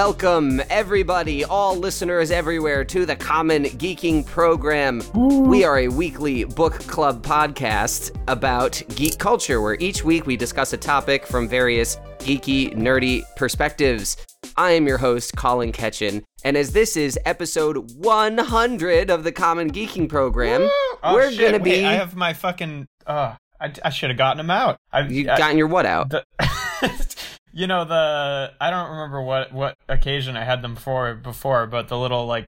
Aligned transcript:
Welcome, 0.00 0.60
everybody, 0.68 1.42
all 1.42 1.74
listeners 1.74 2.30
everywhere, 2.30 2.84
to 2.84 3.06
the 3.06 3.16
Common 3.16 3.64
Geeking 3.64 4.26
Program. 4.26 5.00
We 5.14 5.64
are 5.64 5.78
a 5.78 5.88
weekly 5.88 6.44
book 6.44 6.74
club 6.80 7.24
podcast 7.24 8.14
about 8.28 8.82
geek 8.94 9.16
culture, 9.18 9.62
where 9.62 9.78
each 9.80 10.04
week 10.04 10.26
we 10.26 10.36
discuss 10.36 10.74
a 10.74 10.76
topic 10.76 11.26
from 11.26 11.48
various 11.48 11.96
geeky, 12.18 12.74
nerdy 12.76 13.22
perspectives. 13.36 14.18
I 14.58 14.72
am 14.72 14.86
your 14.86 14.98
host, 14.98 15.34
Colin 15.34 15.72
Ketchin, 15.72 16.22
and 16.44 16.58
as 16.58 16.72
this 16.74 16.98
is 16.98 17.18
episode 17.24 17.90
100 17.92 19.08
of 19.08 19.24
the 19.24 19.32
Common 19.32 19.72
Geeking 19.72 20.10
Program, 20.10 20.68
Oh, 21.02 21.14
we're 21.14 21.30
shit, 21.30 21.40
gonna 21.40 21.52
wait, 21.64 21.80
be. 21.80 21.84
I 21.86 21.94
have 21.94 22.14
my 22.14 22.34
fucking. 22.34 22.86
Uh, 23.06 23.36
I, 23.58 23.72
I 23.82 23.88
should 23.88 24.10
have 24.10 24.18
gotten 24.18 24.36
them 24.36 24.50
out. 24.50 24.76
I've 24.92 25.10
you 25.10 25.30
I- 25.30 25.38
gotten 25.38 25.56
your 25.56 25.68
what 25.68 25.86
out? 25.86 26.10
the, 26.10 26.22
you 27.56 27.66
know 27.66 27.84
the. 27.84 28.52
I 28.60 28.70
don't 28.70 28.90
remember 28.90 29.22
what 29.22 29.52
what 29.52 29.76
occasion 29.88 30.36
I 30.36 30.44
had 30.44 30.62
them 30.62 30.76
for 30.76 31.14
before, 31.14 31.66
but 31.66 31.88
the 31.88 31.98
little 31.98 32.26
like. 32.26 32.44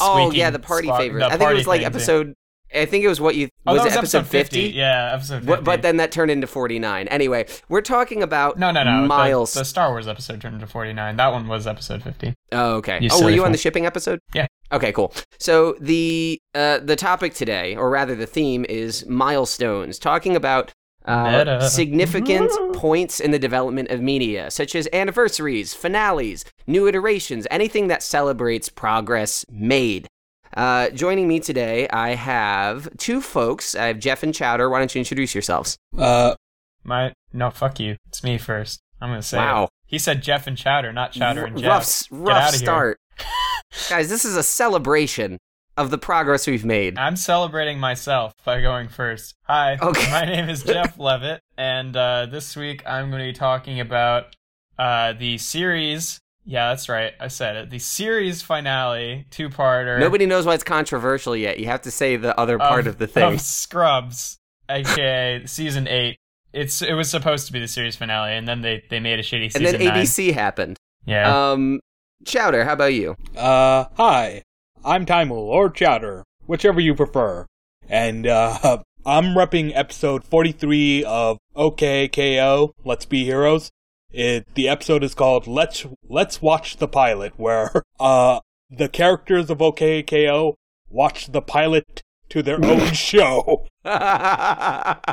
Oh 0.00 0.32
yeah, 0.32 0.50
the 0.50 0.58
party 0.58 0.88
squawk- 0.88 1.00
favorites. 1.00 1.28
the 1.28 1.34
I 1.34 1.38
think 1.38 1.50
it 1.50 1.54
was 1.54 1.66
like 1.66 1.82
yeah. 1.82 1.88
episode. 1.88 2.34
I 2.74 2.86
think 2.86 3.04
it 3.04 3.08
was 3.08 3.20
what 3.20 3.36
you 3.36 3.48
Oh, 3.66 3.74
was, 3.74 3.82
that 3.82 3.92
it 3.92 3.98
episode 3.98 4.26
50? 4.26 4.60
Yeah, 4.70 5.12
episode 5.12 5.36
50. 5.36 5.50
What, 5.50 5.64
but 5.64 5.82
then 5.82 5.98
that 5.98 6.10
turned 6.10 6.30
into 6.30 6.46
49. 6.46 7.08
Anyway, 7.08 7.46
we're 7.68 7.80
talking 7.80 8.22
about 8.22 8.58
no, 8.58 8.70
no, 8.70 8.84
no. 8.84 9.06
Miles. 9.06 9.54
The, 9.54 9.64
Star 9.64 9.90
Wars 9.90 10.06
episode 10.08 10.40
turned 10.40 10.60
to 10.60 10.66
49. 10.66 11.16
That 11.16 11.28
one 11.28 11.48
was 11.48 11.66
episode 11.66 12.02
50. 12.02 12.34
oh, 12.52 12.74
okay. 12.76 12.98
You 13.00 13.08
oh, 13.12 13.24
were 13.24 13.30
you 13.30 13.44
on 13.44 13.52
the 13.52 13.58
shipping 13.58 13.86
episode? 13.86 14.20
Yeah. 14.34 14.46
Okay, 14.72 14.92
cool. 14.92 15.12
So 15.38 15.76
the 15.80 16.40
uh, 16.54 16.78
the 16.78 16.96
topic 16.96 17.34
today, 17.34 17.76
or 17.76 17.90
rather 17.90 18.14
the 18.14 18.26
theme, 18.26 18.64
is 18.68 19.06
milestones. 19.06 19.98
Talking 19.98 20.34
about 20.34 20.72
uh, 21.06 21.60
significant 21.68 22.50
points 22.74 23.20
in 23.20 23.30
the 23.30 23.38
development 23.38 23.90
of 23.90 24.00
media, 24.00 24.50
such 24.50 24.74
as 24.74 24.88
anniversaries, 24.92 25.74
finales, 25.74 26.44
new 26.66 26.86
iterations, 26.88 27.46
anything 27.50 27.86
that 27.88 28.02
celebrates 28.02 28.68
progress 28.68 29.44
made. 29.50 30.08
Uh, 30.56 30.88
joining 30.90 31.28
me 31.28 31.38
today, 31.40 31.88
I 31.88 32.14
have 32.14 32.88
two 32.96 33.20
folks. 33.20 33.74
I 33.74 33.86
have 33.86 33.98
Jeff 33.98 34.22
and 34.22 34.34
Chowder. 34.34 34.70
Why 34.70 34.78
don't 34.78 34.94
you 34.94 34.98
introduce 35.00 35.34
yourselves? 35.34 35.76
Uh, 35.98 36.34
My 36.82 37.12
no, 37.32 37.50
fuck 37.50 37.78
you. 37.78 37.96
It's 38.08 38.24
me 38.24 38.38
first. 38.38 38.80
I'm 39.00 39.10
gonna 39.10 39.22
say. 39.22 39.36
Wow. 39.38 39.64
It. 39.64 39.70
He 39.88 39.98
said 39.98 40.22
Jeff 40.22 40.46
and 40.46 40.56
Chowder, 40.56 40.92
not 40.92 41.12
Chowder 41.12 41.44
and 41.44 41.58
Jeff. 41.58 41.68
rough, 41.68 42.08
Get 42.08 42.18
rough 42.18 42.36
outta 42.42 42.50
here. 42.56 42.58
start. 42.58 42.98
Guys, 43.90 44.08
this 44.08 44.24
is 44.24 44.36
a 44.36 44.42
celebration 44.42 45.38
of 45.76 45.90
the 45.90 45.98
progress 45.98 46.46
we've 46.46 46.64
made. 46.64 46.98
I'm 46.98 47.16
celebrating 47.16 47.78
myself 47.78 48.32
by 48.44 48.60
going 48.60 48.88
first. 48.88 49.34
Hi, 49.44 49.76
Okay. 49.80 50.10
my 50.10 50.24
name 50.24 50.48
is 50.48 50.62
Jeff 50.62 50.98
Levitt, 50.98 51.40
and 51.58 51.96
uh, 51.96 52.26
this 52.26 52.56
week 52.56 52.82
I'm 52.86 53.10
going 53.10 53.20
to 53.22 53.32
be 53.32 53.38
talking 53.38 53.80
about 53.80 54.34
uh, 54.78 55.12
the 55.12 55.38
series. 55.38 56.18
Yeah, 56.44 56.68
that's 56.68 56.88
right. 56.88 57.12
I 57.20 57.28
said 57.28 57.56
it. 57.56 57.70
The 57.70 57.78
series 57.80 58.40
finale, 58.40 59.26
two-parter. 59.30 59.98
Nobody 59.98 60.26
knows 60.26 60.46
why 60.46 60.54
it's 60.54 60.62
controversial 60.64 61.36
yet. 61.36 61.58
You 61.58 61.66
have 61.66 61.82
to 61.82 61.90
say 61.90 62.16
the 62.16 62.38
other 62.38 62.56
part 62.58 62.86
of, 62.86 62.98
the 62.98 63.06
thing. 63.08 63.34
of 63.34 63.40
Scrubs, 63.40 64.38
aka 64.68 65.42
season 65.46 65.88
eight. 65.88 66.18
It's 66.52 66.80
it 66.80 66.94
was 66.94 67.10
supposed 67.10 67.48
to 67.48 67.52
be 67.52 67.58
the 67.60 67.68
series 67.68 67.96
finale, 67.96 68.32
and 68.34 68.46
then 68.48 68.62
they 68.62 68.82
they 68.88 69.00
made 69.00 69.18
a 69.18 69.22
shitty 69.22 69.44
and 69.44 69.52
season 69.52 69.78
then 69.80 69.88
nine. 69.88 70.04
ABC 70.04 70.32
happened. 70.32 70.78
Yeah. 71.04 71.50
Um, 71.52 71.80
Chowder, 72.24 72.64
how 72.64 72.72
about 72.72 72.94
you? 72.94 73.16
uh, 73.36 73.84
hi. 73.96 74.42
I'm 74.86 75.04
Timul, 75.04 75.32
or 75.32 75.68
Chowder, 75.68 76.22
whichever 76.46 76.78
you 76.78 76.94
prefer. 76.94 77.44
And, 77.88 78.24
uh, 78.24 78.84
I'm 79.06 79.34
repping 79.34 79.72
episode 79.74 80.22
43 80.22 81.04
of 81.04 81.38
OKKO, 81.56 82.70
Let's 82.84 83.04
Be 83.04 83.24
Heroes. 83.24 83.72
It, 84.12 84.46
the 84.54 84.68
episode 84.68 85.02
is 85.02 85.12
called 85.12 85.48
Let's, 85.48 85.84
Let's 86.08 86.40
Watch 86.40 86.76
the 86.76 86.86
Pilot, 86.86 87.32
where, 87.36 87.82
uh, 88.00 88.38
the 88.70 88.88
characters 88.88 89.50
of 89.50 89.58
OKKO 89.58 90.54
watch 90.88 91.32
the 91.32 91.42
pilot 91.42 92.02
to 92.28 92.44
their 92.44 92.64
own 92.64 92.86
show. 92.92 93.66
That's 93.84 95.10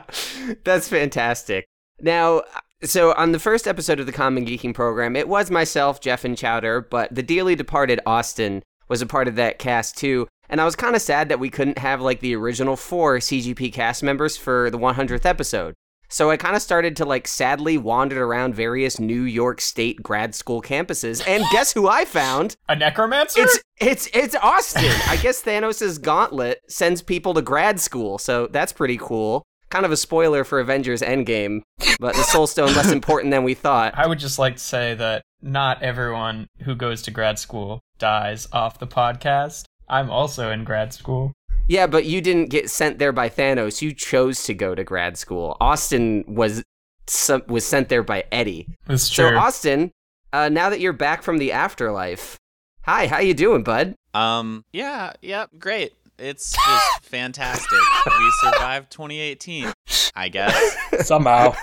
fantastic. 0.88 1.66
Now, 2.00 2.44
so 2.84 3.14
on 3.14 3.32
the 3.32 3.40
first 3.40 3.68
episode 3.68 4.00
of 4.00 4.06
the 4.06 4.12
Common 4.12 4.46
Geeking 4.46 4.76
program, 4.76 5.16
it 5.16 5.28
was 5.28 5.50
myself, 5.50 6.00
Jeff, 6.00 6.24
and 6.24 6.38
Chowder, 6.38 6.82
but 6.82 7.16
the 7.16 7.24
dearly 7.24 7.56
departed 7.56 8.00
Austin 8.06 8.62
was 8.88 9.02
a 9.02 9.06
part 9.06 9.28
of 9.28 9.36
that 9.36 9.60
cast 9.60 9.98
too. 9.98 10.28
And 10.50 10.62
I 10.62 10.66
was 10.66 10.76
kind 10.76 10.96
of 10.96 11.02
sad 11.02 11.30
that 11.30 11.40
we 11.40 11.50
couldn't 11.50 11.78
have 11.78 12.02
like 12.02 12.20
the 12.20 12.36
original 12.36 12.76
four 12.76 13.18
CGP 13.18 13.74
cast 13.74 14.04
members 14.04 14.38
for 14.38 14.70
the 14.70 14.78
100th 14.78 15.26
episode. 15.26 15.74
So 16.10 16.30
I 16.30 16.38
kind 16.38 16.56
of 16.56 16.62
started 16.62 16.96
to 16.98 17.06
like 17.06 17.28
sadly 17.28 17.76
wander 17.80 18.24
around 18.24 18.54
various 18.54 19.00
New 19.00 19.24
York 19.24 19.60
State 19.60 20.04
grad 20.04 20.36
school 20.36 20.62
campuses, 20.62 21.28
and 21.28 21.44
guess 21.52 21.74
who 21.74 21.88
I 21.88 22.06
found? 22.06 22.56
a 22.70 22.76
necromancer. 22.76 23.42
It's 23.42 23.60
it's 23.82 24.10
it's 24.14 24.36
Austin. 24.36 24.92
I 25.08 25.18
guess 25.18 25.42
Thanos' 25.42 26.00
gauntlet 26.00 26.60
sends 26.70 27.02
people 27.02 27.34
to 27.34 27.42
grad 27.42 27.80
school, 27.80 28.20
so 28.20 28.46
that's 28.46 28.72
pretty 28.72 28.98
cool. 28.98 29.42
Kind 29.72 29.88
of 29.88 29.92
a 29.92 29.98
spoiler 29.98 30.44
for 30.44 30.60
Avengers 30.60 31.02
Endgame, 31.02 31.62
but 32.00 32.16
the 32.16 32.22
Soul 32.22 32.46
Stone 32.46 32.76
less 32.76 32.92
important 33.00 33.32
than 33.32 33.44
we 33.44 33.56
thought. 33.56 33.98
I 33.98 34.06
would 34.06 34.20
just 34.20 34.38
like 34.38 34.58
to 34.58 34.62
say 34.62 34.94
that 34.94 35.24
not 35.42 35.82
everyone 35.82 36.46
who 36.60 36.76
goes 36.76 37.02
to 37.02 37.12
grad 37.12 37.40
school 37.40 37.80
dies 38.04 38.50
off 38.52 38.80
the 38.80 38.86
podcast. 38.86 39.64
I'm 39.88 40.10
also 40.10 40.52
in 40.52 40.66
grad 40.66 40.92
school. 40.92 41.32
Yeah, 41.70 41.88
but 41.88 42.04
you 42.04 42.20
didn't 42.20 42.50
get 42.50 42.70
sent 42.70 43.00
there 43.00 43.14
by 43.14 43.30
Thanos. 43.30 43.82
You 43.82 43.94
chose 43.94 44.44
to 44.44 44.54
go 44.54 44.76
to 44.76 44.84
grad 44.84 45.18
school. 45.18 45.56
Austin 45.62 46.26
was 46.28 46.64
some, 47.08 47.44
was 47.48 47.66
sent 47.66 47.88
there 47.88 48.04
by 48.04 48.26
Eddie. 48.30 48.68
It's 48.90 49.10
true. 49.10 49.30
So. 49.30 49.38
Austin, 49.38 49.92
uh, 50.34 50.50
now 50.50 50.70
that 50.70 50.82
you're 50.82 50.92
back 50.92 51.24
from 51.24 51.38
the 51.38 51.54
afterlife, 51.54 52.36
hi, 52.82 53.08
how 53.08 53.20
you 53.20 53.34
doing, 53.34 53.64
bud? 53.64 53.96
Um, 54.14 54.66
yeah, 54.74 55.14
yeah, 55.22 55.46
great. 55.58 55.94
It's 56.20 56.52
just 56.52 57.00
fantastic. 57.04 57.80
We 58.06 58.32
survived 58.42 58.92
2018, 58.92 59.72
I 60.14 60.28
guess. 60.28 60.76
Somehow. 61.08 61.56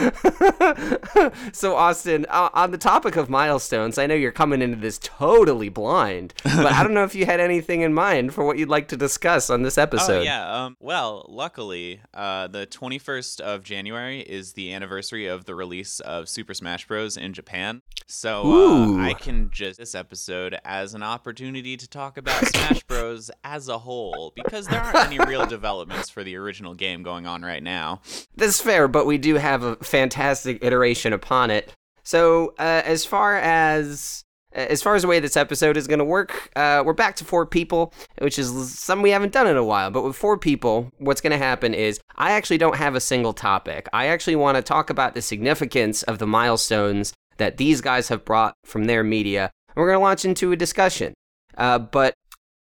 so 1.52 1.76
Austin, 1.76 2.26
uh, 2.28 2.50
on 2.52 2.70
the 2.70 2.78
topic 2.78 3.16
of 3.16 3.28
milestones, 3.28 3.98
I 3.98 4.06
know 4.06 4.14
you're 4.14 4.32
coming 4.32 4.62
into 4.62 4.76
this 4.76 4.98
totally 4.98 5.68
blind, 5.68 6.34
but 6.44 6.66
I 6.66 6.82
don't 6.82 6.94
know 6.94 7.04
if 7.04 7.14
you 7.14 7.26
had 7.26 7.40
anything 7.40 7.82
in 7.82 7.92
mind 7.94 8.34
for 8.34 8.44
what 8.44 8.58
you'd 8.58 8.68
like 8.68 8.88
to 8.88 8.96
discuss 8.96 9.50
on 9.50 9.62
this 9.62 9.78
episode. 9.78 10.20
Oh 10.20 10.22
yeah. 10.22 10.64
Um. 10.64 10.76
Well, 10.80 11.26
luckily, 11.28 12.00
uh, 12.14 12.46
the 12.48 12.66
21st 12.66 13.40
of 13.40 13.62
January 13.62 14.20
is 14.20 14.52
the 14.54 14.72
anniversary 14.72 15.26
of 15.26 15.44
the 15.44 15.54
release 15.54 16.00
of 16.00 16.28
Super 16.28 16.54
Smash 16.54 16.86
Bros. 16.86 17.16
in 17.16 17.32
Japan. 17.32 17.82
So 18.06 18.96
uh, 18.98 19.02
I 19.02 19.14
can 19.14 19.50
just 19.52 19.78
this 19.78 19.94
episode 19.94 20.58
as 20.64 20.94
an 20.94 21.02
opportunity 21.02 21.76
to 21.76 21.88
talk 21.88 22.16
about 22.16 22.46
Smash 22.46 22.82
Bros. 22.84 23.30
as 23.44 23.68
a 23.68 23.78
whole 23.78 24.32
because 24.36 24.66
there 24.66 24.80
aren't 24.80 25.12
any 25.12 25.18
real 25.18 25.46
developments 25.46 26.08
for 26.08 26.22
the 26.22 26.36
original 26.36 26.74
game 26.74 27.02
going 27.02 27.26
on 27.26 27.42
right 27.42 27.62
now. 27.62 28.00
That's 28.36 28.60
fair, 28.60 28.88
but 28.88 29.06
we 29.06 29.18
do 29.18 29.36
have 29.36 29.62
a 29.62 29.76
fantastic 29.90 30.64
iteration 30.64 31.12
upon 31.12 31.50
it. 31.50 31.72
So, 32.04 32.54
uh, 32.58 32.82
as 32.84 33.04
far 33.04 33.36
as 33.36 34.24
as 34.52 34.82
far 34.82 34.96
as 34.96 35.02
the 35.02 35.08
way 35.08 35.20
this 35.20 35.36
episode 35.36 35.76
is 35.76 35.86
going 35.86 36.00
to 36.00 36.04
work, 36.04 36.50
uh, 36.56 36.82
we're 36.84 36.92
back 36.92 37.14
to 37.16 37.24
four 37.24 37.46
people, 37.46 37.94
which 38.18 38.38
is 38.38 38.76
something 38.76 39.02
we 39.02 39.10
haven't 39.10 39.32
done 39.32 39.46
in 39.46 39.56
a 39.56 39.64
while. 39.64 39.90
But 39.90 40.02
with 40.02 40.16
four 40.16 40.36
people, 40.38 40.90
what's 40.98 41.20
going 41.20 41.30
to 41.30 41.38
happen 41.38 41.72
is 41.72 42.00
I 42.16 42.32
actually 42.32 42.58
don't 42.58 42.76
have 42.76 42.96
a 42.96 43.00
single 43.00 43.32
topic. 43.32 43.88
I 43.92 44.06
actually 44.06 44.36
want 44.36 44.56
to 44.56 44.62
talk 44.62 44.90
about 44.90 45.14
the 45.14 45.22
significance 45.22 46.02
of 46.02 46.18
the 46.18 46.26
milestones 46.26 47.12
that 47.36 47.58
these 47.58 47.80
guys 47.80 48.08
have 48.08 48.24
brought 48.24 48.54
from 48.64 48.84
their 48.84 49.04
media. 49.04 49.52
And 49.68 49.76
we're 49.76 49.86
going 49.86 50.00
to 50.00 50.02
launch 50.02 50.24
into 50.24 50.50
a 50.50 50.56
discussion. 50.56 51.14
Uh, 51.56 51.78
but 51.78 52.14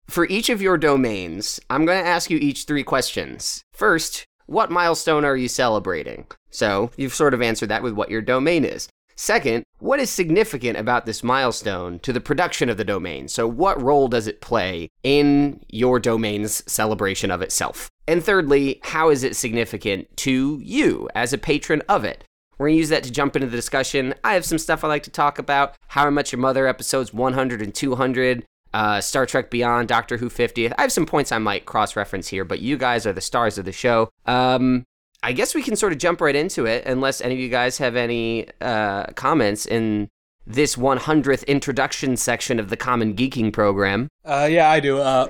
for 0.08 0.28
each 0.28 0.50
of 0.50 0.62
your 0.62 0.78
domains, 0.78 1.60
I'm 1.70 1.86
going 1.86 2.02
to 2.02 2.10
ask 2.10 2.30
you 2.30 2.38
each 2.38 2.66
three 2.66 2.84
questions. 2.84 3.64
First, 3.74 4.26
what 4.52 4.70
milestone 4.70 5.24
are 5.24 5.38
you 5.38 5.48
celebrating? 5.48 6.28
So, 6.50 6.92
you've 6.98 7.16
sort 7.16 7.34
of 7.34 7.42
answered 7.42 7.70
that 7.70 7.84
with 7.84 7.94
what 7.94 8.12
your 8.12 8.22
domain 8.22 8.66
is. 8.66 8.90
Second, 9.16 9.64
what 9.80 10.00
is 10.00 10.10
significant 10.10 10.78
about 10.78 11.06
this 11.06 11.24
milestone 11.24 12.00
to 12.00 12.12
the 12.12 12.20
production 12.20 12.68
of 12.70 12.76
the 12.76 12.84
domain? 12.84 13.30
So, 13.30 13.48
what 13.48 13.82
role 13.82 14.10
does 14.10 14.28
it 14.28 14.42
play 14.42 14.90
in 15.04 15.64
your 15.70 16.00
domain's 16.00 16.70
celebration 16.70 17.32
of 17.32 17.42
itself? 17.42 17.90
And 18.08 18.22
thirdly, 18.22 18.82
how 18.84 19.10
is 19.10 19.24
it 19.24 19.38
significant 19.38 20.18
to 20.18 20.60
you 20.62 21.08
as 21.16 21.32
a 21.32 21.38
patron 21.38 21.82
of 21.88 22.04
it? 22.04 22.26
We're 22.58 22.68
going 22.68 22.76
to 22.76 22.80
use 22.80 22.90
that 22.90 23.04
to 23.04 23.12
jump 23.12 23.36
into 23.38 23.48
the 23.48 23.56
discussion. 23.56 24.14
I 24.24 24.34
have 24.34 24.46
some 24.46 24.60
stuff 24.60 24.84
I 24.84 24.88
like 24.88 25.04
to 25.04 25.10
talk 25.10 25.40
about 25.40 25.76
How 25.88 26.06
I 26.06 26.10
Met 26.10 26.32
Your 26.32 26.40
Mother 26.40 26.68
episodes 26.68 27.14
100 27.14 27.62
and 27.62 27.74
200, 27.74 28.46
uh, 28.74 29.02
Star 29.02 29.26
Trek 29.26 29.50
Beyond, 29.50 29.88
Doctor 29.88 30.18
Who 30.18 30.30
50th. 30.30 30.74
I 30.78 30.82
have 30.82 30.92
some 30.92 31.06
points 31.06 31.32
I 31.32 31.38
might 31.38 31.66
cross 31.66 31.96
reference 31.96 32.28
here, 32.28 32.46
but 32.46 32.60
you 32.60 32.78
guys 32.78 33.06
are 33.06 33.14
the 33.14 33.22
stars 33.22 33.58
of 33.58 33.66
the 33.66 33.72
show. 33.72 34.10
Um, 34.26 34.86
I 35.24 35.34
guess 35.34 35.54
we 35.54 35.62
can 35.62 35.76
sort 35.76 35.92
of 35.94 36.00
jump 36.00 36.20
right 36.22 36.36
into 36.36 36.66
it, 36.66 36.86
unless 36.86 37.22
any 37.22 37.34
of 37.36 37.40
you 37.40 37.50
guys 37.50 37.78
have 37.78 37.96
any 37.96 38.48
uh, 38.60 39.06
comments 39.16 39.66
in 39.66 40.10
this 40.48 40.76
100th 40.76 41.46
introduction 41.48 42.18
section 42.18 42.60
of 42.60 42.70
the 42.70 42.78
Common 42.78 43.14
Geeking 43.16 43.54
program. 43.54 44.08
Uh, 44.26 44.48
yeah, 44.50 44.70
I 44.72 44.80
do. 44.80 44.98
Uh, 44.98 45.28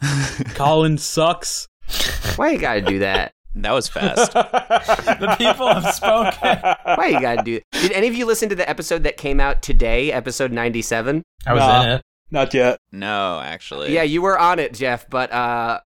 Colin 0.54 0.96
sucks. 0.98 1.68
Why 2.36 2.50
you 2.52 2.58
gotta 2.58 2.80
do 2.80 3.00
that? 3.00 3.32
That 3.56 3.72
was 3.72 3.86
fast. 3.86 4.32
the 4.32 5.34
people 5.38 5.68
have 5.68 5.94
spoken. 5.94 6.74
Why 6.96 7.08
you 7.08 7.20
gotta 7.20 7.42
do? 7.42 7.60
Did 7.72 7.92
any 7.92 8.08
of 8.08 8.14
you 8.14 8.26
listen 8.26 8.48
to 8.48 8.54
the 8.54 8.68
episode 8.68 9.02
that 9.04 9.16
came 9.16 9.38
out 9.38 9.62
today, 9.62 10.10
episode 10.10 10.50
ninety-seven? 10.50 11.22
I 11.46 11.52
was 11.52 11.60
Nah. 11.60 11.82
in 11.82 11.88
it. 11.90 12.02
Not 12.30 12.52
yet. 12.54 12.80
no, 12.92 13.40
actually. 13.42 13.92
Yeah, 13.94 14.02
you 14.02 14.22
were 14.22 14.38
on 14.38 14.58
it, 14.58 14.74
Jeff. 14.74 15.08
But 15.08 15.30
uh, 15.32 15.80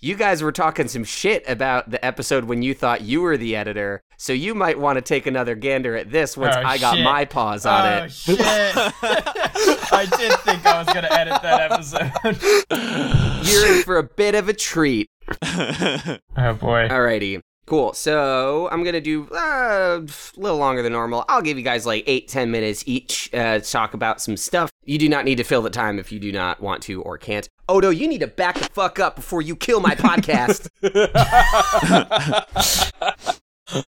you 0.00 0.16
guys 0.16 0.42
were 0.42 0.52
talking 0.52 0.88
some 0.88 1.04
shit 1.04 1.48
about 1.48 1.90
the 1.90 2.04
episode 2.04 2.44
when 2.44 2.62
you 2.62 2.74
thought 2.74 3.00
you 3.00 3.22
were 3.22 3.36
the 3.36 3.56
editor. 3.56 4.02
So 4.18 4.32
you 4.32 4.54
might 4.54 4.78
want 4.78 4.96
to 4.96 5.02
take 5.02 5.26
another 5.26 5.54
gander 5.54 5.96
at 5.96 6.10
this 6.10 6.36
once 6.36 6.54
Oh, 6.56 6.62
I 6.62 6.78
got 6.78 6.96
shit. 6.96 7.04
my 7.04 7.24
paws 7.24 7.64
on 7.66 7.86
oh 7.86 8.04
it. 8.04 8.12
shit! 8.12 8.38
I 8.42 10.06
did 10.18 10.32
think 10.40 10.64
I 10.66 10.78
was 10.82 10.86
gonna 10.92 11.08
edit 11.10 11.40
that 11.42 11.72
episode. 11.72 13.46
You're 13.48 13.76
in 13.76 13.82
for 13.82 13.98
a 13.98 14.02
bit 14.04 14.34
of 14.34 14.48
a 14.48 14.52
treat. 14.52 15.08
oh 15.42 16.18
boy. 16.36 16.88
Alrighty. 16.90 17.40
Cool. 17.66 17.94
So 17.94 18.68
I'm 18.70 18.84
gonna 18.84 19.00
do 19.00 19.26
uh, 19.30 20.00
a 20.02 20.40
little 20.40 20.58
longer 20.58 20.82
than 20.82 20.92
normal. 20.92 21.24
I'll 21.28 21.42
give 21.42 21.56
you 21.56 21.64
guys 21.64 21.86
like 21.86 22.04
eight, 22.06 22.28
ten 22.28 22.50
minutes 22.50 22.84
each 22.86 23.30
uh, 23.32 23.58
to 23.58 23.70
talk 23.70 23.94
about 23.94 24.20
some 24.20 24.36
stuff. 24.36 24.70
You 24.84 24.98
do 24.98 25.08
not 25.08 25.24
need 25.24 25.36
to 25.36 25.44
fill 25.44 25.62
the 25.62 25.70
time 25.70 25.98
if 25.98 26.12
you 26.12 26.20
do 26.20 26.30
not 26.30 26.60
want 26.60 26.82
to 26.84 27.00
or 27.02 27.16
can't. 27.16 27.48
Odo, 27.68 27.88
you 27.88 28.06
need 28.06 28.20
to 28.20 28.26
back 28.26 28.58
the 28.58 28.66
fuck 28.66 28.98
up 28.98 29.16
before 29.16 29.40
you 29.40 29.56
kill 29.56 29.80
my 29.80 29.94
podcast. 29.94 30.68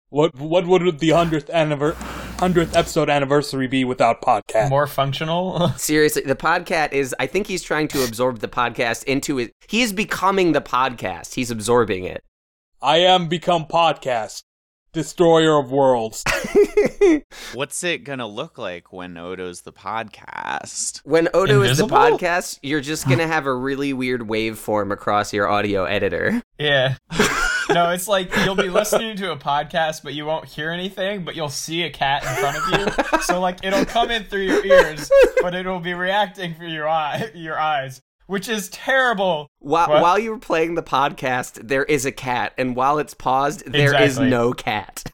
What 0.09 0.35
what 0.37 0.67
would 0.67 1.01
the 1.01 1.11
hundredth 1.11 1.49
anniver- 1.49 1.93
hundredth 2.41 2.75
episode 2.75 3.11
anniversary 3.11 3.67
be 3.67 3.85
without 3.85 4.23
podcast? 4.23 4.71
More 4.71 4.87
functional. 4.87 5.69
Seriously, 5.77 6.23
the 6.23 6.35
podcast 6.35 6.93
is. 6.93 7.15
I 7.21 7.27
think 7.27 7.47
he's 7.47 7.63
trying 7.63 7.89
to 7.89 8.03
absorb 8.03 8.39
the 8.39 8.49
podcast 8.49 9.05
into 9.05 9.39
it. 9.39 9.53
He 9.69 9.83
is 9.83 9.93
becoming 9.93 10.53
the 10.53 10.63
podcast. 10.63 11.35
He's 11.35 11.51
absorbing 11.51 12.05
it. 12.05 12.25
I 12.87 12.99
am 12.99 13.27
become 13.27 13.67
podcast, 13.67 14.45
destroyer 14.93 15.59
of 15.59 15.73
worlds. 15.73 16.23
What's 17.53 17.83
it 17.83 18.05
gonna 18.05 18.29
look 18.29 18.59
like 18.59 18.93
when 18.93 19.19
Odo's 19.19 19.63
the 19.63 19.73
podcast? 19.73 21.01
When 21.05 21.29
Odo 21.35 21.63
is 21.63 21.79
the 21.79 21.89
podcast, 21.89 22.61
you're 22.63 22.81
just 22.81 23.09
gonna 23.09 23.27
have 23.27 23.47
a 23.47 23.53
really 23.53 23.93
weird 23.93 24.21
waveform 24.21 24.93
across 24.93 25.33
your 25.33 25.49
audio 25.49 25.85
editor. 25.85 26.41
yeah. 26.61 26.95
No, 27.71 27.91
it's 27.91 28.07
like 28.07 28.31
you'll 28.45 28.55
be 28.55 28.71
listening 28.71 29.17
to 29.17 29.33
a 29.33 29.37
podcast, 29.37 30.05
but 30.05 30.15
you 30.15 30.25
won't 30.25 30.45
hear 30.45 30.71
anything, 30.71 31.25
but 31.25 31.35
you'll 31.35 31.49
see 31.49 31.83
a 31.83 31.91
cat 31.91 32.23
in 32.23 32.37
front 32.37 32.57
of 32.57 33.09
you. 33.19 33.21
So 33.23 33.41
like 33.41 33.65
it'll 33.65 33.85
come 33.85 34.13
in 34.13 34.23
through 34.23 34.43
your 34.43 34.65
ears, 34.65 35.11
but 35.43 35.57
it'll 35.57 35.81
be 35.81 35.95
reacting 35.95 36.55
through 36.55 36.71
your 36.71 36.89
eye, 36.89 37.33
your 37.35 37.59
eyes, 37.59 38.01
which 38.27 38.49
is 38.49 38.69
terrible. 38.71 39.49
While 39.59 39.89
What? 39.89 40.03
while 40.03 40.19
you 40.19 40.31
were 40.31 40.39
playing 40.39 40.75
the 40.75 40.83
podcast, 40.83 41.67
there 41.69 41.85
is 41.85 42.05
a 42.05 42.13
cat, 42.13 42.53
and 42.59 42.77
while 42.77 42.99
it's 42.99 43.15
paused, 43.15 43.65
there 43.71 43.95
is 43.95 44.13
Exactly. 44.19 44.31
no 44.31 44.53
cat. 44.53 45.05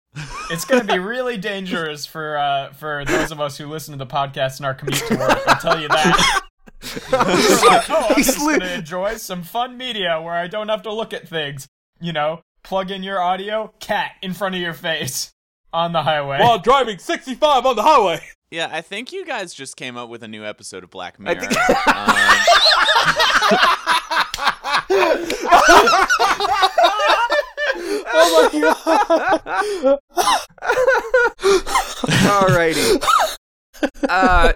It's 0.51 0.65
going 0.65 0.87
to 0.87 0.93
be 0.93 0.99
really 1.15 1.37
dangerous 1.39 2.05
for 2.07 2.37
uh, 2.37 2.73
for 2.75 3.05
those 3.05 3.31
of 3.33 3.41
us 3.41 3.57
who 3.57 3.67
listen 3.67 3.93
to 3.93 3.99
the 4.05 4.07
podcast 4.11 4.59
in 4.61 4.67
our 4.67 4.75
commute 4.75 5.03
to 5.09 5.17
work. 5.17 5.39
I'll 5.47 5.61
tell 5.61 5.81
you 5.81 5.89
that. 5.89 6.41
Like, 7.13 7.89
oh, 7.91 8.07
I'm 8.11 8.17
just 8.17 8.39
going 8.39 8.59
to 8.61 8.75
enjoy 8.75 9.15
some 9.17 9.43
fun 9.45 9.77
media 9.77 10.21
where 10.21 10.35
I 10.35 10.49
don't 10.49 10.69
have 10.69 10.83
to 10.83 10.93
look 10.93 11.13
at 11.13 11.29
things. 11.29 11.69
You 12.01 12.13
know, 12.13 12.41
plug 12.65 12.91
in 12.91 13.05
your 13.05 13.21
audio, 13.21 13.73
cat 13.79 14.13
in 14.21 14.35
front 14.35 14.57
of 14.57 14.61
your 14.61 14.73
face 14.75 15.33
on 15.73 15.93
the 15.93 16.03
highway. 16.03 16.41
While 16.41 16.59
driving 16.59 16.99
65 16.99 17.65
on 17.67 17.77
the 17.77 17.83
highway. 17.85 18.21
Yeah, 18.53 18.69
I 18.71 18.83
think 18.83 19.13
you 19.13 19.25
guys 19.25 19.55
just 19.55 19.77
came 19.79 19.97
up 19.97 20.11
with 20.11 20.23
a 20.23 20.29
new 20.29 20.45
episode 20.45 20.85
of 20.85 20.91
Black 20.91 21.17
I 21.19 21.23
Mirror. 21.23 21.41
think- 21.41 21.87
Um, 21.89 23.23
Oh 28.15 28.51
my 28.53 28.61
god. 28.61 29.99
Alrighty. 32.27 33.03
Uh, 34.09 34.53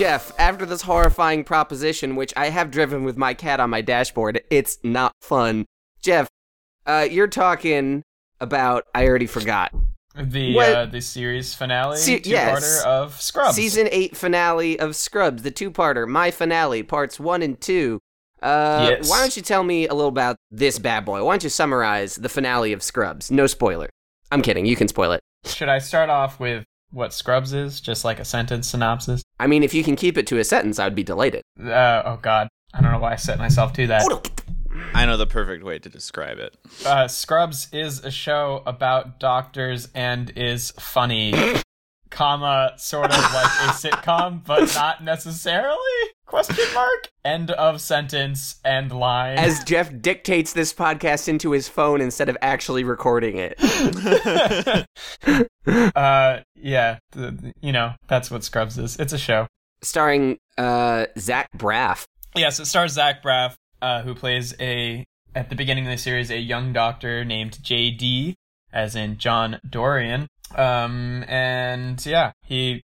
Jeff, 0.00 0.32
after 0.38 0.64
this 0.64 0.80
horrifying 0.80 1.44
proposition, 1.44 2.16
which 2.16 2.32
I 2.34 2.48
have 2.48 2.70
driven 2.70 3.04
with 3.04 3.18
my 3.18 3.34
cat 3.34 3.60
on 3.60 3.68
my 3.68 3.82
dashboard, 3.82 4.40
it's 4.48 4.78
not 4.82 5.12
fun. 5.20 5.66
Jeff, 6.00 6.26
uh, 6.86 7.06
you're 7.10 7.26
talking 7.28 8.02
about 8.40 8.84
I 8.94 9.06
already 9.06 9.26
forgot. 9.26 9.74
the 10.16 10.54
what- 10.54 10.68
uh, 10.74 10.86
the 10.86 11.02
series 11.02 11.52
finale, 11.54 11.98
Se- 11.98 12.20
two-parter 12.20 12.30
yes. 12.30 12.82
of 12.86 13.20
Scrubs. 13.20 13.54
Season 13.54 13.88
8 13.92 14.16
finale 14.16 14.80
of 14.80 14.96
Scrubs, 14.96 15.42
the 15.42 15.50
two 15.50 15.70
parter, 15.70 16.08
my 16.08 16.30
finale, 16.30 16.82
parts 16.82 17.20
1 17.20 17.42
and 17.42 17.60
2. 17.60 17.98
Uh, 18.42 18.86
Yes. 18.92 19.10
Why 19.10 19.20
don't 19.20 19.36
you 19.36 19.42
tell 19.42 19.62
me 19.62 19.86
a 19.86 19.92
little 19.92 20.08
about 20.08 20.36
this 20.50 20.78
bad 20.78 21.04
boy? 21.04 21.22
Why 21.22 21.32
don't 21.34 21.44
you 21.44 21.50
summarize 21.50 22.14
the 22.14 22.30
finale 22.30 22.72
of 22.72 22.82
Scrubs? 22.82 23.30
No 23.30 23.46
spoiler. 23.46 23.90
I'm 24.32 24.40
kidding, 24.40 24.64
you 24.64 24.76
can 24.76 24.88
spoil 24.88 25.12
it. 25.12 25.20
Should 25.44 25.68
I 25.68 25.78
start 25.78 26.08
off 26.08 26.40
with 26.40 26.64
what 26.90 27.12
Scrubs 27.12 27.52
is, 27.52 27.80
just 27.80 28.04
like 28.04 28.18
a 28.18 28.24
sentence 28.24 28.68
synopsis? 28.68 29.22
I 29.38 29.46
mean, 29.46 29.62
if 29.62 29.74
you 29.74 29.84
can 29.84 29.96
keep 29.96 30.18
it 30.18 30.26
to 30.28 30.38
a 30.38 30.44
sentence, 30.44 30.78
I 30.78 30.84
would 30.84 30.94
be 30.94 31.02
delighted. 31.02 31.42
Uh, 31.62 32.02
oh 32.04 32.18
God, 32.20 32.48
I 32.74 32.80
don't 32.80 32.92
know 32.92 32.98
why 32.98 33.12
I 33.12 33.16
set 33.16 33.38
myself 33.38 33.72
to 33.74 33.86
that. 33.88 34.30
I 34.94 35.06
know 35.06 35.16
the 35.16 35.26
perfect 35.26 35.64
way 35.64 35.78
to 35.78 35.88
describe 35.88 36.38
it. 36.38 36.56
Uh, 36.84 37.08
Scrubs 37.08 37.68
is 37.72 38.04
a 38.04 38.10
show 38.10 38.62
about 38.66 39.18
doctors 39.18 39.88
and 39.94 40.32
is 40.36 40.72
funny, 40.72 41.34
comma 42.10 42.72
sort 42.76 43.10
of 43.10 43.18
like 43.32 43.46
a 43.46 43.72
sitcom, 43.72 44.44
but 44.44 44.72
not 44.74 45.02
necessarily? 45.02 45.76
Question 46.30 46.64
mark. 46.74 47.08
End 47.24 47.50
of 47.50 47.80
sentence 47.80 48.60
End 48.64 48.92
line. 48.92 49.36
As 49.36 49.64
Jeff 49.64 49.90
dictates 50.00 50.52
this 50.52 50.72
podcast 50.72 51.26
into 51.26 51.50
his 51.50 51.68
phone 51.68 52.00
instead 52.00 52.28
of 52.28 52.36
actually 52.40 52.84
recording 52.84 53.36
it. 53.36 53.60
uh, 55.96 56.38
yeah, 56.54 56.98
th- 57.10 57.40
th- 57.40 57.54
you 57.60 57.72
know 57.72 57.94
that's 58.06 58.30
what 58.30 58.44
Scrubs 58.44 58.78
is. 58.78 58.96
It's 59.00 59.12
a 59.12 59.18
show. 59.18 59.48
Starring 59.82 60.38
uh, 60.56 61.06
Zach 61.18 61.48
Braff. 61.56 62.04
Yes, 62.36 62.60
it 62.60 62.66
stars 62.66 62.92
Zach 62.92 63.24
Braff, 63.24 63.56
uh, 63.82 64.02
who 64.02 64.14
plays 64.14 64.54
a 64.60 65.04
at 65.34 65.50
the 65.50 65.56
beginning 65.56 65.84
of 65.84 65.90
the 65.90 65.98
series 65.98 66.30
a 66.30 66.38
young 66.38 66.72
doctor 66.72 67.24
named 67.24 67.60
J.D. 67.60 68.36
as 68.72 68.94
in 68.94 69.18
John 69.18 69.58
Dorian. 69.68 70.28
Um, 70.54 71.24
and 71.26 72.06
yeah, 72.06 72.30
he 72.44 72.82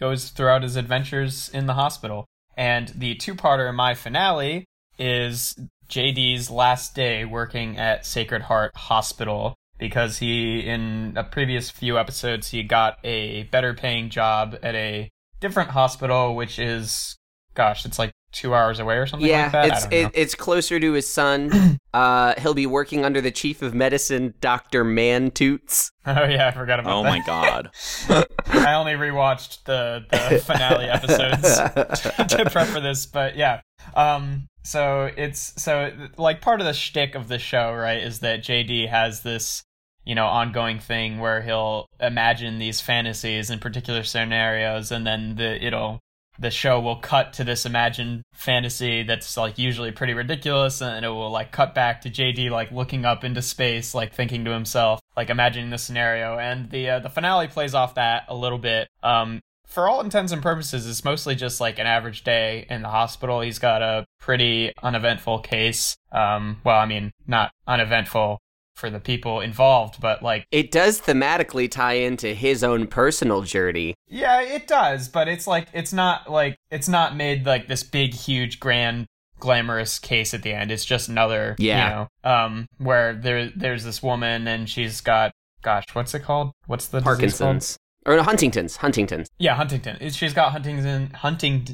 goes 0.00 0.30
throughout 0.30 0.64
his 0.64 0.74
adventures 0.74 1.48
in 1.48 1.66
the 1.66 1.74
hospital. 1.74 2.26
And 2.58 2.88
the 2.88 3.14
two-parter, 3.14 3.72
my 3.72 3.94
finale, 3.94 4.64
is 4.98 5.56
JD's 5.88 6.50
last 6.50 6.92
day 6.96 7.24
working 7.24 7.78
at 7.78 8.04
Sacred 8.04 8.42
Heart 8.42 8.76
Hospital 8.76 9.54
because 9.78 10.18
he, 10.18 10.66
in 10.66 11.12
a 11.16 11.22
previous 11.22 11.70
few 11.70 11.96
episodes, 12.00 12.48
he 12.48 12.64
got 12.64 12.98
a 13.04 13.44
better 13.44 13.74
paying 13.74 14.10
job 14.10 14.58
at 14.60 14.74
a 14.74 15.08
different 15.38 15.70
hospital, 15.70 16.34
which 16.34 16.58
is, 16.58 17.16
gosh, 17.54 17.86
it's 17.86 17.96
like 17.96 18.10
two 18.32 18.54
hours 18.54 18.78
away 18.78 18.96
or 18.96 19.06
something 19.06 19.28
yeah, 19.28 19.44
like 19.44 19.52
that. 19.52 19.64
I 19.64 19.66
it's 19.68 19.82
don't 19.82 19.90
know. 19.90 19.98
it, 19.98 20.12
it's 20.14 20.34
closer 20.34 20.78
to 20.78 20.92
his 20.92 21.08
son. 21.08 21.78
uh, 21.94 22.34
he'll 22.38 22.54
be 22.54 22.66
working 22.66 23.04
under 23.04 23.20
the 23.20 23.30
chief 23.30 23.62
of 23.62 23.74
medicine, 23.74 24.34
Doctor 24.40 24.84
Mantoots. 24.84 25.90
oh 26.06 26.24
yeah, 26.24 26.48
I 26.48 26.50
forgot 26.50 26.80
about 26.80 26.98
Oh 26.98 27.02
that. 27.02 27.08
Oh, 27.08 27.12
my 27.12 27.24
god. 27.24 27.70
I 28.48 28.74
only 28.74 28.92
rewatched 28.92 29.64
the, 29.64 30.04
the 30.10 30.40
finale 30.40 30.86
episodes 30.86 31.56
to 32.36 32.50
prep 32.50 32.68
for 32.68 32.80
this, 32.80 33.06
but 33.06 33.36
yeah. 33.36 33.60
Um, 33.94 34.48
so 34.64 35.10
it's 35.16 35.60
so 35.60 35.92
like 36.18 36.40
part 36.40 36.60
of 36.60 36.66
the 36.66 36.74
shtick 36.74 37.14
of 37.14 37.28
the 37.28 37.38
show, 37.38 37.72
right, 37.72 38.02
is 38.02 38.20
that 38.20 38.42
JD 38.42 38.88
has 38.88 39.22
this 39.22 39.62
you 40.04 40.14
know 40.14 40.26
ongoing 40.26 40.78
thing 40.78 41.18
where 41.18 41.42
he'll 41.42 41.86
imagine 42.00 42.58
these 42.58 42.80
fantasies 42.80 43.50
in 43.50 43.58
particular 43.58 44.02
scenarios, 44.02 44.92
and 44.92 45.06
then 45.06 45.36
the 45.36 45.64
it'll 45.64 46.00
the 46.38 46.50
show 46.50 46.78
will 46.80 46.96
cut 46.96 47.32
to 47.34 47.44
this 47.44 47.66
imagined 47.66 48.22
fantasy 48.32 49.02
that's 49.02 49.36
like 49.36 49.58
usually 49.58 49.90
pretty 49.90 50.14
ridiculous 50.14 50.80
and 50.80 51.04
it 51.04 51.08
will 51.08 51.30
like 51.30 51.50
cut 51.50 51.74
back 51.74 52.00
to 52.02 52.10
JD 52.10 52.50
like 52.50 52.70
looking 52.70 53.04
up 53.04 53.24
into 53.24 53.42
space 53.42 53.94
like 53.94 54.14
thinking 54.14 54.44
to 54.44 54.52
himself 54.52 55.00
like 55.16 55.30
imagining 55.30 55.70
the 55.70 55.78
scenario. 55.78 56.38
And 56.38 56.70
the 56.70 56.90
uh, 56.90 56.98
the 57.00 57.10
finale 57.10 57.48
plays 57.48 57.74
off 57.74 57.96
that 57.96 58.24
a 58.28 58.36
little 58.36 58.58
bit. 58.58 58.88
Um 59.02 59.40
for 59.66 59.86
all 59.88 60.00
intents 60.00 60.32
and 60.32 60.42
purposes 60.42 60.86
it's 60.86 61.04
mostly 61.04 61.34
just 61.34 61.60
like 61.60 61.78
an 61.78 61.86
average 61.86 62.24
day 62.24 62.66
in 62.70 62.82
the 62.82 62.88
hospital. 62.88 63.40
He's 63.40 63.58
got 63.58 63.82
a 63.82 64.06
pretty 64.20 64.72
uneventful 64.82 65.40
case. 65.40 65.96
Um 66.12 66.60
well 66.64 66.78
I 66.78 66.86
mean 66.86 67.10
not 67.26 67.50
uneventful 67.66 68.38
for 68.78 68.88
the 68.90 69.00
people 69.00 69.40
involved 69.40 70.00
but 70.00 70.22
like 70.22 70.46
It 70.52 70.70
does 70.70 71.00
thematically 71.00 71.70
tie 71.70 71.94
into 71.94 72.28
his 72.34 72.62
own 72.64 72.86
personal 72.86 73.42
journey. 73.42 73.94
Yeah, 74.06 74.40
it 74.40 74.66
does, 74.66 75.08
but 75.08 75.28
it's 75.28 75.46
like 75.46 75.68
it's 75.72 75.92
not 75.92 76.30
like 76.30 76.56
it's 76.70 76.88
not 76.88 77.16
made 77.16 77.44
like 77.44 77.66
this 77.68 77.82
big, 77.82 78.14
huge, 78.14 78.60
grand, 78.60 79.06
glamorous 79.38 79.98
case 79.98 80.34
at 80.34 80.42
the 80.42 80.52
end. 80.52 80.70
It's 80.70 80.84
just 80.84 81.08
another, 81.08 81.54
Yeah. 81.58 81.88
you 81.88 81.94
know, 81.94 82.30
um, 82.30 82.66
where 82.78 83.14
there 83.14 83.50
there's 83.54 83.84
this 83.84 84.02
woman 84.02 84.48
and 84.48 84.68
she's 84.68 85.00
got, 85.00 85.32
gosh, 85.62 85.84
what's 85.92 86.14
it 86.14 86.20
called? 86.20 86.52
What's 86.66 86.86
the? 86.86 87.00
Parkinson's. 87.00 87.76
or 88.06 88.16
no, 88.16 88.22
Huntington's. 88.22 88.76
Huntington's. 88.76 89.28
Yeah, 89.38 89.54
Huntington. 89.54 90.08
She's 90.10 90.32
got 90.34 90.52
Huntington. 90.52 91.10
Hunting. 91.14 91.66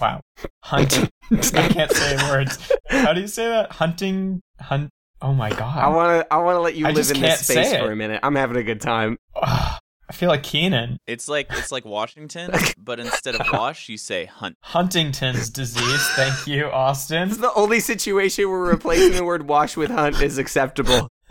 Wow. 0.00 0.20
Hunting. 0.62 1.08
I 1.30 1.68
can't 1.68 1.90
say 1.92 2.16
words. 2.30 2.72
How 2.88 3.12
do 3.12 3.20
you 3.20 3.26
say 3.28 3.46
that? 3.46 3.72
Hunting. 3.72 4.40
Hunt. 4.60 4.90
Oh 5.22 5.32
my 5.32 5.50
god. 5.50 5.78
I 5.78 5.88
want 5.88 6.20
to. 6.20 6.34
I 6.34 6.38
want 6.38 6.56
to 6.56 6.60
let 6.60 6.74
you 6.74 6.84
I 6.86 6.90
live 6.90 7.08
in 7.10 7.20
this 7.20 7.46
space 7.46 7.72
for 7.76 7.92
a 7.92 7.96
minute. 7.96 8.20
I'm 8.24 8.34
having 8.34 8.56
a 8.56 8.64
good 8.64 8.80
time. 8.80 9.18
Ugh, 9.36 9.80
I 10.08 10.12
feel 10.12 10.28
like 10.28 10.42
Keenan. 10.42 10.98
It's 11.06 11.28
like 11.28 11.46
it's 11.50 11.70
like 11.70 11.84
Washington, 11.84 12.50
but 12.78 12.98
instead 12.98 13.36
of 13.36 13.46
wash, 13.52 13.88
you 13.88 13.96
say 13.96 14.24
hunt. 14.24 14.56
Huntington's 14.60 15.48
disease. 15.48 16.08
Thank 16.16 16.48
you, 16.48 16.66
Austin. 16.66 17.28
This 17.28 17.36
is 17.36 17.42
the 17.42 17.54
only 17.54 17.78
situation 17.78 18.50
where 18.50 18.58
replacing 18.58 19.12
the 19.12 19.24
word 19.24 19.48
"wash" 19.48 19.76
with 19.76 19.90
"hunt" 19.90 20.20
is 20.20 20.38
acceptable. 20.38 21.08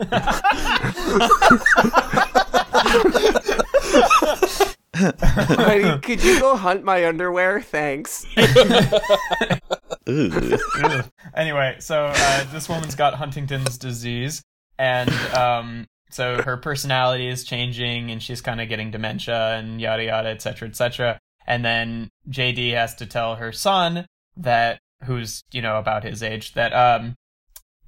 Could 6.02 6.24
you 6.24 6.40
go 6.40 6.56
hunt 6.56 6.82
my 6.82 7.06
underwear? 7.06 7.60
Thanks. 7.60 8.26
Ooh. 10.08 10.58
Anyway, 11.34 11.76
so 11.78 12.12
uh, 12.14 12.44
this 12.52 12.68
woman's 12.68 12.94
got 12.94 13.14
Huntington's 13.14 13.78
disease, 13.78 14.42
and 14.78 15.10
um, 15.34 15.86
so 16.10 16.42
her 16.42 16.58
personality 16.58 17.26
is 17.28 17.44
changing, 17.44 18.10
and 18.10 18.22
she's 18.22 18.42
kind 18.42 18.60
of 18.60 18.68
getting 18.68 18.90
dementia, 18.90 19.56
and 19.56 19.80
yada 19.80 20.04
yada, 20.04 20.28
etc. 20.28 20.68
etc. 20.68 21.18
And 21.46 21.64
then 21.64 22.10
JD 22.28 22.74
has 22.74 22.94
to 22.96 23.06
tell 23.06 23.36
her 23.36 23.50
son 23.50 24.06
that, 24.36 24.78
who's 25.04 25.42
you 25.52 25.62
know 25.62 25.78
about 25.78 26.04
his 26.04 26.22
age, 26.22 26.52
that 26.52 26.74
um, 26.74 27.14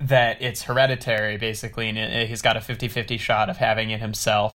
that 0.00 0.40
it's 0.40 0.62
hereditary 0.62 1.36
basically, 1.36 1.88
and 1.88 1.98
it, 1.98 2.28
he's 2.28 2.42
got 2.42 2.56
a 2.56 2.60
50-50 2.60 3.18
shot 3.18 3.50
of 3.50 3.58
having 3.58 3.90
it 3.90 4.00
himself. 4.00 4.52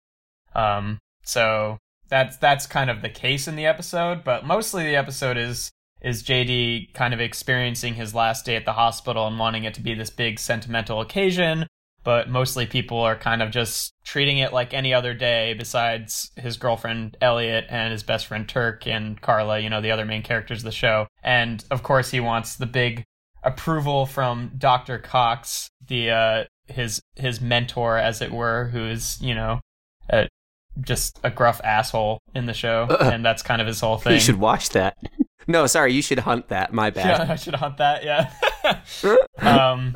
Um, 0.55 0.99
so 1.23 1.77
that's 2.09 2.37
that's 2.37 2.67
kind 2.67 2.89
of 2.89 3.01
the 3.01 3.09
case 3.09 3.47
in 3.47 3.55
the 3.55 3.65
episode, 3.65 4.23
but 4.23 4.45
mostly 4.45 4.83
the 4.83 4.95
episode 4.95 5.37
is 5.37 5.71
is 6.07 6.23
JD 6.23 6.93
kind 6.93 7.13
of 7.13 7.19
experiencing 7.19 7.95
his 7.95 8.15
last 8.15 8.45
day 8.45 8.55
at 8.55 8.63
the 8.63 8.73
hospital 8.73 9.27
and 9.27 9.37
wanting 9.37 9.65
it 9.65 9.73
to 9.73 9.81
be 9.81 9.93
this 9.93 10.09
big 10.09 10.39
sentimental 10.39 11.01
occasion, 11.01 11.67
but 12.05 12.29
mostly 12.29 12.65
people 12.65 13.01
are 13.01 13.17
kind 13.17 13.41
of 13.41 13.51
just 13.51 13.93
treating 14.05 14.37
it 14.37 14.53
like 14.53 14.73
any 14.73 14.93
other 14.93 15.13
day 15.13 15.53
besides 15.53 16.31
his 16.37 16.55
girlfriend 16.55 17.17
Elliot 17.21 17.65
and 17.69 17.91
his 17.91 18.03
best 18.03 18.27
friend 18.27 18.47
Turk 18.47 18.87
and 18.87 19.19
Carla, 19.19 19.59
you 19.59 19.69
know, 19.69 19.81
the 19.81 19.91
other 19.91 20.05
main 20.05 20.23
characters 20.23 20.59
of 20.59 20.63
the 20.63 20.71
show. 20.71 21.07
And 21.23 21.65
of 21.69 21.83
course 21.83 22.09
he 22.11 22.21
wants 22.21 22.55
the 22.55 22.65
big 22.65 23.03
approval 23.43 24.05
from 24.05 24.53
Dr. 24.57 24.99
Cox, 24.99 25.69
the 25.85 26.11
uh 26.11 26.43
his 26.67 27.01
his 27.15 27.41
mentor 27.41 27.97
as 27.97 28.21
it 28.21 28.31
were, 28.31 28.69
who's, 28.71 29.21
you 29.21 29.35
know, 29.35 29.59
uh, 30.09 30.25
just 30.79 31.19
a 31.23 31.29
gruff 31.29 31.59
asshole 31.63 32.19
in 32.33 32.45
the 32.45 32.53
show, 32.53 32.87
and 33.01 33.25
that's 33.25 33.41
kind 33.41 33.61
of 33.61 33.67
his 33.67 33.79
whole 33.79 33.97
thing. 34.03 34.13
You 34.13 34.19
should 34.19 34.39
watch 34.39 34.69
that. 34.69 34.97
No, 35.47 35.65
sorry, 35.65 35.93
you 35.93 36.01
should 36.01 36.19
hunt 36.19 36.49
that. 36.49 36.73
My 36.73 36.89
bad. 36.89 37.27
Yeah, 37.27 37.33
I 37.33 37.35
should 37.35 37.55
hunt 37.55 37.77
that. 37.77 38.03
Yeah. 38.03 38.31
um, 39.39 39.95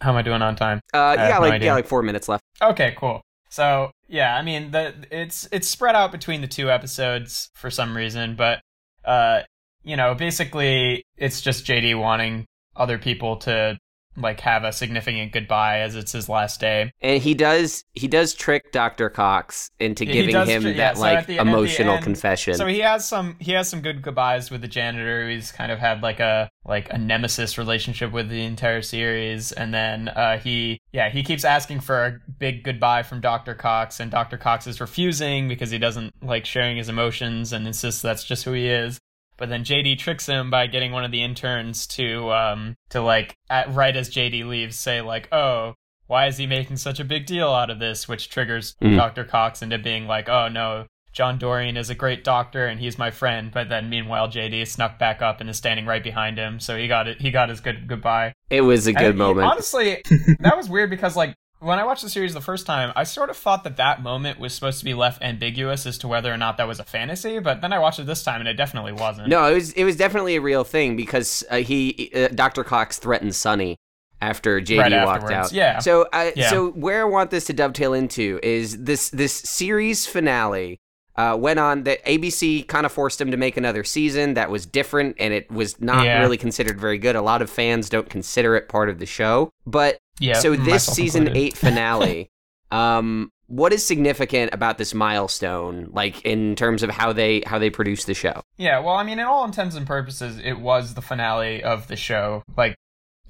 how 0.00 0.10
am 0.10 0.16
I 0.16 0.22
doing 0.22 0.42
on 0.42 0.56
time? 0.56 0.80
Uh, 0.92 1.16
have 1.16 1.30
got 1.30 1.42
no 1.42 1.48
like 1.48 1.62
yeah, 1.62 1.74
like 1.74 1.86
four 1.86 2.02
minutes 2.02 2.28
left. 2.28 2.42
Okay, 2.60 2.94
cool. 2.96 3.22
So 3.50 3.92
yeah, 4.08 4.36
I 4.36 4.42
mean, 4.42 4.72
the 4.72 4.94
it's 5.10 5.48
it's 5.52 5.68
spread 5.68 5.94
out 5.94 6.10
between 6.10 6.40
the 6.40 6.48
two 6.48 6.70
episodes 6.70 7.50
for 7.54 7.70
some 7.70 7.96
reason, 7.96 8.34
but 8.34 8.60
uh, 9.04 9.42
you 9.84 9.96
know, 9.96 10.14
basically, 10.14 11.04
it's 11.16 11.40
just 11.40 11.64
JD 11.64 11.98
wanting 11.98 12.46
other 12.74 12.98
people 12.98 13.36
to 13.36 13.78
like 14.16 14.40
have 14.40 14.64
a 14.64 14.72
significant 14.72 15.32
goodbye 15.32 15.80
as 15.80 15.94
it's 15.96 16.12
his 16.12 16.28
last 16.28 16.60
day. 16.60 16.92
And 17.00 17.22
he 17.22 17.34
does 17.34 17.84
he 17.92 18.08
does 18.08 18.34
trick 18.34 18.72
Dr. 18.72 19.10
Cox 19.10 19.70
into 19.78 20.04
giving 20.04 20.34
him 20.46 20.66
yeah, 20.66 20.72
that 20.74 20.96
so 20.96 21.02
like 21.02 21.26
the- 21.26 21.36
emotional 21.36 21.94
end- 21.94 22.04
confession. 22.04 22.54
So 22.54 22.66
he 22.66 22.80
has 22.80 23.06
some 23.06 23.36
he 23.40 23.52
has 23.52 23.68
some 23.68 23.80
good 23.80 24.02
goodbyes 24.02 24.50
with 24.50 24.60
the 24.60 24.68
janitor. 24.68 25.28
He's 25.28 25.52
kind 25.52 25.72
of 25.72 25.78
had 25.78 26.02
like 26.02 26.20
a 26.20 26.50
like 26.66 26.90
a 26.90 26.98
nemesis 26.98 27.58
relationship 27.58 28.12
with 28.12 28.28
the 28.28 28.42
entire 28.44 28.82
series, 28.82 29.52
and 29.52 29.74
then 29.74 30.08
uh, 30.08 30.38
he 30.38 30.80
yeah 30.92 31.10
he 31.10 31.22
keeps 31.22 31.44
asking 31.44 31.80
for 31.80 32.06
a 32.06 32.20
big 32.38 32.62
goodbye 32.64 33.02
from 33.02 33.20
Doctor 33.20 33.54
Cox, 33.54 34.00
and 34.00 34.10
Doctor 34.10 34.36
Cox 34.36 34.66
is 34.66 34.80
refusing 34.80 35.48
because 35.48 35.70
he 35.70 35.78
doesn't 35.78 36.14
like 36.22 36.46
sharing 36.46 36.76
his 36.76 36.88
emotions 36.88 37.52
and 37.52 37.66
insists 37.66 38.00
that's 38.00 38.24
just 38.24 38.44
who 38.44 38.52
he 38.52 38.68
is. 38.68 38.98
But 39.36 39.48
then 39.48 39.64
JD 39.64 39.98
tricks 39.98 40.26
him 40.26 40.50
by 40.50 40.66
getting 40.66 40.92
one 40.92 41.04
of 41.04 41.10
the 41.10 41.22
interns 41.22 41.86
to 41.88 42.30
um 42.32 42.76
to 42.90 43.00
like 43.00 43.36
at 43.50 43.72
right 43.74 43.96
as 43.96 44.08
JD 44.10 44.46
leaves 44.46 44.76
say 44.76 45.00
like 45.00 45.28
oh 45.32 45.74
why 46.06 46.26
is 46.26 46.36
he 46.36 46.46
making 46.46 46.76
such 46.76 47.00
a 47.00 47.04
big 47.04 47.26
deal 47.26 47.48
out 47.50 47.70
of 47.70 47.78
this 47.78 48.06
which 48.08 48.28
triggers 48.28 48.74
Mm. 48.82 48.96
Dr. 48.96 49.24
Cox 49.24 49.62
into 49.62 49.78
being 49.78 50.06
like 50.06 50.28
oh 50.28 50.48
no 50.48 50.86
John 51.12 51.38
Dorian 51.38 51.76
is 51.76 51.90
a 51.90 51.94
great 51.94 52.24
doctor 52.24 52.66
and 52.66 52.78
he's 52.80 52.98
my 52.98 53.10
friend 53.10 53.50
but 53.52 53.68
then 53.68 53.88
meanwhile 53.88 54.28
JD 54.28 54.66
snuck 54.66 54.98
back 54.98 55.22
up 55.22 55.40
and 55.40 55.48
is 55.48 55.56
standing 55.56 55.86
right 55.86 56.02
behind 56.02 56.38
him 56.38 56.60
so 56.60 56.76
he 56.76 56.86
got 56.88 57.08
it 57.08 57.20
he 57.20 57.30
got 57.30 57.48
his 57.48 57.60
good 57.60 57.86
goodbye 57.88 58.32
it 58.50 58.60
was 58.62 58.86
a 58.86 58.92
good 58.92 59.10
and 59.10 59.18
moment. 59.18 59.46
honestly 59.46 60.02
that 60.40 60.56
was 60.56 60.68
weird 60.68 60.90
because 60.90 61.16
like 61.16 61.34
when 61.60 61.78
I 61.78 61.84
watched 61.84 62.02
the 62.02 62.10
series 62.10 62.34
the 62.34 62.40
first 62.40 62.66
time, 62.66 62.92
I 62.94 63.04
sort 63.04 63.30
of 63.30 63.36
thought 63.36 63.64
that 63.64 63.76
that 63.78 64.02
moment 64.02 64.38
was 64.38 64.52
supposed 64.54 64.78
to 64.80 64.84
be 64.84 64.94
left 64.94 65.22
ambiguous 65.22 65.86
as 65.86 65.96
to 65.98 66.08
whether 66.08 66.32
or 66.32 66.36
not 66.36 66.56
that 66.58 66.68
was 66.68 66.78
a 66.78 66.84
fantasy. 66.84 67.38
But 67.38 67.60
then 67.62 67.72
I 67.72 67.78
watched 67.78 67.98
it 67.98 68.06
this 68.06 68.22
time, 68.22 68.40
and 68.40 68.48
it 68.48 68.54
definitely 68.54 68.92
wasn't. 68.92 69.28
No, 69.28 69.44
it 69.50 69.54
was 69.54 69.72
it 69.72 69.84
was 69.84 69.96
definitely 69.96 70.36
a 70.36 70.40
real 70.40 70.64
thing 70.64 70.96
because 70.96 71.42
uh, 71.50 71.56
he 71.56 72.10
uh, 72.14 72.28
Dr. 72.28 72.64
Cox 72.64 72.98
threatened 72.98 73.34
Sunny 73.34 73.76
after 74.20 74.60
JD 74.60 74.78
Right 74.78 75.04
walked 75.04 75.30
out. 75.30 75.52
yeah. 75.52 75.78
So 75.80 76.06
uh, 76.12 76.30
Yeah. 76.36 76.50
so 76.50 76.70
where 76.72 77.00
I 77.02 77.04
want 77.04 77.30
this 77.30 77.44
to 77.46 77.52
dovetail 77.52 77.94
into 77.94 78.40
is 78.42 78.82
this 78.84 79.10
this 79.10 79.32
series 79.32 80.06
finale 80.06 80.78
uh, 81.16 81.36
went 81.38 81.58
on 81.60 81.84
that 81.84 82.04
ABC 82.04 82.66
kind 82.66 82.84
of 82.86 82.92
forced 82.92 83.20
him 83.20 83.30
to 83.30 83.36
make 83.36 83.56
another 83.56 83.84
season 83.84 84.34
that 84.34 84.50
was 84.50 84.66
different 84.66 85.16
and 85.20 85.32
it 85.32 85.50
was 85.50 85.80
not 85.80 86.04
Yeah. 86.04 86.20
really 86.20 86.36
considered 86.36 86.80
very 86.80 86.98
good. 86.98 87.16
A 87.16 87.22
lot 87.22 87.40
of 87.42 87.48
fans 87.50 87.88
don't 87.88 88.08
consider 88.10 88.56
it 88.56 88.68
part 88.68 88.88
of 88.88 88.98
the 88.98 89.06
show. 89.06 89.50
But 89.66 89.98
Yeah. 90.20 90.34
so 90.34 90.54
this 90.56 90.86
season 90.86 91.26
included. 91.26 91.40
8 91.40 91.56
finale 91.58 92.30
um 92.70 93.30
what 93.46 93.72
is 93.72 93.84
significant 93.84 94.54
about 94.54 94.78
this 94.78 94.94
milestone 94.94 95.88
like 95.92 96.24
in 96.24 96.56
terms 96.56 96.82
of 96.82 96.90
how 96.90 97.12
they 97.12 97.42
how 97.46 97.58
they 97.58 97.70
produce 97.70 98.04
the 98.04 98.14
show? 98.14 98.42
Yeah, 98.56 98.78
well, 98.80 98.94
I 98.94 99.02
mean, 99.04 99.18
in 99.18 99.26
all 99.26 99.44
intents 99.44 99.76
and 99.76 99.86
purposes, 99.86 100.40
it 100.42 100.58
was 100.58 100.94
the 100.94 101.02
finale 101.02 101.62
of 101.62 101.86
the 101.88 101.96
show, 101.96 102.42
like, 102.56 102.74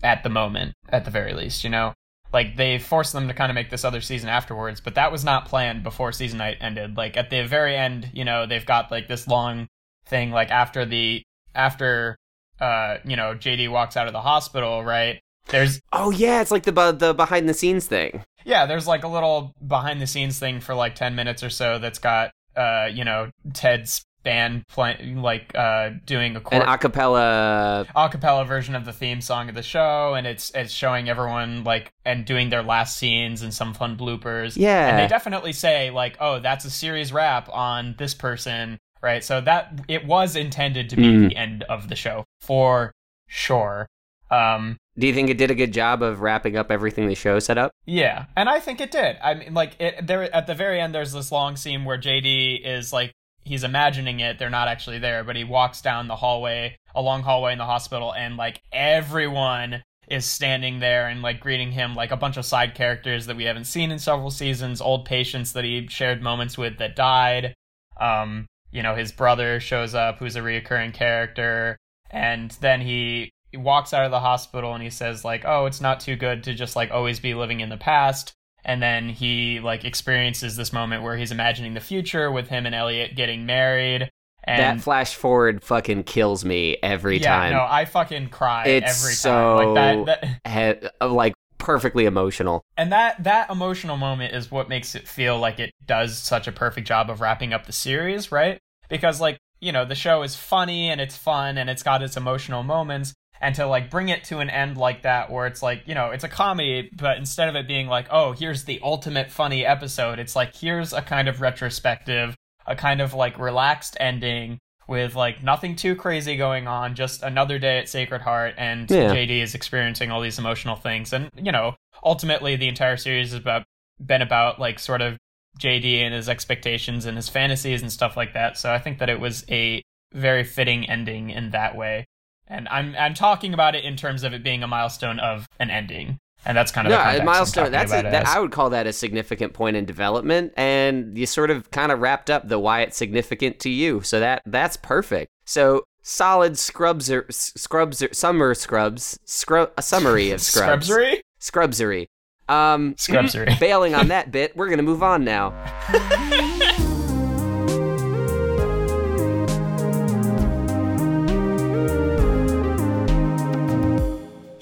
at 0.02 0.22
the 0.22 0.28
moment, 0.28 0.74
at 0.88 1.04
the 1.04 1.10
very 1.10 1.32
least, 1.34 1.64
you 1.64 1.70
know? 1.70 1.94
Like, 2.32 2.56
they 2.56 2.78
forced 2.78 3.12
them 3.12 3.26
to 3.28 3.34
kind 3.34 3.50
of 3.50 3.54
make 3.54 3.70
this 3.70 3.84
other 3.84 4.00
season 4.00 4.28
afterwards, 4.28 4.80
but 4.80 4.94
that 4.94 5.10
was 5.10 5.24
not 5.24 5.46
planned 5.46 5.82
before 5.82 6.12
season 6.12 6.40
8 6.40 6.58
ended. 6.60 6.96
Like, 6.96 7.16
at 7.16 7.30
the 7.30 7.46
very 7.46 7.76
end, 7.76 8.10
you 8.12 8.24
know, 8.24 8.46
they've 8.46 8.64
got, 8.64 8.90
like, 8.90 9.08
this 9.08 9.26
long 9.26 9.66
thing, 10.06 10.30
like, 10.30 10.50
after 10.50 10.84
the, 10.84 11.22
after, 11.54 12.16
uh, 12.60 12.98
you 13.04 13.16
know, 13.16 13.34
JD 13.34 13.68
walks 13.70 13.96
out 13.96 14.06
of 14.06 14.12
the 14.12 14.20
hospital, 14.20 14.84
right? 14.84 15.20
There's, 15.48 15.80
Oh 15.92 16.10
yeah, 16.10 16.40
it's 16.40 16.50
like 16.50 16.62
the 16.64 16.72
the 16.92 17.14
behind 17.14 17.48
the 17.48 17.54
scenes 17.54 17.86
thing. 17.86 18.24
yeah, 18.44 18.66
there's, 18.66 18.86
like, 18.86 19.04
a 19.04 19.08
little 19.08 19.52
behind 19.66 20.00
the 20.00 20.06
scenes 20.06 20.38
thing 20.38 20.60
for, 20.60 20.74
like, 20.74 20.94
10 20.94 21.14
minutes 21.14 21.42
or 21.42 21.50
so 21.50 21.78
that's 21.78 21.98
got, 21.98 22.30
uh, 22.56 22.88
you 22.92 23.04
know, 23.04 23.30
Ted's 23.52 24.04
band 24.22 24.66
playing, 24.68 25.18
like, 25.20 25.52
uh, 25.54 25.90
doing 26.06 26.34
a 26.34 26.38
An 26.38 26.44
chord 26.44 26.62
acapella 26.62 27.86
a 27.94 28.08
cappella 28.08 28.44
version 28.46 28.74
of 28.74 28.84
the 28.86 28.92
theme 28.92 29.20
song 29.20 29.48
of 29.50 29.54
the 29.54 29.62
show 29.62 30.14
and 30.14 30.26
it's 30.26 30.50
it's 30.54 30.72
showing 30.72 31.10
everyone 31.10 31.62
like 31.64 31.90
and 32.06 32.24
doing 32.24 32.48
their 32.48 32.62
last 32.62 32.96
scenes 32.96 33.42
and 33.42 33.52
some 33.52 33.74
fun 33.74 33.98
bloopers 33.98 34.56
Yeah. 34.56 34.88
and 34.88 34.98
they 34.98 35.06
definitely 35.08 35.52
say 35.52 35.90
like 35.90 36.16
oh 36.20 36.38
that's 36.40 36.64
a 36.64 36.70
series 36.70 37.12
wrap 37.12 37.50
on 37.52 37.96
this 37.98 38.14
person 38.14 38.78
right 39.02 39.22
so 39.22 39.42
that 39.42 39.80
it 39.88 40.06
was 40.06 40.36
intended 40.36 40.88
to 40.90 40.96
be 40.96 41.02
Mm. 41.02 41.28
the 41.28 41.36
end 41.36 41.62
of 41.64 41.88
the 41.90 41.96
show 41.96 42.24
for 42.40 42.92
sure 43.26 43.86
um 44.34 44.76
Do 44.96 45.06
you 45.06 45.14
think 45.14 45.30
it 45.30 45.38
did 45.38 45.50
a 45.50 45.54
good 45.54 45.72
job 45.72 46.02
of 46.02 46.20
wrapping 46.20 46.56
up 46.56 46.70
everything 46.70 47.06
the 47.08 47.14
show 47.14 47.38
set 47.38 47.58
up? 47.58 47.70
yeah, 47.86 48.26
and 48.36 48.48
I 48.48 48.60
think 48.60 48.80
it 48.80 48.90
did. 48.90 49.16
I 49.22 49.34
mean, 49.34 49.54
like 49.54 49.76
it 49.80 50.06
there 50.06 50.34
at 50.34 50.46
the 50.46 50.54
very 50.54 50.80
end. 50.80 50.94
There's 50.94 51.12
this 51.12 51.30
long 51.32 51.56
scene 51.56 51.84
where 51.84 51.98
JD 51.98 52.64
is 52.64 52.92
like 52.92 53.12
he's 53.44 53.64
imagining 53.64 54.20
it. 54.20 54.38
They're 54.38 54.50
not 54.50 54.68
actually 54.68 54.98
there, 54.98 55.22
but 55.24 55.36
he 55.36 55.44
walks 55.44 55.82
down 55.82 56.08
the 56.08 56.16
hallway, 56.16 56.76
a 56.94 57.02
long 57.02 57.22
hallway 57.22 57.52
in 57.52 57.58
the 57.58 57.64
hospital, 57.66 58.12
and 58.14 58.36
like 58.36 58.60
everyone 58.72 59.82
is 60.08 60.24
standing 60.26 60.80
there 60.80 61.08
and 61.08 61.22
like 61.22 61.40
greeting 61.40 61.72
him, 61.72 61.94
like 61.94 62.10
a 62.10 62.16
bunch 62.16 62.36
of 62.36 62.44
side 62.44 62.74
characters 62.74 63.26
that 63.26 63.36
we 63.36 63.44
haven't 63.44 63.64
seen 63.64 63.90
in 63.90 63.98
several 63.98 64.30
seasons, 64.30 64.80
old 64.80 65.04
patients 65.04 65.52
that 65.52 65.64
he 65.64 65.86
shared 65.88 66.22
moments 66.22 66.58
with 66.58 66.78
that 66.78 66.94
died. 66.96 67.54
Um, 68.00 68.46
you 68.70 68.82
know, 68.82 68.94
his 68.94 69.12
brother 69.12 69.60
shows 69.60 69.94
up, 69.94 70.18
who's 70.18 70.36
a 70.36 70.40
reoccurring 70.40 70.92
character, 70.94 71.76
and 72.10 72.50
then 72.60 72.80
he 72.80 73.30
he 73.54 73.56
walks 73.56 73.94
out 73.94 74.04
of 74.04 74.10
the 74.10 74.18
hospital 74.18 74.74
and 74.74 74.82
he 74.82 74.90
says 74.90 75.24
like 75.24 75.44
oh 75.44 75.66
it's 75.66 75.80
not 75.80 76.00
too 76.00 76.16
good 76.16 76.42
to 76.42 76.52
just 76.54 76.74
like 76.74 76.90
always 76.90 77.20
be 77.20 77.34
living 77.34 77.60
in 77.60 77.68
the 77.68 77.76
past 77.76 78.32
and 78.64 78.82
then 78.82 79.08
he 79.08 79.60
like 79.60 79.84
experiences 79.84 80.56
this 80.56 80.72
moment 80.72 81.04
where 81.04 81.16
he's 81.16 81.30
imagining 81.30 81.74
the 81.74 81.80
future 81.80 82.32
with 82.32 82.48
him 82.48 82.66
and 82.66 82.74
Elliot 82.74 83.14
getting 83.14 83.46
married 83.46 84.10
and 84.42 84.78
that 84.80 84.82
flash 84.82 85.14
forward 85.14 85.62
fucking 85.62 86.02
kills 86.02 86.44
me 86.44 86.76
every 86.82 87.18
yeah 87.20 87.36
time. 87.38 87.52
no 87.52 87.64
I 87.68 87.84
fucking 87.84 88.30
cry 88.30 88.64
It's 88.66 89.02
every 89.04 89.14
so- 89.14 89.74
time 89.74 89.74
like 89.74 90.06
that, 90.20 90.40
that 90.44 90.80
He- 90.82 90.88
uh, 91.00 91.08
like 91.08 91.34
perfectly 91.58 92.06
emotional. 92.06 92.62
and 92.76 92.90
that 92.92 93.22
that 93.22 93.50
emotional 93.50 93.96
moment 93.96 94.34
is 94.34 94.50
what 94.50 94.68
makes 94.68 94.96
it 94.96 95.06
feel 95.06 95.38
like 95.38 95.60
it 95.60 95.70
does 95.86 96.18
such 96.18 96.48
a 96.48 96.52
perfect 96.52 96.88
job 96.88 97.08
of 97.08 97.20
wrapping 97.20 97.52
up 97.54 97.66
the 97.66 97.72
series, 97.72 98.32
right? 98.32 98.58
Because 98.90 99.20
like, 99.20 99.38
you 99.60 99.72
know, 99.72 99.84
the 99.86 99.94
show 99.94 100.22
is 100.22 100.34
funny 100.36 100.90
and 100.90 101.00
it's 101.00 101.16
fun 101.16 101.56
and 101.56 101.70
it's 101.70 101.82
got 101.82 102.02
its 102.02 102.16
emotional 102.18 102.62
moments 102.64 103.14
and 103.44 103.54
to 103.56 103.66
like 103.66 103.90
bring 103.90 104.08
it 104.08 104.24
to 104.24 104.38
an 104.38 104.48
end 104.48 104.78
like 104.78 105.02
that 105.02 105.30
where 105.30 105.46
it's 105.46 105.62
like, 105.62 105.82
you 105.86 105.94
know, 105.94 106.10
it's 106.10 106.24
a 106.24 106.28
comedy, 106.28 106.90
but 106.96 107.18
instead 107.18 107.48
of 107.48 107.54
it 107.56 107.68
being 107.68 107.86
like, 107.88 108.06
oh, 108.10 108.32
here's 108.32 108.64
the 108.64 108.80
ultimate 108.82 109.30
funny 109.30 109.66
episode, 109.66 110.18
it's 110.18 110.34
like 110.34 110.56
here's 110.56 110.94
a 110.94 111.02
kind 111.02 111.28
of 111.28 111.42
retrospective, 111.42 112.34
a 112.66 112.74
kind 112.74 113.02
of 113.02 113.12
like 113.12 113.38
relaxed 113.38 113.98
ending 114.00 114.58
with 114.88 115.14
like 115.14 115.42
nothing 115.42 115.76
too 115.76 115.94
crazy 115.94 116.36
going 116.36 116.66
on, 116.66 116.94
just 116.94 117.22
another 117.22 117.58
day 117.58 117.78
at 117.78 117.88
Sacred 117.88 118.22
Heart, 118.22 118.54
and 118.56 118.90
Yeah. 118.90 119.14
JD 119.14 119.42
is 119.42 119.54
experiencing 119.54 120.10
all 120.10 120.22
these 120.22 120.38
emotional 120.38 120.76
things. 120.76 121.12
And, 121.12 121.30
you 121.36 121.52
know, 121.52 121.76
ultimately 122.02 122.56
the 122.56 122.68
entire 122.68 122.96
series 122.96 123.32
has 123.32 123.40
about 123.40 123.64
been 124.04 124.22
about 124.22 124.58
like 124.58 124.78
sort 124.78 125.02
of 125.02 125.18
JD 125.60 126.02
and 126.02 126.14
his 126.14 126.30
expectations 126.30 127.04
and 127.04 127.16
his 127.16 127.28
fantasies 127.28 127.82
and 127.82 127.92
stuff 127.92 128.16
like 128.16 128.32
that. 128.32 128.56
So 128.56 128.72
I 128.72 128.78
think 128.78 128.98
that 129.00 129.10
it 129.10 129.20
was 129.20 129.44
a 129.50 129.82
very 130.14 130.44
fitting 130.44 130.88
ending 130.88 131.28
in 131.28 131.50
that 131.50 131.76
way. 131.76 132.06
And 132.54 132.68
I'm 132.68 132.94
I'm 132.96 133.14
talking 133.14 133.52
about 133.52 133.74
it 133.74 133.84
in 133.84 133.96
terms 133.96 134.22
of 134.22 134.32
it 134.32 134.42
being 134.44 134.62
a 134.62 134.66
milestone 134.68 135.18
of 135.18 135.48
an 135.58 135.70
ending. 135.70 136.18
And 136.46 136.56
that's 136.56 136.70
kind 136.70 136.86
of 136.86 136.90
No, 136.90 136.98
the 136.98 137.02
a 137.02 137.04
context 137.04 137.20
I'm 137.20 137.26
milestone. 137.26 137.72
That's 137.72 137.92
a, 137.92 137.98
it 138.00 138.02
that. 138.12 138.26
I 138.26 138.38
would 138.38 138.52
call 138.52 138.70
that 138.70 138.86
a 138.86 138.92
significant 138.92 139.54
point 139.54 139.76
in 139.76 139.86
development, 139.86 140.52
and 140.56 141.16
you 141.16 141.26
sort 141.26 141.50
of 141.50 141.70
kind 141.70 141.90
of 141.90 142.00
wrapped 142.00 142.28
up 142.30 142.48
the 142.48 142.58
why 142.58 142.82
it's 142.82 142.96
significant 142.96 143.58
to 143.60 143.70
you. 143.70 144.02
So 144.02 144.20
that 144.20 144.42
that's 144.46 144.76
perfect. 144.76 145.30
So 145.46 145.84
solid 146.02 146.58
scrubs 146.58 147.10
or 147.10 147.26
scrubs 147.30 148.02
or 148.02 148.12
summer 148.12 148.54
scrubs 148.54 149.18
scrub 149.24 149.72
a 149.76 149.82
summary 149.82 150.30
of 150.30 150.40
scrubs 150.42 150.88
Scrubsery? 150.88 151.20
scrubsery. 151.40 152.06
Um, 152.46 152.94
Scrubsery. 152.96 153.58
bailing 153.60 153.94
on 153.94 154.08
that 154.08 154.30
bit, 154.30 154.54
we're 154.54 154.68
gonna 154.68 154.82
move 154.82 155.02
on 155.02 155.24
now. 155.24 155.50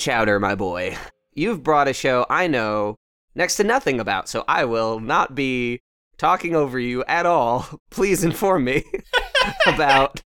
Chowder, 0.03 0.41
my 0.41 0.57
boy, 0.57 0.97
you've 1.33 1.63
brought 1.63 1.87
a 1.87 1.93
show 1.93 2.27
I 2.29 2.49
know 2.49 2.97
next 3.37 3.55
to 3.59 3.65
nothing 3.65 4.01
about, 4.01 4.29
so 4.29 4.45
I 4.49 4.65
will 4.65 4.99
not 4.99 5.37
be 5.37 5.79
talking 6.19 6.57
over 6.57 6.77
you 6.77 7.05
at 7.05 7.25
all. 7.25 7.69
Please 7.93 8.25
inform 8.25 8.65
me 8.65 8.83
about 9.69 10.21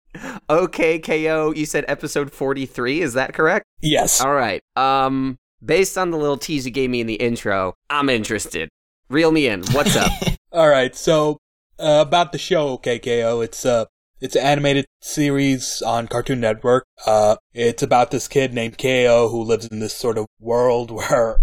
OKKO. 0.47 1.57
You 1.57 1.65
said 1.65 1.85
episode 1.87 2.31
43, 2.31 3.01
is 3.01 3.13
that 3.15 3.33
correct? 3.33 3.65
Yes. 3.81 4.21
All 4.21 4.35
right. 4.35 4.61
Um, 4.75 5.39
based 5.65 5.97
on 5.97 6.11
the 6.11 6.17
little 6.17 6.37
tease 6.37 6.67
you 6.67 6.71
gave 6.71 6.91
me 6.91 7.01
in 7.01 7.07
the 7.07 7.15
intro, 7.15 7.73
I'm 7.89 8.09
interested. 8.09 8.69
Reel 9.09 9.31
me 9.31 9.47
in. 9.47 9.63
What's 9.71 9.95
up? 9.95 10.11
All 10.51 10.69
right. 10.69 10.95
So 10.95 11.39
uh, 11.79 12.03
about 12.05 12.31
the 12.31 12.37
show 12.37 12.77
KKO, 12.77 13.43
it's 13.43 13.65
uh 13.65 13.85
it's 14.23 14.37
an 14.37 14.41
animated 14.41 14.85
series 15.01 15.81
on 15.85 16.07
Cartoon 16.07 16.39
Network. 16.39 16.85
Uh, 17.05 17.35
it's 17.53 17.83
about 17.83 18.09
this 18.09 18.29
kid 18.29 18.53
named 18.53 18.77
KO 18.77 19.27
who 19.29 19.43
lives 19.43 19.67
in 19.67 19.79
this 19.81 19.93
sort 19.93 20.17
of 20.17 20.27
world 20.39 20.89
where 20.95 21.37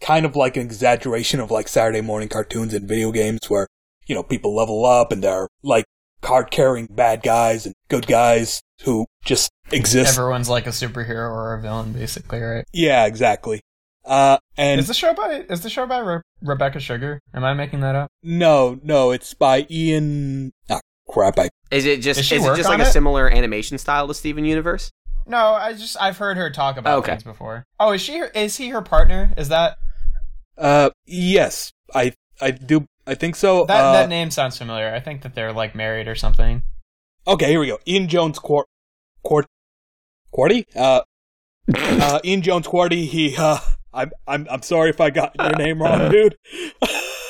kind 0.00 0.26
of 0.26 0.36
like 0.36 0.56
an 0.58 0.62
exaggeration 0.62 1.40
of 1.40 1.50
like 1.50 1.68
Saturday 1.68 2.02
morning 2.02 2.28
cartoons 2.28 2.74
and 2.74 2.86
video 2.86 3.12
games 3.12 3.40
where 3.48 3.66
you 4.06 4.14
know 4.14 4.22
people 4.22 4.54
level 4.54 4.84
up 4.84 5.10
and 5.10 5.24
they're 5.24 5.48
like 5.62 5.86
card 6.20 6.50
carrying 6.50 6.86
bad 6.86 7.22
guys 7.22 7.64
and 7.64 7.74
good 7.88 8.06
guys 8.06 8.60
who 8.82 9.06
just 9.24 9.50
exist. 9.72 10.18
Everyone's 10.18 10.50
like 10.50 10.66
a 10.66 10.70
superhero 10.70 11.30
or 11.30 11.54
a 11.54 11.62
villain, 11.62 11.94
basically, 11.94 12.40
right? 12.40 12.64
Yeah, 12.74 13.06
exactly. 13.06 13.62
Uh, 14.04 14.36
and 14.58 14.80
Is 14.80 14.88
the 14.88 14.94
show 14.94 15.14
by 15.14 15.46
is 15.48 15.62
the 15.62 15.70
show 15.70 15.86
by 15.86 16.00
Re- 16.00 16.20
Rebecca 16.42 16.78
Sugar? 16.78 17.20
Am 17.32 17.42
I 17.42 17.54
making 17.54 17.80
that 17.80 17.94
up? 17.94 18.10
no, 18.22 18.78
no, 18.82 19.12
it's 19.12 19.32
by 19.32 19.66
Ian. 19.70 20.52
Ah, 20.68 20.80
crap! 21.12 21.38
I 21.38 21.48
Is 21.70 21.84
it 21.86 22.00
just 22.00 22.18
is 22.20 22.32
it 22.32 22.56
just 22.56 22.64
like 22.68 22.74
on 22.74 22.80
a 22.80 22.88
it? 22.88 22.92
similar 22.92 23.30
animation 23.30 23.78
style 23.78 24.08
to 24.08 24.14
Steven 24.14 24.44
Universe? 24.44 24.90
No, 25.26 25.38
I 25.54 25.72
just 25.74 25.96
I've 26.00 26.16
heard 26.18 26.36
her 26.36 26.50
talk 26.50 26.76
about 26.76 26.98
Okay. 26.98 27.12
things 27.12 27.22
before. 27.22 27.64
Oh, 27.78 27.92
is 27.92 28.00
she 28.00 28.18
her, 28.18 28.26
is 28.28 28.56
he 28.56 28.70
her 28.70 28.82
partner? 28.82 29.32
Is 29.36 29.48
that 29.50 29.76
Uh, 30.58 30.90
yes, 31.06 31.72
I 31.94 32.12
I 32.40 32.50
do. 32.50 32.86
I 33.06 33.14
think 33.14 33.36
so. 33.36 33.64
that 33.66 33.80
uh, 33.84 33.92
that 33.92 34.08
name 34.08 34.30
sounds 34.30 34.58
familiar? 34.58 34.92
I 34.92 34.98
think 35.00 35.22
that 35.22 35.34
they're 35.34 35.52
like 35.52 35.74
married 35.74 36.08
or 36.08 36.14
something. 36.16 36.62
okay, 37.26 37.50
here 37.50 37.60
we 37.60 37.68
go. 37.68 37.78
Ian 37.86 38.08
Jones 38.08 38.38
Quart 38.38 38.66
Quart 39.24 39.46
Quartey. 40.34 40.64
Uh, 40.74 41.02
uh, 41.76 42.18
Ian 42.24 42.42
Jones 42.42 42.66
Quartey. 42.66 43.06
He. 43.06 43.36
Uh, 43.36 43.58
I'm 43.94 44.10
I'm 44.26 44.46
I'm 44.50 44.62
sorry 44.62 44.90
if 44.90 45.00
I 45.00 45.10
got 45.10 45.36
your 45.38 45.54
name 45.56 45.80
wrong, 45.82 46.10
dude. 46.10 46.36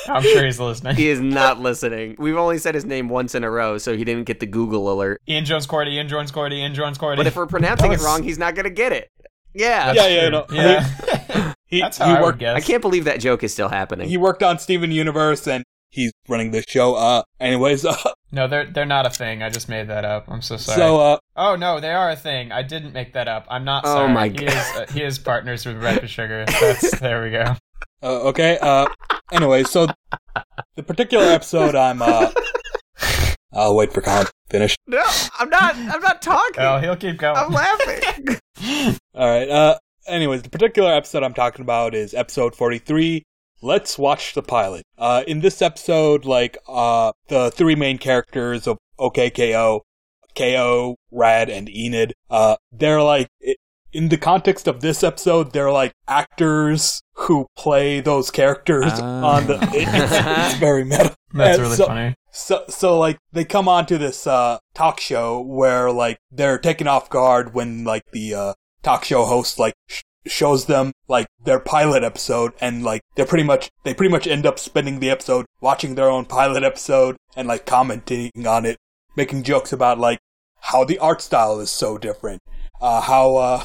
I'm 0.07 0.21
sure 0.21 0.45
he's 0.45 0.59
listening. 0.59 0.95
He 0.95 1.09
is 1.09 1.19
not 1.19 1.59
listening. 1.59 2.15
We've 2.19 2.37
only 2.37 2.57
said 2.57 2.75
his 2.75 2.85
name 2.85 3.09
once 3.09 3.35
in 3.35 3.43
a 3.43 3.49
row, 3.49 3.77
so 3.77 3.95
he 3.95 4.03
didn't 4.03 4.25
get 4.25 4.39
the 4.39 4.45
Google 4.45 4.91
alert. 4.91 5.21
Ian 5.27 5.45
Jones 5.45 5.65
Cordy, 5.65 5.91
Ian 5.91 6.07
Jones 6.07 6.31
Cordy, 6.31 6.57
Ian 6.57 6.73
Jones 6.73 6.97
Cordy. 6.97 7.17
But 7.17 7.27
if 7.27 7.35
we're 7.35 7.47
pronouncing 7.47 7.91
That 7.91 7.99
it 8.01 8.03
wrong, 8.03 8.23
he's 8.23 8.37
not 8.37 8.55
gonna 8.55 8.69
get 8.69 8.91
it. 8.91 9.09
Yeah. 9.53 9.93
yeah, 9.93 10.07
yeah, 10.07 10.29
no. 10.29 10.45
yeah. 10.51 11.53
He, 11.67 11.81
That's 11.81 11.97
he 11.97 12.03
how 12.03 12.09
I 12.11 12.13
would 12.21 12.25
worked. 12.27 12.39
guess. 12.39 12.55
I 12.55 12.59
can't 12.61 12.83
believe 12.83 13.05
that 13.05 13.19
joke 13.19 13.43
is 13.43 13.51
still 13.51 13.69
happening. 13.69 14.07
He 14.07 14.15
worked 14.15 14.43
on 14.43 14.59
Steven 14.59 14.91
Universe, 14.91 15.47
and 15.47 15.63
he's 15.89 16.11
running 16.27 16.51
this 16.51 16.65
show. 16.67 16.93
Uh, 16.93 17.23
anyways, 17.39 17.83
uh, 17.85 17.95
No, 18.31 18.47
they're 18.47 18.67
they're 18.67 18.85
not 18.85 19.07
a 19.07 19.09
thing. 19.09 19.41
I 19.41 19.49
just 19.49 19.67
made 19.69 19.87
that 19.87 20.05
up. 20.05 20.25
I'm 20.27 20.43
so 20.43 20.57
sorry. 20.57 20.77
so 20.77 20.99
uh, 20.99 21.17
oh 21.35 21.55
no, 21.55 21.79
they 21.79 21.89
are 21.91 22.11
a 22.11 22.15
thing. 22.15 22.51
I 22.51 22.61
didn't 22.61 22.93
make 22.93 23.13
that 23.13 23.27
up. 23.27 23.47
I'm 23.49 23.63
not 23.65 23.85
Oh 23.85 23.95
sorry. 23.95 24.13
my 24.13 24.27
he 24.27 24.33
God. 24.35 24.49
is 24.49 24.55
uh, 24.77 24.85
he 24.93 25.01
is 25.01 25.17
partners 25.17 25.65
with 25.65 25.77
Rebecca 25.77 26.05
Sugar. 26.07 26.45
That's 26.45 26.99
there 26.99 27.23
we 27.23 27.31
go. 27.31 27.55
uh 28.03 28.19
okay. 28.29 28.59
Uh, 28.61 28.85
anyway, 29.31 29.63
so 29.63 29.87
the 30.75 30.83
particular 30.83 31.25
episode, 31.25 31.75
I'm 31.75 32.01
uh, 32.01 32.31
I'll 33.53 33.75
wait 33.75 33.93
for 33.93 34.01
Colin 34.01 34.25
to 34.25 34.31
finish. 34.49 34.75
no, 34.87 35.03
I'm 35.39 35.49
not. 35.49 35.75
I'm 35.75 36.01
not 36.01 36.21
talking. 36.21 36.63
Oh, 36.63 36.79
he'll 36.79 36.95
keep 36.95 37.17
going. 37.17 37.37
I'm 37.37 37.51
laughing. 37.51 38.39
All 39.15 39.27
right. 39.29 39.49
Uh, 39.49 39.77
anyways, 40.07 40.41
the 40.41 40.49
particular 40.49 40.91
episode 40.91 41.23
I'm 41.23 41.33
talking 41.33 41.61
about 41.61 41.93
is 41.93 42.13
episode 42.13 42.55
43. 42.55 43.23
Let's 43.61 43.97
watch 43.97 44.33
the 44.33 44.41
pilot. 44.41 44.83
Uh, 44.97 45.23
in 45.25 45.39
this 45.39 45.61
episode, 45.61 46.25
like, 46.25 46.57
uh, 46.67 47.13
the 47.29 47.51
three 47.51 47.75
main 47.75 47.97
characters 47.97 48.67
of 48.67 48.77
OKKO, 48.99 49.81
KO, 50.35 50.95
Rad, 51.11 51.49
and 51.49 51.69
Enid, 51.69 52.13
uh, 52.29 52.57
they're 52.71 53.01
like, 53.01 53.27
i 53.45 53.55
in 53.93 54.09
the 54.09 54.17
context 54.17 54.67
of 54.67 54.81
this 54.81 55.03
episode, 55.03 55.53
they're 55.53 55.71
like 55.71 55.93
actors 56.07 57.01
who 57.13 57.45
play 57.55 57.99
those 57.99 58.31
characters 58.31 58.91
Ah. 58.95 59.35
on 59.37 59.47
the, 59.47 59.59
it's, 59.73 60.11
it's 60.51 60.55
very 60.59 60.83
meta. 60.83 61.15
That's 61.33 61.57
And 61.57 61.61
really 61.61 61.75
so- 61.77 61.85
funny. 61.87 62.15
So, 62.35 62.63
so 62.67 62.97
like 62.97 63.19
they 63.31 63.45
come 63.45 63.67
on 63.67 63.85
to 63.85 63.99
this 63.99 64.25
uh 64.25 64.57
talk 64.73 64.99
show 64.99 65.39
where 65.39 65.91
like 65.91 66.17
they're 66.31 66.57
taken 66.57 66.87
off 66.87 67.07
guard 67.07 67.53
when 67.53 67.83
like 67.83 68.01
the 68.11 68.33
uh 68.33 68.53
talk 68.81 69.05
show 69.05 69.25
host 69.25 69.59
like 69.59 69.75
sh- 69.87 70.01
shows 70.25 70.65
them 70.65 70.93
like 71.07 71.27
their 71.43 71.59
pilot 71.59 72.03
episode 72.03 72.53
and 72.59 72.83
like 72.83 73.01
they're 73.15 73.27
pretty 73.27 73.43
much 73.43 73.69
they 73.83 73.93
pretty 73.93 74.09
much 74.11 74.25
end 74.25 74.47
up 74.47 74.57
spending 74.57 74.99
the 74.99 75.11
episode 75.11 75.45
watching 75.61 75.93
their 75.93 76.09
own 76.09 76.25
pilot 76.25 76.63
episode 76.63 77.17
and 77.35 77.47
like 77.47 77.67
commenting 77.67 78.31
on 78.47 78.65
it, 78.65 78.77
making 79.15 79.43
jokes 79.43 79.71
about 79.71 79.99
like 79.99 80.17
how 80.61 80.83
the 80.83 80.97
art 80.97 81.21
style 81.21 81.59
is 81.59 81.69
so 81.69 81.99
different, 81.99 82.41
uh 82.81 83.01
how 83.01 83.35
uh 83.35 83.63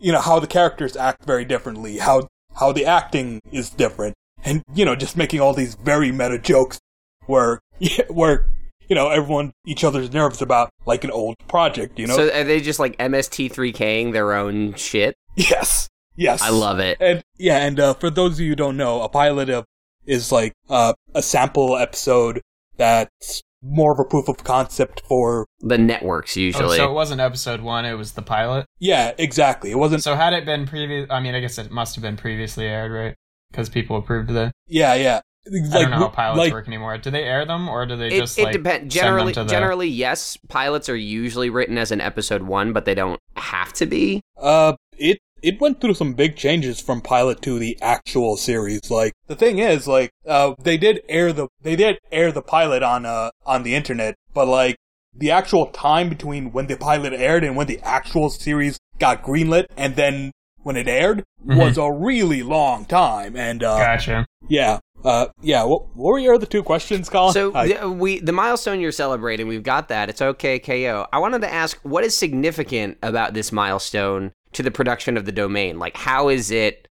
you 0.00 0.12
know 0.12 0.20
how 0.20 0.38
the 0.38 0.46
characters 0.46 0.96
act 0.96 1.24
very 1.24 1.44
differently, 1.44 1.98
how 1.98 2.28
how 2.56 2.72
the 2.72 2.84
acting 2.86 3.40
is 3.52 3.70
different, 3.70 4.14
and 4.44 4.62
you 4.74 4.84
know 4.84 4.94
just 4.96 5.16
making 5.16 5.40
all 5.40 5.52
these 5.54 5.74
very 5.74 6.12
meta 6.12 6.38
jokes 6.38 6.78
where 7.26 7.60
where 8.08 8.46
you 8.88 8.94
know 8.94 9.08
everyone 9.08 9.52
each 9.66 9.82
other's 9.84 10.12
nerves 10.12 10.42
about 10.42 10.70
like 10.86 11.04
an 11.04 11.10
old 11.10 11.36
project 11.48 11.98
you 11.98 12.06
know 12.06 12.16
So 12.16 12.30
are 12.34 12.44
they 12.44 12.60
just 12.60 12.78
like 12.78 12.96
MST3King 12.98 14.12
their 14.12 14.34
own 14.34 14.74
shit? 14.74 15.16
yes 15.36 15.88
yes 16.16 16.42
I 16.42 16.50
love 16.50 16.78
it. 16.78 16.98
and 17.00 17.22
yeah 17.38 17.58
and 17.64 17.80
uh, 17.80 17.94
for 17.94 18.10
those 18.10 18.34
of 18.34 18.40
you 18.40 18.50
who 18.50 18.56
don't 18.56 18.76
know 18.76 19.02
a 19.02 19.08
pilot 19.08 19.48
of 19.50 19.64
is 20.06 20.30
like 20.30 20.52
uh, 20.68 20.92
a 21.14 21.22
sample 21.22 21.76
episode 21.76 22.40
that's 22.76 23.42
more 23.66 23.92
of 23.92 23.98
a 23.98 24.04
proof 24.04 24.28
of 24.28 24.44
concept 24.44 25.00
for 25.08 25.46
The 25.60 25.78
networks 25.78 26.36
Oh, 26.36 26.40
usually. 26.40 26.76
so 26.76 26.90
it 26.90 26.92
wasn't 26.92 27.20
episode 27.20 27.60
one. 27.62 27.84
It 27.86 27.94
was 27.94 28.12
the 28.12 28.22
pilot. 28.22 28.66
yeah 28.78 29.12
exactly 29.18 29.70
it 29.70 29.78
wasn't 29.78 30.02
So 30.02 30.14
had 30.14 30.32
it 30.34 30.44
been 30.44 30.66
previous, 30.66 31.06
I 31.10 31.20
mean, 31.20 31.34
I 31.34 31.40
guess 31.40 31.56
it 31.58 31.70
must 31.70 31.94
have 31.94 32.02
been 32.02 32.16
previously 32.16 32.66
aired, 32.66 32.92
right? 32.92 33.14
Because 33.50 33.68
people 33.68 33.96
approved 33.96 34.28
the. 34.30 34.46
it. 34.46 34.52
yeah 34.68 34.94
yeah 34.94 35.20
I 35.46 35.82
don't 35.82 35.90
know 35.90 35.96
how 35.98 36.08
pilots 36.08 36.38
like 36.38 36.52
work 36.54 36.66
anymore. 36.68 36.96
Do 36.96 37.10
they 37.10 37.22
air 37.24 37.44
them, 37.44 37.68
or 37.68 37.84
do 37.84 37.96
they 37.96 38.08
it, 38.08 38.18
just 38.20 38.38
it 38.38 38.44
like 38.44 38.52
depends. 38.54 38.94
send 38.94 39.04
Generally, 39.04 39.32
them 39.34 39.44
to 39.46 39.48
the- 39.48 39.50
generally, 39.50 39.88
yes. 39.88 40.38
Pilots 40.48 40.88
are 40.88 40.96
usually 40.96 41.50
written 41.50 41.76
as 41.76 41.90
an 41.92 42.00
episode 42.00 42.44
one, 42.44 42.72
but 42.72 42.86
they 42.86 42.94
don't 42.94 43.20
have 43.36 43.72
to 43.74 43.84
be. 43.84 44.22
Uh, 44.38 44.72
it 44.96 45.18
it 45.44 45.60
went 45.60 45.80
through 45.80 45.94
some 45.94 46.14
big 46.14 46.36
changes 46.36 46.80
from 46.80 47.00
pilot 47.00 47.42
to 47.42 47.58
the 47.58 47.76
actual 47.82 48.36
series. 48.36 48.90
Like 48.90 49.12
the 49.26 49.36
thing 49.36 49.58
is, 49.58 49.86
like, 49.86 50.10
uh, 50.26 50.54
they 50.58 50.76
did 50.76 51.02
air 51.08 51.32
the 51.32 51.48
they 51.62 51.76
did 51.76 51.98
air 52.10 52.32
the 52.32 52.42
pilot 52.42 52.82
on 52.82 53.04
uh 53.06 53.30
on 53.46 53.62
the 53.62 53.74
internet, 53.74 54.14
but 54.32 54.46
like 54.48 54.76
the 55.16 55.30
actual 55.30 55.66
time 55.66 56.08
between 56.08 56.50
when 56.52 56.66
the 56.66 56.76
pilot 56.76 57.12
aired 57.12 57.44
and 57.44 57.54
when 57.56 57.66
the 57.68 57.80
actual 57.82 58.30
series 58.30 58.78
got 58.98 59.22
greenlit, 59.22 59.66
and 59.76 59.96
then 59.96 60.32
when 60.62 60.76
it 60.76 60.88
aired 60.88 61.22
Mhm. 61.46 61.58
was 61.58 61.76
a 61.76 61.92
really 61.92 62.42
long 62.42 62.86
time. 62.86 63.36
And 63.36 63.62
uh, 63.62 63.76
Gotcha. 63.78 64.24
yeah. 64.48 64.78
Uh, 65.04 65.26
yeah. 65.42 65.62
What, 65.64 65.94
what 65.94 66.12
were 66.12 66.18
your 66.18 66.34
other 66.36 66.46
two 66.46 66.62
questions, 66.62 67.10
Colin? 67.10 67.34
So 67.34 67.54
I- 67.54 67.68
the, 67.68 67.90
we 67.90 68.18
the 68.20 68.32
milestone 68.32 68.80
you're 68.80 68.90
celebrating, 68.92 69.46
we've 69.46 69.62
got 69.62 69.88
that. 69.88 70.08
It's 70.08 70.22
okay, 70.22 70.58
KO. 70.58 71.06
I 71.12 71.18
wanted 71.18 71.42
to 71.42 71.52
ask, 71.52 71.76
what 71.82 72.02
is 72.02 72.16
significant 72.16 72.96
about 73.02 73.34
this 73.34 73.52
milestone 73.52 74.32
to 74.54 74.62
the 74.62 74.70
production 74.70 75.16
of 75.16 75.24
the 75.24 75.32
domain? 75.32 75.78
Like, 75.78 75.96
how 75.96 76.28
is 76.28 76.50
it? 76.50 76.88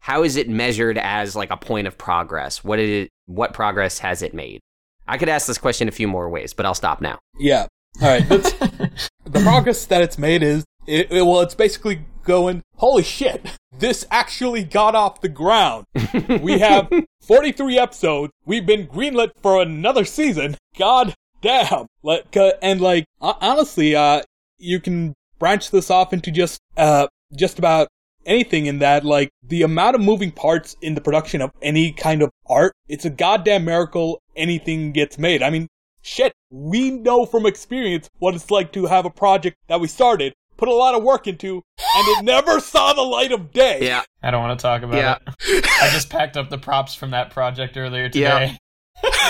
How 0.00 0.22
is 0.22 0.36
it 0.36 0.48
measured 0.48 0.96
as 0.98 1.36
like 1.36 1.50
a 1.50 1.56
point 1.56 1.86
of 1.86 1.98
progress? 1.98 2.64
What 2.64 2.78
is 2.78 3.04
it? 3.04 3.10
What 3.26 3.52
progress 3.52 3.98
has 3.98 4.22
it 4.22 4.32
made? 4.34 4.60
I 5.06 5.18
could 5.18 5.28
ask 5.28 5.46
this 5.46 5.58
question 5.58 5.88
a 5.88 5.92
few 5.92 6.08
more 6.08 6.28
ways, 6.28 6.54
but 6.54 6.64
I'll 6.66 6.74
stop 6.74 7.00
now. 7.00 7.18
Yeah. 7.38 7.66
All 8.02 8.08
right. 8.08 8.26
The 9.24 9.40
progress 9.42 9.86
that 9.86 10.02
it's 10.02 10.18
made 10.18 10.42
is, 10.42 10.64
it, 10.88 11.12
it- 11.12 11.22
well, 11.22 11.40
it's 11.40 11.54
basically 11.54 12.04
going, 12.24 12.62
holy 12.76 13.04
shit, 13.04 13.46
this 13.78 14.04
actually 14.10 14.64
got 14.64 14.94
off 14.96 15.20
the 15.20 15.28
ground. 15.28 15.84
We 16.42 16.58
have 16.58 16.90
43 17.22 17.78
episodes. 17.78 18.32
We've 18.44 18.66
been 18.66 18.88
greenlit 18.88 19.30
for 19.40 19.62
another 19.62 20.04
season. 20.04 20.56
God 20.76 21.14
damn. 21.42 21.86
Like, 22.02 22.36
uh, 22.36 22.52
and 22.60 22.80
like, 22.80 23.04
ho- 23.20 23.36
honestly, 23.40 23.94
uh, 23.94 24.22
you 24.58 24.80
can 24.80 25.14
branch 25.40 25.72
this 25.72 25.90
off 25.90 26.12
into 26.12 26.30
just, 26.30 26.60
uh, 26.76 27.08
just 27.36 27.58
about 27.58 27.88
anything 28.26 28.66
in 28.66 28.78
that, 28.78 29.04
like, 29.04 29.30
the 29.42 29.62
amount 29.62 29.96
of 29.96 30.00
moving 30.02 30.30
parts 30.30 30.76
in 30.82 30.94
the 30.94 31.00
production 31.00 31.40
of 31.42 31.50
any 31.62 31.90
kind 31.90 32.22
of 32.22 32.30
art, 32.46 32.72
it's 32.88 33.04
a 33.04 33.10
goddamn 33.10 33.64
miracle 33.64 34.20
anything 34.36 34.92
gets 34.92 35.18
made. 35.18 35.42
I 35.42 35.50
mean, 35.50 35.66
shit, 36.02 36.32
we 36.50 36.90
know 36.90 37.26
from 37.26 37.46
experience 37.46 38.08
what 38.18 38.34
it's 38.34 38.50
like 38.50 38.72
to 38.74 38.86
have 38.86 39.04
a 39.06 39.10
project 39.10 39.56
that 39.68 39.80
we 39.80 39.88
started, 39.88 40.32
put 40.56 40.68
a 40.68 40.74
lot 40.74 40.94
of 40.94 41.02
work 41.02 41.26
into, 41.26 41.62
and 41.94 42.08
it 42.18 42.24
never 42.24 42.60
saw 42.60 42.92
the 42.92 43.02
light 43.02 43.32
of 43.32 43.50
day. 43.52 43.78
Yeah, 43.80 44.02
I 44.22 44.30
don't 44.30 44.42
want 44.42 44.58
to 44.58 44.62
talk 44.62 44.82
about 44.82 44.96
Yeah. 44.96 45.16
it. 45.48 45.64
I 45.82 45.88
just 45.90 46.10
packed 46.10 46.36
up 46.36 46.50
the 46.50 46.58
props 46.58 46.94
from 46.94 47.10
that 47.12 47.30
project 47.30 47.76
earlier 47.78 48.08
today. 48.10 48.56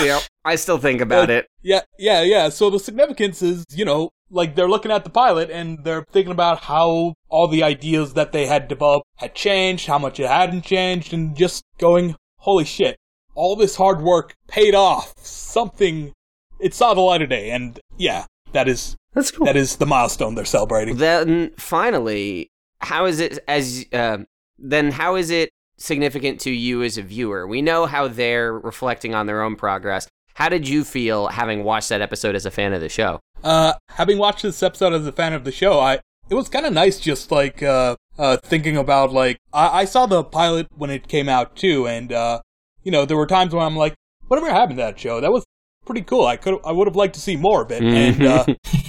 Yeah. 0.03 0.21
I 0.45 0.57
still 0.57 0.79
think 0.79 1.01
about 1.01 1.31
it. 1.31 1.47
Yeah, 1.63 1.83
yeah, 1.99 2.23
yeah. 2.23 2.49
So 2.49 2.71
the 2.71 2.79
significance 2.79 3.43
is, 3.43 3.65
you 3.71 3.85
know, 3.85 4.11
like 4.31 4.55
they're 4.55 4.69
looking 4.69 4.91
at 4.91 5.05
the 5.05 5.11
pilot 5.11 5.51
and 5.51 5.85
they're 5.85 6.05
thinking 6.11 6.33
about 6.33 6.61
how 6.61 7.15
all 7.29 7.49
the 7.49 7.63
ideas 7.63 8.15
that 8.15 8.33
they 8.33 8.47
had 8.47 8.69
developed 8.69 9.07
had 9.17 9.35
changed, 9.35 9.87
how 9.87 9.99
much 9.99 10.19
it 10.19 10.27
hadn't 10.29 10.63
changed, 10.63 11.13
and 11.13 11.37
just 11.37 11.63
going, 11.79 12.17
holy 12.39 12.65
shit, 12.65 12.97
all 13.35 13.57
this 13.57 13.77
hard 13.77 14.01
work 14.01 14.35
paid 14.49 14.75
off. 14.75 15.13
Something, 15.19 16.13
it 16.59 16.73
saw 16.75 16.95
the 16.95 17.01
light 17.01 17.23
of 17.23 17.29
day. 17.29 17.51
And 17.51 17.79
yeah, 17.99 18.25
that 18.53 18.69
is, 18.69 18.97
That's 19.13 19.31
cool. 19.31 19.47
that 19.47 19.57
is 19.57 19.77
the 19.77 19.87
milestone 19.87 20.35
they're 20.35 20.45
celebrating. 20.45 20.97
Then 20.97 21.53
finally, 21.59 22.51
how 22.81 23.05
is 23.05 23.21
it 23.21 23.39
as 23.47 23.85
uh, 23.93 24.19
then 24.59 24.93
how 24.93 25.17
is 25.17 25.31
it 25.31 25.51
significant 25.81 26.41
to 26.43 26.51
you 26.51 26.83
as 26.83 26.97
a 26.97 27.03
viewer? 27.03 27.47
We 27.47 27.63
know 27.63 27.87
how 27.87 28.07
they're 28.07 28.53
reflecting 28.53 29.15
on 29.15 29.27
their 29.27 29.43
own 29.43 29.57
progress. 29.57 30.07
How 30.35 30.49
did 30.49 30.69
you 30.69 30.85
feel 30.85 31.27
having 31.29 31.65
watched 31.65 31.89
that 31.89 32.01
episode 32.01 32.35
as 32.35 32.47
a 32.47 32.51
fan 32.51 32.73
of 32.73 32.81
the 32.81 32.89
show? 32.89 33.21
Uh, 33.43 33.75
having 33.89 34.19
watched 34.19 34.43
this 34.43 34.63
episode 34.63 34.93
as 34.93 35.07
a 35.07 35.13
fan 35.13 35.33
of 35.33 35.45
the 35.45 35.53
show, 35.53 35.81
I 35.81 36.01
it 36.29 36.35
was 36.35 36.49
kind 36.49 36.65
of 36.65 36.73
nice 36.73 37.01
just 37.01 37.33
like 37.33 37.63
uh 37.63 37.97
uh 38.17 38.37
thinking 38.37 38.77
about 38.77 39.13
like 39.13 39.39
I, 39.53 39.81
I 39.81 39.85
saw 39.85 40.07
the 40.07 40.23
pilot 40.23 40.69
when 40.77 40.91
it 40.91 41.09
came 41.09 41.29
out 41.29 41.57
too, 41.57 41.89
and 41.89 42.13
uh 42.13 42.41
you 42.85 42.93
know 42.93 43.05
there 43.05 43.17
were 43.17 43.27
times 43.27 43.55
when 43.55 43.65
I'm 43.65 43.77
like, 43.77 43.95
whatever 44.29 44.49
happened 44.51 44.79
to 44.79 44.85
that 44.85 44.99
show? 44.99 45.21
That 45.21 45.33
was 45.33 45.45
pretty 45.85 46.03
cool. 46.03 46.25
I 46.27 46.37
could 46.37 46.59
I 46.65 46.73
would 46.73 46.87
have 46.87 46.97
liked 46.97 47.15
to 47.15 47.21
see 47.21 47.37
more 47.37 47.63
of 47.63 47.73
it, 47.73 47.83
and 47.83 48.23
uh, 48.25 48.45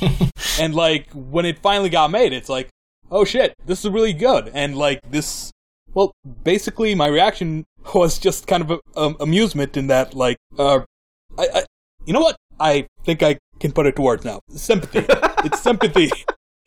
and 0.60 0.76
like 0.76 1.10
when 1.14 1.46
it 1.46 1.60
finally 1.60 1.90
got 1.90 2.12
made, 2.12 2.32
it's 2.32 2.50
like, 2.50 2.70
oh 3.10 3.26
shit, 3.26 3.56
this 3.66 3.84
is 3.84 3.92
really 3.92 4.14
good, 4.14 4.52
and 4.54 4.78
like 4.78 5.00
this. 5.10 5.52
Well, 5.94 6.14
basically, 6.44 6.96
my 6.96 7.08
reaction 7.08 7.66
was 7.96 8.20
just 8.20 8.48
kind 8.48 8.64
of 8.64 8.72
a, 8.72 9.00
um, 9.00 9.18
amusement 9.20 9.78
in 9.78 9.88
that, 9.88 10.14
like, 10.14 10.38
uh, 10.58 10.82
I, 11.38 11.48
I, 11.54 11.64
you 12.06 12.14
know 12.14 12.22
what? 12.22 12.36
I 12.60 12.88
think 13.04 13.24
I 13.24 13.38
can 13.60 13.72
put 13.72 13.86
it 13.88 13.96
to 13.96 14.02
words 14.02 14.26
now. 14.26 14.40
Sympathy. 14.50 15.06
it's 15.46 15.62
sympathy. 15.62 16.12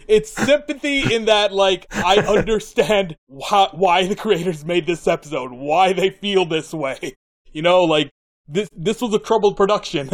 It's 0.07 0.31
sympathy 0.31 1.15
in 1.15 1.27
that, 1.27 1.53
like, 1.53 1.87
I 1.91 2.17
understand 2.39 3.17
why, 3.27 3.69
why 3.73 4.07
the 4.07 4.17
creators 4.17 4.65
made 4.65 4.87
this 4.87 5.07
episode, 5.07 5.53
why 5.53 5.93
they 5.93 6.11
feel 6.11 6.45
this 6.45 6.73
way. 6.73 7.15
You 7.53 7.63
know, 7.63 7.85
like, 7.85 8.11
this, 8.47 8.69
this 8.77 9.01
was 9.01 9.15
a 9.15 9.19
troubled 9.19 9.57
production, 9.57 10.11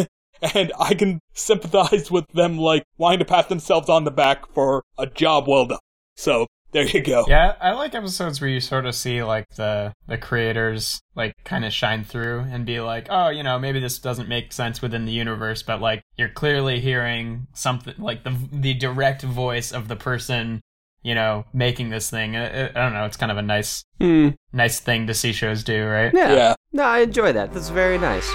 and 0.54 0.72
I 0.78 0.94
can 0.94 1.20
sympathize 1.34 2.10
with 2.10 2.26
them, 2.34 2.58
like, 2.58 2.84
wanting 2.98 3.18
to 3.20 3.24
pat 3.24 3.48
themselves 3.48 3.88
on 3.88 4.04
the 4.04 4.10
back 4.10 4.52
for 4.52 4.82
a 4.98 5.06
job 5.06 5.48
well 5.48 5.66
done. 5.66 5.78
So, 6.16 6.46
there 6.72 6.84
you 6.86 7.02
go. 7.02 7.24
Yeah, 7.28 7.54
I 7.60 7.72
like 7.72 7.94
episodes 7.94 8.40
where 8.40 8.50
you 8.50 8.60
sort 8.60 8.86
of 8.86 8.94
see 8.94 9.22
like 9.22 9.46
the 9.56 9.92
the 10.06 10.16
creators 10.18 11.00
like 11.14 11.34
kind 11.44 11.64
of 11.64 11.72
shine 11.72 12.04
through 12.04 12.40
and 12.50 12.64
be 12.64 12.80
like, 12.80 13.06
oh, 13.10 13.28
you 13.28 13.42
know, 13.42 13.58
maybe 13.58 13.80
this 13.80 13.98
doesn't 13.98 14.28
make 14.28 14.52
sense 14.52 14.80
within 14.80 15.04
the 15.04 15.12
universe, 15.12 15.62
but 15.62 15.80
like 15.80 16.02
you're 16.16 16.28
clearly 16.28 16.80
hearing 16.80 17.46
something 17.54 17.94
like 17.98 18.24
the 18.24 18.36
the 18.52 18.74
direct 18.74 19.22
voice 19.22 19.72
of 19.72 19.88
the 19.88 19.96
person, 19.96 20.60
you 21.02 21.14
know, 21.14 21.44
making 21.52 21.90
this 21.90 22.08
thing. 22.10 22.36
I, 22.36 22.46
I 22.46 22.68
I 22.68 22.72
don't 22.72 22.92
know, 22.94 23.04
it's 23.04 23.16
kind 23.16 23.32
of 23.32 23.38
a 23.38 23.42
nice 23.42 23.84
Hmm. 24.00 24.30
nice 24.52 24.80
thing 24.80 25.06
to 25.08 25.14
see 25.14 25.32
shows 25.32 25.62
do, 25.64 25.86
right? 25.86 26.12
Yeah. 26.14 26.32
Yeah. 26.34 26.54
No, 26.72 26.84
I 26.84 27.00
enjoy 27.00 27.32
that. 27.32 27.52
That's 27.52 27.68
very 27.68 27.98
nice. 27.98 28.30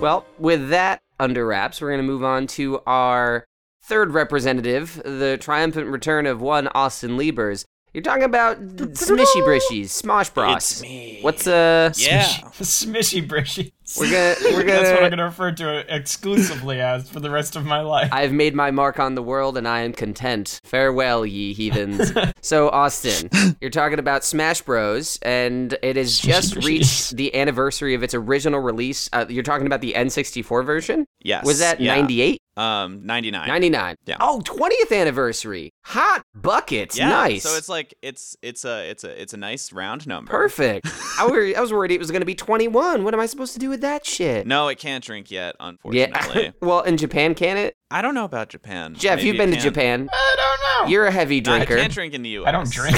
Well, 0.00 0.24
with 0.38 0.70
that 0.70 1.02
under 1.18 1.46
wraps, 1.46 1.80
we're 1.80 1.90
going 1.90 2.00
to 2.00 2.06
move 2.06 2.24
on 2.24 2.46
to 2.48 2.80
our 2.86 3.44
third 3.82 4.12
representative, 4.12 5.00
the 5.04 5.36
triumphant 5.38 5.88
return 5.88 6.24
of 6.24 6.40
one 6.40 6.68
Austin 6.68 7.18
Liebers. 7.18 7.66
You're 7.92 8.02
talking 8.02 8.22
about 8.22 8.58
Smishy 8.60 9.42
Brishies, 9.42 9.86
Smosh 9.86 10.32
Bros. 10.32 10.56
It's 10.56 10.82
me. 10.82 11.18
What's 11.20 11.46
uh? 11.46 11.92
Yeah. 11.96 12.22
Smishy 12.60 13.26
brishy. 13.26 13.72
We're 13.98 14.10
gonna 14.10 14.34
we're 14.56 14.64
That's 14.64 14.90
what. 14.90 15.02
I'm 15.04 15.10
gonna 15.10 15.24
refer 15.24 15.52
to 15.52 15.78
it 15.78 15.86
exclusively 15.88 16.80
as 16.80 17.08
for 17.08 17.20
the 17.20 17.30
rest 17.30 17.56
of 17.56 17.64
my 17.64 17.80
life. 17.80 18.10
I've 18.12 18.32
made 18.32 18.54
my 18.54 18.70
mark 18.70 18.98
on 18.98 19.14
the 19.14 19.22
world 19.22 19.56
and 19.56 19.66
I 19.66 19.80
am 19.80 19.92
content. 19.92 20.60
Farewell, 20.64 21.26
ye 21.26 21.52
heathens. 21.52 22.12
so, 22.40 22.68
Austin, 22.70 23.30
you're 23.60 23.70
talking 23.70 23.98
about 23.98 24.24
Smash 24.24 24.62
Bros, 24.62 25.18
and 25.22 25.76
it 25.82 25.96
has 25.96 26.18
just 26.20 26.56
reached 26.56 27.16
the 27.16 27.34
anniversary 27.34 27.94
of 27.94 28.02
its 28.02 28.14
original 28.14 28.60
release. 28.60 29.08
Uh, 29.12 29.26
you're 29.28 29.42
talking 29.42 29.66
about 29.66 29.80
the 29.80 29.94
N64 29.94 30.64
version? 30.64 31.06
Yes. 31.22 31.44
Was 31.44 31.58
that 31.58 31.80
yeah. 31.80 31.94
98? 31.96 32.40
Um, 32.56 33.06
99. 33.06 33.48
99. 33.48 33.96
Yeah. 34.06 34.16
Oh, 34.20 34.42
20th 34.44 34.94
anniversary. 34.94 35.72
Hot 35.86 36.22
buckets. 36.34 36.98
Yeah. 36.98 37.08
Nice. 37.08 37.42
So 37.42 37.56
it's 37.56 37.68
like 37.68 37.94
it's 38.02 38.36
it's 38.42 38.64
a 38.64 38.90
it's 38.90 39.02
a 39.02 39.22
it's 39.22 39.32
a 39.32 39.36
nice 39.36 39.72
round 39.72 40.06
number. 40.06 40.30
Perfect. 40.30 40.86
I, 41.18 41.26
were, 41.26 41.52
I 41.56 41.60
was 41.60 41.72
worried 41.72 41.90
it 41.90 41.98
was 41.98 42.10
going 42.10 42.20
to 42.20 42.26
be 42.26 42.34
21. 42.34 43.02
What 43.02 43.14
am 43.14 43.20
I 43.20 43.26
supposed 43.26 43.54
to 43.54 43.58
do 43.58 43.70
with 43.70 43.79
that 43.82 44.06
shit? 44.06 44.46
No, 44.46 44.68
it 44.68 44.78
can't 44.78 45.02
drink 45.04 45.30
yet, 45.30 45.56
Yeah. 45.60 45.66
unfortunately. 45.68 46.52
well, 46.60 46.80
in 46.82 46.96
Japan, 46.96 47.34
can 47.34 47.56
it? 47.56 47.74
I 47.90 48.02
don't 48.02 48.14
know 48.14 48.24
about 48.24 48.48
Japan. 48.48 48.94
Jeff, 48.94 49.16
Maybe 49.16 49.28
you've 49.28 49.36
been 49.36 49.50
to 49.50 49.56
can. 49.56 49.62
Japan. 49.64 50.08
I 50.12 50.34
don't 50.36 50.86
know. 50.86 50.90
You're 50.92 51.06
a 51.06 51.10
heavy 51.10 51.40
No, 51.40 51.52
I 51.52 51.56
drinker. 51.58 51.76
can't 51.76 51.92
drink 51.92 52.14
in 52.14 52.22
the 52.22 52.28
U.S. 52.30 52.48
I 52.48 52.52
don't 52.52 52.70
drink. 52.70 52.96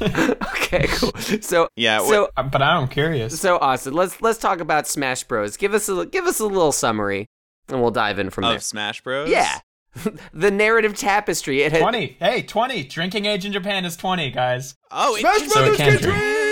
okay, 0.56 0.86
cool. 0.88 1.12
So, 1.42 1.68
Yeah. 1.76 2.00
wh- 2.00 2.08
so 2.08 2.30
uh, 2.36 2.42
but 2.44 2.62
I'm 2.62 2.88
curious. 2.88 3.38
So 3.40 3.58
Austin, 3.58 3.94
let's 3.94 4.20
let's 4.22 4.38
talk 4.38 4.60
about 4.60 4.86
Smash 4.86 5.24
Bros. 5.24 5.56
Give 5.56 5.74
us 5.74 5.88
a 5.88 6.06
give 6.06 6.26
us 6.26 6.40
a 6.40 6.46
little 6.46 6.72
summary, 6.72 7.26
and 7.68 7.80
we'll 7.80 7.90
dive 7.90 8.18
in 8.18 8.30
from 8.30 8.44
of 8.44 8.50
there. 8.52 8.60
Smash 8.60 9.02
Bros. 9.02 9.28
Yeah, 9.28 9.58
the 10.32 10.50
narrative 10.50 10.94
tapestry. 10.96 11.62
It 11.62 11.72
had, 11.72 11.80
20. 11.80 12.16
Hey, 12.18 12.42
20. 12.42 12.84
Drinking 12.84 13.26
age 13.26 13.44
in 13.44 13.52
Japan 13.52 13.84
is 13.84 13.96
20, 13.96 14.30
guys. 14.30 14.74
Oh, 14.90 15.16
it 15.16 15.20
Smash 15.20 15.36
is- 15.42 15.52
So 15.52 15.60
it 15.64 15.76
Brothers 15.76 15.76
can 15.76 15.88
drink. 15.90 16.02
drink. 16.02 16.43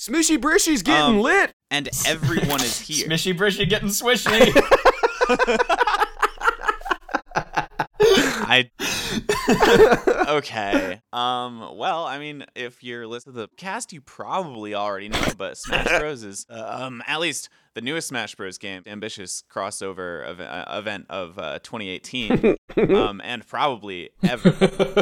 Smishy 0.00 0.38
Brishy's 0.38 0.82
getting 0.82 1.16
Um, 1.16 1.20
lit. 1.20 1.52
and 1.70 1.86
everyone 2.06 2.62
is 2.62 2.78
here. 2.80 3.06
Smishy 3.06 3.36
brishy 3.36 3.68
getting 3.68 3.90
swishy. 3.90 4.30
I 8.02 8.70
okay. 10.28 11.00
Um. 11.12 11.76
Well, 11.76 12.04
I 12.06 12.18
mean, 12.18 12.44
if 12.54 12.82
you're 12.82 13.06
listening 13.06 13.34
to 13.34 13.40
the 13.42 13.48
cast, 13.56 13.92
you 13.92 14.00
probably 14.00 14.74
already 14.74 15.08
know, 15.10 15.22
but 15.36 15.58
Smash 15.58 15.86
Bros 15.86 16.22
is 16.24 16.46
uh, 16.50 16.78
um 16.82 17.02
at 17.06 17.20
least 17.20 17.48
the 17.74 17.80
newest 17.80 18.08
Smash 18.08 18.34
Bros 18.34 18.58
game, 18.58 18.82
ambitious 18.86 19.42
crossover 19.52 20.26
ev- 20.26 20.40
uh, 20.40 20.64
event 20.78 21.06
of 21.08 21.38
uh, 21.38 21.58
2018, 21.60 22.56
um, 22.96 23.20
and 23.24 23.46
probably 23.46 24.10
ever. 24.22 24.54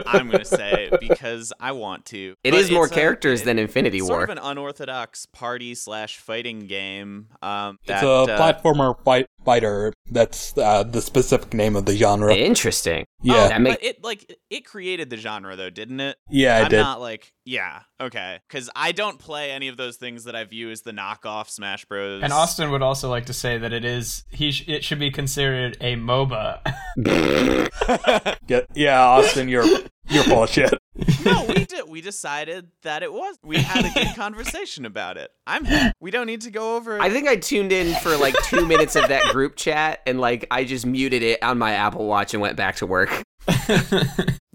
I'm 0.07 0.31
gonna 0.31 0.45
say 0.45 0.91
because 1.01 1.53
I 1.61 1.73
want 1.73 2.05
to. 2.07 2.35
It 2.45 2.51
But 2.51 2.61
is 2.61 2.71
more 2.71 2.85
it's 2.85 2.93
a- 2.93 2.95
characters 2.95 3.43
it- 3.43 3.45
than 3.47 3.59
Infinity 3.59 3.99
it's 3.99 4.09
War. 4.09 4.19
Sort 4.21 4.31
of 4.31 4.37
an 4.39 4.43
unorthodox 4.45 5.27
party 5.27 5.75
slash 5.75 6.19
fighting 6.19 6.61
game. 6.67 7.29
Um, 7.43 7.79
It's 7.83 7.89
that, 7.89 8.05
a 8.05 8.09
uh, 8.11 8.39
platformer 8.39 8.95
fight 9.05 9.27
fighter. 9.49 9.93
That's 10.11 10.57
uh, 10.59 10.83
the 10.83 11.01
specific 11.01 11.55
name 11.55 11.75
of 11.75 11.87
the 11.87 11.97
genre. 11.97 12.35
Interesting. 12.35 13.07
Yeah, 13.23 13.35
Oh, 13.45 13.49
That 13.49 13.61
make- 13.63 13.75
but 13.81 13.83
it 13.85 14.05
like 14.05 14.39
it 14.51 14.65
created 14.67 15.09
the 15.11 15.17
genre 15.17 15.57
though, 15.57 15.71
didn't 15.71 16.01
it? 16.01 16.17
yeah, 16.31 16.57
I 16.57 16.61
I'm 16.65 16.69
did. 16.71 16.77
not 16.81 17.01
like 17.01 17.33
yeah, 17.47 17.81
okay, 17.99 18.41
because 18.47 18.69
I 18.77 18.93
don't 18.93 19.19
play 19.19 19.51
any 19.51 19.69
of 19.69 19.79
those 19.79 19.97
things 19.97 20.25
that 20.25 20.37
I 20.37 20.45
view 20.45 20.71
as 20.71 20.83
the 20.83 20.93
knockoff 20.93 21.49
Smash 21.49 21.87
Bros. 21.87 22.23
And 22.23 22.31
Austin 22.31 22.71
would 22.73 22.83
also 22.83 23.09
like 23.09 23.25
to 23.27 23.33
say 23.33 23.57
that 23.57 23.73
it 23.73 23.87
is 23.87 24.25
he. 24.31 24.53
Sh- 24.53 24.69
it 24.69 24.85
should 24.85 24.99
be 24.99 25.11
considered 25.11 25.79
a 25.81 25.97
MOBA. 25.97 26.61
Get, 28.47 28.67
yeah, 28.75 29.01
Austin, 29.03 29.49
you're 29.49 29.65
you're 30.11 30.25
full 30.25 30.47
no, 31.25 31.45
we 31.47 31.65
did. 31.65 31.89
We 31.89 32.01
decided 32.01 32.69
that 32.83 33.03
it 33.03 33.13
was. 33.13 33.37
We 33.45 33.59
had 33.59 33.85
a 33.85 33.91
good 33.91 34.17
conversation 34.17 34.85
about 34.85 35.17
it. 35.17 35.31
I'm. 35.47 35.93
We 36.01 36.11
don't 36.11 36.27
need 36.27 36.41
to 36.43 36.51
go 36.51 36.77
over. 36.77 37.01
I 37.01 37.11
think 37.11 37.29
I 37.29 37.37
tuned 37.37 37.71
in 37.73 37.95
for 38.01 38.17
like 38.17 38.35
two 38.45 38.67
minutes 38.67 38.97
of 38.97 39.09
that 39.09 39.23
group 39.33 39.55
chat 39.57 40.01
and 40.07 40.21
like 40.21 40.47
I 40.51 40.65
just 40.65 40.87
muted 40.87 41.23
it 41.23 41.43
on 41.43 41.59
my 41.59 41.73
Apple 41.73 42.07
Watch 42.07 42.35
and 42.35 42.41
went 42.41 42.57
back 42.57 42.77
to 42.77 42.87
work. 42.87 43.11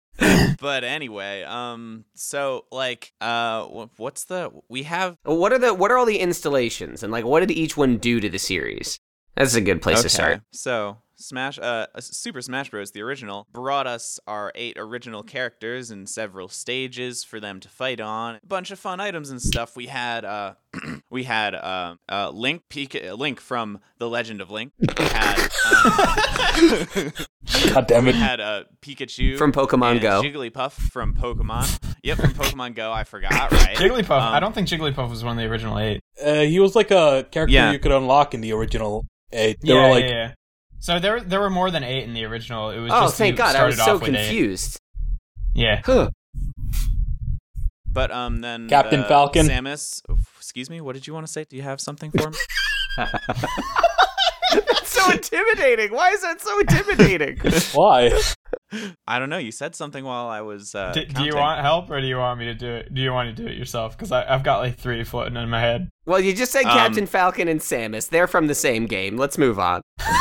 but 0.61 0.85
anyway, 0.85 1.43
um, 1.43 2.05
so 2.15 2.67
like, 2.71 3.13
uh, 3.21 3.65
what's 3.97 4.25
the? 4.27 4.53
We 4.69 4.85
have 4.85 5.17
What 5.25 5.53
are 5.53 5.59
the 5.59 5.75
what 5.75 5.91
are 5.91 5.99
all 5.99 6.07
the 6.07 6.21
installations 6.21 7.03
and 7.03 7.13
like 7.13 7.25
what 7.25 7.41
did 7.41 7.51
each 7.51 7.77
one 7.77 7.99
do 7.99 8.21
to 8.21 8.29
the 8.29 8.39
series? 8.39 9.01
That's 9.39 9.55
a 9.55 9.61
good 9.61 9.81
place 9.81 10.03
to 10.03 10.09
start. 10.09 10.43
So 10.53 10.99
Smash, 11.21 11.59
uh, 11.59 11.87
uh, 11.95 12.01
Super 12.01 12.41
Smash 12.41 12.71
Bros. 12.71 12.91
The 12.93 13.03
original 13.03 13.47
brought 13.53 13.87
us 13.89 14.21
our 14.29 14.53
eight 14.55 14.77
original 14.79 15.23
characters 15.25 15.91
and 15.91 16.09
several 16.09 16.49
stages 16.49 17.25
for 17.25 17.41
them 17.41 17.59
to 17.61 17.69
fight 17.69 18.01
on. 18.01 18.37
A 18.37 18.41
bunch 18.47 18.71
of 18.71 18.79
fun 18.79 19.01
items 19.01 19.31
and 19.31 19.43
stuff. 19.43 19.75
We 19.77 19.87
had, 19.87 20.25
uh, 20.25 20.55
we 21.11 21.25
had 21.25 21.55
uh, 21.57 21.97
uh, 22.09 22.31
Link, 22.31 22.63
Pika- 22.71 23.19
Link 23.19 23.41
from 23.41 23.81
The 23.99 24.09
Legend 24.09 24.41
of 24.41 24.51
Link. 24.53 24.73
We 24.79 24.87
had, 25.07 25.39
um, 25.73 27.13
God 27.75 27.87
damn 27.89 28.05
we 28.05 28.11
it! 28.11 28.15
had 28.17 28.41
uh, 28.41 28.65
Pikachu 28.83 29.39
From 29.39 29.53
Pokemon 29.53 29.93
and 29.93 30.01
Go. 30.01 30.23
Jigglypuff 30.23 30.73
from 30.73 31.15
Pokemon. 31.15 31.79
Yep, 32.05 32.19
from 32.19 32.33
Pokemon 32.35 32.75
Go. 32.77 32.93
I 32.93 33.05
forgot. 33.05 33.51
Right. 33.59 33.77
Jigglypuff. 33.77 34.11
I 34.21 34.37
Um, 34.37 34.41
don't 34.41 34.55
think 34.55 34.69
Jigglypuff 34.69 35.11
was 35.11 35.25
one 35.25 35.37
of 35.37 35.43
the 35.43 35.51
original 35.51 35.79
eight. 35.79 36.01
Uh, 36.25 36.41
he 36.43 36.61
was 36.61 36.77
like 36.77 36.91
a 36.91 37.27
character 37.31 37.53
Yeah. 37.53 37.73
you 37.73 37.79
could 37.81 37.93
unlock 37.93 38.35
in 38.35 38.41
the 38.41 38.53
original 38.53 39.05
eight. 39.33 39.61
They 39.61 39.69
yeah, 39.69 39.75
were 39.75 39.91
like, 39.91 40.05
yeah, 40.05 40.11
yeah. 40.11 40.33
So 40.81 40.99
there, 41.01 41.21
there 41.21 41.41
were 41.41 41.51
more 41.51 41.71
than 41.71 41.83
eight 41.83 42.05
in 42.05 42.15
the 42.15 42.25
original. 42.25 42.71
It 42.71 42.79
was 42.81 42.93
Oh, 42.93 43.03
just 43.03 43.19
thank 43.19 43.37
God! 43.37 43.57
I 43.57 43.65
was 43.67 43.77
so 43.77 43.97
off 43.97 44.03
with 44.03 44.15
eight. 44.15 44.27
confused. 44.29 44.81
Yeah. 45.55 45.81
Huh. 45.85 46.11
But 47.91 48.11
um, 48.13 48.41
then 48.43 48.69
Captain 48.69 49.01
uh, 49.01 49.09
Falcon. 49.09 49.47
Samus. 49.49 50.03
Excuse 50.37 50.71
me. 50.71 50.81
What 50.81 50.95
did 50.95 51.07
you 51.07 51.15
want 51.15 51.27
to 51.27 51.33
say? 51.33 51.45
Do 51.45 51.57
you 51.57 51.63
have 51.63 51.81
something 51.81 52.11
for 52.13 52.31
me? 52.31 52.37
That's 54.53 54.89
so 54.91 55.11
intimidating. 55.11 55.93
Why 55.93 56.11
is 56.11 56.23
that 56.23 56.41
so 56.41 56.59
intimidating? 56.61 57.39
why? 57.75 58.11
I 59.07 59.19
don't 59.19 59.31
know. 59.31 59.39
You 59.39 59.53
said 59.53 59.75
something 59.75 60.05
while 60.05 60.29
I 60.29 60.41
was. 60.43 60.75
Uh, 60.75 60.93
D- 60.93 61.05
do 61.07 61.25
you 61.25 61.35
want 61.37 61.61
help 61.61 61.91
or 61.91 62.01
do 62.01 62.07
you 62.07 62.17
want 62.19 62.39
me 62.39 62.47
to 62.47 62.55
do 62.55 62.67
it? 62.77 62.93
Do 62.95 63.01
you 63.01 63.13
want 63.13 63.35
to 63.35 63.43
do 63.43 63.49
it 63.49 63.57
yourself? 63.57 63.97
Because 63.97 64.13
I've 64.13 64.43
got 64.43 64.59
like 64.59 64.77
three 64.77 65.03
floating 65.05 65.37
in 65.37 65.49
my 65.49 65.61
head. 65.61 65.89
well, 66.07 66.21
you 66.21 66.33
just 66.35 66.53
said 66.53 66.65
Um, 66.65 66.73
Captain 66.77 67.07
Falcon 67.07 67.49
and 67.49 67.61
Samus. 67.61 68.09
They're 68.09 68.27
from 68.27 68.47
the 68.47 68.55
same 68.55 68.87
game. 68.87 69.17
Let's 69.17 69.39
move 69.39 69.59
on. 69.59 69.83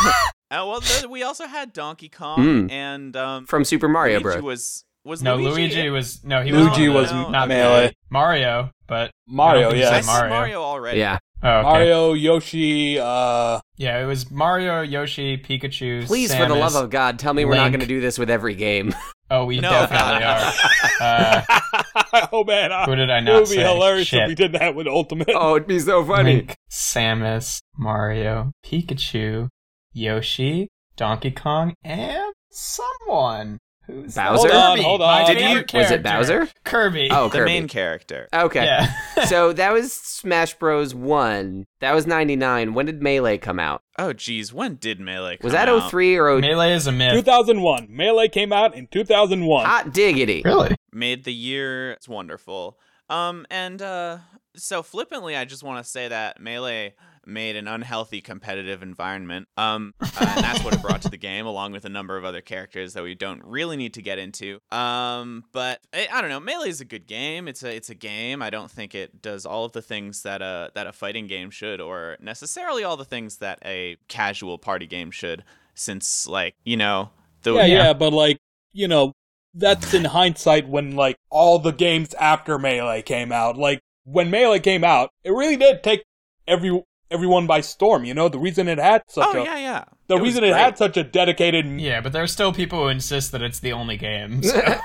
Uh, 0.49 0.63
well, 0.65 0.79
th- 0.79 1.05
we 1.07 1.23
also 1.23 1.45
had 1.45 1.73
Donkey 1.73 2.07
Kong 2.07 2.37
Mm. 2.39 2.71
and 2.71 3.17
um, 3.17 3.45
From 3.47 3.65
Super 3.65 3.89
Mario 3.89 4.21
Bros. 4.21 4.41
was 4.41 4.85
was 5.03 5.21
No, 5.21 5.35
Luigi. 5.35 5.49
Luigi, 5.75 5.89
was 5.89 6.23
no, 6.23 6.41
he 6.41 6.53
Luigi 6.53 6.87
was, 6.87 7.03
was 7.07 7.11
no, 7.11 7.29
not 7.31 7.49
melee. 7.49 7.93
Mario, 8.09 8.71
but 8.87 9.11
Mario, 9.27 9.71
I 9.71 9.73
yeah. 9.73 9.77
you 9.77 9.83
I 9.83 9.89
said 9.89 10.03
said 10.05 10.11
Mario. 10.13 10.29
Mario 10.29 10.61
already. 10.61 10.99
Yeah. 10.99 11.17
Oh, 11.43 11.49
okay. 11.49 11.61
Mario, 11.63 12.13
Yoshi, 12.13 12.99
uh, 12.99 13.59
Yeah, 13.77 14.01
it 14.01 14.05
was 14.05 14.29
Mario, 14.31 14.81
Yoshi, 14.81 15.37
Pikachu. 15.37 16.05
Please, 16.07 16.33
for 16.33 16.45
the 16.47 16.55
Samus. 16.55 16.59
love 16.59 16.75
of 16.75 16.89
God, 16.89 17.19
tell 17.19 17.33
me 17.33 17.45
we're 17.45 17.55
not 17.55 17.63
Link. 17.63 17.73
going 17.73 17.81
to 17.81 17.87
do 17.87 18.01
this 18.01 18.17
with 18.19 18.29
every 18.29 18.55
game. 18.55 18.93
Oh, 19.29 19.43
we 19.45 19.59
No, 19.59 19.69
definitely 19.69 20.23
are. 20.23 20.53
Uh, 21.01 22.29
oh 22.31 22.43
man, 22.45 22.71
I- 22.71 22.85
who 22.85 22.95
did 22.95 23.09
I 23.09 23.17
it 23.17 23.21
not 23.21 23.33
would 23.41 23.49
be 23.49 23.55
say? 23.55 23.61
hilarious 23.63 24.07
Shit. 24.07 24.21
if 24.23 24.27
we 24.29 24.35
did 24.35 24.53
that 24.53 24.73
with 24.73 24.87
Ultimate. 24.87 25.29
oh, 25.35 25.55
it'd 25.57 25.67
be 25.67 25.79
so 25.79 26.03
funny. 26.05 26.35
Link, 26.37 26.55
Samus, 26.71 27.61
Mario, 27.77 28.51
Pikachu, 28.65 29.49
Yoshi, 29.93 30.69
Donkey 30.95 31.31
Kong, 31.31 31.73
and 31.83 32.33
someone 32.51 33.59
who's 33.87 34.15
Bowser? 34.15 34.47
Kirby, 34.49 34.53
Hold 34.53 34.79
on, 34.79 34.83
hold 34.83 35.01
on. 35.01 35.25
Did 35.27 35.37
favorite 35.39 35.73
you- 35.73 35.79
was 35.79 35.91
it. 35.91 36.03
Bowser? 36.03 36.47
Kirby. 36.63 37.09
Oh, 37.11 37.29
The 37.29 37.43
main 37.45 37.67
character. 37.67 38.27
Okay. 38.33 38.63
yeah. 38.65 38.93
so 39.25 39.53
that 39.53 39.73
was 39.73 39.91
Smash 40.17 40.53
Bros. 40.55 40.93
1. 40.93 41.65
That 41.79 41.93
was 41.95 42.05
99. 42.05 42.73
When 42.73 42.85
did 42.85 43.01
Melee 43.01 43.37
come 43.37 43.59
out? 43.59 43.81
Oh, 43.97 44.13
geez, 44.13 44.53
when 44.53 44.75
did 44.75 44.99
Melee? 44.99 45.37
Come 45.37 45.41
out? 45.41 45.43
Was 45.43 45.53
that 45.53 45.69
out? 45.69 45.89
03 45.89 46.17
or 46.17 46.25
0- 46.37 46.41
Melee 46.41 46.73
is 46.73 46.85
a 46.87 46.91
myth. 46.91 47.13
2001. 47.13 47.87
Melee 47.89 48.27
came 48.27 48.53
out 48.53 48.75
in 48.75 48.87
2001. 48.87 49.65
Hot 49.65 49.93
diggity. 49.93 50.41
Really? 50.45 50.75
Made 50.91 51.23
the 51.23 51.33
year. 51.33 51.91
It's 51.91 52.07
wonderful. 52.07 52.77
Um, 53.09 53.45
and 53.49 53.81
uh, 53.81 54.17
so 54.55 54.83
flippantly, 54.83 55.35
I 55.35 55.45
just 55.45 55.63
want 55.63 55.83
to 55.83 55.89
say 55.89 56.07
that 56.09 56.41
Melee 56.41 56.93
made 57.27 57.55
an 57.55 57.67
unhealthy 57.67 58.21
competitive 58.21 58.81
environment. 58.81 59.47
Um, 59.57 59.93
uh, 60.01 60.07
and 60.19 60.43
that's 60.43 60.63
what 60.63 60.73
it 60.73 60.81
brought 60.81 61.01
to 61.03 61.09
the 61.09 61.17
game, 61.17 61.45
along 61.47 61.71
with 61.73 61.85
a 61.85 61.89
number 61.89 62.17
of 62.17 62.25
other 62.25 62.41
characters 62.41 62.93
that 62.93 63.03
we 63.03 63.15
don't 63.15 63.43
really 63.43 63.77
need 63.77 63.93
to 63.95 64.01
get 64.01 64.17
into. 64.17 64.59
Um, 64.71 65.43
but 65.51 65.81
I, 65.93 66.07
I 66.11 66.21
don't 66.21 66.29
know. 66.29 66.39
Melee 66.39 66.69
is 66.69 66.81
a 66.81 66.85
good 66.85 67.07
game. 67.07 67.47
It's 67.47 67.63
a 67.63 67.75
it's 67.75 67.89
a 67.89 67.95
game. 67.95 68.41
I 68.41 68.49
don't 68.49 68.71
think 68.71 68.95
it 68.95 69.21
does 69.21 69.45
all 69.45 69.65
of 69.65 69.73
the 69.73 69.81
things 69.81 70.23
that 70.23 70.41
a 70.41 70.71
that 70.75 70.87
a 70.87 70.93
fighting 70.93 71.27
game 71.27 71.51
should, 71.51 71.81
or 71.81 72.17
necessarily 72.19 72.83
all 72.83 72.97
the 72.97 73.05
things 73.05 73.37
that 73.37 73.59
a 73.65 73.97
casual 74.07 74.57
party 74.57 74.87
game 74.87 75.11
should. 75.11 75.43
Since 75.75 76.27
like 76.27 76.55
you 76.63 76.75
know 76.75 77.11
the 77.43 77.53
yeah, 77.53 77.65
yeah, 77.65 77.83
yeah. 77.83 77.93
but 77.93 78.13
like, 78.13 78.39
you 78.71 78.87
know, 78.87 79.13
that's 79.53 79.93
in 79.93 80.05
hindsight 80.05 80.67
when 80.67 80.95
like 80.95 81.17
all 81.29 81.59
the 81.59 81.71
games 81.71 82.13
after 82.15 82.59
Melee 82.59 83.01
came 83.01 83.31
out. 83.31 83.57
Like 83.57 83.81
when 84.03 84.29
Melee 84.29 84.59
came 84.59 84.83
out, 84.83 85.09
it 85.23 85.31
really 85.31 85.57
did 85.57 85.83
take 85.83 86.03
every 86.47 86.83
everyone 87.11 87.47
by 87.47 87.61
storm, 87.61 88.03
you 88.05 88.13
know? 88.13 88.29
The 88.29 88.39
reason 88.39 88.67
it 88.67 88.77
had 88.79 89.03
such 89.07 89.27
oh 89.35 89.41
a 89.41 89.45
yeah 89.45 89.57
yeah 89.57 89.83
the 90.07 90.15
It 90.17 90.21
reason 90.21 90.43
it 90.43 90.53
had 90.53 90.77
such 90.77 90.97
a 90.97 91.03
dedicated 91.03 91.65
Yeah, 91.79 92.01
but 92.01 92.13
there 92.13 92.23
are 92.23 92.27
still 92.27 92.53
people 92.53 92.79
who 92.83 92.87
insist 92.87 93.31
that 93.31 93.41
it's 93.41 93.59
the 93.59 93.73
only 93.73 93.97
game. 93.97 94.43
so- 94.43 94.79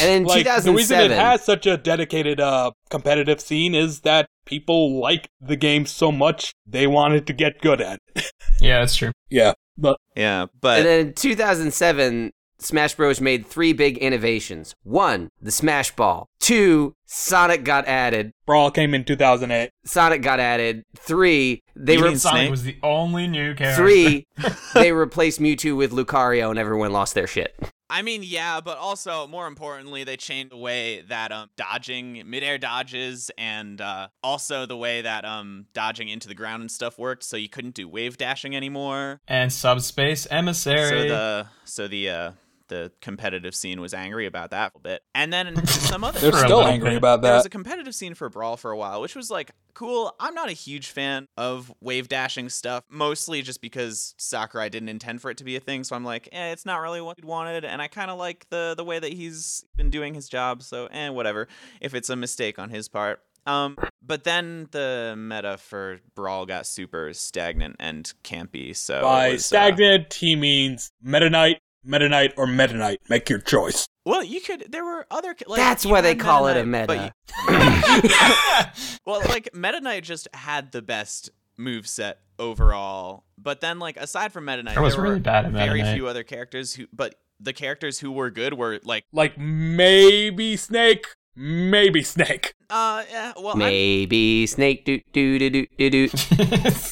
And 0.00 0.10
in 0.10 0.24
like 0.24 0.46
the 0.62 0.72
reason 0.72 1.00
it 1.00 1.10
has 1.10 1.44
such 1.44 1.66
a 1.66 1.76
dedicated 1.76 2.40
uh 2.40 2.70
competitive 2.88 3.40
scene 3.40 3.74
is 3.74 4.00
that 4.00 4.26
people 4.46 4.98
like 5.00 5.28
the 5.40 5.56
game 5.56 5.84
so 5.86 6.10
much 6.10 6.54
they 6.66 6.86
wanted 6.86 7.26
to 7.26 7.32
get 7.34 7.60
good 7.60 7.80
at 7.80 7.98
it. 8.16 8.30
yeah, 8.60 8.80
that's 8.80 8.96
true. 8.96 9.12
Yeah. 9.28 9.52
But 9.76 9.98
Yeah, 10.16 10.46
but 10.60 10.78
and 10.78 10.86
then 10.86 11.06
in 11.08 11.14
2007, 11.14 12.32
Smash 12.60 12.94
Bros. 12.94 13.20
made 13.20 13.46
three 13.46 13.72
big 13.72 13.98
innovations. 13.98 14.74
One, 14.82 15.30
the 15.40 15.50
Smash 15.50 15.94
Ball. 15.96 16.26
Two, 16.40 16.94
Sonic 17.06 17.64
got 17.64 17.86
added. 17.86 18.32
Brawl 18.46 18.70
came 18.70 18.94
in 18.94 19.04
2008. 19.04 19.70
Sonic 19.84 20.22
got 20.22 20.40
added. 20.40 20.82
Three, 20.96 21.62
they 21.74 21.94
You 21.94 22.02
were 22.02 22.16
Sonic 22.16 22.40
Snake? 22.40 22.50
was 22.50 22.62
the 22.64 22.76
only 22.82 23.26
new 23.26 23.54
character. 23.54 23.82
three, 23.82 24.26
they 24.74 24.92
replaced 24.92 25.40
Mewtwo 25.40 25.76
with 25.76 25.92
Lucario, 25.92 26.50
and 26.50 26.58
everyone 26.58 26.92
lost 26.92 27.14
their 27.14 27.26
shit. 27.26 27.54
I 27.92 28.02
mean, 28.02 28.22
yeah, 28.22 28.60
but 28.60 28.78
also 28.78 29.26
more 29.26 29.48
importantly, 29.48 30.04
they 30.04 30.16
changed 30.16 30.52
the 30.52 30.56
way 30.56 31.00
that 31.08 31.32
um 31.32 31.48
dodging 31.56 32.22
midair 32.24 32.56
dodges 32.56 33.32
and 33.36 33.80
uh, 33.80 34.06
also 34.22 34.64
the 34.64 34.76
way 34.76 35.02
that 35.02 35.24
um 35.24 35.66
dodging 35.74 36.08
into 36.08 36.28
the 36.28 36.34
ground 36.34 36.60
and 36.60 36.70
stuff 36.70 36.98
worked. 37.00 37.24
So 37.24 37.36
you 37.36 37.48
couldn't 37.48 37.74
do 37.74 37.88
wave 37.88 38.16
dashing 38.16 38.54
anymore. 38.54 39.20
And 39.26 39.52
Subspace 39.52 40.28
Emissary. 40.30 40.88
So 40.88 41.08
the 41.08 41.46
so 41.64 41.88
the 41.88 42.10
uh 42.10 42.30
the 42.70 42.90
competitive 43.02 43.54
scene 43.54 43.80
was 43.82 43.92
angry 43.92 44.24
about 44.24 44.50
that 44.52 44.72
a 44.74 44.78
bit. 44.78 45.02
And 45.14 45.30
then 45.30 45.64
some 45.66 46.02
other 46.02 46.18
They're 46.30 46.32
still 46.32 46.64
angry 46.64 46.90
bit. 46.90 46.96
about 46.96 47.20
that. 47.20 47.28
there 47.28 47.36
was 47.36 47.44
a 47.44 47.50
competitive 47.50 47.94
scene 47.94 48.14
for 48.14 48.30
Brawl 48.30 48.56
for 48.56 48.70
a 48.70 48.76
while, 48.76 49.02
which 49.02 49.14
was 49.14 49.30
like 49.30 49.50
cool. 49.74 50.14
I'm 50.18 50.34
not 50.34 50.48
a 50.48 50.52
huge 50.52 50.88
fan 50.90 51.28
of 51.36 51.72
wave 51.82 52.08
dashing 52.08 52.48
stuff, 52.48 52.84
mostly 52.88 53.42
just 53.42 53.60
because 53.60 54.14
Sakurai 54.16 54.70
didn't 54.70 54.88
intend 54.88 55.20
for 55.20 55.30
it 55.30 55.36
to 55.38 55.44
be 55.44 55.56
a 55.56 55.60
thing. 55.60 55.84
So 55.84 55.94
I'm 55.94 56.04
like, 56.04 56.28
eh, 56.32 56.52
it's 56.52 56.64
not 56.64 56.78
really 56.78 57.00
what 57.02 57.18
he 57.20 57.26
wanted, 57.26 57.64
and 57.64 57.82
I 57.82 57.88
kind 57.88 58.10
of 58.10 58.18
like 58.18 58.46
the 58.48 58.74
the 58.76 58.84
way 58.84 58.98
that 58.98 59.12
he's 59.12 59.64
been 59.76 59.90
doing 59.90 60.14
his 60.14 60.28
job. 60.28 60.62
So, 60.62 60.86
eh, 60.86 61.10
whatever. 61.10 61.48
If 61.80 61.94
it's 61.94 62.08
a 62.08 62.16
mistake 62.16 62.58
on 62.58 62.70
his 62.70 62.88
part. 62.88 63.20
Um, 63.46 63.78
but 64.02 64.24
then 64.24 64.68
the 64.70 65.14
meta 65.16 65.56
for 65.56 66.00
Brawl 66.14 66.44
got 66.44 66.66
super 66.66 67.14
stagnant 67.14 67.76
and 67.80 68.12
campy. 68.22 68.76
So 68.76 68.98
it 68.98 69.02
By 69.02 69.30
was, 69.32 69.40
uh, 69.40 69.46
stagnant, 69.46 70.12
he 70.12 70.36
means 70.36 70.92
Meta 71.02 71.30
Knight, 71.30 71.60
Meta 71.84 72.08
Knight, 72.08 72.34
or 72.36 72.46
Meta 72.46 72.74
Knight. 72.74 73.00
Make 73.08 73.28
your 73.30 73.38
choice. 73.38 73.86
well, 74.04 74.22
you 74.22 74.40
could. 74.40 74.66
There 74.70 74.84
were 74.84 75.06
other. 75.10 75.34
Like, 75.46 75.58
That's 75.58 75.84
why 75.86 76.00
they 76.00 76.10
had 76.10 76.20
call 76.20 76.46
it 76.48 76.56
a 76.56 76.64
Knight, 76.64 76.86
but 76.86 77.12
meta. 77.48 78.72
well, 79.06 79.20
like 79.28 79.54
Meta 79.54 79.80
Knight 79.80 80.04
just 80.04 80.28
had 80.34 80.72
the 80.72 80.82
best 80.82 81.30
move 81.56 81.86
set 81.86 82.18
overall. 82.38 83.24
But 83.38 83.60
then, 83.60 83.78
like 83.78 83.96
aside 83.96 84.32
from 84.32 84.44
Meta 84.46 84.62
Knight, 84.62 84.76
I 84.76 84.80
was 84.80 84.94
there 84.94 85.02
really 85.02 85.16
were 85.16 85.20
bad 85.20 85.46
at 85.46 85.52
Meta 85.52 85.64
very 85.66 85.82
Knight. 85.82 85.94
few 85.94 86.06
other 86.08 86.22
characters 86.22 86.74
who. 86.74 86.86
But 86.92 87.14
the 87.40 87.52
characters 87.52 87.98
who 87.98 88.12
were 88.12 88.30
good 88.30 88.54
were 88.54 88.80
like 88.84 89.04
Like 89.12 89.38
maybe 89.38 90.56
Snake, 90.56 91.06
maybe 91.34 92.02
Snake. 92.02 92.54
Uh, 92.70 93.02
yeah. 93.10 93.32
Well, 93.36 93.52
I'm 93.52 93.58
Maybe 93.58 94.46
Snake 94.46 94.84
do 94.84 95.00
do 95.12 95.38
do 95.38 95.50
do 95.50 95.66
do 95.76 95.90
do. 95.90 96.08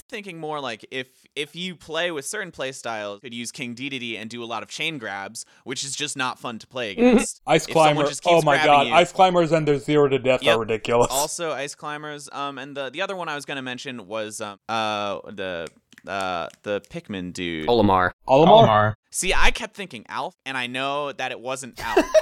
thinking 0.09 0.39
more 0.41 0.61
like 0.61 0.85
if 0.91 1.09
if 1.37 1.55
you 1.55 1.77
play 1.77 2.11
with 2.11 2.27
certain 2.27 2.51
play 2.51 2.73
styles, 2.73 3.17
you 3.17 3.21
could 3.21 3.35
use 3.35 3.53
King 3.53 3.75
Dedede 3.75 4.19
and 4.21 4.29
do 4.29 4.43
a 4.43 4.47
lot 4.47 4.63
of 4.63 4.69
chain 4.69 4.99
grabs, 4.99 5.45
which 5.65 5.85
is 5.85 5.95
just 5.95 6.17
not 6.17 6.39
fun 6.39 6.59
to 6.59 6.67
play 6.67 6.91
against. 6.93 7.41
Ice 7.47 7.67
If 7.67 7.73
someone 7.75 7.95
climber. 7.95 8.09
just 8.11 8.23
keeps 8.23 8.35
Oh 8.35 8.43
my 8.43 8.57
grabbing 8.57 8.73
god, 8.73 8.87
you- 8.89 8.95
ice 8.95 9.13
climbers 9.13 9.53
and 9.53 9.67
their 9.69 9.79
zero 9.79 10.09
to 10.09 10.19
death 10.19 10.43
Yep. 10.43 10.57
are 10.57 10.61
ridiculous. 10.61 11.09
also, 11.11 11.53
ice 11.53 11.75
climbers. 11.75 12.29
Um, 12.33 12.59
and 12.59 12.77
the 12.77 12.91
the 12.91 13.03
other 13.03 13.15
one 13.17 13.29
I 13.29 13.35
was 13.37 13.45
gonna 13.45 13.63
mention 13.63 14.07
was 14.09 14.41
um 14.41 14.59
uh 14.69 15.21
the 15.31 15.69
uh 16.07 16.49
the 16.65 16.81
Pikmin 16.91 17.33
dude. 17.33 17.69
Olimar. 17.69 18.11
Olimar? 18.29 18.67
Olimar. 18.67 18.95
See, 19.11 19.33
I 19.35 19.51
kept 19.53 19.77
thinking 19.77 20.05
Alf, 20.09 20.35
and 20.45 20.57
I 20.57 20.67
know 20.67 21.13
that 21.13 21.31
it 21.33 21.41
wasn't 21.41 21.79
Alf. 21.85 22.05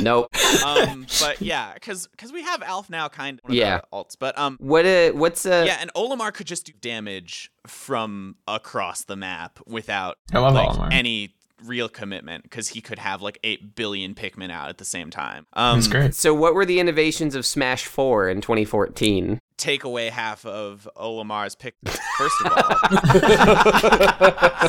Nope. 0.00 0.28
um, 0.64 1.06
but 1.20 1.40
yeah, 1.42 1.74
because 1.74 2.06
because 2.08 2.32
we 2.32 2.42
have 2.42 2.62
Alf 2.62 2.88
now, 2.88 3.08
kind 3.08 3.38
of 3.38 3.44
one 3.44 3.52
of 3.52 3.56
Yeah. 3.56 3.78
the 3.78 3.84
alts. 3.92 4.16
But 4.18 4.38
um, 4.38 4.56
What 4.60 4.86
uh 4.86 5.10
what's 5.10 5.44
uh 5.46 5.64
yeah, 5.66 5.78
and 5.80 5.92
Olimar 5.94 6.32
could 6.32 6.46
just 6.46 6.66
do 6.66 6.72
damage 6.80 7.50
from 7.66 8.36
across 8.48 9.04
the 9.04 9.16
map 9.16 9.58
without 9.66 10.18
like 10.32 10.68
Olimar. 10.70 10.88
any 10.92 11.34
real 11.64 11.88
commitment 11.88 12.42
because 12.42 12.68
he 12.68 12.80
could 12.80 12.98
have 12.98 13.22
like 13.22 13.38
8 13.44 13.76
billion 13.76 14.16
Pikmin 14.16 14.50
out 14.50 14.68
at 14.68 14.78
the 14.78 14.84
same 14.84 15.10
time. 15.10 15.46
Um, 15.52 15.76
That's 15.78 15.86
great. 15.86 16.14
so 16.14 16.34
what 16.34 16.54
were 16.54 16.64
the 16.64 16.80
innovations 16.80 17.36
of 17.36 17.46
Smash 17.46 17.86
4 17.86 18.28
in 18.30 18.40
2014? 18.40 19.38
Take 19.62 19.84
away 19.84 20.10
half 20.10 20.44
of 20.44 20.88
Olimar's 20.96 21.54
pick, 21.54 21.76
first 22.18 22.34
of 22.44 22.52
all. 22.52 22.78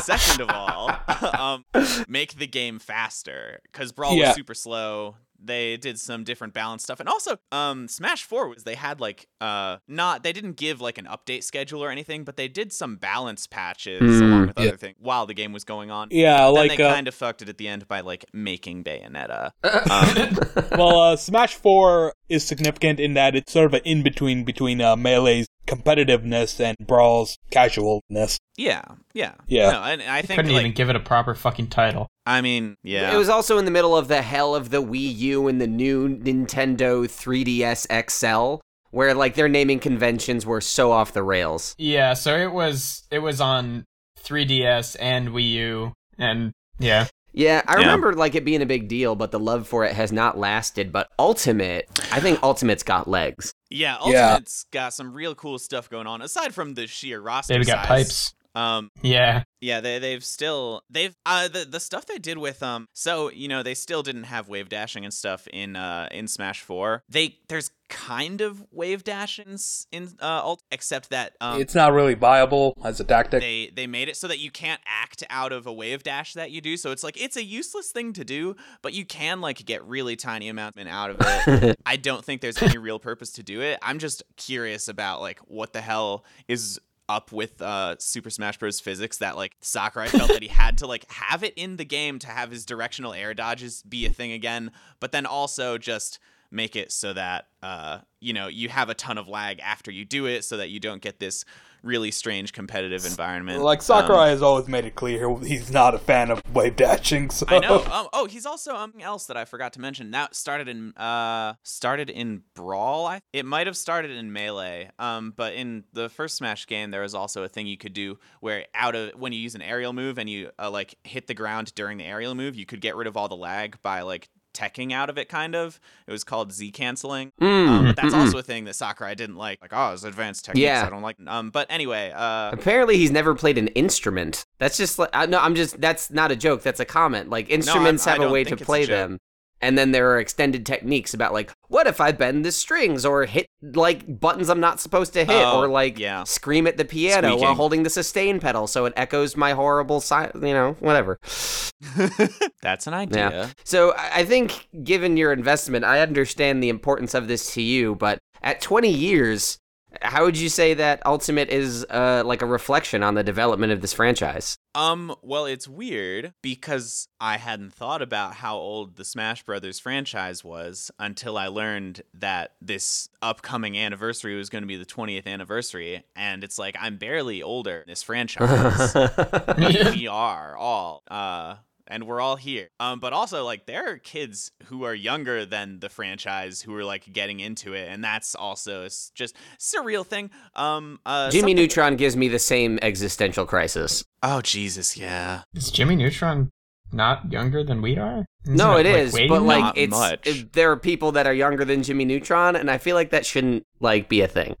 Second 0.00 0.42
of 0.42 0.50
all, 0.50 0.92
um, 1.36 1.64
make 2.06 2.36
the 2.38 2.46
game 2.46 2.78
faster 2.78 3.58
because 3.64 3.90
Brawl 3.90 4.14
Yeah. 4.14 4.28
was 4.28 4.36
super 4.36 4.54
slow. 4.54 5.16
They 5.46 5.76
did 5.76 5.98
some 6.00 6.24
different 6.24 6.54
balance 6.54 6.82
stuff, 6.82 7.00
and 7.00 7.08
also, 7.08 7.36
um, 7.52 7.88
Smash 7.88 8.24
Four 8.24 8.48
was 8.48 8.64
they 8.64 8.74
had 8.74 9.00
like 9.00 9.26
uh 9.40 9.78
not 9.88 10.22
they 10.22 10.32
didn't 10.32 10.54
give 10.56 10.80
like 10.80 10.98
an 10.98 11.06
update 11.06 11.42
schedule 11.44 11.82
or 11.82 11.90
anything, 11.90 12.24
but 12.24 12.36
they 12.36 12.48
did 12.48 12.72
some 12.72 12.96
balance 12.96 13.46
patches 13.46 14.00
Mm, 14.00 14.22
along 14.22 14.46
with 14.48 14.58
yeah. 14.58 14.68
other 14.68 14.76
things 14.76 14.96
while 14.98 15.26
the 15.26 15.34
game 15.34 15.52
was 15.52 15.64
going 15.64 15.90
on. 15.90 16.08
Yeah, 16.10 16.44
Then 16.46 16.54
like 16.54 16.76
they 16.76 16.84
uh, 16.84 16.92
kind 16.92 17.08
of 17.08 17.14
fucked 17.14 17.42
it 17.42 17.48
at 17.48 17.58
the 17.58 17.68
end 17.68 17.86
by 17.88 18.00
like 18.00 18.24
making 18.32 18.84
Bayonetta. 18.84 19.50
well, 20.76 21.00
uh, 21.00 21.16
Smash 21.16 21.54
Four 21.54 22.14
is 22.28 22.44
significant 22.46 23.00
in 23.00 23.14
that 23.14 23.34
it's 23.36 23.52
sort 23.52 23.66
of 23.66 23.74
an 23.74 23.82
in 23.84 24.02
between 24.02 24.44
between 24.44 24.80
uh, 24.80 24.96
Melee's 24.96 25.46
competitiveness 25.74 26.60
and 26.60 26.76
Brawl's 26.86 27.36
casualness. 27.50 28.38
Yeah, 28.56 28.82
yeah, 29.12 29.34
Yeah. 29.46 29.70
No, 29.70 29.82
and 29.82 30.02
I 30.02 30.22
think 30.22 30.38
Couldn't 30.38 30.52
like 30.52 30.60
even 30.60 30.72
give 30.72 30.90
it 30.90 30.96
a 30.96 31.00
proper 31.00 31.34
fucking 31.34 31.68
title. 31.68 32.08
I 32.26 32.40
mean, 32.40 32.76
yeah, 32.82 33.12
It 33.14 33.16
was 33.16 33.28
also 33.28 33.58
in 33.58 33.64
the 33.64 33.70
middle 33.70 33.96
of 33.96 34.08
the 34.08 34.22
hell 34.22 34.54
of 34.54 34.70
the 34.70 34.82
Wii 34.82 35.16
U 35.16 35.48
and 35.48 35.60
the 35.60 35.66
new 35.66 36.08
Nintendo 36.08 37.04
3DS 37.04 37.86
XL, 38.10 38.60
where 38.90 39.12
like 39.14 39.34
their 39.34 39.48
naming 39.48 39.80
conventions 39.80 40.46
were 40.46 40.60
so 40.60 40.92
off 40.92 41.12
the 41.12 41.22
rails. 41.22 41.74
Yeah, 41.78 42.14
so 42.14 42.36
it 42.36 42.52
was 42.52 43.02
it 43.10 43.18
was 43.20 43.40
on 43.40 43.84
3DS 44.22 44.96
and 45.00 45.30
Wii 45.30 45.50
U, 45.50 45.92
and 46.18 46.52
yeah, 46.78 47.08
Yeah, 47.36 47.62
I 47.66 47.72
Yeah. 47.74 47.78
remember 47.80 48.12
like 48.14 48.34
it 48.36 48.44
being 48.44 48.62
a 48.62 48.66
big 48.66 48.86
deal, 48.88 49.16
but 49.16 49.32
the 49.32 49.40
love 49.40 49.66
for 49.66 49.84
it 49.84 49.92
has 49.94 50.12
not 50.12 50.38
lasted. 50.38 50.92
But 50.92 51.10
Ultimate, 51.18 51.88
I 52.12 52.20
think 52.20 52.40
Ultimate's 52.42 52.84
got 52.84 53.08
legs. 53.08 53.52
Yeah, 53.70 53.96
Yeah. 54.06 54.28
Ultimate's 54.34 54.66
got 54.72 54.94
some 54.94 55.12
real 55.12 55.34
cool 55.34 55.58
stuff 55.58 55.90
going 55.90 56.06
on 56.06 56.22
aside 56.22 56.54
from 56.54 56.74
the 56.74 56.86
sheer 56.86 57.20
roster 57.20 57.54
they've 57.54 57.66
got 57.66 57.86
size. 57.86 57.88
pipes. 57.88 58.34
Um, 58.54 58.90
Yeah, 59.02 59.44
yeah, 59.60 59.80
they 59.80 59.98
they've 59.98 60.24
still 60.24 60.82
they've 60.90 61.16
uh 61.26 61.48
the 61.48 61.64
the 61.64 61.80
stuff 61.80 62.06
they 62.06 62.18
did 62.18 62.38
with 62.38 62.62
um 62.62 62.86
so 62.92 63.30
you 63.30 63.48
know 63.48 63.62
they 63.62 63.74
still 63.74 64.02
didn't 64.02 64.24
have 64.24 64.48
wave 64.48 64.68
dashing 64.68 65.04
and 65.04 65.12
stuff 65.12 65.46
in 65.52 65.76
uh 65.76 66.08
in 66.10 66.28
Smash 66.28 66.60
Four. 66.62 67.02
They 67.08 67.38
there's 67.48 67.70
kind 67.88 68.40
of 68.40 68.64
wave 68.70 69.04
dashings 69.04 69.86
in 69.92 70.08
uh 70.20 70.26
alt, 70.26 70.62
except 70.70 71.10
that 71.10 71.34
um 71.40 71.60
it's 71.60 71.74
not 71.74 71.92
really 71.92 72.14
viable 72.14 72.74
as 72.84 72.98
a 73.00 73.04
tactic. 73.04 73.40
they 73.40 73.70
they 73.74 73.86
made 73.86 74.08
it 74.08 74.16
so 74.16 74.26
that 74.28 74.38
you 74.38 74.50
can't 74.50 74.80
act 74.86 75.22
out 75.30 75.52
of 75.52 75.66
a 75.66 75.72
wave 75.72 76.02
dash 76.02 76.32
that 76.34 76.50
you 76.50 76.60
do 76.60 76.76
so 76.76 76.90
it's 76.90 77.04
like 77.04 77.20
it's 77.20 77.36
a 77.36 77.44
useless 77.44 77.90
thing 77.90 78.12
to 78.12 78.24
do 78.24 78.56
but 78.82 78.94
you 78.94 79.04
can 79.04 79.40
like 79.40 79.64
get 79.66 79.84
really 79.84 80.16
tiny 80.16 80.48
amounts 80.48 80.78
out 80.88 81.10
of 81.10 81.16
it 81.20 81.78
i 81.86 81.94
don't 81.96 82.24
think 82.24 82.40
there's 82.40 82.60
any 82.60 82.78
real 82.78 82.98
purpose 82.98 83.30
to 83.30 83.42
do 83.42 83.60
it 83.60 83.78
i'm 83.82 83.98
just 83.98 84.22
curious 84.36 84.88
about 84.88 85.20
like 85.20 85.38
what 85.40 85.72
the 85.72 85.80
hell 85.80 86.24
is 86.48 86.80
up 87.08 87.32
with 87.32 87.60
uh 87.60 87.96
super 87.98 88.30
smash 88.30 88.58
bros. 88.58 88.80
Physics 88.80 89.18
that 89.18 89.36
like 89.36 89.56
sakurai 89.60 90.08
felt 90.08 90.30
that 90.30 90.42
he 90.42 90.48
had 90.64 90.78
to 90.78 90.86
like 90.86 91.10
have 91.10 91.42
it 91.42 91.54
in 91.56 91.76
the 91.76 91.84
game 91.84 92.18
to 92.20 92.28
have 92.28 92.50
his 92.50 92.64
directional 92.64 93.12
air 93.12 93.34
dodges 93.34 93.82
be 93.82 94.06
a 94.06 94.10
thing 94.10 94.32
again 94.32 94.70
but 95.00 95.12
then 95.12 95.26
also 95.26 95.78
just 95.78 96.18
make 96.50 96.76
it 96.76 96.92
so 96.92 97.12
that 97.12 97.48
uh 97.62 97.98
you 98.20 98.32
know 98.32 98.46
you 98.46 98.68
have 98.68 98.88
a 98.88 98.94
ton 98.94 99.18
of 99.18 99.28
lag 99.28 99.58
after 99.60 99.90
you 99.90 100.04
do 100.04 100.26
it 100.26 100.44
so 100.44 100.56
that 100.56 100.70
you 100.70 100.80
don't 100.80 101.02
get 101.02 101.18
this 101.18 101.44
really 101.84 102.10
strange 102.10 102.52
competitive 102.52 103.04
environment 103.04 103.62
like 103.62 103.78
Um, 103.78 103.84
Sakurai 103.84 104.30
has 104.30 104.42
always 104.42 104.68
made 104.68 104.84
it 104.84 104.94
clear 104.94 105.36
he's 105.38 105.70
not 105.70 105.94
a 105.94 105.98
fan 105.98 106.30
of 106.30 106.42
wave 106.54 106.76
dashing. 106.76 107.30
So 107.30 107.46
I 107.48 107.58
know. 107.58 107.84
Um, 107.84 108.08
oh, 108.12 108.26
he's 108.26 108.46
also 108.46 108.72
something 108.74 109.02
else 109.02 109.26
that 109.26 109.36
I 109.36 109.44
forgot 109.44 109.72
to 109.74 109.80
mention. 109.80 110.14
It 110.14 110.34
started 110.34 110.68
in 110.68 110.92
uh 110.96 111.54
started 111.62 112.10
in 112.10 112.42
Brawl. 112.54 113.06
I, 113.06 113.20
it 113.32 113.44
might 113.44 113.66
have 113.66 113.76
started 113.76 114.10
in 114.10 114.32
Melee. 114.32 114.90
Um, 114.98 115.32
but 115.36 115.54
in 115.54 115.84
the 115.92 116.08
first 116.08 116.36
Smash 116.36 116.66
game, 116.66 116.90
there 116.90 117.02
was 117.02 117.14
also 117.14 117.42
a 117.42 117.48
thing 117.48 117.66
you 117.66 117.76
could 117.76 117.92
do 117.92 118.18
where 118.40 118.66
out 118.74 118.94
of 118.94 119.12
when 119.18 119.32
you 119.32 119.40
use 119.40 119.54
an 119.54 119.62
aerial 119.62 119.92
move 119.92 120.18
and 120.18 120.28
you 120.28 120.50
uh, 120.58 120.70
like 120.70 120.96
hit 121.04 121.26
the 121.26 121.34
ground 121.34 121.74
during 121.74 121.98
the 121.98 122.04
aerial 122.04 122.34
move, 122.34 122.56
you 122.56 122.66
could 122.66 122.80
get 122.80 122.96
rid 122.96 123.06
of 123.06 123.16
all 123.16 123.28
the 123.28 123.36
lag 123.36 123.80
by 123.82 124.02
like 124.02 124.28
teching 124.54 124.92
out 124.92 125.10
of 125.10 125.18
it. 125.18 125.28
Kind 125.28 125.54
of. 125.54 125.80
It 126.06 126.12
was 126.12 126.24
called 126.24 126.52
Z 126.52 126.70
canceling. 126.70 127.32
Mm, 127.40 127.68
Um, 127.68 127.84
but 127.86 127.96
that's 127.96 128.14
mm-mm. 128.14 128.26
also 128.26 128.38
a 128.38 128.42
thing 128.42 128.64
that 128.64 128.74
Sakurai 128.74 129.14
didn't 129.14 129.36
like. 129.36 129.60
Like, 129.60 129.72
oh, 129.74 129.92
it's 129.92 130.04
advanced 130.04 130.44
techniques. 130.44 130.62
Yeah. 130.62 130.86
I 130.86 130.90
don't 130.90 131.02
like. 131.02 131.16
Um, 131.26 131.50
but 131.50 131.66
anyway, 131.70 132.12
uh, 132.14 132.50
Apparently, 132.52 132.96
he's 132.96 133.10
never 133.10 133.34
played 133.34 133.58
an 133.58 133.68
instrument. 133.68 134.46
That's 134.58 134.76
just 134.76 134.98
like 134.98 135.10
I, 135.12 135.26
no. 135.26 135.38
I'm 135.40 135.54
just 135.54 135.80
that's 135.80 136.10
not 136.10 136.30
a 136.30 136.36
joke. 136.36 136.62
That's 136.62 136.80
a 136.80 136.84
comment. 136.84 137.28
Like 137.30 137.50
instruments 137.50 138.06
I 138.06 138.12
have 138.12 138.22
a 138.22 138.30
way 138.30 138.44
to 138.44 138.56
play 138.56 138.86
them, 138.86 139.20
and 139.60 139.78
then 139.78 139.92
there 139.92 140.10
are 140.10 140.18
extended 140.18 140.64
techniques 140.66 141.14
about 141.14 141.32
like 141.32 141.52
what 141.68 141.86
if 141.86 142.00
I 142.00 142.12
bend 142.12 142.44
the 142.44 142.52
strings 142.52 143.04
or 143.06 143.24
hit 143.24 143.46
like 143.62 144.20
buttons 144.20 144.48
I'm 144.50 144.60
not 144.60 144.80
supposed 144.80 145.12
to 145.14 145.24
hit 145.24 145.30
Oh, 145.44 145.60
or 145.62 145.68
like 145.68 145.98
yeah. 145.98 146.24
scream 146.24 146.66
at 146.66 146.76
the 146.76 146.84
piano 146.84 147.36
while 147.36 147.54
holding 147.54 147.82
the 147.82 147.90
sustain 147.90 148.40
pedal 148.40 148.66
so 148.66 148.84
it 148.84 148.92
echoes 148.96 149.36
my 149.36 149.52
horrible 149.52 150.00
si- 150.00 150.14
you 150.34 150.52
know 150.54 150.76
whatever. 150.80 151.18
that's 152.62 152.86
an 152.86 152.94
idea. 152.94 153.50
So 153.64 153.92
I 153.96 154.10
I 154.14 154.24
think, 154.24 154.68
given 154.84 155.16
your 155.16 155.32
investment, 155.32 155.84
I 155.84 156.00
understand 156.00 156.62
the 156.62 156.68
importance 156.68 157.14
of 157.14 157.28
this 157.28 157.52
to 157.54 157.62
you. 157.62 157.94
But 157.94 158.18
at 158.42 158.60
20 158.60 158.88
years, 158.88 159.58
how 160.02 160.24
would 160.24 160.36
you 160.36 160.48
say 160.48 160.74
that 160.74 161.04
Ultimate 161.06 161.48
is 161.48 161.84
uh, 161.90 162.22
like 162.24 162.42
a 162.42 162.46
reflection 162.46 163.02
on 163.02 163.14
the 163.14 163.22
development 163.22 163.72
of 163.72 163.80
this 163.80 163.92
franchise? 163.92 164.58
Um, 164.74 165.14
well, 165.22 165.46
it's 165.46 165.68
weird 165.68 166.34
because 166.42 167.08
I 167.20 167.36
hadn't 167.36 167.72
thought 167.72 168.02
about 168.02 168.34
how 168.34 168.56
old 168.56 168.96
the 168.96 169.04
Smash 169.04 169.42
Brothers 169.44 169.78
franchise 169.78 170.42
was 170.42 170.90
until 170.98 171.38
I 171.38 171.46
learned 171.46 172.02
that 172.14 172.54
this 172.60 173.08
upcoming 173.22 173.78
anniversary 173.78 174.36
was 174.36 174.50
going 174.50 174.62
to 174.62 174.68
be 174.68 174.76
the 174.76 174.84
20th 174.84 175.26
anniversary. 175.26 176.04
And 176.16 176.42
it's 176.42 176.58
like, 176.58 176.76
I'm 176.80 176.96
barely 176.96 177.42
older 177.42 177.84
this 177.86 178.02
franchise. 178.02 178.94
we 179.94 180.08
are 180.08 180.56
all. 180.56 181.02
Uh, 181.08 181.56
and 181.86 182.06
we're 182.06 182.20
all 182.20 182.36
here. 182.36 182.68
Um, 182.80 183.00
but 183.00 183.12
also 183.12 183.44
like 183.44 183.66
there 183.66 183.92
are 183.92 183.98
kids 183.98 184.50
who 184.64 184.84
are 184.84 184.94
younger 184.94 185.44
than 185.46 185.80
the 185.80 185.88
franchise 185.88 186.62
who 186.62 186.74
are 186.76 186.84
like 186.84 187.12
getting 187.12 187.40
into 187.40 187.72
it, 187.74 187.88
and 187.88 188.02
that's 188.02 188.34
also 188.34 188.84
it's 188.84 189.10
just 189.14 189.36
it's 189.54 189.74
a 189.74 189.82
real 189.82 190.04
thing. 190.04 190.30
Um, 190.54 191.00
uh, 191.06 191.30
Jimmy 191.30 191.40
something- 191.40 191.56
Neutron 191.56 191.96
gives 191.96 192.16
me 192.16 192.28
the 192.28 192.38
same 192.38 192.78
existential 192.82 193.46
crisis. 193.46 194.04
Oh 194.22 194.40
Jesus, 194.40 194.96
yeah. 194.96 195.42
is 195.54 195.70
Jimmy 195.70 195.96
Neutron 195.96 196.50
not 196.92 197.32
younger 197.32 197.64
than 197.64 197.82
we 197.82 197.96
are? 197.98 198.24
Isn't 198.44 198.56
no, 198.56 198.76
it 198.76 198.86
like, 198.86 198.96
is, 198.96 199.12
but 199.12 199.28
more? 199.28 199.40
like 199.40 199.60
Not 199.60 199.78
it's 199.78 199.90
much. 199.90 200.26
it- 200.26 200.52
there 200.52 200.70
are 200.70 200.76
people 200.76 201.12
that 201.12 201.26
are 201.26 201.34
younger 201.34 201.64
than 201.64 201.82
Jimmy 201.82 202.04
Neutron, 202.04 202.56
and 202.56 202.70
I 202.70 202.78
feel 202.78 202.94
like 202.94 203.10
that 203.10 203.26
shouldn't 203.26 203.64
like 203.80 204.08
be 204.08 204.20
a 204.20 204.28
thing. 204.28 204.54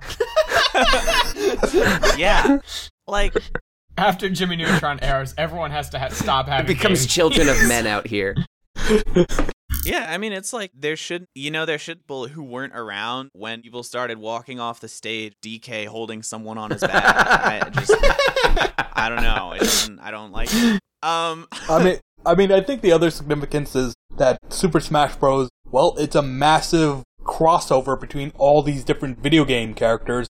yeah. 2.18 2.58
Like 3.06 3.34
after 3.96 4.28
Jimmy 4.28 4.56
Neutron 4.56 4.98
airs, 5.02 5.34
everyone 5.38 5.70
has 5.70 5.88
to 5.90 5.98
ha- 5.98 6.08
stop 6.08 6.48
It 6.48 6.66
becomes 6.66 7.00
games. 7.00 7.12
children 7.12 7.48
of 7.48 7.56
men 7.68 7.86
out 7.86 8.06
here. 8.06 8.36
Yeah, 9.84 10.06
I 10.08 10.18
mean, 10.18 10.32
it's 10.32 10.52
like 10.52 10.70
there 10.74 10.96
should, 10.96 11.26
you 11.34 11.50
know, 11.50 11.66
there 11.66 11.78
should 11.78 11.98
people 12.00 12.28
who 12.28 12.42
weren't 12.42 12.74
around 12.74 13.30
when 13.34 13.60
people 13.60 13.82
started 13.82 14.18
walking 14.18 14.58
off 14.58 14.80
the 14.80 14.88
stage, 14.88 15.34
DK 15.44 15.86
holding 15.86 16.22
someone 16.22 16.56
on 16.58 16.70
his 16.70 16.80
back. 16.80 17.02
I 17.64 17.70
just, 17.70 17.92
I 18.96 19.08
don't 19.08 19.22
know. 19.22 19.52
It 19.52 20.00
I 20.00 20.10
don't 20.10 20.32
like 20.32 20.48
it. 20.52 20.80
Um, 21.02 21.46
I 21.68 21.82
mean, 21.84 21.98
I 22.24 22.34
mean, 22.34 22.50
I 22.52 22.60
think 22.60 22.80
the 22.80 22.92
other 22.92 23.10
significance 23.10 23.76
is 23.76 23.94
that 24.16 24.38
Super 24.48 24.80
Smash 24.80 25.16
Bros. 25.16 25.48
Well, 25.70 25.94
it's 25.98 26.14
a 26.16 26.22
massive 26.22 27.02
crossover 27.22 27.98
between 28.00 28.32
all 28.38 28.62
these 28.62 28.84
different 28.84 29.18
video 29.18 29.44
game 29.44 29.74
characters, 29.74 30.26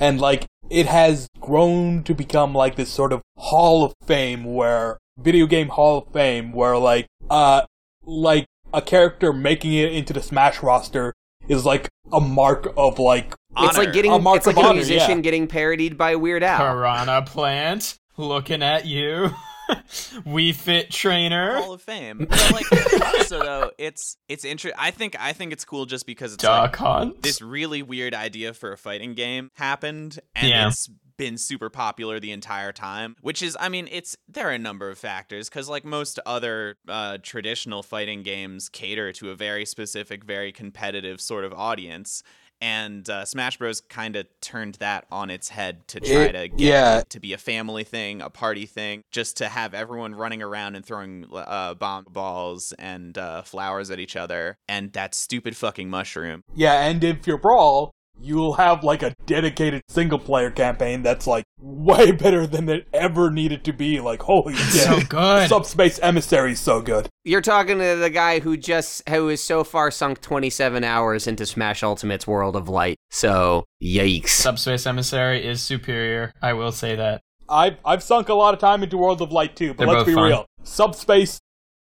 and 0.00 0.20
like 0.20 0.46
it 0.70 0.86
has 0.86 1.28
grown 1.40 2.02
to 2.04 2.14
become 2.14 2.54
like 2.54 2.76
this 2.76 2.90
sort 2.90 3.12
of 3.12 3.22
Hall 3.36 3.84
of 3.84 3.94
Fame, 4.04 4.44
where 4.44 4.98
video 5.18 5.46
game 5.46 5.68
Hall 5.68 5.98
of 5.98 6.12
Fame, 6.12 6.52
where 6.52 6.76
like 6.76 7.06
uh, 7.30 7.62
like 8.04 8.46
a 8.72 8.82
character 8.82 9.32
making 9.32 9.74
it 9.74 9.92
into 9.92 10.12
the 10.12 10.22
Smash 10.22 10.62
roster 10.62 11.12
is 11.48 11.64
like 11.64 11.88
a 12.12 12.20
mark 12.20 12.72
of 12.76 12.98
like 12.98 13.34
honor. 13.56 13.68
It's 13.68 13.78
like 13.78 13.92
getting 13.92 14.12
A 14.12 14.18
mark 14.18 14.38
it's 14.38 14.46
like 14.46 14.56
of 14.56 14.64
a 14.64 14.74
musician 14.74 15.18
yeah. 15.18 15.22
getting 15.22 15.46
parodied 15.46 15.96
by 15.96 16.16
Weird 16.16 16.42
Al. 16.42 16.58
Piranha 16.58 17.22
plant, 17.22 17.98
looking 18.16 18.62
at 18.62 18.86
you. 18.86 19.30
Wii 19.70 20.54
Fit 20.54 20.90
trainer. 20.90 21.56
Hall 21.56 21.72
of 21.72 21.82
Fame. 21.82 22.26
But 22.28 22.52
like 22.52 22.66
also 23.14 23.40
though, 23.40 23.70
it's 23.78 24.16
it's 24.28 24.44
interesting. 24.44 24.78
I 24.80 24.90
think 24.90 25.16
I 25.18 25.32
think 25.32 25.52
it's 25.52 25.64
cool 25.64 25.86
just 25.86 26.06
because 26.06 26.34
it's 26.34 26.44
like 26.44 26.72
Duck 26.72 26.76
Hunt. 26.76 27.22
this 27.22 27.40
really 27.42 27.82
weird 27.82 28.14
idea 28.14 28.52
for 28.54 28.72
a 28.72 28.76
fighting 28.76 29.14
game 29.14 29.50
happened 29.54 30.18
and 30.34 30.48
Yeah. 30.48 30.68
it's 30.68 30.88
been 31.16 31.38
super 31.38 31.70
popular 31.70 32.18
the 32.18 32.32
entire 32.32 32.72
time 32.72 33.14
which 33.20 33.40
is 33.40 33.56
i 33.60 33.68
mean 33.68 33.88
it's 33.92 34.16
there 34.28 34.48
are 34.48 34.52
a 34.52 34.58
number 34.58 34.90
of 34.90 34.98
factors 34.98 35.48
because 35.48 35.68
like 35.68 35.84
most 35.84 36.18
other 36.26 36.76
uh, 36.88 37.18
traditional 37.22 37.84
fighting 37.84 38.24
games 38.24 38.68
cater 38.68 39.12
to 39.12 39.30
a 39.30 39.36
very 39.36 39.64
specific 39.64 40.24
very 40.24 40.50
competitive 40.50 41.20
sort 41.20 41.44
of 41.44 41.52
audience 41.52 42.24
and 42.60 43.08
uh, 43.10 43.24
smash 43.24 43.56
bros 43.58 43.80
kind 43.80 44.16
of 44.16 44.26
turned 44.40 44.74
that 44.76 45.06
on 45.10 45.30
its 45.30 45.48
head 45.50 45.86
to 45.88 46.00
try 46.00 46.24
It- 46.24 46.32
to 46.32 46.48
get 46.48 46.60
yeah. 46.60 46.98
it 47.00 47.10
to 47.10 47.20
be 47.20 47.32
a 47.32 47.38
family 47.38 47.84
thing 47.84 48.20
a 48.22 48.30
party 48.30 48.66
thing 48.66 49.02
just 49.10 49.36
to 49.38 49.48
have 49.48 49.74
everyone 49.74 50.14
running 50.14 50.42
around 50.42 50.76
and 50.76 50.84
throwing 50.84 51.26
uh, 51.32 51.74
bomb 51.74 52.04
balls 52.10 52.72
and 52.78 53.16
uh, 53.18 53.42
flowers 53.42 53.90
at 53.90 53.98
each 53.98 54.16
other 54.16 54.56
and 54.68 54.92
that 54.92 55.14
stupid 55.14 55.56
fucking 55.56 55.90
mushroom 55.90 56.42
Yeah, 56.54 56.86
and 56.86 57.02
if 57.04 57.26
you're 57.26 57.38
Brawl, 57.38 57.90
you'll 58.20 58.54
have 58.54 58.84
like 58.84 59.02
a 59.02 59.14
dedicated 59.26 59.82
single 59.88 60.18
player 60.18 60.50
campaign 60.50 61.02
that's 61.02 61.26
like 61.26 61.44
way 61.58 62.12
better 62.12 62.46
than 62.46 62.68
it 62.68 62.86
ever 62.92 63.30
needed 63.30 63.64
to 63.64 63.72
be. 63.72 64.00
Like, 64.00 64.22
holy 64.22 64.54
shit. 64.54 64.82
so 64.82 65.00
good. 65.08 65.48
Subspace 65.48 65.98
Emissary 66.02 66.52
is 66.52 66.60
so 66.60 66.80
good. 66.80 67.08
You're 67.24 67.40
talking 67.40 67.78
to 67.78 67.96
the 67.96 68.10
guy 68.10 68.40
who 68.40 68.56
just 68.56 69.08
who 69.08 69.28
has 69.28 69.42
so 69.42 69.64
far 69.64 69.90
sunk 69.90 70.20
27 70.20 70.84
hours 70.84 71.26
into 71.26 71.46
Smash 71.46 71.82
Ultimate's 71.82 72.26
World 72.26 72.56
of 72.56 72.68
Light. 72.68 72.96
So, 73.10 73.64
yikes. 73.82 74.28
Subspace 74.28 74.86
Emissary 74.86 75.46
is 75.46 75.62
superior. 75.62 76.32
I 76.42 76.52
will 76.52 76.72
say 76.72 76.96
that. 76.96 77.20
I've 77.48 77.76
I've 77.84 78.02
sunk 78.02 78.28
a 78.28 78.34
lot 78.34 78.54
of 78.54 78.60
time 78.60 78.82
into 78.82 78.96
World 78.96 79.20
of 79.20 79.30
Light 79.32 79.54
too, 79.56 79.74
but 79.74 79.84
They're 79.86 79.94
let's 79.94 80.06
be 80.06 80.14
fun. 80.14 80.28
real. 80.28 80.46
Subspace 80.62 81.38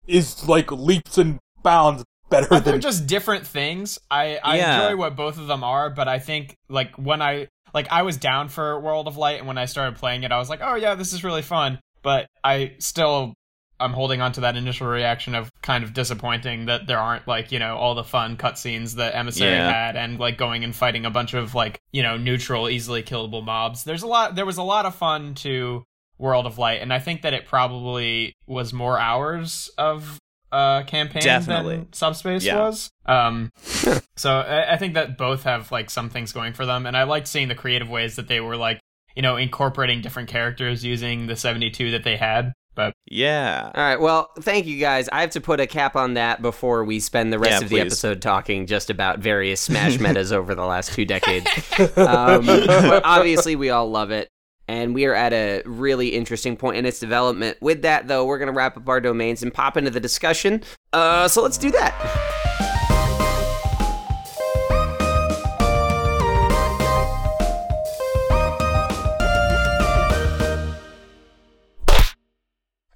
is 0.06 0.48
like 0.48 0.72
leaps 0.72 1.18
and 1.18 1.38
bounds 1.62 2.04
better 2.32 2.46
But 2.50 2.64
they're 2.64 2.78
just 2.78 3.06
different 3.06 3.46
things. 3.46 3.98
I, 4.10 4.38
I 4.42 4.56
Yeah. 4.56 4.82
enjoy 4.82 4.96
what 4.96 5.14
both 5.14 5.38
of 5.38 5.46
them 5.46 5.62
are, 5.62 5.88
but 5.90 6.08
I 6.08 6.18
think 6.18 6.56
like 6.68 6.96
when 6.96 7.22
I 7.22 7.46
like 7.72 7.86
I 7.92 8.02
was 8.02 8.16
down 8.16 8.48
for 8.48 8.80
World 8.80 9.06
of 9.06 9.16
Light 9.16 9.38
and 9.38 9.46
when 9.46 9.58
I 9.58 9.66
started 9.66 9.96
playing 9.96 10.24
it 10.24 10.32
I 10.32 10.38
was 10.38 10.48
like, 10.50 10.60
"Oh 10.62 10.74
yeah, 10.74 10.94
this 10.96 11.12
is 11.12 11.22
really 11.22 11.42
fun." 11.42 11.78
But 12.02 12.26
I 12.42 12.72
still 12.80 13.34
I'm 13.80 13.92
holding 13.94 14.20
on 14.20 14.30
to 14.32 14.42
that 14.42 14.56
initial 14.56 14.86
reaction 14.86 15.34
of 15.34 15.50
kind 15.60 15.82
of 15.82 15.92
disappointing 15.92 16.66
that 16.66 16.86
there 16.86 16.98
aren't 17.00 17.26
like, 17.26 17.50
you 17.50 17.58
know, 17.58 17.76
all 17.76 17.94
the 17.96 18.04
fun 18.04 18.36
cutscenes 18.36 18.94
that 18.96 19.14
Emissary 19.16 19.50
Yeah. 19.52 19.72
had 19.72 19.96
and 19.96 20.20
like 20.20 20.36
going 20.38 20.62
and 20.64 20.74
fighting 20.74 21.04
a 21.04 21.10
bunch 21.10 21.34
of 21.34 21.54
like, 21.54 21.80
you 21.90 22.02
know, 22.02 22.16
neutral, 22.16 22.68
easily 22.68 23.02
killable 23.02 23.44
mobs. 23.44 23.82
There's 23.84 24.02
a 24.02 24.06
lot 24.06 24.34
there 24.36 24.46
was 24.46 24.56
a 24.58 24.62
lot 24.62 24.86
of 24.86 24.94
fun 24.94 25.34
to 25.36 25.82
World 26.18 26.46
of 26.46 26.58
Light, 26.58 26.80
and 26.82 26.92
I 26.92 27.00
think 27.00 27.22
that 27.22 27.32
it 27.34 27.46
probably 27.46 28.34
was 28.46 28.72
more 28.72 28.98
hours 29.00 29.68
of 29.78 30.18
uh 30.52 30.82
campaign 30.84 31.22
Definitely. 31.22 31.76
than 31.76 31.92
Subspace 31.92 32.44
Yeah. 32.44 32.58
was. 32.60 32.90
Um 33.06 33.50
so 34.16 34.30
I, 34.30 34.74
I 34.74 34.76
think 34.76 34.94
that 34.94 35.16
both 35.18 35.42
have 35.44 35.72
like 35.72 35.90
some 35.90 36.10
things 36.10 36.32
going 36.32 36.52
for 36.52 36.66
them, 36.66 36.86
and 36.86 36.96
I 36.96 37.02
liked 37.04 37.26
seeing 37.28 37.48
the 37.48 37.54
creative 37.54 37.88
ways 37.88 38.16
that 38.16 38.28
they 38.28 38.40
were 38.40 38.56
like, 38.56 38.78
you 39.16 39.22
know, 39.22 39.36
incorporating 39.36 40.00
different 40.02 40.28
characters 40.28 40.84
using 40.84 41.26
the 41.26 41.36
72 41.36 41.90
that 41.92 42.04
they 42.04 42.16
had. 42.16 42.52
But 42.74 42.94
yeah 43.06 43.70
All 43.74 43.82
right, 43.82 44.00
well, 44.00 44.30
thank 44.40 44.64
you 44.64 44.78
guys. 44.80 45.06
I 45.12 45.20
have 45.20 45.30
to 45.32 45.42
put 45.42 45.60
a 45.60 45.66
cap 45.66 45.94
on 45.94 46.14
that 46.14 46.40
before 46.40 46.84
we 46.86 47.00
spend 47.00 47.30
the 47.30 47.38
rest 47.38 47.60
Yeah, 47.60 47.64
of 47.64 47.68
the 47.68 47.80
episode 47.80 48.22
talking 48.22 48.66
just 48.66 48.88
about 48.88 49.18
various 49.18 49.60
Smash 49.68 49.98
metas 49.98 50.32
over 50.32 50.54
the 50.54 50.64
last 50.64 50.94
two 50.94 51.04
decades. 51.04 51.46
Um, 51.98 52.46
but 52.46 53.02
obviously, 53.04 53.56
we 53.56 53.68
all 53.68 53.90
love 53.90 54.10
it. 54.10 54.28
And 54.72 54.94
we 54.94 55.04
are 55.04 55.14
at 55.14 55.34
a 55.34 55.60
really 55.66 56.08
interesting 56.08 56.56
point 56.56 56.78
in 56.78 56.86
its 56.86 56.98
development. 56.98 57.58
With 57.60 57.82
that, 57.82 58.08
though, 58.08 58.24
we're 58.24 58.38
going 58.38 58.46
to 58.46 58.54
wrap 58.54 58.74
up 58.74 58.88
our 58.88 59.02
domains 59.02 59.42
and 59.42 59.52
pop 59.52 59.76
into 59.76 59.90
the 59.90 60.00
discussion. 60.00 60.62
Uh, 60.94 61.28
so 61.28 61.42
let's 61.42 61.58
do 61.58 61.70
that. 61.72 61.92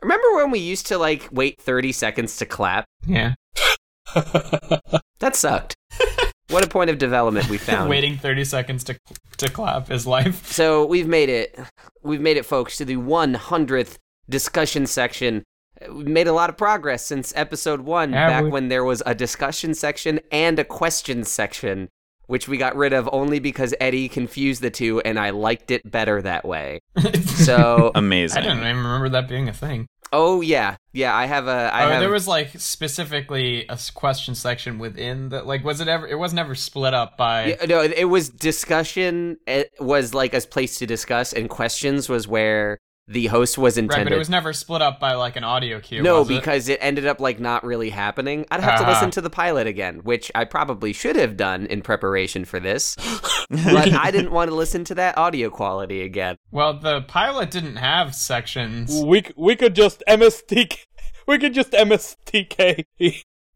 Remember 0.01 0.37
when 0.37 0.51
we 0.51 0.61
used 0.61 0.87
to 0.87 0.97
like 0.97 1.29
wait 1.31 1.61
30 1.61 1.93
seconds 1.93 2.39
to 2.39 2.47
clap? 2.47 2.87
yeah, 3.07 3.35
That 5.19 5.35
sucked. 5.37 5.77
what 6.51 6.65
a 6.65 6.69
point 6.69 6.91
of 6.91 6.99
development 6.99 7.49
we 7.49 7.59
found. 7.71 7.89
waiting 7.91 8.17
30 8.19 8.45
seconds 8.45 8.85
to 8.85 8.99
to 9.39 9.51
clap 9.51 9.91
is 9.91 10.07
life. 10.07 10.47
So 10.53 10.87
we've 10.87 11.07
made 11.09 11.29
it. 11.29 11.59
We've 12.03 12.21
made 12.21 12.37
it, 12.37 12.47
folks, 12.47 12.77
to 12.79 12.85
the 12.85 12.97
100th 12.97 13.97
discussion 14.29 14.87
section. 14.87 15.43
We've 15.91 16.09
made 16.09 16.27
a 16.27 16.33
lot 16.33 16.49
of 16.49 16.57
progress 16.57 17.05
since 17.05 17.35
episode 17.37 17.81
one, 17.83 18.13
Have 18.15 18.31
back 18.31 18.45
we? 18.45 18.51
when 18.51 18.69
there 18.69 18.85
was 18.85 19.03
a 19.05 19.15
discussion 19.15 19.75
section 19.75 20.21
and 20.33 20.59
a 20.59 20.65
question 20.65 21.23
section, 21.25 21.89
which 22.27 22.49
we 22.49 22.57
got 22.57 22.77
rid 22.77 22.93
of 22.93 23.09
only 23.13 23.39
because 23.39 23.75
Eddie 23.81 24.09
confused 24.09 24.63
the 24.63 24.71
two, 24.71 25.01
and 25.01 25.19
I 25.19 25.31
liked 25.31 25.71
it 25.71 25.89
better 25.91 26.21
that 26.23 26.45
way. 26.45 26.81
So, 27.25 27.93
amazing. 27.95 28.39
I 28.39 28.43
amazing 28.43 28.43
didn't 28.43 28.59
even 28.59 28.77
remember 28.77 29.09
that 29.11 29.29
being 29.29 29.49
a 29.49 29.53
thing. 29.53 29.87
oh 30.13 30.41
yeah, 30.41 30.77
yeah, 30.93 31.15
I 31.15 31.27
have 31.27 31.47
a. 31.47 31.71
I 31.73 31.85
oh, 31.85 31.91
have. 31.91 32.01
there 32.01 32.11
was 32.11 32.29
like 32.29 32.51
specifically 32.59 33.67
a 33.69 33.79
question 33.95 34.35
section 34.35 34.79
within 34.79 35.29
the 35.31 35.43
like. 35.43 35.65
Was 35.65 35.81
it 35.81 35.89
ever? 35.89 36.07
It 36.07 36.19
was 36.19 36.33
never 36.33 36.55
split 36.55 36.95
up 36.95 37.17
by. 37.17 37.47
Yeah, 37.47 37.65
no, 37.67 37.81
it 37.81 37.93
it 37.93 38.07
was 38.07 38.29
discussion. 38.29 39.39
It 39.47 39.73
was 39.79 40.15
like 40.15 40.35
a 40.35 40.41
place 40.41 40.79
to 40.79 40.87
discuss, 40.87 41.33
and 41.33 41.49
questions 41.49 42.09
was 42.09 42.27
where 42.29 42.79
the 43.09 43.27
host 43.29 43.57
was 43.57 43.77
intended. 43.79 43.91
Right, 43.91 43.99
intended. 43.99 44.11
but 44.11 44.17
it 44.17 44.19
was 44.19 44.31
never 44.31 44.53
split 44.53 44.83
up 44.83 44.99
by 44.99 45.15
like 45.15 45.37
an 45.37 45.45
audio 45.45 45.81
cue. 45.81 46.03
no, 46.03 46.21
was 46.21 46.31
it? 46.31 46.35
because 46.35 46.69
it? 46.69 46.79
ended 46.83 47.07
up 47.07 47.21
like 47.21 47.39
not 47.39 47.63
really 47.65 47.91
happening. 47.91 48.45
I'd 48.51 48.61
have 48.61 48.81
to 48.81 48.85
Ah. 48.87 48.91
listen 48.91 49.11
to 49.13 49.21
the 49.21 49.31
pilot 49.31 49.67
again, 49.67 50.01
which 50.03 50.31
I 50.35 50.45
probably 50.45 50.93
should 50.93 51.17
have 51.17 51.37
done 51.37 51.67
in 51.67 51.83
preparation 51.83 52.45
for 52.45 52.59
this. 52.59 52.97
but 53.49 53.93
I 53.93 54.11
didn't 54.11 54.33
want 54.33 54.51
to 54.51 54.57
listen 54.57 54.83
to 54.85 54.95
that 54.97 55.17
audio 55.17 55.51
quality 55.51 56.03
again. 56.03 56.37
well, 56.51 56.79
the 56.79 57.03
pilot 57.03 57.51
didn't 57.51 57.77
have 57.77 58.15
sections. 58.15 59.01
we 59.05 59.25
we 59.37 59.55
could 59.57 59.75
just 59.77 60.03
MSTK 60.09 60.79
we 61.29 61.39
could 61.39 61.55
just 61.55 61.73
MSTK 61.73 62.85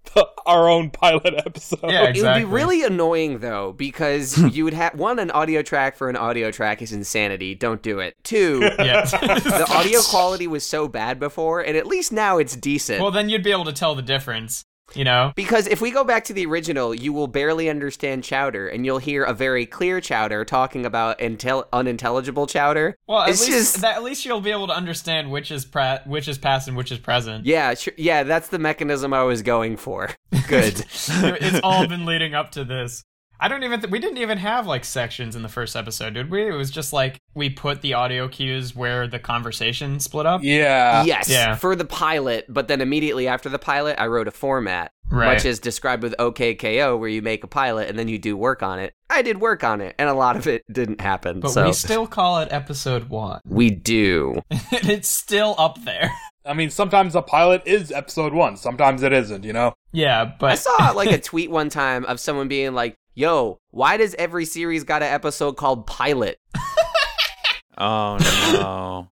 the, 0.14 0.26
our 0.46 0.68
own 0.68 0.90
pilot 0.90 1.34
episode. 1.46 1.80
Yeah, 1.84 2.04
exactly. 2.04 2.20
It 2.20 2.44
would 2.44 2.50
be 2.50 2.54
really 2.56 2.82
annoying 2.82 3.38
though, 3.40 3.72
because 3.72 4.36
you 4.54 4.64
would 4.64 4.74
have 4.74 4.94
one 4.98 5.18
an 5.18 5.30
audio 5.30 5.62
track 5.62 5.96
for 5.96 6.08
an 6.08 6.16
audio 6.16 6.50
track 6.50 6.82
is 6.82 6.92
insanity. 6.92 7.54
Don't 7.54 7.82
do 7.82 7.98
it. 8.00 8.14
Two, 8.24 8.60
Yeah. 8.78 9.04
the 9.04 9.66
audio 9.70 10.00
quality 10.02 10.46
was 10.46 10.64
so 10.64 10.88
bad 10.88 11.18
before, 11.20 11.60
and 11.60 11.76
at 11.76 11.86
least 11.86 12.12
now 12.12 12.38
it's 12.38 12.56
decent. 12.56 13.00
well, 13.00 13.10
then 13.10 13.28
you'd 13.28 13.42
be 13.44 13.52
able 13.52 13.64
to 13.66 13.72
tell 13.72 13.94
the 13.94 14.02
difference. 14.02 14.64
You 14.94 15.04
know. 15.04 15.32
Because 15.36 15.66
if 15.66 15.80
we 15.80 15.90
go 15.90 16.02
back 16.04 16.24
to 16.24 16.32
the 16.32 16.46
original, 16.46 16.94
you 16.94 17.12
will 17.12 17.26
barely 17.28 17.68
understand 17.70 18.24
Chowder, 18.24 18.68
and 18.68 18.84
you'll 18.84 18.98
hear 18.98 19.22
a 19.24 19.32
very 19.32 19.66
clear 19.66 20.00
Chowder 20.00 20.44
talking 20.44 20.84
about 20.84 21.18
intel- 21.20 21.66
unintelligible 21.72 22.46
Chowder. 22.46 22.96
Well, 23.06 23.22
at 23.22 23.30
It's 23.30 23.40
least 23.46 23.52
just- 23.72 23.80
that, 23.82 23.96
at 23.96 24.02
least 24.02 24.24
you'll 24.24 24.40
be 24.40 24.50
able 24.50 24.66
to 24.66 24.74
understand 24.74 25.30
which 25.30 25.50
is 25.50 25.64
pra- 25.64 26.02
which 26.06 26.26
is 26.28 26.38
past 26.38 26.66
and 26.68 26.76
which 26.76 26.90
is 26.90 26.98
present. 26.98 27.46
Yeah, 27.46 27.74
sure, 27.74 27.94
yeah, 27.96 28.22
that's 28.24 28.48
the 28.48 28.58
mechanism 28.58 29.12
I 29.12 29.22
was 29.22 29.42
going 29.42 29.76
for. 29.76 30.10
Good. 30.48 30.84
it's 30.88 31.60
all 31.62 31.86
been 31.86 32.04
leading 32.06 32.34
up 32.34 32.50
to 32.52 32.64
this. 32.64 33.04
I 33.42 33.48
don't 33.48 33.64
even. 33.64 33.80
Th- 33.80 33.90
we 33.90 33.98
didn't 33.98 34.18
even 34.18 34.38
have 34.38 34.66
like 34.66 34.84
sections 34.84 35.34
in 35.34 35.42
the 35.42 35.48
first 35.48 35.74
episode, 35.74 36.14
did 36.14 36.30
we? 36.30 36.46
It 36.46 36.52
was 36.52 36.70
just 36.70 36.92
like 36.92 37.18
we 37.34 37.48
put 37.50 37.80
the 37.80 37.94
audio 37.94 38.28
cues 38.28 38.76
where 38.76 39.08
the 39.08 39.18
conversation 39.18 39.98
split 39.98 40.26
up. 40.26 40.42
Yeah. 40.42 41.04
yes, 41.04 41.30
yeah. 41.30 41.54
for 41.56 41.74
the 41.74 41.84
pilot, 41.86 42.44
but 42.48 42.68
then 42.68 42.80
immediately 42.80 43.26
after 43.26 43.48
the 43.48 43.58
pilot, 43.58 43.96
I 43.98 44.08
wrote 44.08 44.28
a 44.28 44.30
format, 44.30 44.92
Right. 45.10 45.34
much 45.34 45.44
as 45.46 45.58
described 45.58 46.02
with 46.02 46.14
OKKO, 46.18 46.98
where 46.98 47.08
you 47.08 47.22
make 47.22 47.42
a 47.42 47.46
pilot 47.48 47.88
and 47.88 47.98
then 47.98 48.08
you 48.08 48.18
do 48.18 48.36
work 48.36 48.62
on 48.62 48.78
it. 48.78 48.94
I 49.08 49.22
did 49.22 49.40
work 49.40 49.64
on 49.64 49.80
it, 49.80 49.94
and 49.98 50.08
a 50.08 50.14
lot 50.14 50.36
of 50.36 50.46
it 50.46 50.62
didn't 50.70 51.00
happen. 51.00 51.40
But 51.40 51.50
so 51.50 51.64
we 51.66 51.72
still 51.72 52.06
call 52.06 52.40
it 52.40 52.48
episode 52.52 53.08
one. 53.08 53.40
we 53.46 53.70
do. 53.70 54.42
it's 54.50 55.08
still 55.08 55.54
up 55.58 55.82
there. 55.84 56.12
I 56.46 56.54
mean, 56.54 56.70
sometimes 56.70 57.14
a 57.14 57.22
pilot 57.22 57.62
is 57.66 57.90
episode 57.92 58.32
one, 58.32 58.56
sometimes 58.56 59.02
it 59.02 59.12
isn't. 59.12 59.44
You 59.44 59.52
know. 59.52 59.74
Yeah, 59.92 60.32
but 60.38 60.52
I 60.52 60.54
saw 60.56 60.90
like 60.92 61.10
a 61.10 61.18
tweet 61.30 61.50
one 61.50 61.70
time 61.70 62.04
of 62.04 62.20
someone 62.20 62.48
being 62.48 62.72
like, 62.74 62.96
"Yo, 63.20 63.58
why 63.70 63.98
does 63.98 64.14
every 64.14 64.46
series 64.46 64.82
got 64.82 65.02
an 65.02 65.12
episode 65.12 65.52
called 65.52 65.86
pilot?" 65.86 66.38
oh 67.78 68.18
no 68.52 69.08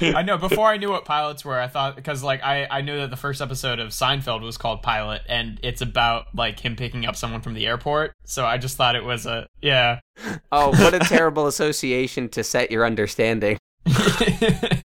I 0.00 0.22
know 0.22 0.38
before 0.38 0.68
I 0.68 0.76
knew 0.76 0.90
what 0.90 1.04
pilots 1.04 1.44
were, 1.44 1.58
I 1.58 1.68
thought 1.68 1.96
because 1.96 2.22
like 2.22 2.42
I 2.42 2.66
I 2.70 2.80
knew 2.82 2.98
that 2.98 3.10
the 3.10 3.16
first 3.16 3.40
episode 3.40 3.78
of 3.78 3.90
Seinfeld 3.90 4.42
was 4.42 4.58
called 4.58 4.82
Pilot, 4.82 5.22
and 5.28 5.60
it's 5.62 5.80
about 5.80 6.26
like 6.34 6.60
him 6.60 6.76
picking 6.76 7.06
up 7.06 7.16
someone 7.16 7.40
from 7.40 7.54
the 7.54 7.66
airport. 7.66 8.12
So 8.24 8.44
I 8.44 8.58
just 8.58 8.76
thought 8.76 8.96
it 8.96 9.04
was 9.04 9.26
a 9.26 9.46
yeah. 9.62 10.00
Oh, 10.50 10.70
what 10.70 10.94
a 10.94 10.98
terrible 11.08 11.46
association 11.46 12.28
to 12.30 12.44
set 12.44 12.70
your 12.70 12.84
understanding. 12.84 13.58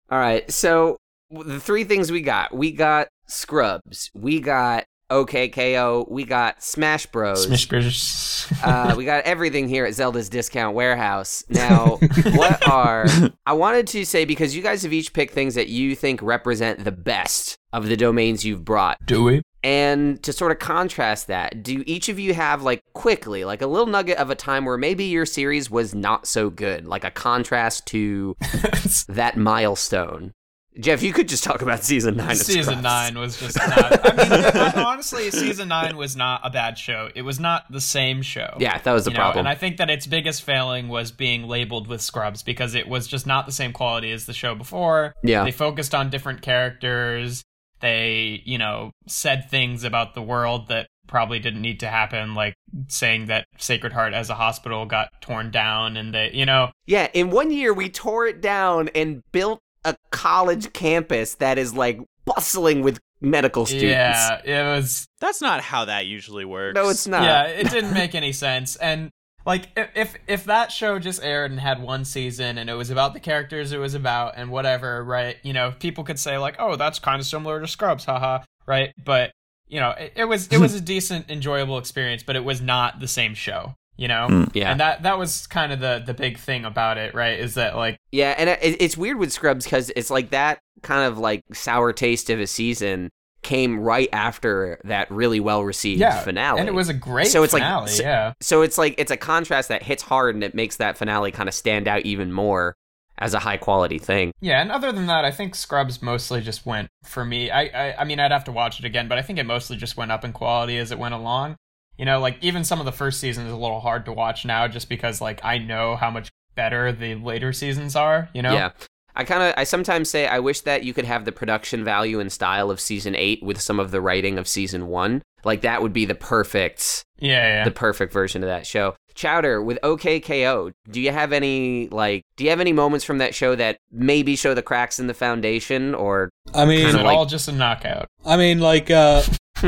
All 0.09 0.19
right, 0.19 0.49
so 0.51 0.97
the 1.29 1.59
three 1.59 1.83
things 1.83 2.11
we 2.11 2.21
got 2.21 2.53
we 2.53 2.71
got 2.71 3.07
Scrubs, 3.27 4.09
we 4.13 4.39
got 4.39 4.85
OKKO. 5.09 6.09
We 6.09 6.23
got 6.23 6.63
Smash 6.63 7.05
Bros. 7.07 7.43
Smash 7.43 7.67
Bros. 7.67 8.47
uh, 8.63 8.95
we 8.97 9.05
got 9.05 9.23
everything 9.23 9.67
here 9.67 9.85
at 9.85 9.93
Zelda's 9.93 10.29
Discount 10.29 10.75
Warehouse. 10.75 11.43
Now, 11.49 11.97
what 12.33 12.67
are 12.69 13.07
I 13.45 13.53
wanted 13.53 13.87
to 13.87 14.05
say 14.05 14.25
because 14.25 14.55
you 14.55 14.63
guys 14.63 14.83
have 14.83 14.93
each 14.93 15.13
picked 15.13 15.33
things 15.33 15.55
that 15.55 15.67
you 15.67 15.95
think 15.95 16.21
represent 16.21 16.83
the 16.83 16.91
best 16.91 17.57
of 17.75 17.87
the 17.87 17.97
domains 17.97 18.45
you've 18.45 18.63
brought. 18.63 18.97
Do 19.05 19.23
we? 19.23 19.41
And 19.61 20.21
to 20.23 20.31
sort 20.31 20.51
of 20.51 20.59
contrast 20.59 21.27
that, 21.27 21.61
do 21.63 21.83
each 21.85 22.07
of 22.07 22.19
you 22.19 22.33
have 22.33 22.61
like 22.61 22.81
quickly, 22.93 23.43
like 23.43 23.61
a 23.61 23.67
little 23.67 23.87
nugget 23.87 24.17
of 24.17 24.29
a 24.29 24.35
time 24.35 24.63
where 24.63 24.77
maybe 24.77 25.05
your 25.05 25.25
series 25.25 25.69
was 25.69 25.93
not 25.93 26.25
so 26.27 26.49
good, 26.49 26.85
like 26.85 27.03
a 27.03 27.11
contrast 27.11 27.85
to 27.87 28.37
that 29.09 29.35
milestone? 29.35 30.33
Jeff, 30.79 31.01
you 31.01 31.13
could 31.13 31.29
just 31.29 31.43
talk 31.43 31.61
about 31.61 31.83
season 31.83 32.17
nine. 32.17 32.35
Season 32.35 32.81
nine 32.81 33.17
was 33.17 33.39
just 33.39 33.57
not. 33.57 34.19
I 34.19 34.73
mean, 34.75 34.85
honestly, 34.85 35.31
season 35.31 35.69
nine 35.69 35.95
was 35.95 36.15
not 36.15 36.41
a 36.43 36.49
bad 36.49 36.77
show. 36.77 37.09
It 37.15 37.21
was 37.21 37.39
not 37.39 37.71
the 37.71 37.79
same 37.79 38.21
show. 38.21 38.57
Yeah, 38.59 38.77
that 38.79 38.91
was 38.91 39.05
the 39.05 39.11
you 39.11 39.15
know, 39.15 39.21
problem. 39.21 39.39
and 39.39 39.47
I 39.47 39.55
think 39.55 39.77
that 39.77 39.89
its 39.89 40.05
biggest 40.05 40.43
failing 40.43 40.89
was 40.89 41.11
being 41.11 41.47
labeled 41.47 41.87
with 41.87 42.01
Scrubs 42.01 42.43
because 42.43 42.75
it 42.75 42.87
was 42.87 43.07
just 43.07 43.25
not 43.25 43.45
the 43.45 43.53
same 43.53 43.71
quality 43.71 44.11
as 44.11 44.25
the 44.25 44.33
show 44.33 44.53
before. 44.53 45.13
Yeah. 45.23 45.45
They 45.45 45.51
focused 45.51 45.95
on 45.95 46.09
different 46.09 46.41
characters. 46.41 47.43
They, 47.79 48.41
you 48.45 48.57
know, 48.57 48.91
said 49.07 49.49
things 49.49 49.83
about 49.83 50.13
the 50.13 50.21
world 50.21 50.67
that 50.69 50.87
probably 51.07 51.39
didn't 51.39 51.61
need 51.61 51.81
to 51.81 51.87
happen, 51.87 52.33
like 52.33 52.55
saying 52.87 53.27
that 53.27 53.45
Sacred 53.57 53.93
Heart 53.93 54.13
as 54.13 54.29
a 54.29 54.35
hospital 54.35 54.85
got 54.85 55.09
torn 55.21 55.51
down 55.51 55.97
and 55.97 56.13
they, 56.13 56.31
you 56.33 56.45
know, 56.45 56.71
Yeah, 56.85 57.07
in 57.13 57.29
one 57.29 57.51
year 57.51 57.73
we 57.73 57.89
tore 57.89 58.27
it 58.27 58.41
down 58.41 58.89
and 58.95 59.21
built 59.31 59.59
a 59.85 59.95
college 60.11 60.73
campus 60.73 61.35
that 61.35 61.57
is 61.57 61.73
like 61.73 61.99
bustling 62.25 62.81
with 62.81 62.99
medical 63.21 63.65
students. 63.65 63.89
yeah, 63.89 64.41
it 64.43 64.75
was 64.75 65.07
That's 65.19 65.41
not 65.41 65.61
how 65.61 65.85
that 65.85 66.05
usually 66.05 66.45
works. 66.45 66.75
No, 66.75 66.89
it's 66.89 67.07
not. 67.07 67.23
yeah, 67.23 67.43
it 67.43 67.69
didn't 67.69 67.93
make 68.01 68.15
any 68.15 68.33
sense. 68.33 68.75
And 68.75 69.11
like, 69.45 69.69
if, 69.77 69.89
if 69.95 70.15
if 70.27 70.43
that 70.45 70.71
show 70.71 70.97
just 70.99 71.23
aired 71.23 71.51
and 71.51 71.59
had 71.59 71.81
one 71.81 72.03
season 72.03 72.57
and 72.57 72.69
it 72.69 72.73
was 72.73 72.89
about 72.89 73.13
the 73.13 73.19
characters 73.19 73.71
it 73.71 73.77
was 73.77 73.93
about 73.93 74.33
and 74.37 74.49
whatever, 74.49 75.03
right? 75.03 75.37
You 75.43 75.53
know, 75.53 75.73
people 75.79 76.03
could 76.03 76.19
say 76.19 76.37
like, 76.37 76.55
oh, 76.59 76.75
that's 76.75 76.99
kind 76.99 77.19
of 77.19 77.25
similar 77.25 77.61
to 77.61 77.67
Scrubs, 77.67 78.05
haha, 78.05 78.43
right? 78.65 78.91
But 79.03 79.31
you 79.67 79.79
know, 79.79 79.91
it, 79.91 80.13
it 80.15 80.25
was 80.25 80.47
it 80.47 80.57
was 80.59 80.73
a 80.73 80.81
decent, 80.95 81.29
enjoyable 81.29 81.77
experience, 81.77 82.23
but 82.23 82.35
it 82.35 82.43
was 82.43 82.61
not 82.61 82.99
the 82.99 83.07
same 83.07 83.35
show. 83.35 83.75
You 83.97 84.07
know, 84.09 84.27
mm, 84.29 84.51
Yeah. 84.53 84.71
and 84.71 84.79
that 84.81 85.03
that 85.03 85.17
was 85.17 85.47
kind 85.47 85.71
of 85.71 85.79
the 85.79 86.03
the 86.05 86.13
big 86.13 86.37
thing 86.37 86.65
about 86.65 86.97
it, 86.97 87.13
right? 87.15 87.39
Is 87.39 87.53
that 87.55 87.75
like, 87.75 87.97
Yeah, 88.11 88.35
and 88.37 88.49
it, 88.49 88.59
it's 88.61 88.97
weird 88.97 89.17
with 89.17 89.31
Scrubs 89.31 89.63
because 89.65 89.89
it's 89.95 90.09
like 90.09 90.31
that 90.31 90.59
kind 90.81 91.07
of 91.07 91.17
like 91.17 91.43
sour 91.53 91.93
taste 91.93 92.29
of 92.29 92.39
a 92.39 92.47
season 92.47 93.09
came 93.41 93.79
right 93.79 94.09
after 94.11 94.81
that 94.85 95.09
really 95.11 95.39
well 95.39 95.63
received 95.63 96.01
yeah, 96.01 96.19
finale. 96.23 96.59
and 96.59 96.67
it 96.67 96.73
was 96.73 96.89
a 96.89 96.93
great 96.93 97.27
So 97.27 97.43
it's 97.43 97.53
like- 97.53 97.61
finale, 97.63 97.89
so- 97.91 98.03
yeah. 98.03 98.33
so 98.41 98.63
it's 98.63 98.77
like 98.77 98.95
it's 98.97 99.11
a 99.11 99.17
contrast 99.17 99.69
that 99.69 99.83
hits 99.83 100.01
hard 100.03 100.33
and 100.35 100.43
it 100.43 100.55
makes 100.55 100.77
that 100.77 100.97
finale 100.97 101.31
kind 101.31 101.47
of 101.47 101.53
stand 101.55 101.87
out 101.87 102.01
even 102.01 102.31
more 102.33 102.75
as 103.17 103.33
a 103.33 103.39
high 103.39 103.55
quality 103.57 103.97
thing. 103.99 104.33
Yeah, 104.41 104.61
and 104.61 104.71
other 104.71 104.91
than 104.91 105.05
that, 105.07 105.23
I 105.23 105.31
think 105.31 105.55
Scrubs 105.55 106.01
mostly 106.01 106.41
just 106.41 106.65
went 106.65 106.89
for 107.05 107.23
me. 107.23 107.49
I, 107.49 107.61
I 107.67 108.01
I 108.01 108.03
mean, 108.03 108.19
I'd 108.19 108.31
have 108.33 108.43
to 108.45 108.51
watch 108.51 108.77
it 108.79 108.83
again, 108.85 109.07
but 109.07 109.17
I 109.17 109.21
think 109.21 109.39
it 109.39 109.45
mostly 109.45 109.77
just 109.77 109.95
went 109.95 110.11
up 110.11 110.25
in 110.25 110.33
quality 110.33 110.77
as 110.77 110.91
it 110.91 110.99
went 110.99 111.13
along. 111.13 111.55
You 111.97 112.05
know, 112.05 112.19
like 112.19 112.37
even 112.41 112.63
some 112.63 112.79
of 112.79 112.85
the 112.85 112.91
first 112.91 113.19
season 113.19 113.45
is 113.45 113.51
a 113.53 113.57
little 113.57 113.79
hard 113.79 114.05
to 114.05 114.13
watch 114.13 114.45
now, 114.45 114.67
just 114.67 114.89
because 114.89 115.21
like 115.21 115.39
I 115.43 115.57
know 115.57 115.95
how 115.95 116.09
much 116.11 116.29
better 116.55 116.91
the 116.91 117.15
later 117.15 117.53
seasons 117.53 117.95
are. 117.95 118.29
You 118.33 118.41
know, 118.41 118.53
Yeah. 118.53 118.71
I 119.17 119.23
kind 119.23 119.41
of 119.43 119.53
I 119.55 119.63
sometimes 119.63 120.09
say 120.09 120.27
I 120.27 120.39
wish 120.39 120.59
that 120.61 120.83
you 120.83 120.93
could 120.93 121.05
have 121.05 121.23
the 121.23 121.31
production 121.31 121.85
value 121.85 122.19
and 122.19 122.29
style 122.29 122.69
of 122.69 122.81
season 122.81 123.15
8 123.15 123.41
with 123.43 123.61
some 123.61 123.79
of 123.79 123.91
the 123.91 124.01
writing 124.01 124.37
of 124.37 124.45
season 124.45 124.87
1. 124.87 125.21
Like 125.45 125.61
that 125.61 125.81
would 125.81 125.93
be 125.93 126.03
the 126.03 126.15
perfect 126.15 127.05
yeah, 127.17 127.47
yeah. 127.59 127.63
the 127.63 127.71
perfect 127.71 128.11
version 128.11 128.43
of 128.43 128.47
that 128.47 128.67
show. 128.67 128.93
Chowder 129.13 129.61
with 129.63 129.79
OKKO, 129.83 130.73
do 130.91 130.99
you 130.99 131.11
have 131.11 131.31
any 131.31 131.87
like 131.87 132.23
do 132.35 132.43
you 132.43 132.49
have 132.49 132.59
any 132.59 132.73
moments 132.73 133.05
from 133.05 133.19
that 133.19 133.33
show 133.33 133.55
that 133.55 133.77
maybe 133.89 134.35
show 134.35 134.53
the 134.53 134.61
cracks 134.61 134.99
in 134.99 135.07
the 135.07 135.13
foundation 135.13 135.95
or 135.95 136.29
I 136.53 136.65
mean, 136.65 136.79
Is 136.79 136.87
kinda 136.87 136.99
it 136.99 137.05
like- 137.05 137.17
all 137.17 137.25
just 137.25 137.47
a 137.47 137.53
knockout? 137.53 138.07
I 138.25 138.35
mean, 138.35 138.59
like, 138.59 138.91
uh, 138.91 139.23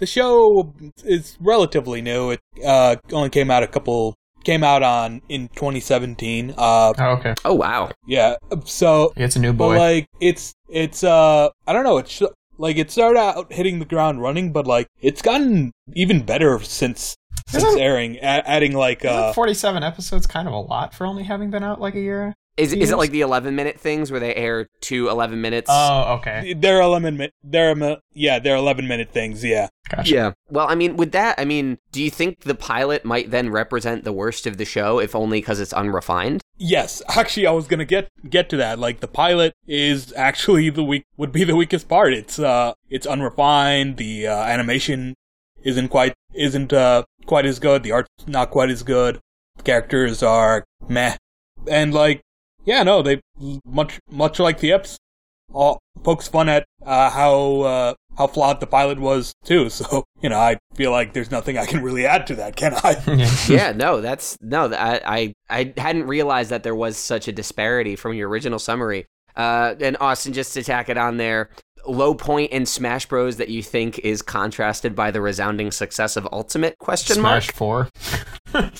the 0.00 0.06
show 0.06 0.74
is 1.04 1.36
relatively 1.40 2.02
new. 2.02 2.30
It 2.30 2.40
uh, 2.64 2.96
only 3.12 3.30
came 3.30 3.50
out 3.50 3.62
a 3.62 3.68
couple, 3.68 4.16
came 4.42 4.64
out 4.64 4.82
on 4.82 5.22
in 5.28 5.48
2017. 5.48 6.54
Uh, 6.56 6.92
Oh, 6.98 7.04
okay. 7.18 7.34
Oh 7.44 7.54
wow. 7.54 7.90
yeah. 8.06 8.36
So, 8.64 9.12
It's 9.16 9.36
a 9.36 9.38
new 9.40 9.52
boy. 9.52 9.74
but 9.74 9.78
like, 9.78 10.06
it's 10.20 10.52
it's 10.68 11.04
uh, 11.04 11.50
I 11.66 11.72
don't 11.72 11.84
know. 11.84 11.98
It's 11.98 12.22
like 12.58 12.76
it 12.76 12.90
started 12.90 13.18
out 13.18 13.52
hitting 13.52 13.78
the 13.78 13.84
ground 13.84 14.20
running, 14.20 14.52
but 14.52 14.66
like 14.66 14.86
it's 15.00 15.22
gotten 15.22 15.72
even 15.94 16.24
better 16.24 16.58
since 16.60 17.14
since 17.48 17.64
airing, 17.76 18.18
adding 18.20 18.72
like 18.74 19.04
uh, 19.04 19.32
47 19.32 19.82
episodes 19.82 20.26
kind 20.26 20.46
of 20.46 20.54
a 20.54 20.58
lot 20.58 20.94
for 20.94 21.04
only 21.06 21.24
having 21.24 21.50
been 21.50 21.64
out 21.64 21.80
like 21.80 21.94
a 21.94 22.00
year? 22.00 22.34
Is 22.60 22.72
is 22.72 22.90
it 22.90 22.96
like 22.96 23.10
the 23.10 23.22
11 23.22 23.54
minute 23.54 23.80
things 23.80 24.10
where 24.10 24.20
they 24.20 24.34
air 24.34 24.66
two 24.80 25.08
11 25.08 25.40
minutes? 25.40 25.68
Oh, 25.72 26.18
okay. 26.18 26.54
they're 26.54 26.80
eleven 26.80 27.16
minute, 27.16 27.34
they're 27.42 27.98
yeah, 28.12 28.38
they're 28.38 28.56
eleven 28.56 28.86
minute 28.86 29.10
things. 29.10 29.44
Yeah. 29.44 29.68
Gotcha. 29.88 30.14
Yeah. 30.14 30.32
Well, 30.50 30.68
I 30.68 30.74
mean, 30.76 30.96
with 30.96 31.12
that, 31.12 31.38
I 31.40 31.44
mean, 31.44 31.78
do 31.90 32.02
you 32.02 32.10
think 32.10 32.40
the 32.40 32.54
pilot 32.54 33.04
might 33.04 33.30
then 33.30 33.50
represent 33.50 34.04
the 34.04 34.12
worst 34.12 34.46
of 34.46 34.56
the 34.56 34.64
show, 34.64 35.00
if 35.00 35.16
only 35.16 35.40
because 35.40 35.58
it's 35.58 35.72
unrefined? 35.72 36.42
Yes, 36.58 37.02
actually, 37.08 37.46
I 37.46 37.52
was 37.52 37.66
gonna 37.66 37.84
get 37.84 38.08
get 38.28 38.48
to 38.50 38.56
that. 38.58 38.78
Like 38.78 39.00
the 39.00 39.08
pilot 39.08 39.54
is 39.66 40.12
actually 40.16 40.70
the 40.70 40.84
weak 40.84 41.04
would 41.16 41.32
be 41.32 41.44
the 41.44 41.56
weakest 41.56 41.88
part. 41.88 42.12
It's 42.12 42.38
uh, 42.38 42.74
it's 42.88 43.06
unrefined. 43.06 43.96
The 43.96 44.28
uh, 44.28 44.42
animation 44.42 45.14
isn't 45.62 45.88
quite 45.88 46.14
isn't 46.34 46.72
uh 46.72 47.04
quite 47.26 47.46
as 47.46 47.58
good. 47.58 47.82
The 47.82 47.92
art's 47.92 48.08
not 48.26 48.50
quite 48.50 48.70
as 48.70 48.82
good. 48.82 49.20
The 49.56 49.62
characters 49.62 50.22
are 50.22 50.64
meh, 50.88 51.16
and 51.68 51.92
like 51.92 52.22
yeah, 52.64 52.82
no, 52.82 53.02
they 53.02 53.20
much 53.64 53.98
much 54.10 54.38
like 54.38 54.60
the 54.60 54.70
eps. 54.70 54.96
All 55.52 55.80
pokes 56.04 56.28
fun 56.28 56.48
at 56.48 56.64
uh, 56.84 57.10
how 57.10 57.60
uh, 57.62 57.94
how 58.16 58.26
flawed 58.28 58.60
the 58.60 58.66
pilot 58.66 58.98
was 59.00 59.32
too. 59.44 59.68
So 59.70 60.04
you 60.22 60.28
know, 60.28 60.38
I 60.38 60.58
feel 60.74 60.90
like 60.92 61.12
there's 61.12 61.30
nothing 61.30 61.58
I 61.58 61.66
can 61.66 61.82
really 61.82 62.06
add 62.06 62.26
to 62.28 62.34
that, 62.36 62.56
can 62.56 62.74
I? 62.74 63.02
Yeah. 63.06 63.34
yeah, 63.48 63.72
no, 63.72 64.00
that's 64.00 64.36
no, 64.40 64.72
I, 64.72 65.00
I 65.04 65.34
I 65.48 65.74
hadn't 65.76 66.06
realized 66.06 66.50
that 66.50 66.62
there 66.62 66.74
was 66.74 66.96
such 66.96 67.28
a 67.28 67.32
disparity 67.32 67.96
from 67.96 68.14
your 68.14 68.28
original 68.28 68.58
summary. 68.58 69.06
Uh, 69.36 69.74
and 69.80 69.96
Austin, 70.00 70.32
just 70.32 70.54
to 70.54 70.62
tack 70.62 70.88
it 70.88 70.98
on 70.98 71.16
there, 71.16 71.50
low 71.86 72.14
point 72.14 72.50
in 72.52 72.66
Smash 72.66 73.06
Bros 73.06 73.36
that 73.36 73.48
you 73.48 73.62
think 73.62 73.98
is 74.00 74.22
contrasted 74.22 74.94
by 74.94 75.10
the 75.10 75.20
resounding 75.20 75.70
success 75.70 76.16
of 76.16 76.28
Ultimate? 76.32 76.76
Question 76.78 77.16
Smash 77.16 77.48
mark. 77.60 77.90
4. 78.52 78.70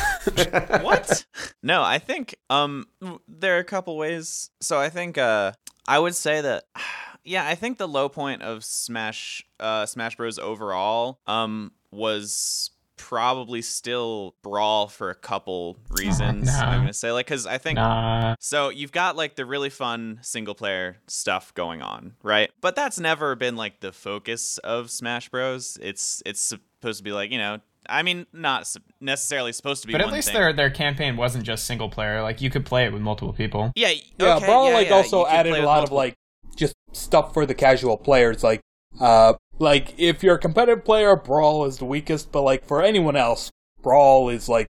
what? 0.82 1.24
no, 1.62 1.82
I 1.82 1.98
think 1.98 2.34
um 2.50 2.86
there 3.26 3.56
are 3.56 3.60
a 3.60 3.64
couple 3.64 3.96
ways. 3.96 4.50
So 4.60 4.78
I 4.78 4.88
think 4.88 5.18
uh 5.18 5.52
I 5.86 5.98
would 5.98 6.14
say 6.14 6.40
that 6.40 6.64
yeah, 7.24 7.46
I 7.46 7.54
think 7.54 7.78
the 7.78 7.88
low 7.88 8.08
point 8.08 8.42
of 8.42 8.64
Smash 8.64 9.44
uh 9.60 9.86
Smash 9.86 10.16
Bros 10.16 10.38
overall 10.38 11.20
um 11.26 11.72
was 11.90 12.70
probably 12.96 13.62
still 13.62 14.34
brawl 14.42 14.88
for 14.88 15.08
a 15.08 15.14
couple 15.14 15.78
reasons. 15.90 16.46
nah. 16.46 16.62
I'm 16.64 16.74
going 16.80 16.86
to 16.88 16.92
say 16.92 17.12
like 17.12 17.28
cuz 17.28 17.46
I 17.46 17.56
think 17.56 17.76
Nah. 17.76 18.34
so 18.40 18.70
you've 18.70 18.90
got 18.92 19.14
like 19.16 19.36
the 19.36 19.46
really 19.46 19.70
fun 19.70 20.18
single 20.22 20.54
player 20.56 20.96
stuff 21.06 21.54
going 21.54 21.80
on, 21.80 22.14
right? 22.24 22.50
But 22.60 22.74
that's 22.74 22.98
never 22.98 23.36
been 23.36 23.54
like 23.54 23.78
the 23.80 23.92
focus 23.92 24.58
of 24.58 24.90
Smash 24.90 25.28
Bros. 25.28 25.78
It's 25.80 26.22
it's 26.26 26.40
supposed 26.40 26.98
to 26.98 27.04
be 27.04 27.12
like, 27.12 27.30
you 27.30 27.38
know, 27.38 27.60
I 27.88 28.02
mean, 28.02 28.26
not 28.32 28.72
necessarily 29.00 29.52
supposed 29.52 29.82
to 29.82 29.86
be 29.88 29.92
But 29.92 30.00
at 30.02 30.06
one 30.06 30.14
least 30.14 30.28
thing. 30.28 30.34
their 30.34 30.52
their 30.52 30.70
campaign 30.70 31.16
wasn't 31.16 31.44
just 31.44 31.64
single 31.66 31.88
player. 31.88 32.22
Like 32.22 32.40
you 32.40 32.50
could 32.50 32.66
play 32.66 32.84
it 32.84 32.92
with 32.92 33.02
multiple 33.02 33.32
people. 33.32 33.72
Yeah, 33.74 33.92
Yeah, 34.18 34.38
Brawl 34.40 34.68
yeah, 34.68 34.74
like 34.74 34.88
yeah, 34.88 34.94
also 34.94 35.26
added 35.26 35.50
a 35.50 35.56
with 35.56 35.64
lot 35.64 35.84
of 35.84 35.92
like 35.92 36.14
just 36.56 36.74
stuff 36.92 37.32
for 37.32 37.46
the 37.46 37.54
casual 37.54 37.96
players. 37.96 38.42
Like, 38.44 38.60
uh, 39.00 39.34
like 39.58 39.94
if 39.98 40.22
you're 40.22 40.34
a 40.34 40.38
competitive 40.38 40.84
player, 40.84 41.16
Brawl 41.16 41.64
is 41.64 41.78
the 41.78 41.84
weakest. 41.84 42.30
But 42.32 42.42
like 42.42 42.64
for 42.64 42.82
anyone 42.82 43.16
else, 43.16 43.50
Brawl 43.82 44.28
is 44.28 44.48
like 44.48 44.66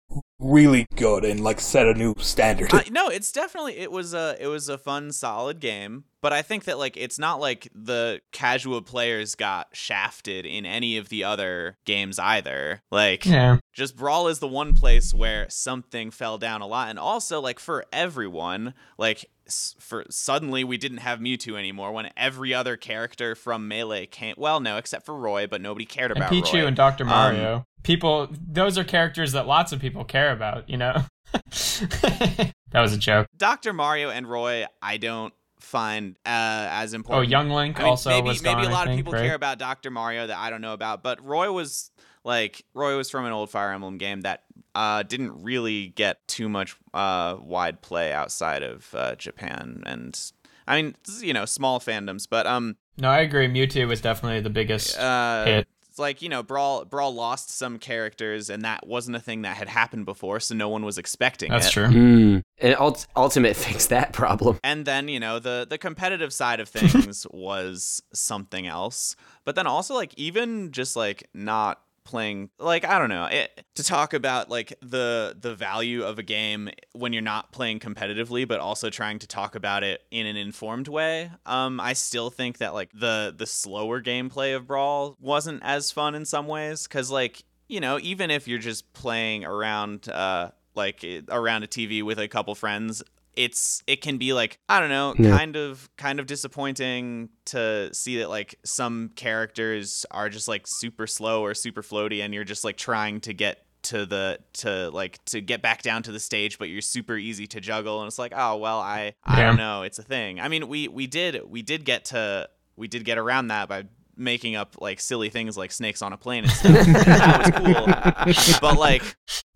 really 0.45 0.85
good 0.95 1.25
and 1.25 1.39
like 1.41 1.59
set 1.59 1.87
a 1.87 1.93
new 1.93 2.13
standard. 2.17 2.73
Uh, 2.73 2.81
no, 2.91 3.07
it's 3.09 3.31
definitely 3.31 3.77
it 3.77 3.91
was 3.91 4.13
a 4.13 4.35
it 4.39 4.47
was 4.47 4.69
a 4.69 4.77
fun, 4.77 5.11
solid 5.11 5.59
game. 5.59 6.05
But 6.21 6.33
I 6.33 6.41
think 6.41 6.63
that 6.63 6.79
like 6.79 6.97
it's 6.97 7.19
not 7.19 7.39
like 7.39 7.67
the 7.75 8.19
casual 8.31 8.81
players 8.81 9.35
got 9.35 9.67
shafted 9.73 10.45
in 10.45 10.65
any 10.65 10.97
of 10.97 11.09
the 11.09 11.23
other 11.23 11.77
games 11.85 12.17
either. 12.17 12.81
Like 12.91 13.25
Yeah. 13.25 13.57
just 13.73 13.95
brawl 13.95 14.27
is 14.27 14.39
the 14.39 14.47
one 14.47 14.73
place 14.73 15.13
where 15.13 15.45
something 15.49 16.09
fell 16.09 16.37
down 16.39 16.61
a 16.61 16.67
lot 16.67 16.89
and 16.89 16.97
also 16.97 17.41
like 17.41 17.59
for 17.59 17.85
everyone 17.93 18.73
like 18.97 19.25
s- 19.34 19.34
for 19.79 20.05
suddenly 20.09 20.63
we 20.63 20.77
didn't 20.77 20.97
have 20.99 21.19
Mewtwo 21.19 21.57
anymore 21.57 21.91
when 21.91 22.09
every 22.17 22.53
other 22.53 22.77
character 22.77 23.35
from 23.35 23.67
Melee 23.67 24.05
came 24.07 24.33
well 24.37 24.59
no 24.59 24.77
except 24.77 25.05
for 25.05 25.15
Roy 25.15 25.45
but 25.47 25.61
nobody 25.61 25.85
cared 25.85 26.11
And 26.11 26.17
about 26.17 26.31
Pichu 26.31 26.61
Roy. 26.61 26.67
and 26.67 26.75
Dr. 26.75 27.03
Um, 27.03 27.09
Mario. 27.09 27.65
people 27.83 28.27
those 28.47 28.77
are 28.77 28.83
characters 28.83 29.33
that 29.33 29.45
lots 29.47 29.71
of 29.71 29.79
people 29.79 30.03
care 30.03 30.31
about, 30.31 30.69
you 30.69 30.77
know. 30.77 31.03
that 31.33 32.53
was 32.73 32.93
a 32.93 32.97
joke. 32.97 33.27
Dr. 33.37 33.73
Mario 33.73 34.09
and 34.09 34.27
Roy 34.27 34.65
I 34.81 34.97
don't 34.97 35.33
find 35.59 36.15
uh, 36.25 36.67
as 36.71 36.93
important. 36.93 37.27
Oh. 37.27 37.29
Young 37.29 37.49
Link 37.49 37.79
I 37.79 37.83
mean, 37.83 37.89
also 37.89 38.09
maybe 38.09 38.27
was 38.27 38.43
maybe 38.43 38.61
gone, 38.63 38.71
a 38.71 38.73
lot 38.73 38.87
I 38.87 38.91
of 38.91 38.97
people 38.97 39.13
right? 39.13 39.23
care 39.23 39.35
about 39.35 39.57
Dr. 39.57 39.89
Mario 39.89 40.27
that 40.27 40.37
I 40.37 40.49
don't 40.49 40.61
know 40.61 40.73
about, 40.73 41.01
but 41.01 41.23
Roy 41.25 41.51
was 41.51 41.91
like 42.25 42.65
Roy 42.73 42.97
was 42.97 43.09
from 43.09 43.25
an 43.25 43.31
old 43.31 43.49
Fire 43.49 43.71
Emblem 43.71 43.97
game 43.97 44.21
that 44.21 44.43
uh, 44.73 45.03
didn't 45.03 45.41
really 45.43 45.87
get 45.89 46.27
too 46.27 46.49
much 46.49 46.75
uh, 46.93 47.37
wide 47.39 47.81
play 47.81 48.11
outside 48.11 48.63
of 48.63 48.93
uh, 48.93 49.15
Japan, 49.15 49.83
and 49.85 50.19
I 50.67 50.81
mean 50.81 50.95
you 51.21 51.31
know 51.33 51.45
small 51.45 51.79
fandoms, 51.79 52.27
but 52.29 52.45
um 52.47 52.75
No, 52.97 53.09
I 53.09 53.19
agree. 53.19 53.47
Mewtwo 53.47 53.87
was 53.87 54.01
definitely 54.01 54.41
the 54.41 54.49
biggest 54.49 54.97
uh, 54.99 55.45
hit. 55.45 55.67
it's 55.87 55.99
like 55.99 56.21
you 56.21 56.27
know 56.27 56.43
Brawl 56.43 56.83
Brawl 56.83 57.13
lost 57.13 57.51
some 57.51 57.77
characters, 57.79 58.49
and 58.49 58.63
that 58.65 58.85
wasn't 58.87 59.15
a 59.15 59.19
thing 59.21 59.43
that 59.43 59.55
had 59.55 59.69
happened 59.69 60.05
before, 60.05 60.39
so 60.41 60.55
no 60.55 60.67
one 60.67 60.83
was 60.83 60.97
expecting 60.97 61.51
That's 61.51 61.67
it. 61.67 61.71
true. 61.71 61.87
Mm. 61.87 62.41
And 62.57 62.75
ult- 62.79 63.05
Ultimate 63.15 63.55
fixed 63.55 63.89
that 63.89 64.11
problem. 64.13 64.59
and 64.63 64.85
then 64.85 65.07
you 65.07 65.19
know 65.19 65.39
the 65.39 65.65
the 65.69 65.77
competitive 65.77 66.33
side 66.33 66.59
of 66.59 66.67
things 66.67 67.25
was 67.31 68.01
something 68.13 68.65
else 68.65 69.15
but 69.43 69.55
then 69.55 69.67
also 69.67 69.93
like 69.93 70.13
even 70.17 70.71
just 70.71 70.95
like 70.95 71.27
not 71.33 71.81
playing 72.05 72.49
like 72.59 72.85
i 72.85 72.97
don't 72.97 73.09
know 73.09 73.25
it, 73.25 73.65
to 73.75 73.83
talk 73.83 74.13
about 74.13 74.49
like 74.49 74.73
the 74.81 75.35
the 75.39 75.53
value 75.55 76.03
of 76.03 76.19
a 76.19 76.23
game 76.23 76.69
when 76.93 77.11
you're 77.11 77.21
not 77.21 77.51
playing 77.51 77.79
competitively 77.79 78.47
but 78.47 78.59
also 78.59 78.89
trying 78.89 79.19
to 79.19 79.27
talk 79.27 79.55
about 79.55 79.83
it 79.83 80.01
in 80.11 80.25
an 80.25 80.37
informed 80.37 80.87
way. 80.87 81.31
Um 81.45 81.79
i 81.79 81.93
still 81.93 82.29
think 82.29 82.59
that 82.59 82.73
like 82.73 82.91
the 82.93 83.33
the 83.35 83.47
slower 83.47 84.01
gameplay 84.01 84.55
of 84.55 84.67
brawl 84.67 85.17
wasn't 85.19 85.61
as 85.63 85.91
fun 85.91 86.15
in 86.15 86.25
some 86.25 86.47
ways 86.47 86.87
cuz 86.87 87.09
like 87.11 87.43
you 87.67 87.79
know 87.79 87.99
even 88.01 88.29
if 88.31 88.47
you're 88.47 88.59
just 88.59 88.93
playing 88.93 89.43
around 89.43 90.07
uh 90.09 90.51
like 90.75 91.05
around 91.29 91.63
a 91.63 91.67
TV 91.67 92.03
with 92.03 92.19
a 92.19 92.27
couple 92.27 92.53
friends 92.53 93.01
it's 93.35 93.83
it 93.87 94.01
can 94.01 94.17
be 94.17 94.33
like 94.33 94.59
I 94.69 94.79
don't 94.79 94.89
know, 94.89 95.13
Yeah. 95.17 95.37
kind 95.37 95.55
of 95.55 95.89
kind 95.97 96.19
of 96.19 96.25
disappointing 96.27 97.29
to 97.47 97.93
see 97.93 98.17
that 98.19 98.29
like 98.29 98.55
some 98.63 99.11
characters 99.15 100.05
are 100.11 100.29
just 100.29 100.47
like 100.47 100.63
super 100.65 101.07
slow 101.07 101.41
or 101.43 101.53
super 101.53 101.81
floaty 101.83 102.23
and 102.23 102.33
you're 102.33 102.43
just 102.43 102.63
like 102.63 102.77
trying 102.77 103.19
to 103.21 103.33
get 103.33 103.61
to 103.83 104.05
the 104.05 104.39
to 104.53 104.89
like 104.91 105.23
to 105.25 105.41
get 105.41 105.61
back 105.61 105.83
down 105.83 106.01
to 106.01 106.11
the 106.11 106.19
stage 106.19 106.57
but 106.57 106.69
you're 106.69 106.81
super 106.81 107.15
easy 107.17 107.45
to 107.45 107.61
juggle 107.61 108.01
and 108.01 108.07
it's 108.07 108.17
like 108.17 108.33
oh 108.35 108.55
well 108.57 108.79
I 108.79 109.13
I 109.23 109.39
Yeah. 109.41 109.47
don't 109.47 109.57
know 109.57 109.83
it's 109.83 109.99
a 109.99 110.03
thing. 110.03 110.39
I 110.39 110.47
mean 110.47 110.67
we 110.67 110.87
we 110.87 111.05
did 111.05 111.41
we 111.47 111.61
did 111.61 111.85
get 111.85 112.05
to 112.05 112.49
we 112.77 112.87
did 112.87 113.05
get 113.05 113.17
around 113.17 113.47
that 113.49 113.69
by 113.69 113.83
making 114.17 114.55
up 114.55 114.75
like 114.79 114.99
silly 115.01 115.29
things 115.29 115.57
like 115.57 115.71
snakes 115.73 116.01
on 116.01 116.13
a 116.13 116.17
plane 116.17 116.45
and 116.45 116.53
stuff. 116.53 116.73
that 116.85 118.25
was 118.25 118.45
cool. 118.55 118.57
But 118.61 118.79
like 118.79 119.03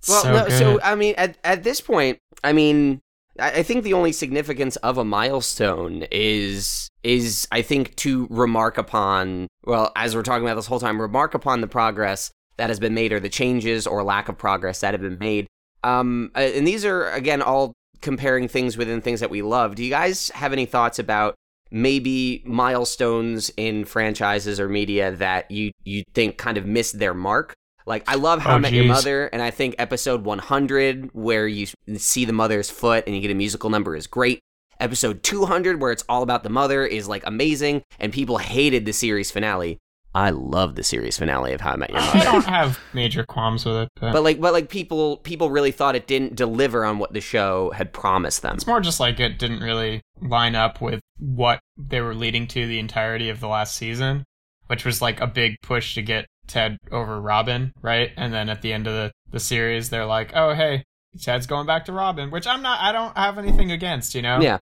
Well, 0.08 0.22
so 0.24 0.32
no, 0.34 0.50
so 0.50 0.80
I 0.82 0.96
mean, 0.96 1.16
at 1.18 1.38
at 1.44 1.64
this 1.64 1.82
point, 1.82 2.20
I 2.44 2.54
mean, 2.54 3.02
I, 3.40 3.64
think 3.64 3.84
the 3.84 3.94
only 3.94 4.12
significance 4.12 4.76
of 4.78 4.98
a 4.98 5.06
milestone 5.06 6.06
is 6.12 6.90
is 7.04 7.48
I 7.52 7.62
think 7.62 7.96
to 7.98 8.28
remark 8.30 8.78
upon. 8.78 9.48
Well, 9.66 9.92
as 9.96 10.16
we're 10.16 10.24
talking 10.24 10.46
about 10.46 10.56
this 10.56 10.68
whole 10.68 10.80
time, 10.80 11.02
remark 11.02 11.34
upon 11.34 11.62
the 11.62 11.68
progress 11.68 12.32
that 12.58 12.70
has 12.70 12.80
been 12.80 12.94
made, 12.94 13.14
or 13.14 13.20
the 13.20 13.30
changes 13.30 13.88
or 13.88 14.04
lack 14.04 14.30
of 14.30 14.38
progress 14.38 14.82
that 14.82 14.94
have 14.94 15.02
been 15.02 15.20
made. 15.20 15.48
Um, 15.84 16.32
uh, 16.36 16.40
and 16.40 16.68
these 16.68 16.86
are 16.86 17.10
again 17.12 17.42
all 17.42 17.74
comparing 18.02 18.48
things 18.48 18.78
within 18.78 19.02
things 19.02 19.20
that 19.20 19.30
we 19.30 19.42
love. 19.42 19.76
Do 19.76 19.84
you 19.84 19.90
guys 19.90 20.30
have 20.30 20.54
any 20.54 20.66
thoughts 20.66 21.00
about? 21.00 21.36
Maybe 21.72 22.42
milestones 22.48 23.52
in 23.56 23.86
franchises 23.86 24.60
or 24.60 24.68
media 24.68 25.12
that 25.12 25.52
you 25.52 25.72
you 25.84 26.04
think 26.16 26.38
kind 26.38 26.58
of 26.58 26.66
missed 26.66 26.98
their 26.98 27.14
mark. 27.14 27.54
Like 27.90 28.04
I 28.08 28.16
love 28.16 28.40
How 28.40 28.52
oh, 28.52 28.54
I 28.54 28.56
Oh, 28.58 28.60
Met 28.60 28.72
Your. 28.72 28.86
Mother, 28.86 29.26
and 29.34 29.42
I 29.42 29.50
think 29.50 29.76
episode 29.80 30.24
100, 30.24 31.10
where 31.14 31.48
you 31.48 31.68
see 31.98 32.24
the 32.24 32.32
mother's 32.32 32.70
foot 32.70 33.04
and 33.08 33.16
you 33.16 33.22
get 33.22 33.32
a 33.32 33.36
musical 33.36 33.72
number, 33.72 33.96
is 33.96 34.06
great. 34.06 34.40
Episode 34.80 35.24
200, 35.24 35.82
where 35.82 35.92
it's 35.92 36.06
all 36.08 36.22
about 36.22 36.44
the 36.44 36.50
mother, 36.50 36.86
is 36.86 37.08
like 37.08 37.24
amazing, 37.26 37.82
and 38.00 38.14
people 38.14 38.38
hated 38.38 38.86
the 38.86 38.94
series 38.94 39.32
finale. 39.32 39.80
I 40.14 40.30
love 40.30 40.76
the 40.76 40.84
series 40.84 41.18
finale 41.18 41.52
of 41.54 41.62
How 41.62 41.72
I 41.72 41.76
Met 41.78 41.90
Your 41.90 42.00
Mother. 42.00 42.20
I 42.20 42.24
don't 42.24 42.46
have 42.46 42.80
major 42.94 43.24
qualms 43.26 43.66
with 43.66 43.76
it, 43.76 43.90
but, 44.00 44.14
but 44.14 44.24
like, 44.24 44.40
but 44.40 44.54
like 44.54 44.70
people, 44.70 45.18
people 45.18 45.50
really 45.50 45.72
thought 45.72 45.96
it 45.96 46.06
didn't 46.08 46.36
deliver 46.36 46.86
on 46.86 47.00
what 47.00 47.14
the 47.14 47.22
show 47.22 47.72
had 47.72 47.92
promised 47.92 48.44
them. 48.44 48.56
it's 48.56 48.68
more 48.68 48.82
just 48.82 49.00
like 49.00 49.20
it 49.20 49.40
didn't 49.40 49.62
really 49.62 50.02
line 50.22 50.56
up 50.56 50.80
with 50.80 51.02
what 51.18 51.60
they 51.76 52.02
were 52.02 52.16
leading 52.16 52.46
to 52.48 52.68
the 52.68 52.80
entirety 52.80 53.30
of 53.30 53.40
the 53.40 53.48
last 53.48 53.76
season, 53.76 54.24
which 54.68 54.86
was 54.86 55.02
like 55.02 55.20
a 55.20 55.28
big 55.28 55.56
push 55.62 55.96
to 55.96 56.02
get 56.04 56.28
Ted 56.50 56.78
over 56.92 57.22
Robin, 57.22 57.72
right? 57.82 58.12
And 58.18 58.34
then 58.34 58.50
at 58.50 58.62
the 58.62 58.74
end 58.74 58.88
of 58.88 58.94
the, 58.94 59.12
the 59.32 59.40
series, 59.40 59.90
they're 59.90 60.06
like, 60.06 60.32
oh, 60.36 60.54
hey, 60.54 60.84
Ted's 61.22 61.48
going 61.48 61.66
back 61.66 61.86
to 61.86 61.94
Robin, 61.94 62.30
which 62.32 62.46
I'm 62.48 62.62
not, 62.62 62.80
I 62.82 62.92
don't 62.92 63.16
have 63.16 63.38
anything 63.38 63.72
against, 63.72 64.14
you 64.16 64.22
know? 64.22 64.40
Yeah. 64.42 64.58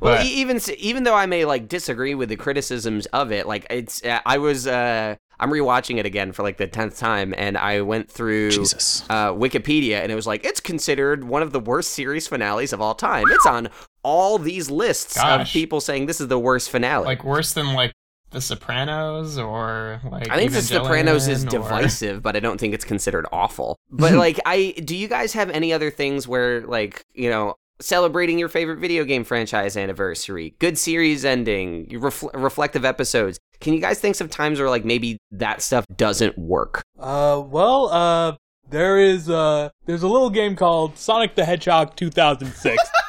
Well, 0.00 0.16
But- 0.16 0.26
e- 0.26 0.30
even 0.40 0.58
even 0.78 1.04
though 1.04 1.14
I 1.14 1.26
may 1.26 1.44
like 1.44 1.68
disagree 1.68 2.14
with 2.14 2.30
the 2.30 2.36
criticisms 2.36 3.04
of 3.06 3.30
it, 3.32 3.46
like 3.46 3.66
it's 3.68 4.02
uh, 4.02 4.18
I 4.24 4.38
was 4.38 4.66
uh 4.66 5.14
I'm 5.38 5.50
rewatching 5.50 5.98
it 5.98 6.06
again 6.06 6.32
for 6.32 6.42
like 6.42 6.56
the 6.56 6.66
tenth 6.66 6.98
time, 6.98 7.34
and 7.36 7.56
I 7.58 7.82
went 7.82 8.10
through 8.10 8.50
Jesus. 8.50 9.04
uh, 9.10 9.32
Wikipedia, 9.32 10.00
and 10.02 10.10
it 10.10 10.14
was 10.14 10.26
like 10.26 10.44
it's 10.44 10.60
considered 10.60 11.24
one 11.24 11.42
of 11.42 11.52
the 11.52 11.60
worst 11.60 11.90
series 11.90 12.26
finales 12.26 12.72
of 12.72 12.80
all 12.80 12.94
time. 12.94 13.24
It's 13.30 13.44
on 13.46 13.68
all 14.02 14.38
these 14.38 14.70
lists 14.70 15.18
of 15.22 15.46
people 15.48 15.80
saying 15.82 16.06
this 16.06 16.20
is 16.20 16.28
the 16.28 16.38
worst 16.38 16.70
finale. 16.70 17.04
Like 17.04 17.22
worse 17.22 17.52
than 17.52 17.74
like 17.74 17.92
The 18.30 18.40
Sopranos 18.40 19.38
or 19.38 20.00
like 20.10 20.30
I 20.30 20.36
think 20.36 20.52
The 20.52 20.62
Sopranos 20.62 21.28
is 21.28 21.44
or- 21.44 21.48
divisive, 21.50 22.22
but 22.22 22.36
I 22.36 22.40
don't 22.40 22.58
think 22.60 22.74
it's 22.74 22.84
considered 22.84 23.26
awful. 23.32 23.76
But 23.90 24.12
like, 24.26 24.38
I 24.46 24.74
do 24.84 24.96
you 24.96 25.08
guys 25.08 25.32
have 25.32 25.50
any 25.50 25.72
other 25.72 25.90
things 25.90 26.28
where 26.28 26.60
like 26.62 27.02
you 27.14 27.28
know 27.28 27.56
celebrating 27.80 28.38
your 28.38 28.48
favorite 28.48 28.78
video 28.78 29.04
game 29.04 29.24
franchise 29.24 29.76
anniversary, 29.76 30.54
good 30.58 30.78
series 30.78 31.24
ending, 31.24 31.86
refl- 31.86 32.30
reflective 32.34 32.84
episodes? 32.84 33.38
Can 33.60 33.74
you 33.74 33.80
guys 33.80 33.98
think 33.98 34.20
of 34.20 34.30
times 34.30 34.58
where 34.60 34.68
like 34.70 34.84
maybe 34.84 35.18
that 35.32 35.62
stuff 35.62 35.84
doesn't 35.96 36.38
work? 36.38 36.82
Uh, 36.98 37.42
well, 37.44 37.88
uh, 37.88 38.36
there 38.68 38.98
is 39.00 39.28
uh, 39.28 39.70
there's 39.86 40.02
a 40.02 40.08
little 40.08 40.30
game 40.30 40.56
called 40.56 40.96
Sonic 40.98 41.34
the 41.34 41.44
Hedgehog 41.44 41.96
2006, 41.96 42.82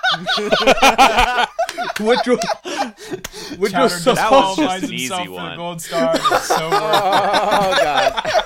which 2.00 2.28
was 2.28 2.40
which 3.58 3.72
Chowder 3.72 3.84
was 3.84 4.04
just 4.04 4.16
That 4.16 4.32
was 4.32 4.56
supposed 4.56 4.82
just 4.82 4.84
an 4.84 4.94
easy 4.94 5.30
one. 5.30 5.58
gold 5.58 5.82
star. 5.82 6.16
So 6.18 6.70
Oh 6.72 7.78
god. 7.82 8.44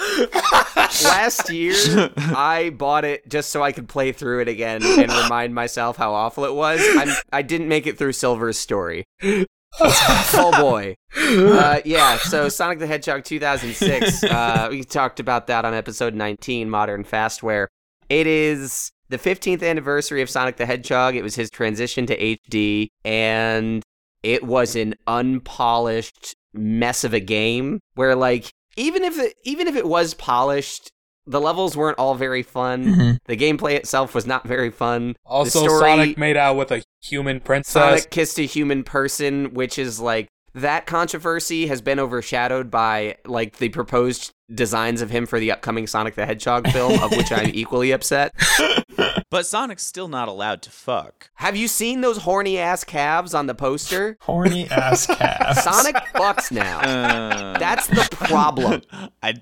Last 1.04 1.50
year, 1.50 1.74
I 2.16 2.70
bought 2.76 3.04
it 3.04 3.28
just 3.28 3.50
so 3.50 3.62
I 3.62 3.72
could 3.72 3.88
play 3.88 4.12
through 4.12 4.40
it 4.40 4.48
again 4.48 4.82
and 4.82 5.12
remind 5.12 5.54
myself 5.54 5.96
how 5.96 6.12
awful 6.12 6.44
it 6.44 6.54
was. 6.54 6.80
I'm, 6.96 7.10
I 7.32 7.42
didn't 7.42 7.68
make 7.68 7.86
it 7.86 7.96
through 7.96 8.12
Silver's 8.12 8.58
story. 8.58 9.04
oh 9.22 10.52
boy. 10.58 10.96
Uh, 11.16 11.80
yeah, 11.84 12.18
so 12.18 12.48
Sonic 12.48 12.80
the 12.80 12.86
Hedgehog 12.86 13.24
2006, 13.24 14.24
uh, 14.24 14.68
we 14.70 14.82
talked 14.82 15.20
about 15.20 15.46
that 15.46 15.64
on 15.64 15.74
episode 15.74 16.14
19, 16.14 16.68
Modern 16.68 17.04
Fastware. 17.04 17.66
It 18.08 18.26
is 18.26 18.90
the 19.10 19.18
15th 19.18 19.62
anniversary 19.62 20.22
of 20.22 20.30
Sonic 20.30 20.56
the 20.56 20.66
Hedgehog. 20.66 21.16
It 21.16 21.22
was 21.22 21.34
his 21.34 21.50
transition 21.50 22.06
to 22.06 22.16
HD, 22.16 22.88
and 23.04 23.82
it 24.22 24.44
was 24.44 24.76
an 24.76 24.94
unpolished 25.06 26.34
mess 26.52 27.04
of 27.04 27.12
a 27.12 27.20
game 27.20 27.80
where, 27.94 28.14
like, 28.14 28.50
even 28.76 29.02
if 29.02 29.18
it, 29.18 29.34
even 29.44 29.66
if 29.66 29.76
it 29.76 29.86
was 29.86 30.14
polished, 30.14 30.90
the 31.26 31.40
levels 31.40 31.76
weren't 31.76 31.98
all 31.98 32.14
very 32.14 32.42
fun. 32.42 32.84
Mhm. 32.86 33.18
The 33.26 33.36
gameplay 33.36 33.74
itself 33.74 34.14
was 34.14 34.26
not 34.26 34.46
very 34.46 34.70
fun. 34.70 35.16
also 35.26 35.64
story, 35.64 35.80
Sonic 35.80 36.18
made 36.18 36.36
out 36.36 36.56
with 36.56 36.70
a 36.72 36.82
human 37.02 37.40
princess. 37.40 37.72
Sonic 37.72 38.10
kissed 38.10 38.38
a 38.38 38.42
human 38.42 38.84
person, 38.84 39.52
which 39.54 39.78
is 39.78 40.00
like 40.00 40.28
that 40.54 40.86
controversy 40.86 41.66
has 41.66 41.80
been 41.80 41.98
overshadowed 41.98 42.70
by 42.70 43.16
like 43.26 43.58
the 43.58 43.68
proposed 43.68 44.32
designs 44.52 45.00
of 45.00 45.10
him 45.10 45.26
for 45.26 45.38
the 45.38 45.52
upcoming 45.52 45.86
Sonic 45.86 46.14
the 46.16 46.26
Hedgehog 46.26 46.68
film, 46.70 47.00
of 47.02 47.10
which 47.12 47.30
I'm 47.30 47.50
equally 47.54 47.92
upset. 47.92 48.32
But 49.30 49.46
Sonic's 49.46 49.84
still 49.84 50.08
not 50.08 50.26
allowed 50.26 50.60
to 50.62 50.70
fuck. 50.70 51.30
Have 51.34 51.56
you 51.56 51.68
seen 51.68 52.00
those 52.00 52.18
horny 52.18 52.58
ass 52.58 52.82
calves 52.82 53.32
on 53.32 53.46
the 53.46 53.54
poster? 53.54 54.16
Horny 54.22 54.68
ass 54.68 55.06
calves. 55.18 55.62
Sonic 55.62 55.94
fucks 56.14 56.50
now. 56.50 56.80
Uh, 56.80 57.56
That's 57.56 57.86
the 57.86 58.08
problem. 58.10 58.82
I 59.22 59.34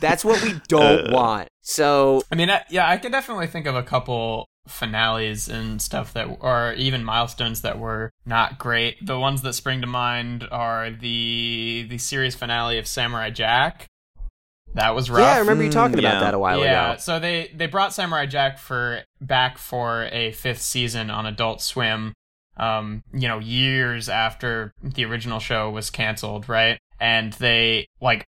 That's 0.00 0.24
what 0.24 0.42
we 0.42 0.54
don't 0.66 1.12
want. 1.12 1.48
So 1.60 2.22
I 2.32 2.34
mean, 2.34 2.50
I, 2.50 2.64
yeah, 2.68 2.88
I 2.88 2.96
can 2.96 3.12
definitely 3.12 3.46
think 3.46 3.66
of 3.66 3.76
a 3.76 3.82
couple 3.84 4.48
finales 4.66 5.48
and 5.48 5.80
stuff 5.82 6.12
that, 6.12 6.26
or 6.40 6.74
even 6.74 7.02
milestones 7.04 7.62
that 7.62 7.78
were 7.78 8.10
not 8.24 8.58
great. 8.58 9.04
The 9.04 9.18
ones 9.18 9.42
that 9.42 9.52
spring 9.54 9.80
to 9.80 9.86
mind 9.86 10.46
are 10.50 10.90
the 10.90 11.86
the 11.88 11.98
series 11.98 12.34
finale 12.34 12.78
of 12.78 12.86
Samurai 12.86 13.30
Jack. 13.30 13.86
That 14.74 14.94
was 14.94 15.10
rough. 15.10 15.20
yeah, 15.20 15.32
I 15.34 15.38
remember 15.38 15.64
you 15.64 15.70
talking 15.70 15.96
Mm, 15.96 16.00
about 16.00 16.14
yeah. 16.14 16.20
that 16.20 16.34
a 16.34 16.38
while 16.38 16.58
yeah, 16.58 16.64
ago. 16.64 16.90
Yeah, 16.92 16.96
so 16.96 17.18
they 17.18 17.50
they 17.54 17.66
brought 17.66 17.92
Samurai 17.92 18.26
Jack 18.26 18.58
for 18.58 19.02
back 19.20 19.58
for 19.58 20.04
a 20.12 20.30
fifth 20.32 20.62
season 20.62 21.10
on 21.10 21.26
Adult 21.26 21.60
Swim. 21.60 22.12
Um, 22.56 23.02
you 23.12 23.26
know, 23.26 23.38
years 23.38 24.08
after 24.08 24.72
the 24.82 25.04
original 25.06 25.40
show 25.40 25.70
was 25.70 25.90
canceled, 25.90 26.48
right? 26.48 26.78
And 27.00 27.32
they 27.34 27.86
like 28.00 28.24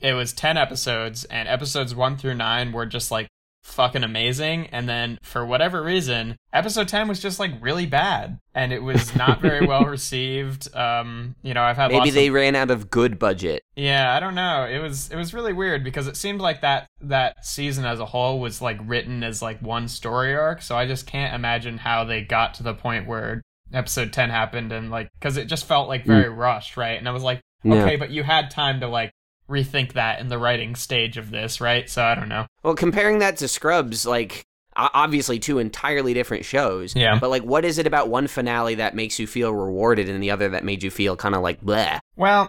it 0.00 0.12
was 0.12 0.32
ten 0.32 0.56
episodes, 0.56 1.24
and 1.24 1.48
episodes 1.48 1.94
one 1.94 2.18
through 2.18 2.34
nine 2.34 2.70
were 2.72 2.86
just 2.86 3.10
like 3.10 3.26
fucking 3.64 4.04
amazing 4.04 4.66
and 4.68 4.86
then 4.86 5.18
for 5.22 5.44
whatever 5.44 5.82
reason 5.82 6.36
episode 6.52 6.86
10 6.86 7.08
was 7.08 7.18
just 7.18 7.40
like 7.40 7.50
really 7.62 7.86
bad 7.86 8.38
and 8.54 8.72
it 8.74 8.82
was 8.82 9.16
not 9.16 9.40
very 9.40 9.66
well 9.66 9.84
received 9.86 10.72
um 10.76 11.34
you 11.42 11.54
know 11.54 11.62
i've 11.62 11.76
had 11.78 11.90
Maybe 11.90 12.10
they 12.10 12.28
of, 12.28 12.34
ran 12.34 12.54
out 12.54 12.70
of 12.70 12.90
good 12.90 13.18
budget. 13.18 13.62
yeah 13.74 14.14
i 14.14 14.20
don't 14.20 14.34
know 14.34 14.64
it 14.70 14.78
was 14.80 15.10
it 15.10 15.16
was 15.16 15.32
really 15.32 15.54
weird 15.54 15.82
because 15.82 16.06
it 16.06 16.16
seemed 16.16 16.42
like 16.42 16.60
that 16.60 16.86
that 17.00 17.44
season 17.44 17.86
as 17.86 18.00
a 18.00 18.06
whole 18.06 18.38
was 18.38 18.60
like 18.60 18.78
written 18.84 19.24
as 19.24 19.40
like 19.40 19.60
one 19.62 19.88
story 19.88 20.36
arc 20.36 20.60
so 20.60 20.76
i 20.76 20.86
just 20.86 21.06
can't 21.06 21.34
imagine 21.34 21.78
how 21.78 22.04
they 22.04 22.20
got 22.20 22.52
to 22.54 22.62
the 22.62 22.74
point 22.74 23.06
where 23.08 23.40
episode 23.72 24.12
10 24.12 24.28
happened 24.28 24.72
and 24.72 24.90
like 24.90 25.08
because 25.18 25.38
it 25.38 25.46
just 25.46 25.64
felt 25.64 25.88
like 25.88 26.04
very 26.04 26.28
rushed 26.28 26.76
right 26.76 26.98
and 26.98 27.08
i 27.08 27.12
was 27.12 27.22
like 27.22 27.40
Yeah. 27.64 27.76
okay 27.82 27.96
but 27.96 28.10
you 28.10 28.22
had 28.24 28.50
time 28.50 28.80
to 28.80 28.88
like 28.88 29.10
rethink 29.48 29.92
that 29.92 30.20
in 30.20 30.28
the 30.28 30.38
writing 30.38 30.74
stage 30.74 31.16
of 31.16 31.30
this 31.30 31.60
right 31.60 31.90
so 31.90 32.02
i 32.02 32.14
don't 32.14 32.28
know 32.28 32.46
Well, 32.62 32.74
comparing 32.74 33.18
that 33.18 33.36
to 33.38 33.48
Scrubs, 33.48 34.06
like 34.06 34.44
obviously 34.76 35.38
two 35.38 35.58
entirely 35.58 36.14
different 36.14 36.44
shows. 36.44 36.96
Yeah. 36.96 37.18
But 37.20 37.30
like, 37.30 37.42
what 37.44 37.64
is 37.64 37.78
it 37.78 37.86
about 37.86 38.08
one 38.08 38.26
finale 38.26 38.74
that 38.76 38.94
makes 38.96 39.20
you 39.20 39.26
feel 39.28 39.52
rewarded, 39.54 40.08
and 40.08 40.20
the 40.22 40.30
other 40.32 40.48
that 40.48 40.64
made 40.64 40.82
you 40.82 40.90
feel 40.90 41.14
kind 41.14 41.34
of 41.34 41.42
like 41.42 41.60
bleh? 41.62 42.00
Well, 42.16 42.48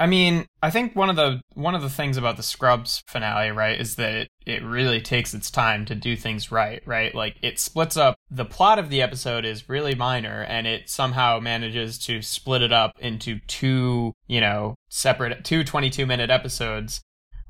I 0.00 0.06
mean, 0.06 0.46
I 0.62 0.70
think 0.70 0.94
one 0.94 1.10
of 1.10 1.16
the 1.16 1.40
one 1.54 1.74
of 1.74 1.82
the 1.82 1.90
things 1.90 2.16
about 2.16 2.36
the 2.36 2.42
Scrubs 2.42 3.02
finale, 3.08 3.50
right, 3.50 3.80
is 3.80 3.96
that 3.96 4.14
it, 4.14 4.28
it 4.46 4.62
really 4.62 5.00
takes 5.00 5.34
its 5.34 5.50
time 5.50 5.84
to 5.86 5.94
do 5.94 6.16
things 6.16 6.52
right, 6.52 6.82
right? 6.86 7.12
Like 7.12 7.36
it 7.42 7.58
splits 7.58 7.96
up 7.96 8.16
the 8.30 8.44
plot 8.44 8.78
of 8.78 8.90
the 8.90 9.02
episode 9.02 9.44
is 9.44 9.68
really 9.68 9.96
minor 9.96 10.42
and 10.42 10.66
it 10.66 10.88
somehow 10.88 11.40
manages 11.40 11.98
to 12.00 12.22
split 12.22 12.62
it 12.62 12.72
up 12.72 12.92
into 13.00 13.40
two, 13.48 14.12
you 14.28 14.40
know, 14.40 14.76
separate 14.88 15.44
two 15.44 15.64
22 15.64 16.06
minute 16.06 16.30
episodes 16.30 17.00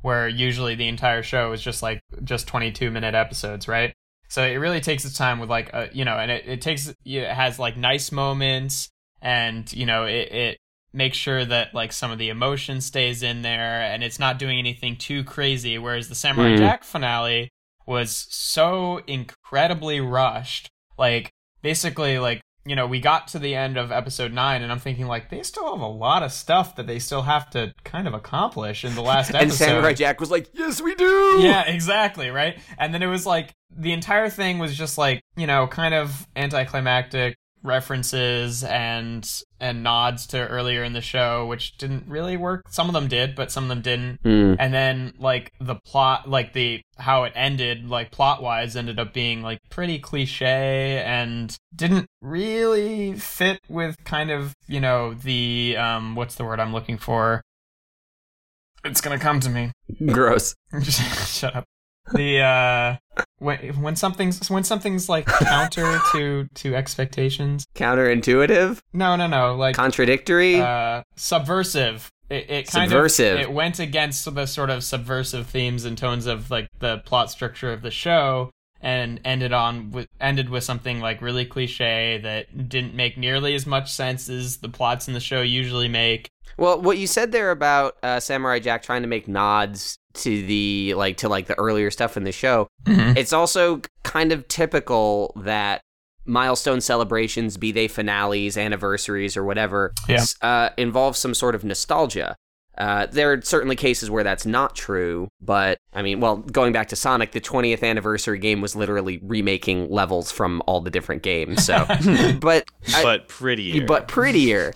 where 0.01 0.28
usually 0.28 0.74
the 0.74 0.88
entire 0.88 1.22
show 1.22 1.53
is 1.53 1.61
just 1.61 1.82
like 1.82 2.01
just 2.24 2.46
22 2.46 2.90
minute 2.90 3.14
episodes, 3.14 3.68
right? 3.68 3.92
So 4.28 4.42
it 4.42 4.57
really 4.57 4.80
takes 4.80 5.05
its 5.05 5.18
time 5.18 5.38
with 5.38 5.51
like 5.51 5.70
a, 5.74 5.90
you 5.92 6.05
know, 6.05 6.16
and 6.16 6.30
it, 6.30 6.46
it 6.46 6.62
takes 6.62 6.92
it 7.05 7.28
has 7.28 7.59
like 7.59 7.76
nice 7.76 8.11
moments 8.11 8.88
and 9.20 9.70
you 9.72 9.84
know 9.84 10.05
it, 10.05 10.32
it 10.32 10.59
makes 10.99 11.16
sure 11.16 11.44
that 11.44 11.72
like 11.72 11.92
some 11.92 12.11
of 12.11 12.18
the 12.18 12.28
emotion 12.28 12.80
stays 12.82 13.22
in 13.22 13.40
there 13.42 13.80
and 13.80 14.03
it's 14.05 14.18
not 14.18 14.38
doing 14.38 14.59
anything 14.59 14.96
too 14.96 15.24
crazy 15.24 15.78
whereas 15.78 16.09
the 16.09 16.14
samurai 16.14 16.51
Mm. 16.57 16.59
jack 16.59 16.84
finale 16.84 17.49
was 17.86 18.26
so 18.30 19.01
incredibly 19.07 20.01
rushed 20.01 20.68
like 20.99 21.30
basically 21.62 22.18
like 22.18 22.40
you 22.66 22.74
know 22.76 22.86
we 22.86 23.01
got 23.01 23.28
to 23.28 23.38
the 23.38 23.55
end 23.55 23.78
of 23.78 23.90
episode 23.90 24.32
9 24.32 24.62
and 24.62 24.70
i'm 24.70 24.78
thinking 24.80 25.07
like 25.07 25.30
they 25.30 25.42
still 25.42 25.72
have 25.72 25.80
a 25.80 25.86
lot 25.86 26.22
of 26.22 26.32
stuff 26.32 26.76
that 26.76 26.86
they 26.86 26.99
still 26.99 27.22
have 27.22 27.49
to 27.49 27.72
kind 27.84 28.07
of 28.07 28.12
accomplish 28.12 28.84
in 28.84 28.94
the 28.94 29.01
last 29.01 29.30
episode 29.30 29.42
And 29.42 29.53
Samurai 29.53 29.92
Jack 29.94 30.20
was 30.20 30.30
like, 30.30 30.49
"Yes, 30.53 30.80
we 30.82 30.94
do." 30.96 31.36
yeah, 31.40 31.62
exactly, 31.66 32.28
right? 32.28 32.59
And 32.78 32.92
then 32.92 33.03
it 33.03 33.07
was 33.07 33.24
like 33.24 33.55
the 33.74 33.92
entire 33.92 34.28
thing 34.28 34.59
was 34.59 34.76
just 34.76 34.99
like, 34.99 35.22
you 35.36 35.46
know, 35.46 35.66
kind 35.68 35.94
of 35.94 36.26
anticlimactic 36.36 37.36
references 37.62 38.62
and 38.64 39.42
and 39.61 39.82
nods 39.82 40.26
to 40.28 40.46
earlier 40.48 40.84
in 40.84 40.92
the 40.92 41.00
show 41.00 41.46
which 41.46 41.76
didn't 41.78 42.04
really 42.06 42.36
work. 42.36 42.64
Some 42.68 42.88
of 42.88 42.92
them 42.92 43.09
did, 43.09 43.34
but 43.34 43.50
some 43.50 43.64
of 43.64 43.68
them 43.68 43.82
didn't. 43.82 44.22
Mm. 44.22 44.56
And 44.59 44.72
then 44.72 45.14
like 45.18 45.52
the 45.61 45.74
plot 45.74 46.28
like 46.28 46.52
the 46.52 46.80
how 46.96 47.24
it 47.24 47.32
ended 47.34 47.88
like 47.88 48.11
plot-wise 48.11 48.76
ended 48.76 48.98
up 48.98 49.12
being 49.12 49.42
like 49.42 49.59
pretty 49.70 49.98
cliche 49.98 51.02
and 51.04 51.56
didn't 51.74 52.06
really 52.20 53.14
fit 53.14 53.61
with 53.68 53.96
kind 54.04 54.30
of, 54.30 54.54
you 54.66 54.80
know, 54.80 55.14
the 55.14 55.76
um 55.78 56.14
what's 56.14 56.34
the 56.36 56.44
word 56.44 56.61
I'm 56.61 56.72
looking 56.72 56.98
for? 56.98 57.42
It's 58.84 59.00
going 59.00 59.18
to 59.18 59.22
come 59.22 59.40
to 59.40 59.50
me. 59.50 59.72
Gross. 60.06 60.54
Shut 61.26 61.56
up. 61.56 61.64
The 62.12 62.40
uh 62.40 63.22
when 63.39 63.59
when 63.80 63.97
something's 63.97 64.49
when 64.51 64.64
something's 64.64 65.09
like 65.09 65.26
counter 65.26 66.01
to 66.12 66.49
to 66.55 66.74
expectations. 66.74 67.66
Counterintuitive, 67.74 68.80
No, 68.93 69.16
no, 69.16 69.26
no. 69.26 69.55
Like 69.55 69.76
contradictory. 69.76 70.61
uh 70.61 71.03
subversive. 71.16 72.11
It, 72.30 72.51
it 72.51 72.66
kind 72.68 72.91
Subversive. 72.91 73.34
of 73.36 73.41
it 73.41 73.53
went 73.53 73.78
against 73.78 74.32
the 74.34 74.45
sort 74.47 74.68
of 74.68 74.84
subversive 74.84 75.47
themes 75.47 75.84
and 75.86 75.97
tones 75.97 76.26
of 76.26 76.51
like 76.51 76.68
the 76.78 76.99
plot 76.99 77.30
structure 77.30 77.72
of 77.72 77.80
the 77.80 77.91
show 77.91 78.51
and 78.82 79.18
ended 79.24 79.53
on 79.53 79.91
with 79.93 80.09
ended 80.20 80.51
with 80.51 80.62
something 80.62 81.01
like 81.01 81.22
really 81.22 81.47
cliche 81.47 82.20
that 82.22 82.68
didn't 82.68 82.95
make 82.95 83.16
nearly 83.16 83.55
as 83.55 83.66
much 83.66 83.91
sense 83.91 84.28
as 84.28 84.59
the 84.59 84.68
plots 84.68 85.09
in 85.09 85.14
the 85.14 85.20
show 85.20 85.41
usually 85.41 85.89
make. 85.89 86.28
Well, 86.59 86.80
what 86.82 86.99
you 86.99 87.07
said 87.07 87.32
there 87.32 87.51
about 87.51 87.97
uh, 88.03 88.20
Samurai 88.20 88.59
Jack 88.59 88.82
trying 88.82 89.03
to 89.03 89.09
make 89.09 89.26
nods 89.26 89.97
to 90.19 90.43
the 90.47 90.95
like 90.95 91.16
to 91.19 91.29
like 91.29 91.47
the 91.47 91.59
earlier 91.59 91.91
stuff 91.91 92.16
in 92.16 92.25
the 92.25 92.33
show, 92.33 92.69
it's 92.87 93.33
also 93.33 93.81
kind 94.05 94.33
of 94.33 94.47
typical 94.49 95.33
that 95.37 95.81
milestone 96.25 96.81
celebrations, 96.81 97.57
be 97.57 97.73
they 97.73 97.89
finales, 97.89 98.57
anniversaries, 98.59 99.37
or 99.37 99.45
whatever, 99.45 99.93
Yeah. 100.09 100.25
uh, 100.43 100.69
involve 100.77 101.16
some 101.16 101.33
sort 101.35 101.55
of 101.55 101.64
nostalgia. 101.64 102.37
Uh, 102.77 103.07
there 103.07 103.33
are 103.33 103.43
certainly 103.43 103.75
cases 103.75 104.09
where 104.11 104.23
that's 104.23 104.47
not 104.47 104.77
true, 104.77 105.27
but 105.41 105.79
I 105.95 106.03
mean, 106.03 106.21
well, 106.21 106.37
going 106.37 106.73
back 106.73 106.89
to 106.89 106.97
Sonic, 106.97 107.33
the 107.33 107.41
20th 107.41 107.83
anniversary 107.83 108.39
game 108.39 108.61
was 108.61 108.77
literally 108.77 109.19
remaking 109.23 109.91
levels 109.91 110.31
from 110.31 110.62
all 110.66 110.81
the 110.81 110.91
different 110.91 111.23
games. 111.23 111.64
So, 111.64 111.85
but 112.41 112.64
I- 112.95 113.03
but 113.03 113.27
prettier. 113.29 113.85
but 113.87 114.07
prettier. 114.07 114.73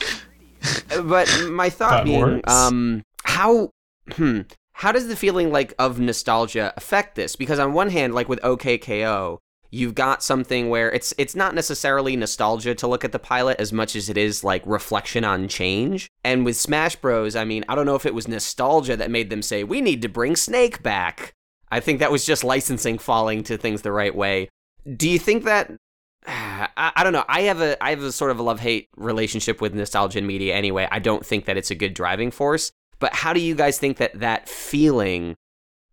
but 1.05 1.28
my 1.51 1.70
thought 1.70 1.90
That 1.90 2.05
being, 2.05 2.20
works. 2.20 2.53
um, 2.53 3.03
how, 3.24 3.70
hmm, 4.12 4.40
how 4.82 4.90
does 4.90 5.06
the 5.06 5.14
feeling 5.14 5.52
like 5.52 5.72
of 5.78 6.00
nostalgia 6.00 6.74
affect 6.76 7.14
this? 7.14 7.36
Because 7.36 7.60
on 7.60 7.72
one 7.72 7.90
hand, 7.90 8.16
like 8.16 8.28
with 8.28 8.40
OKKO, 8.40 9.38
you've 9.70 9.94
got 9.94 10.24
something 10.24 10.70
where 10.70 10.90
it's 10.90 11.14
it's 11.18 11.36
not 11.36 11.54
necessarily 11.54 12.16
nostalgia 12.16 12.74
to 12.74 12.88
look 12.88 13.04
at 13.04 13.12
the 13.12 13.20
pilot 13.20 13.60
as 13.60 13.72
much 13.72 13.94
as 13.94 14.10
it 14.10 14.18
is 14.18 14.42
like 14.42 14.60
reflection 14.66 15.22
on 15.22 15.46
change. 15.46 16.08
And 16.24 16.44
with 16.44 16.56
Smash 16.56 16.96
Bros, 16.96 17.36
I 17.36 17.44
mean, 17.44 17.64
I 17.68 17.76
don't 17.76 17.86
know 17.86 17.94
if 17.94 18.04
it 18.04 18.12
was 18.12 18.26
nostalgia 18.26 18.96
that 18.96 19.08
made 19.08 19.30
them 19.30 19.40
say 19.40 19.62
we 19.62 19.80
need 19.80 20.02
to 20.02 20.08
bring 20.08 20.34
Snake 20.34 20.82
back. 20.82 21.32
I 21.70 21.78
think 21.78 22.00
that 22.00 22.10
was 22.10 22.26
just 22.26 22.42
licensing 22.42 22.98
falling 22.98 23.44
to 23.44 23.56
things 23.56 23.82
the 23.82 23.92
right 23.92 24.14
way. 24.14 24.48
Do 24.96 25.08
you 25.08 25.20
think 25.20 25.44
that 25.44 25.70
I, 26.26 26.68
I 26.76 27.04
don't 27.04 27.12
know. 27.12 27.24
I 27.28 27.42
have 27.42 27.60
a 27.60 27.80
I 27.80 27.90
have 27.90 28.02
a 28.02 28.10
sort 28.10 28.32
of 28.32 28.40
a 28.40 28.42
love 28.42 28.58
hate 28.58 28.88
relationship 28.96 29.60
with 29.60 29.74
nostalgia 29.74 30.18
in 30.18 30.26
media 30.26 30.56
anyway. 30.56 30.88
I 30.90 30.98
don't 30.98 31.24
think 31.24 31.44
that 31.44 31.56
it's 31.56 31.70
a 31.70 31.76
good 31.76 31.94
driving 31.94 32.32
force. 32.32 32.72
But 33.03 33.12
how 33.14 33.32
do 33.32 33.40
you 33.40 33.57
guys 33.57 33.78
think 33.80 33.96
that 33.96 34.18
that 34.20 34.48
feeling 34.48 35.34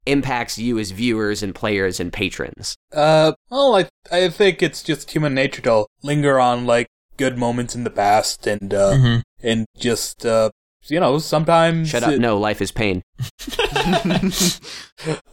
impacts 0.05 0.59
you 0.59 0.77
as 0.77 0.91
viewers 0.91 1.41
and 1.41 1.55
players 1.55 1.99
and 1.99 2.13
patrons? 2.13 2.75
Uh, 2.93 3.33
well, 3.49 3.75
I 3.75 3.89
I 4.11 4.29
think 4.29 4.61
it's 4.61 4.83
just 4.83 5.09
human 5.11 5.33
nature 5.33 5.63
to 5.63 5.87
linger 6.03 6.39
on 6.39 6.67
like 6.67 6.85
good 7.17 7.35
moments 7.35 7.73
in 7.75 7.83
the 7.83 7.89
past 7.89 8.45
and 8.45 8.73
uh 8.73 8.93
Mhm. 8.93 9.21
and 9.41 9.65
just 9.75 10.23
uh 10.23 10.51
you 10.87 10.99
know 10.99 11.17
sometimes 11.19 11.89
Shut 11.89 12.03
up. 12.03 12.11
it- 12.13 12.19
No, 12.19 12.37
life 12.37 12.61
is 12.61 12.71
pain. 12.71 13.01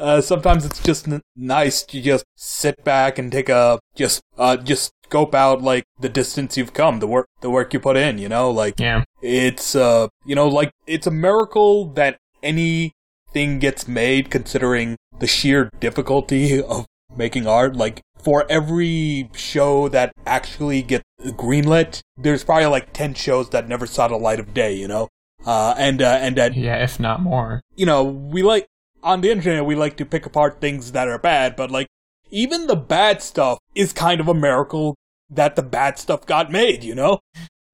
uh, 0.00 0.20
sometimes 0.20 0.64
it's 0.64 0.82
just 0.82 1.08
n- 1.08 1.22
nice 1.36 1.82
to 1.84 2.00
just 2.00 2.24
sit 2.36 2.82
back 2.84 3.18
and 3.18 3.30
take 3.32 3.48
a 3.48 3.78
just 3.94 4.22
uh 4.38 4.56
just 4.56 4.92
scope 5.04 5.34
out 5.34 5.62
like 5.62 5.84
the 6.00 6.08
distance 6.08 6.56
you've 6.56 6.72
come, 6.74 6.98
the 7.00 7.06
work 7.06 7.26
the 7.40 7.50
work 7.50 7.72
you 7.72 7.80
put 7.80 7.96
in. 7.96 8.18
You 8.18 8.28
know, 8.28 8.50
like 8.50 8.78
Yeah. 8.80 9.04
it's 9.22 9.74
uh 9.74 10.08
you 10.24 10.34
know 10.34 10.48
like 10.48 10.70
it's 10.86 11.06
a 11.06 11.10
miracle 11.10 11.86
that 11.94 12.18
anything 12.42 13.58
gets 13.58 13.86
made 13.88 14.30
considering 14.30 14.96
the 15.18 15.26
sheer 15.26 15.70
difficulty 15.80 16.62
of 16.62 16.86
making 17.16 17.46
art. 17.46 17.76
Like 17.76 18.02
for 18.22 18.44
every 18.50 19.30
show 19.34 19.88
that 19.88 20.12
actually 20.26 20.82
gets 20.82 21.04
greenlit, 21.20 22.00
there's 22.16 22.44
probably 22.44 22.66
like 22.66 22.92
ten 22.92 23.14
shows 23.14 23.50
that 23.50 23.68
never 23.68 23.86
saw 23.86 24.08
the 24.08 24.16
light 24.16 24.40
of 24.40 24.52
day. 24.54 24.74
You 24.74 24.88
know. 24.88 25.08
Uh, 25.46 25.74
and 25.78 26.02
uh, 26.02 26.18
and 26.20 26.36
that 26.36 26.54
Yeah, 26.56 26.82
if 26.82 26.98
not 27.00 27.22
more. 27.22 27.62
you 27.76 27.86
know, 27.86 28.02
we 28.04 28.42
like 28.42 28.66
on 29.02 29.20
the 29.20 29.30
internet 29.30 29.64
we 29.64 29.76
like 29.76 29.96
to 29.98 30.04
pick 30.04 30.26
apart 30.26 30.60
things 30.60 30.92
that 30.92 31.06
are 31.08 31.18
bad, 31.18 31.54
but 31.56 31.70
like 31.70 31.86
even 32.30 32.66
the 32.66 32.74
bad 32.76 33.22
stuff 33.22 33.58
is 33.74 33.92
kind 33.92 34.20
of 34.20 34.26
a 34.28 34.34
miracle 34.34 34.96
that 35.30 35.54
the 35.56 35.62
bad 35.62 35.98
stuff 35.98 36.26
got 36.26 36.50
made, 36.50 36.82
you 36.84 36.94
know? 36.94 37.20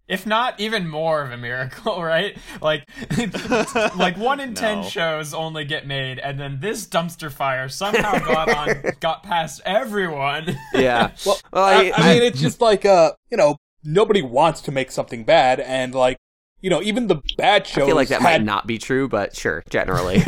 if 0.08 0.26
not 0.26 0.60
even 0.60 0.86
more 0.86 1.22
of 1.22 1.30
a 1.32 1.36
miracle, 1.38 2.02
right? 2.14 2.36
Like, 2.60 2.86
like 3.96 4.18
one 4.18 4.40
in 4.40 4.52
ten 4.54 4.82
No. 4.82 4.88
shows 4.88 5.32
only 5.32 5.64
get 5.64 5.86
made, 5.86 6.18
and 6.18 6.38
then 6.38 6.58
this 6.60 6.86
dumpster 6.86 7.32
fire 7.32 7.68
somehow 7.70 8.18
got 8.18 8.48
on, 8.54 8.82
got 9.00 9.22
past 9.22 9.62
everyone. 9.64 10.58
Yeah. 10.74 11.12
Well, 11.24 11.38
Well, 11.52 11.64
I, 11.64 11.90
I- 11.90 11.92
I 11.96 12.14
mean 12.14 12.22
it's 12.24 12.40
just 12.40 12.60
like 12.60 12.84
uh, 12.84 13.12
you 13.30 13.38
know, 13.38 13.56
nobody 13.84 14.20
wants 14.20 14.60
to 14.62 14.72
make 14.72 14.90
something 14.90 15.24
bad 15.24 15.60
and 15.60 15.94
like 15.94 16.18
you 16.62 16.70
know, 16.70 16.80
even 16.82 17.08
the 17.08 17.20
bad 17.36 17.66
shows 17.66 17.84
I 17.84 17.86
feel 17.86 17.96
like 17.96 18.08
that 18.08 18.22
had, 18.22 18.40
might 18.40 18.44
not 18.44 18.66
be 18.66 18.78
true, 18.78 19.08
but 19.08 19.36
sure, 19.36 19.62
generally. 19.68 20.22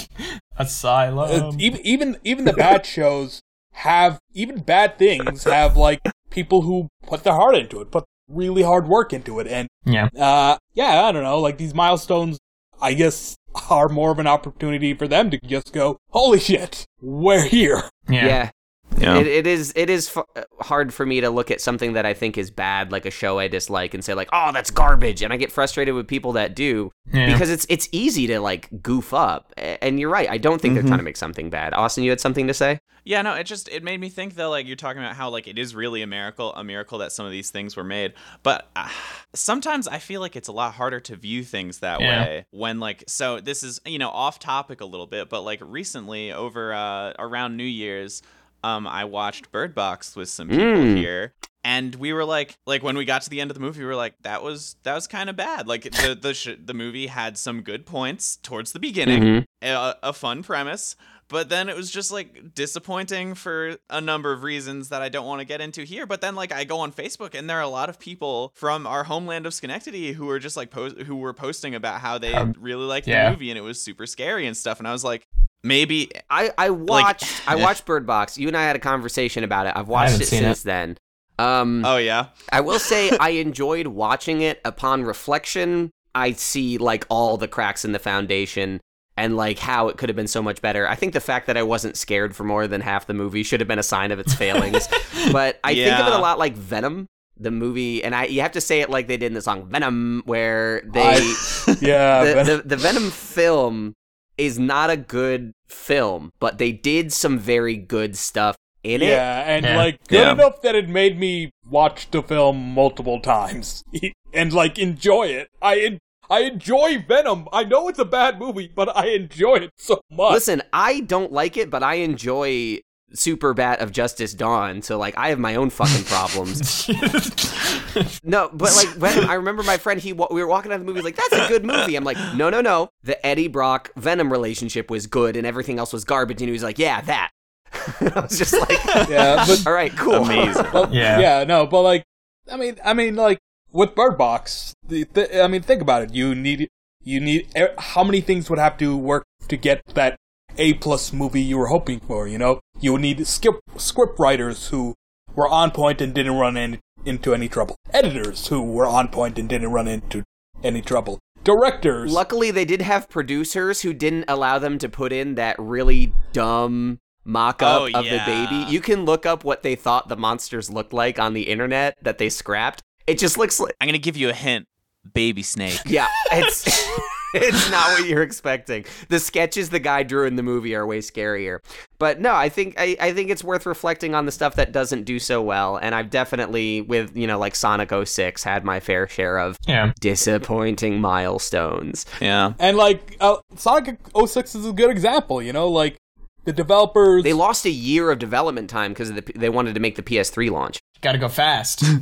Asylum. 0.56 1.44
uh, 1.44 1.52
even 1.58 1.80
even 1.86 2.16
even 2.24 2.44
the 2.44 2.52
bad 2.52 2.84
shows 2.86 3.40
have 3.72 4.18
even 4.32 4.62
bad 4.62 4.98
things 4.98 5.44
have 5.44 5.76
like 5.76 6.00
people 6.30 6.62
who 6.62 6.88
put 7.06 7.24
their 7.24 7.34
heart 7.34 7.54
into 7.54 7.80
it, 7.80 7.90
put 7.90 8.04
really 8.28 8.62
hard 8.62 8.88
work 8.88 9.12
into 9.12 9.38
it 9.38 9.46
and 9.46 9.68
yeah. 9.84 10.08
uh 10.18 10.56
yeah 10.72 11.04
i 11.04 11.12
don't 11.12 11.24
know 11.24 11.38
like 11.38 11.58
these 11.58 11.74
milestones 11.74 12.38
i 12.80 12.94
guess 12.94 13.36
are 13.70 13.88
more 13.88 14.10
of 14.10 14.18
an 14.18 14.26
opportunity 14.26 14.94
for 14.94 15.08
them 15.08 15.30
to 15.30 15.38
just 15.44 15.72
go, 15.72 15.98
holy 16.10 16.40
shit, 16.40 16.86
we're 17.00 17.44
here. 17.44 17.84
Yeah. 18.08 18.26
yeah. 18.26 18.50
Yeah. 18.96 19.16
It, 19.18 19.26
it 19.26 19.46
is 19.46 19.72
it 19.76 19.90
is 19.90 20.08
f- 20.16 20.24
uh, 20.36 20.42
hard 20.60 20.94
for 20.94 21.04
me 21.04 21.20
to 21.20 21.30
look 21.30 21.50
at 21.50 21.60
something 21.60 21.94
that 21.94 22.06
I 22.06 22.14
think 22.14 22.38
is 22.38 22.50
bad, 22.50 22.92
like 22.92 23.06
a 23.06 23.10
show 23.10 23.38
I 23.38 23.48
dislike, 23.48 23.92
and 23.94 24.04
say 24.04 24.14
like, 24.14 24.28
"Oh, 24.32 24.50
that's 24.52 24.70
garbage," 24.70 25.22
and 25.22 25.32
I 25.32 25.36
get 25.36 25.50
frustrated 25.52 25.94
with 25.94 26.06
people 26.06 26.32
that 26.32 26.54
do 26.54 26.92
Yeah. 27.12 27.32
because 27.32 27.50
it's 27.50 27.66
it's 27.68 27.88
easy 27.92 28.26
to 28.28 28.40
like 28.40 28.68
goof 28.82 29.12
up. 29.12 29.52
And 29.56 29.98
you're 29.98 30.10
right. 30.10 30.28
I 30.30 30.38
don't 30.38 30.60
think 30.60 30.74
they're 30.74 30.82
trying 30.82 30.98
to 30.98 31.04
make 31.04 31.16
something 31.16 31.50
bad. 31.50 31.74
Austin, 31.74 32.04
you 32.04 32.10
had 32.10 32.20
something 32.20 32.46
to 32.46 32.54
say? 32.54 32.80
Yeah, 33.06 33.20
no, 33.20 33.34
it 33.34 33.44
just 33.44 33.68
it 33.68 33.82
made 33.82 34.00
me 34.00 34.08
think 34.08 34.34
though, 34.34 34.48
like 34.50 34.66
you're 34.66 34.76
talking 34.76 35.02
about 35.02 35.14
how 35.16 35.28
like 35.28 35.46
it 35.46 35.58
is 35.58 35.74
really 35.74 36.00
a 36.00 36.06
miracle, 36.06 36.54
a 36.54 36.64
miracle 36.64 36.98
that 36.98 37.12
some 37.12 37.26
of 37.26 37.32
these 37.32 37.50
things 37.50 37.76
were 37.76 37.84
made. 37.84 38.14
But 38.42 38.70
uh, 38.76 38.88
sometimes 39.34 39.88
I 39.88 39.98
feel 39.98 40.20
like 40.20 40.36
it's 40.36 40.48
a 40.48 40.52
lot 40.52 40.74
harder 40.74 41.00
to 41.00 41.16
view 41.16 41.44
things 41.44 41.80
that 41.80 42.00
Yeah. 42.00 42.24
way 42.24 42.46
when 42.50 42.80
like 42.80 43.04
so 43.06 43.40
this 43.40 43.62
is 43.62 43.80
you 43.84 43.98
know 43.98 44.08
off 44.08 44.38
topic 44.38 44.80
a 44.80 44.86
little 44.86 45.06
bit, 45.06 45.28
but 45.28 45.42
like 45.42 45.60
recently 45.62 46.32
over 46.32 46.72
uh, 46.72 47.12
around 47.18 47.56
New 47.56 47.64
Year's, 47.64 48.22
um, 48.64 48.86
I 48.86 49.04
watched 49.04 49.52
Bird 49.52 49.74
Box 49.74 50.16
with 50.16 50.28
some 50.28 50.48
people 50.48 50.64
Mm. 50.64 50.96
here. 50.96 51.34
And 51.66 51.94
we 51.94 52.12
were 52.12 52.26
like, 52.26 52.58
like 52.66 52.82
when 52.82 52.94
we 52.96 53.06
got 53.06 53.22
to 53.22 53.30
the 53.30 53.40
end 53.40 53.50
of 53.50 53.54
the 53.54 53.60
movie, 53.60 53.80
we 53.80 53.86
were 53.86 53.94
like, 53.96 54.14
that 54.22 54.42
was 54.42 54.76
that 54.82 54.94
was 54.94 55.06
kind 55.06 55.30
of 55.30 55.36
bad. 55.36 55.66
Like 55.66 55.84
the 55.84 56.18
the 56.20 56.34
sh- 56.34 56.58
the 56.62 56.74
movie 56.74 57.06
had 57.06 57.38
some 57.38 57.62
good 57.62 57.86
points 57.86 58.36
towards 58.36 58.72
the 58.72 58.78
beginning, 58.78 59.22
Mhm. 59.22 59.44
a, 59.62 59.96
a 60.02 60.12
fun 60.12 60.42
premise, 60.42 60.94
but 61.28 61.48
then 61.48 61.70
it 61.70 61.76
was 61.76 61.90
just 61.90 62.12
like 62.12 62.54
disappointing 62.54 63.34
for 63.34 63.76
a 63.88 64.00
number 64.00 64.30
of 64.32 64.42
reasons 64.42 64.90
that 64.90 65.00
I 65.00 65.08
don't 65.08 65.24
want 65.26 65.40
to 65.40 65.46
get 65.46 65.62
into 65.62 65.84
here. 65.84 66.04
But 66.06 66.20
then 66.20 66.34
like 66.34 66.52
I 66.52 66.64
go 66.64 66.80
on 66.80 66.92
Facebook 66.92 67.34
and 67.34 67.48
there 67.48 67.56
are 67.58 67.62
a 67.62 67.68
lot 67.80 67.88
of 67.88 67.98
people 67.98 68.52
from 68.54 68.86
our 68.86 69.04
homeland 69.04 69.46
of 69.46 69.54
Schenectady 69.54 70.12
who 70.12 70.26
were 70.26 70.38
just 70.38 70.58
like 70.58 70.70
post 70.70 70.98
who 70.98 71.16
were 71.16 71.32
posting 71.32 71.74
about 71.74 72.00
how 72.02 72.18
they 72.18 72.34
Um, 72.34 72.54
really 72.58 72.84
liked 72.84 73.06
yeah. 73.06 73.24
the 73.24 73.30
movie 73.30 73.48
and 73.50 73.56
it 73.58 73.62
was 73.62 73.80
super 73.80 74.04
scary 74.06 74.46
and 74.46 74.54
stuff. 74.54 74.78
And 74.80 74.86
I 74.86 74.92
was 74.92 75.02
like, 75.04 75.26
maybe 75.64 76.10
I 76.30 76.52
I 76.56 76.70
watched 76.70 77.24
I 77.48 77.56
watched 77.56 77.84
Bird 77.86 78.06
Box. 78.06 78.38
You 78.38 78.46
and 78.48 78.56
I 78.56 78.62
had 78.64 78.76
a 78.76 78.80
conversation 78.80 79.42
about 79.42 79.66
it. 79.66 79.72
I've 79.74 79.88
watched 79.88 80.12
haven't 80.12 80.22
it 80.26 80.28
since 80.28 80.62
then. 80.62 80.96
Um, 81.38 81.84
oh 81.84 81.96
yeah, 81.96 82.26
I 82.52 82.60
will 82.60 82.78
say 82.78 83.10
I 83.20 83.30
enjoyed 83.30 83.88
watching 83.88 84.40
it. 84.42 84.60
Upon 84.64 85.02
reflection, 85.02 85.90
I 86.14 86.32
see 86.32 86.78
like 86.78 87.06
all 87.08 87.36
the 87.36 87.48
cracks 87.48 87.84
in 87.84 87.90
the 87.92 87.98
foundation 87.98 88.80
and 89.16 89.36
like 89.36 89.58
how 89.58 89.88
it 89.88 89.96
could 89.96 90.08
have 90.08 90.16
been 90.16 90.28
so 90.28 90.42
much 90.42 90.60
better. 90.62 90.88
I 90.88 90.94
think 90.94 91.12
the 91.12 91.20
fact 91.20 91.46
that 91.48 91.56
I 91.56 91.62
wasn't 91.62 91.96
scared 91.96 92.34
for 92.36 92.44
more 92.44 92.66
than 92.66 92.80
half 92.80 93.06
the 93.06 93.14
movie 93.14 93.42
should 93.42 93.60
have 93.60 93.68
been 93.68 93.78
a 93.78 93.82
sign 93.84 94.12
of 94.12 94.18
its 94.18 94.34
failings. 94.34 94.88
but 95.32 95.58
I 95.64 95.74
think 95.74 95.98
of 95.98 96.06
it 96.08 96.12
a 96.12 96.18
lot 96.18 96.38
like 96.38 96.54
Venom, 96.54 97.06
the 97.36 97.50
movie, 97.50 98.04
and 98.04 98.14
I 98.14 98.26
you 98.26 98.40
have 98.42 98.52
to 98.52 98.60
say 98.60 98.80
it 98.80 98.90
like 98.90 99.08
they 99.08 99.16
did 99.16 99.26
in 99.26 99.34
the 99.34 99.42
song 99.42 99.66
Venom, 99.68 100.22
where 100.26 100.82
they 100.86 101.02
I- 101.02 101.76
Yeah, 101.80 102.42
the, 102.44 102.44
the 102.44 102.62
the 102.64 102.76
Venom 102.76 103.10
film 103.10 103.94
is 104.38 104.58
not 104.58 104.90
a 104.90 104.96
good 104.96 105.52
film, 105.68 106.32
but 106.40 106.58
they 106.58 106.72
did 106.72 107.12
some 107.12 107.38
very 107.38 107.76
good 107.76 108.16
stuff 108.16 108.56
in 108.82 109.00
it. 109.02 109.08
yeah, 109.08 109.44
and 109.46 109.64
Yeah. 109.64 109.76
like 109.76 110.06
good 110.08 110.18
Yeah. 110.20 110.32
enough 110.32 110.60
that 110.62 110.74
it 110.74 110.88
made 110.88 111.18
me 111.18 111.50
watch 111.70 112.10
the 112.10 112.22
film 112.22 112.74
multiple 112.74 113.20
times 113.20 113.82
and 114.34 114.52
like 114.52 114.78
enjoy 114.78 115.28
it. 115.28 115.48
I 115.62 115.78
en- 115.80 115.98
I 116.30 116.40
enjoy 116.40 117.04
Venom. 117.06 117.48
I 117.52 117.64
know 117.64 117.88
it's 117.88 117.98
a 117.98 118.04
bad 118.04 118.38
movie, 118.38 118.70
but 118.74 118.94
I 118.96 119.08
enjoy 119.08 119.56
it 119.56 119.70
so 119.76 120.00
much. 120.10 120.32
Listen, 120.32 120.62
I 120.72 121.00
don't 121.00 121.32
like 121.32 121.56
it, 121.58 121.68
but 121.70 121.82
I 121.82 121.96
enjoy 121.96 122.80
Super 123.14 123.54
Bat 123.54 123.80
of 123.80 123.92
Justice 123.92 124.34
Dawn. 124.34 124.82
So 124.82 124.98
like, 124.98 125.16
I 125.16 125.28
have 125.28 125.38
my 125.38 125.54
own 125.54 125.70
fucking 125.70 126.04
problems. 126.04 126.88
no, 128.24 128.50
but 128.52 128.74
like, 128.76 128.88
Venom, 128.96 129.30
I 129.30 129.34
remember 129.34 129.62
my 129.62 129.76
friend. 129.76 130.00
He 130.00 130.12
we 130.12 130.26
were 130.42 130.46
walking 130.46 130.72
out 130.72 130.76
of 130.76 130.80
the 130.80 130.86
movie. 130.86 130.98
He's 130.98 131.04
like, 131.04 131.16
"That's 131.16 131.32
a 131.32 131.48
good 131.48 131.64
movie." 131.64 131.96
I'm 131.96 132.04
like, 132.04 132.18
"No, 132.34 132.50
no, 132.50 132.60
no. 132.60 132.88
The 133.02 133.24
Eddie 133.26 133.48
Brock 133.48 133.90
Venom 133.96 134.30
relationship 134.32 134.90
was 134.90 135.06
good, 135.06 135.36
and 135.36 135.46
everything 135.46 135.78
else 135.78 135.92
was 135.92 136.04
garbage." 136.04 136.40
And 136.42 136.48
he 136.48 136.52
was 136.52 136.62
like, 136.62 136.78
"Yeah, 136.78 137.00
that." 137.02 137.30
I 138.00 138.20
was 138.20 138.38
just 138.38 138.52
like, 138.52 139.08
Yeah, 139.08 139.44
but 139.46 139.62
all 139.66 139.72
right, 139.72 139.94
cool, 139.96 140.24
Amazing. 140.24 140.66
But, 140.72 140.92
Yeah. 140.92 141.18
yeah, 141.18 141.44
no, 141.44 141.66
but 141.66 141.82
like, 141.82 142.04
I 142.50 142.56
mean, 142.56 142.76
I 142.84 142.94
mean, 142.94 143.16
like 143.16 143.38
with 143.72 143.94
Bird 143.96 144.16
Box, 144.16 144.74
the, 144.86 145.04
the, 145.12 145.42
I 145.42 145.48
mean, 145.48 145.62
think 145.62 145.82
about 145.82 146.02
it. 146.02 146.14
You 146.14 146.34
need, 146.36 146.68
you 147.02 147.18
need, 147.18 147.48
e- 147.56 147.66
how 147.78 148.04
many 148.04 148.20
things 148.20 148.48
would 148.48 148.60
have 148.60 148.76
to 148.78 148.96
work 148.96 149.24
to 149.48 149.56
get 149.56 149.82
that 149.94 150.16
A 150.56 150.74
plus 150.74 151.12
movie 151.12 151.42
you 151.42 151.58
were 151.58 151.66
hoping 151.66 152.00
for? 152.00 152.28
You 152.28 152.38
know, 152.38 152.60
you 152.80 152.92
would 152.92 153.00
need 153.02 153.26
skip, 153.26 153.56
script 153.76 154.18
writers 154.18 154.68
who 154.68 154.94
were 155.34 155.48
on 155.48 155.70
point 155.72 156.00
and 156.00 156.14
didn't 156.14 156.36
run 156.36 156.56
in, 156.56 156.80
into 157.04 157.34
any 157.34 157.48
trouble. 157.48 157.76
Editors 157.90 158.46
who 158.48 158.62
were 158.62 158.86
on 158.86 159.08
point 159.08 159.38
and 159.38 159.48
didn't 159.48 159.72
run 159.72 159.88
into 159.88 160.22
any 160.62 160.80
trouble. 160.80 161.18
Directors. 161.42 162.12
Luckily, 162.12 162.50
they 162.50 162.64
did 162.64 162.82
have 162.82 163.08
producers 163.10 163.82
who 163.82 163.92
didn't 163.92 164.24
allow 164.28 164.58
them 164.58 164.78
to 164.78 164.88
put 164.88 165.12
in 165.12 165.34
that 165.34 165.56
really 165.58 166.12
dumb 166.32 166.98
mock-up 167.24 167.82
Oh, 167.82 167.86
of 167.86 168.04
the 168.04 168.22
baby. 168.24 168.64
You 168.70 168.80
can 168.80 169.04
look 169.04 169.26
up 169.26 169.44
what 169.44 169.62
they 169.62 169.74
thought 169.74 170.08
the 170.08 170.16
monsters 170.16 170.70
looked 170.70 170.92
like 170.92 171.18
on 171.18 171.34
the 171.34 171.42
internet 171.42 171.96
that 172.02 172.18
they 172.18 172.28
scrapped. 172.28 172.80
It 173.06 173.18
just 173.18 173.36
looks 173.36 173.58
like 173.60 173.74
I'm 173.80 173.88
gonna 173.88 173.98
give 173.98 174.16
you 174.16 174.30
a 174.30 174.34
hint. 174.34 174.66
Baby 175.12 175.42
snake. 175.42 175.80
yeah, 175.84 176.06
it's 176.32 176.64
it's 177.34 177.70
not 177.70 177.88
what 177.88 178.08
you're 178.08 178.22
expecting. 178.22 178.84
The 179.08 179.18
sketches 179.18 179.70
the 179.70 179.78
guy 179.78 180.02
drew 180.02 180.26
in 180.26 180.36
the 180.36 180.42
movie 180.42 180.74
are 180.74 180.86
way 180.86 181.00
scarier. 181.00 181.58
But 181.98 182.20
no, 182.20 182.34
I 182.34 182.48
think 182.48 182.74
I, 182.78 182.96
I 183.00 183.12
think 183.12 183.30
it's 183.30 183.44
worth 183.44 183.66
reflecting 183.66 184.14
on 184.14 184.26
the 184.26 184.32
stuff 184.32 184.56
that 184.56 184.72
doesn't 184.72 185.04
do 185.04 185.18
so 185.18 185.42
well. 185.42 185.76
And 185.76 185.94
I've 185.94 186.10
definitely 186.10 186.80
with 186.80 187.16
you 187.16 187.26
know 187.26 187.38
like 187.38 187.54
Sonic 187.54 187.92
06 188.04 188.42
had 188.44 188.64
my 188.64 188.80
fair 188.80 189.08
share 189.08 189.38
of 189.38 189.58
yeah. 189.66 189.92
disappointing 190.00 191.00
milestones. 191.00 192.06
Yeah. 192.20 192.54
and 192.58 192.76
like, 192.76 193.16
uh, 193.20 193.36
Sonic 193.56 193.98
06 194.14 194.54
is 194.54 194.66
a 194.66 194.72
good 194.72 194.90
example, 194.90 195.42
you 195.42 195.52
know, 195.52 195.68
like, 195.68 195.96
the 196.44 196.52
developers. 196.52 197.24
They 197.24 197.32
lost 197.32 197.64
a 197.64 197.70
year 197.70 198.10
of 198.10 198.18
development 198.18 198.68
time 198.68 198.92
because 198.92 199.12
the, 199.12 199.24
they 199.34 199.48
wanted 199.48 199.74
to 199.74 199.80
make 199.80 199.96
the 199.96 200.02
PS3 200.02 200.50
launch. 200.50 200.78
Got 201.00 201.12
to 201.12 201.18
go 201.18 201.28
fast. 201.28 201.82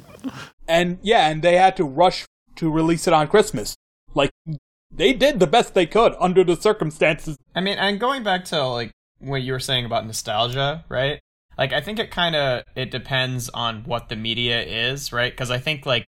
And 0.69 0.99
yeah, 1.03 1.29
and 1.29 1.43
they 1.43 1.57
had 1.57 1.77
to 1.77 1.85
rush 1.85 2.25
to 2.57 2.71
release 2.71 3.07
it 3.07 3.13
on 3.13 3.29
Christmas. 3.29 3.75
Like 4.15 4.31
they 4.93 5.13
did 5.13 5.41
the 5.41 5.47
best 5.47 5.75
they 5.75 5.87
could 5.87 6.15
under 6.21 6.45
the 6.45 6.57
circumstances. 6.57 7.37
I 7.55 7.61
mean, 7.61 7.79
and 7.79 7.99
going 7.99 8.23
back 8.23 8.45
to 8.47 8.67
like 8.67 8.91
what 9.19 9.43
you 9.43 9.53
were 9.53 9.61
saying 9.61 9.85
about 9.85 10.07
nostalgia, 10.07 10.85
right? 10.89 11.21
Like 11.57 11.73
I 11.73 11.81
think 11.81 11.99
it 11.99 12.11
kind 12.11 12.35
of 12.35 12.65
it 12.75 12.91
depends 12.91 13.49
on 13.51 13.85
what 13.85 14.09
the 14.09 14.17
media 14.17 14.63
is, 14.63 15.13
right? 15.13 15.37
Cuz 15.37 15.51
I 15.51 15.59
think 15.59 15.87
like 15.87 16.05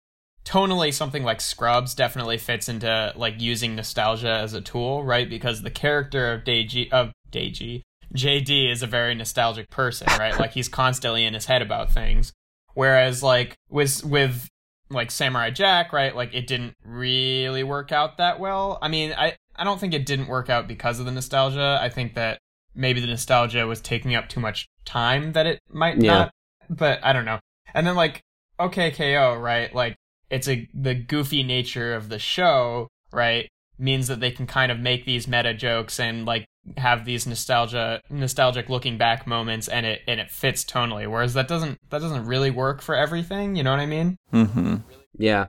tonally 0.44 0.92
something 0.92 1.22
like 1.22 1.40
Scrubs 1.40 1.94
definitely 1.94 2.38
fits 2.38 2.68
into 2.68 3.12
like 3.16 3.40
using 3.40 3.76
nostalgia 3.76 4.32
as 4.32 4.54
a 4.54 4.60
tool, 4.60 5.04
right? 5.04 5.28
Because 5.28 5.62
the 5.62 5.70
character 5.70 6.32
of 6.32 6.44
Deji 6.44 6.90
of 6.90 7.12
Deji 7.30 7.82
JD 8.14 8.70
is 8.70 8.82
a 8.82 8.86
very 8.88 9.14
nostalgic 9.14 9.70
person, 9.70 10.08
right? 10.18 10.38
like 10.38 10.52
he's 10.52 10.68
constantly 10.68 11.24
in 11.24 11.34
his 11.34 11.46
head 11.46 11.62
about 11.62 11.92
things. 11.92 12.32
Whereas 12.74 13.22
like 13.22 13.56
with 13.68 14.04
with 14.04 14.48
like 14.90 15.10
Samurai 15.10 15.50
Jack, 15.50 15.92
right? 15.92 16.14
Like 16.14 16.34
it 16.34 16.46
didn't 16.46 16.74
really 16.84 17.62
work 17.62 17.92
out 17.92 18.18
that 18.18 18.40
well. 18.40 18.78
I 18.82 18.88
mean, 18.88 19.12
I 19.16 19.36
I 19.56 19.64
don't 19.64 19.78
think 19.78 19.94
it 19.94 20.06
didn't 20.06 20.28
work 20.28 20.48
out 20.50 20.66
because 20.68 20.98
of 21.00 21.06
the 21.06 21.12
nostalgia. 21.12 21.78
I 21.80 21.88
think 21.88 22.14
that 22.14 22.38
maybe 22.74 23.00
the 23.00 23.06
nostalgia 23.06 23.66
was 23.66 23.80
taking 23.80 24.14
up 24.14 24.28
too 24.28 24.40
much 24.40 24.66
time 24.84 25.32
that 25.32 25.46
it 25.46 25.60
might 25.68 26.00
Yeah. 26.02 26.12
not. 26.12 26.30
But 26.68 27.00
I 27.04 27.12
don't 27.12 27.24
know. 27.24 27.40
And 27.74 27.86
then 27.86 27.96
like 27.96 28.20
OKKO, 28.58 29.40
right? 29.40 29.74
Like 29.74 29.96
it's 30.28 30.48
a 30.48 30.68
the 30.74 30.94
goofy 30.94 31.42
nature 31.42 31.94
of 31.94 32.08
the 32.08 32.18
show, 32.18 32.88
right? 33.12 33.48
Means 33.78 34.08
that 34.08 34.20
they 34.20 34.30
can 34.30 34.46
kind 34.46 34.70
of 34.70 34.78
make 34.78 35.04
these 35.06 35.26
meta 35.26 35.54
jokes 35.54 35.98
and 35.98 36.26
like 36.26 36.46
have 36.76 37.04
these 37.04 37.26
nostalgia 37.26 38.00
nostalgic 38.10 38.68
looking 38.68 38.98
back 38.98 39.26
moments 39.26 39.66
and 39.68 39.86
it 39.86 40.02
and 40.06 40.20
it 40.20 40.30
fits 40.30 40.64
tonally 40.64 41.10
whereas 41.10 41.34
that 41.34 41.48
doesn't 41.48 41.78
that 41.90 42.00
doesn't 42.00 42.26
really 42.26 42.50
work 42.50 42.82
for 42.82 42.94
everything 42.94 43.56
you 43.56 43.62
know 43.62 43.70
what 43.70 43.80
i 43.80 43.86
mean 43.86 44.16
Mm-hmm. 44.32 44.76
Yeah, 45.16 45.46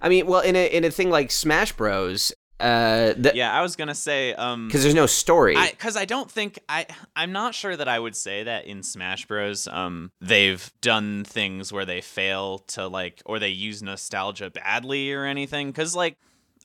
I 0.00 0.08
mean, 0.08 0.26
well, 0.26 0.40
in 0.40 0.56
a 0.56 0.66
in 0.66 0.84
a 0.84 0.90
thing 0.90 1.10
like 1.10 1.30
Smash 1.30 1.72
Bros, 1.72 2.32
uh, 2.58 3.12
because 3.14 3.34
Yeah, 3.34 3.52
I 3.52 3.60
was 3.62 3.76
gonna 3.76 3.94
say, 3.94 4.32
um, 4.34 4.66
because 4.68 4.82
there's 4.82 4.94
no 4.94 5.06
story. 5.06 5.56
because 5.70 5.96
I, 5.96 6.04
don't 6.04 6.30
think 6.30 6.58
I 6.68 6.86
I'm 7.14 7.30
not 7.32 7.54
sure 7.54 7.76
that 7.76 7.86
I 7.86 7.98
would 7.98 8.16
say 8.16 8.44
that 8.44 8.66
in 8.66 8.82
Smash 8.82 9.26
Bros. 9.26 9.68
Um, 9.68 10.10
they've 10.20 10.72
done 10.80 11.24
things 11.24 11.72
where 11.72 11.84
they 11.84 12.00
fail 12.00 12.58
to 12.68 12.86
like 12.88 13.22
or 13.26 13.38
they 13.38 13.50
use 13.50 13.82
nostalgia 13.82 14.50
badly 14.50 15.12
or 15.12 15.24
anything. 15.26 15.68
Because 15.68 15.94
like, 15.94 16.16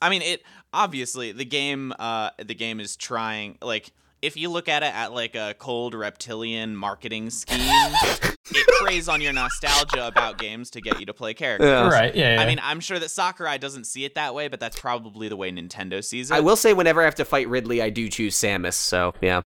I 0.01 0.09
mean, 0.09 0.21
it 0.21 0.41
obviously 0.73 1.31
the 1.31 1.45
game 1.45 1.93
uh 1.99 2.31
the 2.37 2.55
game 2.55 2.79
is 2.79 2.95
trying 2.95 3.57
like. 3.61 3.91
If 4.21 4.35
you 4.35 4.49
look 4.49 4.67
at 4.67 4.83
it 4.83 4.93
at 4.93 5.13
like 5.13 5.35
a 5.35 5.55
cold 5.57 5.93
reptilian 5.93 6.75
marketing 6.75 7.29
scheme, 7.29 7.57
it 8.51 8.67
preys 8.81 9.07
on 9.07 9.21
your 9.21 9.31
nostalgia 9.31 10.05
about 10.05 10.37
games 10.37 10.69
to 10.71 10.81
get 10.81 10.99
you 10.99 11.05
to 11.05 11.13
play 11.13 11.33
characters. 11.33 11.69
Yeah. 11.69 11.87
right 11.87 12.13
yeah, 12.13 12.33
yeah. 12.33 12.41
I 12.41 12.45
mean, 12.45 12.59
I'm 12.61 12.81
sure 12.81 12.99
that 12.99 13.07
Sakurai 13.11 13.57
doesn't 13.57 13.85
see 13.85 14.03
it 14.03 14.15
that 14.15 14.35
way, 14.35 14.49
but 14.49 14.59
that's 14.59 14.77
probably 14.77 15.29
the 15.29 15.37
way 15.37 15.53
Nintendo 15.53 16.03
sees 16.03 16.31
it. 16.31 16.33
I 16.33 16.41
will 16.41 16.57
say, 16.57 16.73
whenever 16.73 16.99
I 16.99 17.05
have 17.05 17.15
to 17.15 17.23
fight 17.23 17.47
Ridley, 17.47 17.81
I 17.81 17.89
do 17.91 18.09
choose 18.09 18.35
Samus. 18.35 18.73
So 18.73 19.13
yeah, 19.21 19.39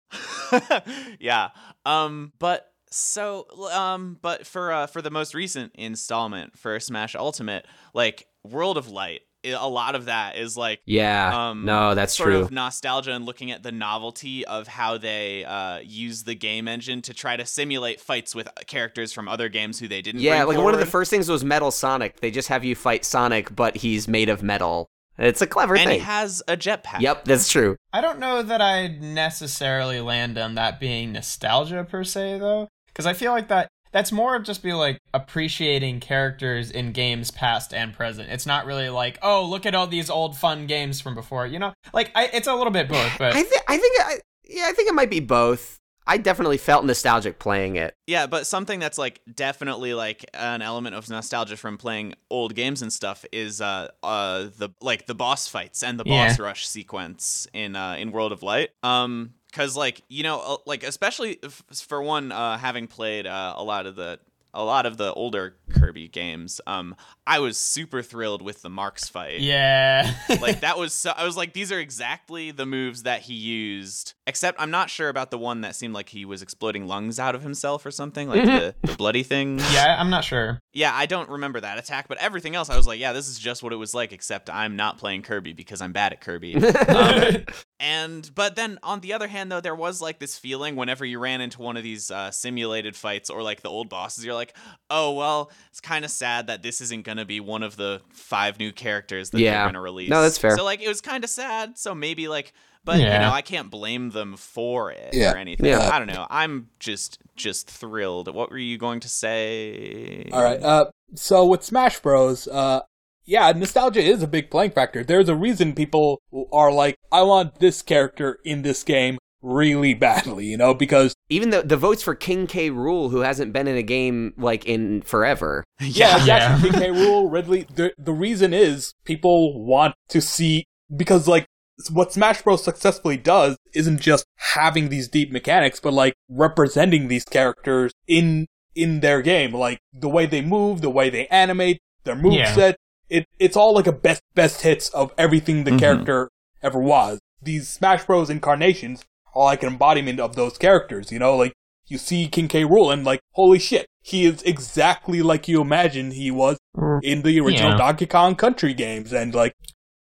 yeah. 1.20 1.50
Um 1.86 2.34
but 2.40 2.72
so 2.90 3.46
um 3.74 4.18
but 4.24 4.48
for 4.48 4.72
uh 4.72 4.88
for 4.88 5.04
the 5.04 5.12
most 5.12 5.36
recent 5.36 5.72
installment 5.76 6.58
for 6.58 6.80
Smash 6.80 7.14
Ultimate, 7.14 7.68
like 7.94 8.26
World 8.44 8.78
of 8.80 8.88
Light 8.90 9.22
i- 9.22 9.33
a 9.46 9.68
lot 9.68 9.96
of 9.96 10.06
that 10.06 10.38
is 10.38 10.56
like 10.58 10.80
Yeah. 10.86 11.50
um, 11.50 11.66
no, 11.66 11.96
that's 11.96 12.16
sort 12.16 12.30
true. 12.30 12.40
of 12.42 12.52
nostalgia 12.52 13.12
and 13.12 13.26
looking 13.26 13.52
at 13.52 13.64
the 13.64 13.72
novelty 13.72 14.46
of 14.46 14.68
how 14.68 14.98
they 14.98 15.44
uh, 15.46 15.80
use 15.84 16.24
the 16.24 16.36
game 16.36 16.68
engine 16.68 17.02
to 17.04 17.14
try 17.14 17.36
to 17.38 17.46
simulate 17.46 18.00
fights 18.00 18.34
with 18.34 18.48
characters 18.68 19.12
from 19.14 19.28
other 19.28 19.50
games 19.50 19.80
who 19.80 19.88
they 19.88 20.02
didn't. 20.02 20.22
Yeah, 20.22 20.46
bring 20.46 20.58
like 20.58 20.64
one 20.66 20.74
of 20.74 20.80
the 20.80 20.86
first 20.86 21.10
things 21.10 21.30
was 21.30 21.44
Metal 21.44 21.72
Sonic. 21.72 22.20
They 22.22 22.32
just 22.32 22.48
have 22.48 22.64
you 22.64 22.76
fight 22.76 23.04
Sonic, 23.06 23.56
but 23.56 23.78
he's 23.78 24.08
made 24.08 24.30
of 24.30 24.42
metal. 24.44 24.88
It's 25.18 25.42
a 25.44 25.48
clever 25.48 25.76
and 25.76 25.82
thing. 25.82 25.88
And 25.90 26.02
he 26.02 26.06
has 26.06 26.42
a 26.48 26.58
jetpack. 26.58 27.00
Yep, 27.02 27.26
that's 27.26 27.48
true. 27.48 27.76
I 27.92 28.02
don't 28.02 28.18
know 28.20 28.42
that 28.42 28.62
I 28.62 28.88
necessarily 28.88 30.00
land 30.02 30.38
on 30.38 30.56
that 30.56 30.80
being 30.80 31.12
nostalgia 31.12 31.84
per 31.84 32.04
se 32.04 32.40
though, 32.40 32.68
because 32.88 33.06
I 33.06 33.14
feel 33.14 33.32
like 33.32 33.48
that 33.50 33.68
that's 33.94 34.12
more 34.12 34.36
of 34.36 34.44
just 34.44 34.62
be 34.62 34.74
like 34.74 35.00
appreciating 35.14 36.02
characters 36.02 36.72
in 36.72 36.92
games 36.92 37.32
past 37.32 37.74
and 37.74 37.94
present. 37.94 38.30
It's 38.30 38.46
not 38.46 38.66
really 38.66 38.90
like, 38.90 39.20
oh, 39.22 39.46
look 39.46 39.66
at 39.66 39.76
all 39.76 39.88
these 39.88 40.10
old 40.10 40.36
fun 40.36 40.68
games 40.68 41.00
from 41.00 41.16
before. 41.16 41.48
You 41.48 41.60
know, 41.60 41.74
like 41.94 42.12
I, 42.16 42.30
it's 42.34 42.48
a 42.48 42.56
little 42.56 42.72
bit 42.74 42.90
both, 42.90 43.14
but 43.18 43.36
I, 43.36 43.44
th- 43.44 43.62
I 43.68 43.78
think, 43.78 44.02
I, 44.02 44.18
yeah, 44.50 44.66
I 44.68 44.74
think 44.74 44.90
it 44.90 44.96
might 44.96 45.12
be 45.12 45.22
both. 45.22 45.80
I 46.06 46.18
definitely 46.18 46.58
felt 46.58 46.84
nostalgic 46.84 47.40
playing 47.40 47.78
it. 47.78 47.96
Yeah, 48.08 48.28
but 48.28 48.46
something 48.46 48.80
that's 48.80 48.98
like 48.98 49.22
definitely 49.34 49.94
like 49.94 50.26
an 50.34 50.62
element 50.62 50.96
of 50.96 51.10
nostalgia 51.10 51.56
from 51.56 51.78
playing 51.78 52.16
old 52.30 52.56
games 52.56 52.82
and 52.82 52.92
stuff 52.92 53.24
is 53.32 53.62
uh 53.62 53.90
uh 54.02 54.48
the 54.58 54.70
like 54.82 55.06
the 55.06 55.16
boss 55.16 55.48
fights 55.48 55.82
and 55.82 55.98
the 55.98 56.04
boss 56.04 56.40
rush 56.40 56.68
sequence 56.68 57.48
in 57.54 57.78
uh 57.78 57.96
in 57.98 58.12
World 58.12 58.34
of 58.34 58.44
Light. 58.44 58.72
Um 58.82 59.36
cuz 59.54 59.78
like, 59.78 60.02
you 60.10 60.24
know, 60.24 60.40
uh, 60.40 60.58
like 60.66 60.84
especially 60.84 61.40
if, 61.44 61.64
for 61.88 62.02
one 62.02 62.32
uh 62.32 62.58
having 62.58 62.88
played 62.88 63.26
uh, 63.28 63.54
a 63.56 63.64
lot 63.64 63.86
of 63.86 63.96
the 63.96 64.20
a 64.54 64.64
lot 64.64 64.86
of 64.86 64.98
the 64.98 65.14
older 65.14 65.56
Kirby 65.72 66.08
games, 66.08 66.60
um 66.68 66.96
I 67.26 67.40
was 67.40 67.58
super 67.58 68.02
thrilled 68.02 68.42
with 68.42 68.62
the 68.62 68.70
Marx 68.70 69.08
fight. 69.08 69.40
yeah, 69.40 70.14
like 70.42 70.60
that 70.62 70.78
was 70.78 70.94
so 70.94 71.12
I 71.16 71.24
was 71.26 71.38
like 71.38 71.54
these 71.54 71.72
are 71.72 71.80
exactly 71.80 72.52
the 72.52 72.66
moves 72.66 73.04
that 73.04 73.22
he 73.22 73.34
used 73.34 74.14
except 74.28 74.60
I'm 74.60 74.72
not 74.72 74.90
sure 74.90 75.10
about 75.10 75.32
the 75.32 75.38
one 75.38 75.62
that 75.62 75.76
seemed 75.76 75.94
like 75.94 76.10
he 76.10 76.26
was 76.26 76.42
exploding 76.42 76.88
lungs 76.88 77.20
out 77.20 77.36
of 77.36 77.44
himself 77.44 77.86
or 77.86 77.92
something 77.92 78.30
like 78.30 78.46
the, 78.46 78.76
the 78.84 78.94
bloody 78.96 79.24
thing. 79.24 79.60
Yeah, 79.74 79.96
I'm 80.00 80.10
not 80.10 80.24
sure. 80.24 80.60
yeah 80.74 80.92
I 80.94 81.06
don't 81.06 81.30
remember 81.30 81.60
that 81.62 81.78
attack 81.78 82.08
but 82.08 82.18
everything 82.20 82.56
else 82.56 82.70
I 82.70 82.78
was 82.78 82.88
like 82.88 83.00
yeah 83.00 83.14
this 83.14 83.28
is 83.30 83.40
just 83.40 83.64
what 83.64 83.74
it 83.74 83.78
was 83.78 83.94
like 83.94 84.12
except 84.14 84.50
I'm 84.50 84.76
not 84.76 84.98
playing 84.98 85.24
Kirby 85.24 85.54
because 85.54 85.82
I'm 85.82 85.92
bad 85.94 86.14
at 86.14 86.22
Kirby. 86.22 86.56
Um, 86.94 87.46
and 87.80 88.30
but 88.36 88.56
then 88.56 88.78
on 88.84 89.00
the 89.02 89.14
other 89.14 89.28
hand 89.28 89.52
though 89.52 89.62
there 89.62 89.76
was 89.76 90.02
like 90.02 90.20
this 90.20 90.38
feeling 90.38 90.76
whenever 90.76 91.06
you 91.06 91.20
ran 91.20 91.42
into 91.42 91.62
one 91.62 91.76
of 91.78 91.84
these 91.84 92.12
uh, 92.12 92.30
simulated 92.32 92.96
fights 92.96 93.30
or 93.30 93.42
like 93.42 93.62
the 93.62 93.70
old 93.70 93.90
bosses 93.90 94.24
you're 94.26 94.34
like 94.34 94.43
oh 94.90 95.14
well 95.14 95.52
it's 95.70 95.80
kind 95.80 96.04
of 96.04 96.12
sad 96.12 96.48
that 96.48 96.62
this 96.64 96.82
isn't 96.82 97.04
gonna 97.06 97.26
be 97.26 97.40
one 97.40 97.64
of 97.64 97.78
the 97.78 98.02
five 98.10 98.60
new 98.60 98.72
characters 98.72 99.30
that 99.30 99.40
Yeah. 99.40 99.52
they're 99.54 99.68
gonna 99.68 99.82
release 99.82 100.10
No, 100.10 100.22
that's 100.22 100.38
fair. 100.38 100.58
so 100.58 100.64
like 100.66 100.82
it 100.82 100.88
was 100.88 101.00
kind 101.02 101.24
of 101.24 101.30
sad 101.30 101.78
so 101.78 101.94
maybe 101.96 102.28
like 102.28 102.54
but 102.86 102.98
you 103.00 103.06
know 103.06 103.32
i 103.32 103.42
can't 103.42 103.70
blame 103.72 104.10
them 104.10 104.36
for 104.36 104.92
it 104.92 105.12
Yeah. 105.14 105.34
or 105.34 105.38
anything 105.38 105.68
Yeah. 105.68 105.90
i 105.94 105.98
don't 106.00 106.08
know 106.08 106.28
i'm 106.30 106.70
just 106.80 107.20
just 107.36 107.70
thrilled 107.70 108.34
what 108.34 108.50
were 108.52 108.58
you 108.58 108.78
going 108.78 109.00
to 109.02 109.10
say 109.10 110.28
All 110.32 110.44
right. 110.44 110.62
Uh, 110.62 110.86
so 111.16 111.46
with 111.46 111.64
Smash 111.64 112.00
Bros, 112.00 112.48
uh, 112.48 112.82
yeah, 113.26 113.52
nostalgia 113.56 114.02
is 114.02 114.22
a 114.24 114.28
big 114.28 114.50
playing 114.52 114.72
factor. 114.72 115.04
There's 115.04 115.30
a 115.30 115.36
reason 115.36 115.74
people 115.74 116.20
are 116.52 116.72
like, 116.72 116.98
I 117.12 117.22
want 117.22 117.60
this 117.60 117.82
character 117.82 118.40
in 118.44 118.64
this 118.64 118.84
game 118.84 119.18
really 119.44 119.94
badly, 119.94 120.46
you 120.48 120.58
know, 120.58 120.74
because 120.74 121.14
Even 121.30 121.50
the 121.52 121.62
the 121.62 121.78
votes 121.78 122.02
for 122.02 122.16
King 122.16 122.48
K. 122.48 122.70
Rool, 122.72 123.12
who 123.12 123.20
hasn't 123.20 123.54
been 123.54 123.68
in 123.68 123.76
a 123.78 123.84
game 123.84 124.34
like 124.38 124.66
in 124.66 125.02
forever. 125.04 125.64
yeah, 125.82 126.24
Yeah. 126.26 126.56
exactly. 126.56 126.70
King 126.72 126.80
K. 126.80 126.88
Rool, 127.06 127.32
Ridley. 127.32 127.68
The 127.76 127.94
the 127.98 128.14
reason 128.14 128.54
is 128.54 128.94
people 129.06 129.64
want 129.66 129.94
to 130.10 130.22
see 130.22 130.66
because 130.96 131.28
like 131.28 131.46
what 131.92 132.14
Smash 132.14 132.42
Bros. 132.44 132.64
successfully 132.64 133.18
does 133.18 133.58
isn't 133.74 134.00
just 134.00 134.26
having 134.54 134.90
these 134.90 135.08
deep 135.10 135.32
mechanics, 135.32 135.80
but 135.80 135.94
like 135.94 136.14
representing 136.30 137.08
these 137.08 137.26
characters 137.26 137.92
in 138.08 138.48
in 138.76 139.02
their 139.02 139.22
game, 139.22 139.54
like 139.54 139.80
the 139.94 140.10
way 140.10 140.26
they 140.26 140.42
move, 140.42 140.82
the 140.82 140.90
way 140.90 141.10
they 141.10 141.28
animate, 141.28 141.80
their 142.06 142.16
Yeah. 142.16 142.22
moveset. 142.56 142.76
It 143.10 143.26
it's 143.40 143.58
all 143.58 143.74
like 143.74 143.88
a 143.88 143.92
best 143.92 144.22
best 144.36 144.62
hits 144.62 144.90
of 144.90 145.12
everything 145.18 145.64
the 145.64 145.72
Mhm. 145.72 145.80
character 145.80 146.30
ever 146.62 146.80
was. 146.80 147.20
These 147.42 147.68
Smash 147.68 148.06
Bros. 148.06 148.30
incarnations 148.30 149.04
are 149.36 149.46
like 149.46 149.64
an 149.64 149.70
embodiment 149.70 150.20
of 150.20 150.36
those 150.36 150.58
characters. 150.58 151.12
You 151.12 151.20
know, 151.20 151.36
like 151.36 151.54
you 151.88 151.98
see 151.98 152.28
King 152.28 152.48
K. 152.48 152.64
Rool 152.64 152.92
and 152.94 153.04
like, 153.04 153.20
holy 153.34 153.60
shit, 153.60 153.88
he 154.02 154.26
is 154.26 154.42
exactly 154.44 155.22
like 155.22 155.48
you 155.48 155.62
imagine 155.62 156.12
he 156.12 156.32
was 156.32 156.58
in 157.02 157.22
the 157.22 157.40
original 157.40 157.72
Yeah. 157.72 157.78
Donkey 157.78 158.06
Kong 158.06 158.36
Country 158.36 158.74
games, 158.74 159.12
and 159.14 159.34
like, 159.36 159.54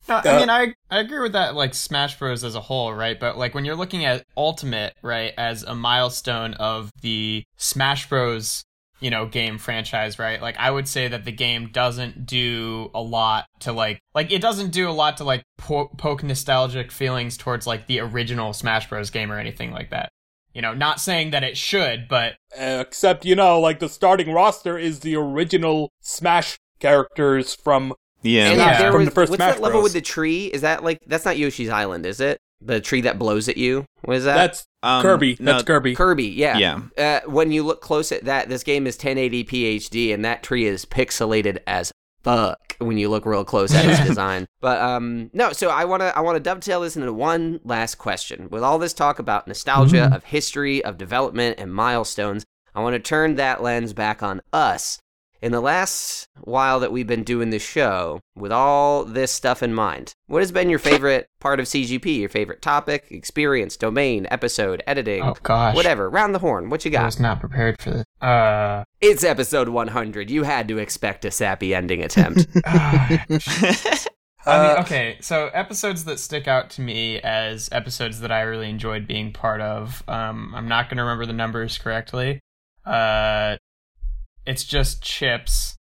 No, 0.08 0.16
Uh, 0.16 0.22
I 0.26 0.38
mean, 0.40 0.50
I 0.50 0.74
I 0.90 1.00
agree 1.00 1.20
with 1.20 1.34
that. 1.34 1.56
Like 1.56 1.74
Smash 1.74 2.20
Bros. 2.20 2.44
as 2.44 2.56
a 2.56 2.62
whole, 2.62 2.94
right? 2.94 3.20
But 3.20 3.38
like 3.38 3.56
when 3.56 3.66
you're 3.66 3.76
looking 3.76 4.04
at 4.06 4.26
Ultimate, 4.36 4.94
right, 5.02 5.34
as 5.38 5.64
a 5.64 5.76
milestone 5.76 6.54
of 6.56 6.92
the 7.02 7.44
Smash 7.58 8.10
Bros. 8.10 8.64
You 9.04 9.10
know, 9.10 9.26
game 9.26 9.58
franchise, 9.58 10.18
right? 10.18 10.41
Like, 10.41 10.56
I 10.58 10.72
would 10.72 10.88
say 10.88 11.10
that 11.10 11.26
the 11.26 11.32
game 11.34 11.68
doesn't 11.74 12.26
do 12.26 12.89
a 12.95 13.01
lot 13.01 13.45
to 13.60 13.74
like, 13.74 13.99
like 14.16 14.32
it 14.32 14.41
doesn't 14.41 14.72
do 14.72 14.89
a 14.89 14.91
lot 14.93 15.18
to 15.18 15.26
like 15.26 15.43
po- 15.58 15.89
poke 15.97 16.24
nostalgic 16.24 16.89
feelings 16.91 17.36
towards 17.38 17.68
like 17.68 17.88
the 17.88 17.99
original 17.99 18.54
Smash 18.54 18.88
Bros. 18.88 19.10
game 19.10 19.30
or 19.32 19.38
anything 19.39 19.72
like 19.72 19.89
that. 19.89 20.10
You 20.54 20.62
know, 20.62 20.74
not 20.74 21.01
saying 21.01 21.32
that 21.32 21.43
it 21.43 21.58
should, 21.58 22.08
but 22.08 22.36
except 22.56 23.26
you 23.26 23.36
know, 23.36 23.60
like 23.60 23.80
the 23.80 23.89
starting 23.89 24.32
roster 24.32 24.78
is 24.78 25.01
the 25.01 25.16
original 25.18 25.89
Smash 25.99 26.58
characters 26.80 27.56
from. 27.56 27.93
yeah 28.22 28.54
Yeah. 28.54 28.78
there 28.80 28.91
From 28.91 28.99
was, 29.01 29.10
the 29.10 29.16
first 29.16 29.30
what's 29.32 29.39
Smash 29.39 29.56
that 29.56 29.62
level 29.62 29.80
Bros. 29.82 29.86
with 29.86 29.93
the 29.93 30.01
tree? 30.01 30.45
Is 30.45 30.62
that 30.62 30.84
like 30.84 30.99
that's 31.08 31.26
not 31.26 31.38
Yoshi's 31.38 31.70
Island, 31.70 32.06
is 32.06 32.20
it? 32.22 32.39
The 32.66 32.80
tree 32.82 33.01
that 33.01 33.20
blows 33.20 33.49
at 33.49 33.57
you. 33.57 33.86
What 34.03 34.18
is 34.18 34.24
that? 34.26 34.36
That's 34.36 34.66
Um, 34.82 35.01
Kirby. 35.01 35.38
no, 35.39 35.53
That's 35.53 35.64
Kirby. 35.64 35.95
Kirby. 35.95 36.28
Yeah. 36.28 36.57
yeah 36.57 36.82
Uh, 36.97 37.30
when 37.30 37.51
you 37.51 37.64
look 37.64 37.82
close 37.82 38.11
at 38.11 38.26
that, 38.26 38.49
this 38.49 38.64
game 38.64 38.88
is 38.88 38.97
1080p 38.97 39.76
HD, 39.78 40.14
and 40.14 40.24
that 40.26 40.43
tree 40.43 40.66
is 40.66 40.86
pixelated 40.86 41.59
as 41.68 41.91
fuck 42.24 42.76
when 42.80 42.97
you 42.97 43.09
look 43.09 43.26
real 43.26 43.43
close 43.43 43.74
at 43.74 43.86
its 43.86 43.99
design. 44.07 44.45
But 44.61 44.80
um, 44.82 45.30
no. 45.34 45.51
So 45.53 45.70
I 45.70 45.86
want 45.86 46.01
to 46.01 46.18
I 46.18 46.22
want 46.22 46.36
to 46.38 46.39
dovetail 46.39 46.82
this 46.82 46.95
into 46.95 47.11
one 47.14 47.59
last 47.64 47.95
question. 47.95 48.47
With 48.49 48.64
all 48.64 48.80
this 48.80 48.93
talk 48.93 49.20
about 49.20 49.47
nostalgia, 49.47 50.09
of 50.14 50.24
history, 50.26 50.84
of 50.84 50.97
development, 50.97 51.59
and 51.59 51.74
milestones, 51.74 52.45
I 52.74 52.82
want 52.82 52.93
to 52.93 52.99
turn 52.99 53.36
that 53.36 53.61
lens 53.61 53.93
back 53.93 54.24
on 54.24 54.41
us. 54.51 54.99
In 55.44 55.52
the 55.52 55.60
last 55.60 56.30
while 56.39 56.80
that 56.80 56.94
we've 56.94 57.06
been 57.06 57.26
doing 57.26 57.50
this 57.50 57.62
show, 57.62 58.22
with 58.34 58.54
all 58.54 59.04
this 59.04 59.30
stuff 59.30 59.62
in 59.62 59.74
mind, 59.74 60.14
what 60.28 60.41
has 60.41 60.54
been 60.54 60.70
your 60.70 60.80
favorite 60.80 61.28
part 61.41 61.60
of 61.60 61.66
CGP? 61.66 62.18
Your 62.22 62.30
favorite 62.30 62.62
topic, 62.62 63.08
experience, 63.10 63.76
domain, 63.76 64.26
episode, 64.32 64.82
editing, 64.88 65.22
oh 65.22 65.36
gosh, 65.44 65.76
whatever. 65.76 66.10
Round 66.10 66.34
the 66.34 66.39
horn. 66.39 66.70
What 66.70 66.86
you 66.86 66.91
got? 66.91 67.02
I 67.02 67.06
was 67.08 67.20
not 67.20 67.41
prepared 67.41 67.82
for 67.82 67.89
this. 67.91 68.06
Uh, 68.22 68.86
It's 69.02 69.26
episode 69.26 69.68
100. 69.68 70.30
You 70.32 70.44
had 70.44 70.70
to 70.70 70.78
expect 70.78 71.26
a 71.26 71.32
sappy 71.32 71.76
ending 71.76 72.02
attempt. 72.02 72.48
I 72.66 73.20
mean, 73.28 73.39
Uh, 74.46 74.78
okay, 74.80 75.18
so 75.20 75.48
episodes 75.54 76.06
that 76.06 76.20
stick 76.20 76.48
out 76.48 76.70
to 76.70 76.82
me 76.82 77.20
as 77.20 77.68
episodes 77.74 78.22
that 78.22 78.32
I 78.32 78.44
really 78.44 78.70
enjoyed 78.70 79.10
being 79.10 79.34
part 79.34 79.60
of. 79.60 80.04
Um, 80.08 80.54
I'm 80.56 80.70
not 80.70 80.88
going 80.88 80.98
to 81.00 81.04
remember 81.04 81.26
the 81.26 81.34
numbers 81.34 81.78
correctly. 81.78 82.39
Uh, 82.86 83.58
it's 84.46 84.64
just 84.64 85.04
Chips 85.04 85.76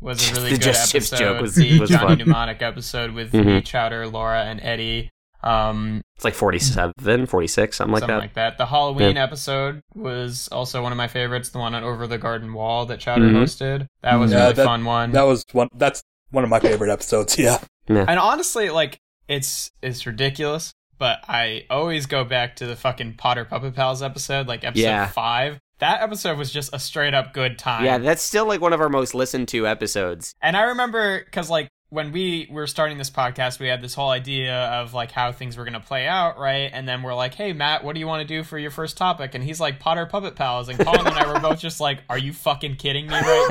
was 0.00 0.30
a 0.30 0.34
really 0.34 0.50
The 0.50 0.56
good 0.56 0.62
Just 0.62 0.94
episode. 0.94 1.16
Chips 1.16 1.20
joke 1.20 1.40
was- 1.42 1.54
the 1.54 1.80
was 1.80 1.90
Johnny 1.90 2.06
fun. 2.06 2.18
Mnemonic 2.18 2.62
episode 2.62 3.12
with 3.12 3.32
Mhm. 3.32 3.64
Chowder, 3.64 4.06
Laura, 4.08 4.44
and 4.44 4.60
Eddie. 4.62 5.10
Um, 5.42 6.02
it's 6.16 6.24
like 6.26 6.34
47, 6.34 7.24
46, 7.26 7.76
something 7.76 7.92
like 7.94 8.00
something 8.00 8.14
that. 8.16 8.20
like 8.20 8.34
that. 8.34 8.58
The 8.58 8.66
Halloween 8.66 9.16
episode 9.16 9.80
was 9.94 10.48
also 10.52 10.82
one 10.82 10.92
of 10.92 10.98
my 10.98 11.08
favorites. 11.08 11.48
The 11.48 11.58
one 11.58 11.74
on 11.74 11.82
Over 11.82 12.06
the 12.06 12.18
Garden 12.18 12.52
Wall 12.52 12.84
that 12.86 13.00
Chowder 13.00 13.24
Mhm. 13.24 13.42
hosted. 13.42 13.86
That 14.02 14.16
was 14.16 14.32
a 14.32 14.36
really 14.36 14.52
that- 14.52 14.64
fun 14.66 14.84
one. 14.84 15.12
that 15.12 15.22
was 15.22 15.44
one. 15.52 15.68
That's 15.74 16.02
one 16.30 16.44
of 16.44 16.50
my 16.50 16.60
favorite 16.60 16.90
episodes. 16.92 17.38
Yeah. 17.38 17.58
And 17.88 18.18
honestly, 18.18 18.68
like 18.70 18.98
it's 19.28 19.70
it's 19.82 20.06
ridiculous, 20.06 20.74
but 20.98 21.20
I 21.26 21.64
always 21.70 22.04
go 22.06 22.22
back 22.24 22.56
to 22.56 22.66
the 22.66 22.76
fucking 22.76 23.14
Potter 23.14 23.44
Puppet 23.46 23.74
Pals 23.74 24.02
episode, 24.02 24.46
like 24.46 24.62
episode 24.62 24.82
Yeah. 24.84 25.06
five. 25.06 25.58
That 25.80 26.02
episode 26.02 26.38
was 26.38 26.50
just 26.52 26.72
a 26.72 26.78
straight 26.78 27.14
up 27.14 27.32
good 27.32 27.58
time. 27.58 27.84
Yeah, 27.84 27.98
that's 27.98 28.22
still 28.22 28.46
like 28.46 28.60
one 28.60 28.72
of 28.72 28.80
our 28.80 28.88
most 28.88 29.14
listened 29.14 29.48
to 29.48 29.66
episodes. 29.66 30.34
and 30.40 30.56
I 30.56 30.62
remember 30.62 31.22
because 31.24 31.50
like 31.50 31.68
when 31.92 32.12
we 32.12 32.46
were 32.52 32.68
starting 32.68 32.98
this 32.98 33.10
podcast, 33.10 33.58
we 33.58 33.66
had 33.66 33.82
this 33.82 33.94
whole 33.94 34.10
idea 34.10 34.54
of 34.54 34.94
like 34.94 35.10
how 35.10 35.32
things 35.32 35.56
were 35.56 35.64
gonna 35.64 35.80
play 35.80 36.06
out, 36.06 36.38
right? 36.38 36.70
And 36.72 36.86
then 36.86 37.02
we're 37.02 37.14
like, 37.14 37.34
"Hey, 37.34 37.52
Matt, 37.52 37.82
what 37.82 37.94
do 37.94 38.00
you 38.00 38.06
want 38.06 38.20
to 38.20 38.28
do 38.28 38.44
for 38.44 38.56
your 38.58 38.70
first 38.70 38.96
topic?" 38.96 39.34
And 39.34 39.42
he's 39.42 39.58
like, 39.58 39.80
"Potter 39.80 40.06
Puppet 40.06 40.36
Pals." 40.36 40.68
And 40.68 40.78
Colin 40.78 41.04
and 41.04 41.16
I 41.16 41.32
were 41.32 41.40
both 41.40 41.58
just 41.58 41.80
like, 41.80 42.04
"Are 42.08 42.16
you 42.18 42.32
fucking 42.32 42.76
kidding 42.76 43.08
me 43.08 43.14
right 43.14 43.46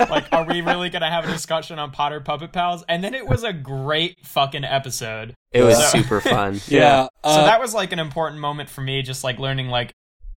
now? 0.00 0.06
Like, 0.06 0.24
are 0.32 0.44
we 0.44 0.60
really 0.60 0.90
gonna 0.90 1.08
have 1.10 1.24
a 1.28 1.30
discussion 1.30 1.78
on 1.78 1.92
Potter 1.92 2.18
Puppet 2.20 2.50
Pals?" 2.52 2.82
And 2.88 3.04
then 3.04 3.14
it 3.14 3.28
was 3.28 3.44
a 3.44 3.52
great 3.52 4.26
fucking 4.26 4.64
episode. 4.64 5.32
It 5.52 5.62
was 5.62 5.78
Yeah. 5.78 5.86
super 5.88 6.20
fun. 6.20 6.60
Yeah. 6.66 7.04
so 7.22 7.30
uh, 7.30 7.44
that 7.44 7.60
was 7.60 7.74
like 7.74 7.92
an 7.92 8.00
important 8.00 8.40
moment 8.40 8.70
for 8.70 8.80
me, 8.80 9.02
just 9.02 9.22
like 9.22 9.38
learning 9.38 9.68
like 9.68 9.92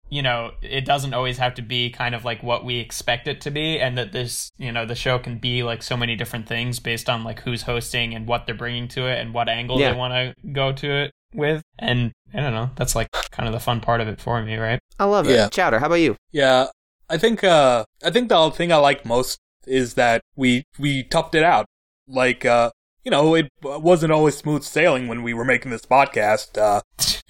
you 0.08 0.22
know, 0.22 0.52
it 0.62 0.84
doesn't 0.84 1.14
always 1.14 1.38
have 1.38 1.54
to 1.54 1.62
be 1.62 1.90
kind 1.90 2.14
of 2.14 2.24
like 2.24 2.42
what 2.42 2.64
we 2.64 2.78
expect 2.78 3.26
it 3.26 3.40
to 3.42 3.50
be, 3.50 3.80
and 3.80 3.98
that 3.98 4.12
this, 4.12 4.50
you 4.58 4.70
know, 4.72 4.86
the 4.86 4.94
show 4.94 5.18
can 5.18 5.38
be 5.38 5.62
like 5.62 5.82
so 5.82 5.96
many 5.96 6.14
different 6.16 6.46
things 6.46 6.78
based 6.78 7.08
on 7.08 7.24
like 7.24 7.40
who's 7.40 7.62
hosting 7.62 8.14
and 8.14 8.26
what 8.26 8.46
they're 8.46 8.54
bringing 8.54 8.88
to 8.88 9.06
it 9.06 9.18
and 9.18 9.34
what 9.34 9.48
angle 9.48 9.80
Yeah. 9.80 9.92
they 9.92 9.98
want 9.98 10.14
to 10.14 10.48
go 10.52 10.72
to 10.72 10.90
it 10.90 11.10
with. 11.34 11.62
And 11.78 12.12
I 12.32 12.40
don't 12.40 12.54
know, 12.54 12.70
that's 12.76 12.94
like 12.94 13.08
kind 13.30 13.48
of 13.48 13.52
the 13.52 13.60
fun 13.60 13.80
part 13.80 14.00
of 14.00 14.08
it 14.08 14.20
for 14.20 14.40
me, 14.42 14.56
right? 14.56 14.78
I 14.98 15.04
love 15.04 15.28
it. 15.28 15.32
Yeah. 15.34 15.48
Chowder, 15.48 15.78
how 15.80 15.86
about 15.86 15.96
you? 15.96 16.16
Yeah, 16.32 16.66
I 17.10 17.18
think 17.18 17.42
uh 17.44 17.84
I 18.04 18.10
think 18.10 18.28
the 18.28 18.50
thing 18.50 18.72
I 18.72 18.76
like 18.76 19.04
most 19.04 19.38
is 19.66 19.94
that 19.94 20.20
we 20.36 20.64
we 20.78 21.02
toughed 21.04 21.34
it 21.34 21.42
out. 21.42 21.66
Like 22.08 22.44
uh 22.44 22.70
you 23.06 23.10
know, 23.12 23.36
it 23.36 23.46
wasn't 23.62 24.10
always 24.12 24.36
smooth 24.36 24.64
sailing 24.64 25.06
when 25.06 25.22
we 25.22 25.32
were 25.32 25.44
making 25.44 25.70
this 25.70 25.86
podcast. 25.86 26.58
Uh 26.58 26.80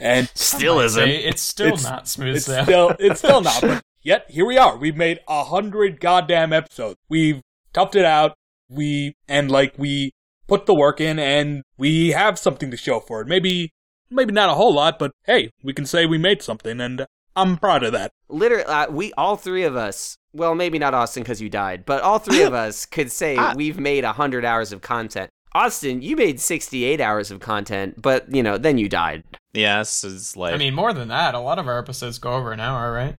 and 0.01 0.29
Still 0.35 0.81
isn't. 0.81 1.05
say 1.05 1.16
It's 1.22 1.43
still 1.43 1.66
It's- 1.68 1.85
not 1.85 2.09
smooth 2.09 2.37
it's 2.37 2.47
sailing. 2.47 2.64
still 2.64 2.97
it's 2.99 3.18
still 3.20 3.43
not, 3.43 3.61
but 3.61 3.83
yet 4.03 4.24
here 4.31 4.47
we 4.47 4.57
are. 4.57 4.77
We've 4.79 4.97
made 4.97 5.20
a 5.29 5.45
hundred 5.45 6.01
goddamn 6.01 6.55
episodes. 6.55 6.97
We've 7.11 7.43
toughed 7.74 7.95
it 7.95 8.07
out. 8.07 8.33
We 8.70 9.14
and 9.29 9.51
like 9.51 9.74
we 9.77 10.12
put 10.49 10.64
the 10.64 10.74
work 10.74 10.99
in 10.99 11.18
and 11.18 11.62
we 11.77 12.12
have 12.12 12.39
something 12.39 12.70
to 12.70 12.77
show 12.79 12.99
for 13.01 13.20
it. 13.20 13.29
Maybe 13.29 13.70
maybe 14.11 14.33
not 14.33 14.49
a 14.49 14.55
whole 14.55 14.72
lot, 14.74 14.99
but 14.99 15.11
hey, 15.27 15.51
we 15.62 15.74
can 15.74 15.85
say 15.85 16.07
we 16.07 16.16
made 16.16 16.41
something 16.41 16.81
and 16.81 17.05
I'm 17.37 17.59
proud 17.59 17.83
of 17.85 17.93
that. 17.93 18.12
Literally, 18.31 18.64
uh, 18.64 18.91
we 18.91 19.12
all 19.12 19.37
three 19.37 19.64
of 19.64 19.77
us. 19.77 20.16
Well, 20.33 20.55
maybe 20.55 20.79
not 20.79 20.95
Austin 20.95 21.22
because 21.22 21.43
you 21.43 21.51
died, 21.51 21.85
but 21.85 22.03
all 22.03 22.18
three 22.18 22.43
of 22.43 22.55
us 22.66 22.87
could 22.87 23.12
say 23.12 23.37
Ah. 23.37 23.53
we've 23.55 23.79
made 23.79 24.05
a 24.05 24.12
hundred 24.14 24.43
hours 24.45 24.72
of 24.72 24.81
content. 24.81 25.29
Austin, 25.57 26.02
you 26.02 26.16
made 26.16 26.38
sixty-eight 26.38 27.00
hours 27.00 27.30
of 27.30 27.40
content, 27.40 28.02
but 28.02 28.32
you 28.34 28.42
know, 28.42 28.59
then 28.59 28.76
you 28.76 28.90
died. 28.90 29.24
Yes, 29.54 30.04
it's 30.04 30.36
like 30.36 30.52
I 30.52 30.59
mean, 30.59 30.74
more 30.74 30.92
than 30.92 31.09
that, 31.09 31.34
a 31.34 31.40
lot 31.40 31.59
of 31.59 31.66
our 31.66 31.78
episodes 31.78 32.18
go 32.18 32.32
over 32.32 32.52
an 32.52 32.61
hour, 32.61 32.92
right? 32.92 33.14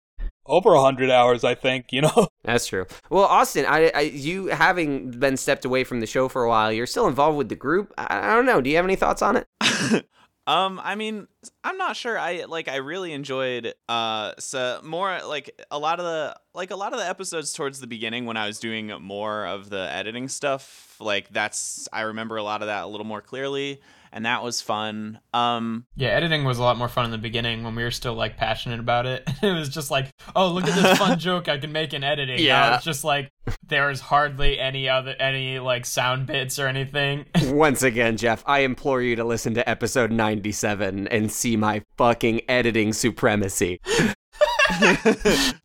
Over 0.46 0.76
a 0.76 0.82
hundred 0.82 1.10
hours, 1.10 1.44
I 1.44 1.56
think, 1.56 1.92
you 1.92 2.02
know. 2.02 2.28
That's 2.44 2.68
true. 2.68 2.86
Well, 3.10 3.24
Austin, 3.24 3.66
I, 3.68 3.92
I, 3.94 4.02
you 4.02 4.48
having 4.48 5.10
been 5.10 5.36
stepped 5.36 5.66
away 5.66 5.84
from 5.84 6.00
the 6.00 6.06
show 6.06 6.30
for 6.30 6.44
a 6.44 6.50
while, 6.50 6.72
you're 6.72 6.86
still 6.86 7.08
involved 7.08 7.40
with 7.40 7.50
the 7.50 7.56
group. 7.56 7.92
I, 7.98 8.32
I 8.32 8.36
don't 8.36 8.46
know. 8.46 8.62
Do 8.62 8.70
you 8.70 8.76
have 8.76 8.86
any 8.86 8.96
thoughts 8.96 9.24
on 9.24 9.38
it? 9.38 9.48
um 10.48 10.82
i 10.84 10.96
mean 10.96 11.28
i'm 11.64 11.78
not 11.78 11.96
sure. 11.96 12.18
I 12.18 12.46
like 12.46 12.68
i 12.68 12.78
really 12.78 13.12
enjoyed 13.14 13.74
uh 13.88 14.34
so 14.40 14.80
more 14.84 15.20
like 15.28 15.62
a 15.70 15.78
lot 15.78 16.00
of 16.00 16.06
the 16.06 16.36
like 16.56 16.72
a 16.72 16.76
lot 16.76 16.94
of 16.94 17.00
the 17.00 17.08
episodes 17.08 17.54
towards 17.54 17.80
the 17.80 17.88
beginning 17.88 18.26
when 18.26 18.38
i 18.38 18.48
was 18.48 18.58
doing 18.58 18.88
more 19.02 19.46
of 19.46 19.70
the 19.70 19.92
editing 19.92 20.28
stuff 20.30 20.96
like 21.00 21.30
that's 21.30 21.88
i 21.94 22.02
remember 22.02 22.38
a 22.38 22.44
lot 22.44 22.62
of 22.62 22.68
that 22.68 22.86
a 22.86 22.88
little 22.88 23.06
more 23.06 23.22
clearly 23.22 23.80
and 24.12 24.26
that 24.26 24.44
was 24.44 24.62
fun 24.62 25.20
um 25.34 25.86
Yeah, 25.96 26.10
editing 26.10 26.44
was 26.46 26.58
a 26.58 26.64
lot 26.64 26.78
more 26.78 26.88
fun 26.88 27.06
in 27.06 27.12
the 27.12 27.18
beginning 27.18 27.64
when 27.64 27.76
we 27.76 27.84
were 27.84 27.92
still 27.92 28.14
like 28.14 28.38
passionate 28.38 28.80
about 28.80 29.06
it. 29.06 29.24
it 29.42 29.54
was 29.54 29.70
just 29.70 29.90
like, 29.92 30.10
oh, 30.36 30.50
look 30.50 30.66
at 30.68 30.76
this 30.76 30.98
fun 30.98 31.18
joke 31.28 31.48
I 31.50 31.58
can 31.58 31.72
make 31.72 31.94
in 31.94 32.04
editing. 32.04 32.38
Now 32.38 32.42
Yeah. 32.42 32.76
it's 32.76 32.86
just 32.86 33.04
like 33.04 33.32
there's 33.66 34.00
hardly 34.00 34.60
any 34.60 34.90
other 34.90 35.16
any 35.20 35.60
like 35.60 35.86
sound 35.86 36.28
bits 36.28 36.60
or 36.60 36.68
anything. 36.68 37.26
Once 37.46 37.82
again, 37.84 38.18
Jeff, 38.18 38.44
I 38.46 38.60
implore 38.60 39.02
you 39.02 39.16
to 39.16 39.24
listen 39.24 39.54
to 39.56 39.68
episode 39.70 40.12
97 40.12 41.08
and 41.08 41.32
see 41.32 41.56
my 41.58 41.82
fucking 41.98 42.42
editing 42.50 42.94
supremacy. 42.94 43.80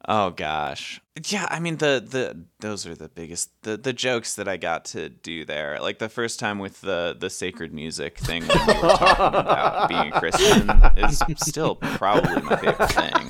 oh 0.09 0.31
gosh 0.31 1.01
yeah 1.29 1.47
i 1.51 1.61
mean 1.61 1.77
the 1.77 2.03
the 2.09 2.45
those 2.61 2.87
are 2.87 2.95
the 2.95 3.09
biggest 3.09 3.51
the 3.63 3.77
the 3.77 3.93
jokes 3.93 4.35
that 4.35 4.49
i 4.49 4.57
got 4.57 4.85
to 4.85 5.11
do 5.11 5.45
there 5.45 5.79
like 5.81 5.99
the 5.99 6.09
first 6.09 6.39
time 6.41 6.59
with 6.59 6.81
the 6.81 7.15
the 7.21 7.29
sacred 7.29 7.73
music 7.73 8.17
thing 8.19 8.43
when 8.47 8.59
we 8.67 8.75
were 8.75 8.89
talking 8.89 9.41
about 9.41 9.89
being 9.89 10.11
a 10.13 10.19
christian 10.19 10.71
is 10.97 11.23
still 11.37 11.75
probably 11.77 12.41
my 12.43 12.57
favorite 12.57 12.91
thing 12.93 13.29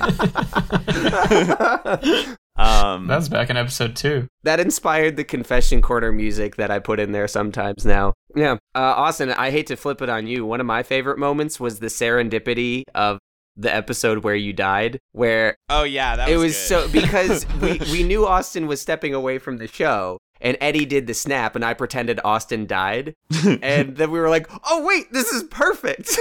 um 2.56 3.06
That 3.08 3.16
was 3.16 3.28
back 3.28 3.50
in 3.50 3.56
episode 3.56 3.96
two. 3.96 4.28
That 4.44 4.60
inspired 4.60 5.16
the 5.16 5.24
confession 5.24 5.80
corner 5.82 6.12
music 6.12 6.56
that 6.56 6.70
I 6.70 6.78
put 6.78 7.00
in 7.00 7.12
there 7.12 7.26
sometimes 7.26 7.86
now. 7.86 8.12
Yeah. 8.36 8.54
Uh, 8.74 8.80
Austin, 8.96 9.30
I 9.30 9.50
hate 9.50 9.66
to 9.68 9.76
flip 9.76 10.02
it 10.02 10.08
on 10.08 10.26
you. 10.26 10.44
One 10.44 10.60
of 10.60 10.66
my 10.66 10.82
favorite 10.82 11.18
moments 11.18 11.58
was 11.58 11.78
the 11.78 11.86
serendipity 11.86 12.82
of 12.94 13.18
the 13.56 13.74
episode 13.74 14.24
where 14.24 14.34
you 14.34 14.52
died, 14.52 15.00
where 15.12 15.56
oh 15.68 15.84
yeah 15.84 16.16
that 16.16 16.28
it 16.28 16.36
was, 16.36 16.44
was 16.44 16.68
good. 16.68 16.68
so 16.68 16.88
because 16.88 17.46
we, 17.60 17.80
we 17.90 18.02
knew 18.02 18.26
Austin 18.26 18.66
was 18.66 18.80
stepping 18.80 19.14
away 19.14 19.38
from 19.38 19.58
the 19.58 19.68
show. 19.68 20.18
And 20.44 20.56
Eddie 20.60 20.86
did 20.86 21.06
the 21.06 21.14
snap, 21.14 21.54
and 21.54 21.64
I 21.64 21.72
pretended 21.72 22.18
Austin 22.24 22.66
died. 22.66 23.14
and 23.62 23.96
then 23.96 24.10
we 24.10 24.18
were 24.18 24.28
like, 24.28 24.48
"Oh 24.64 24.84
wait, 24.84 25.12
this 25.12 25.32
is 25.32 25.44
perfect." 25.44 26.18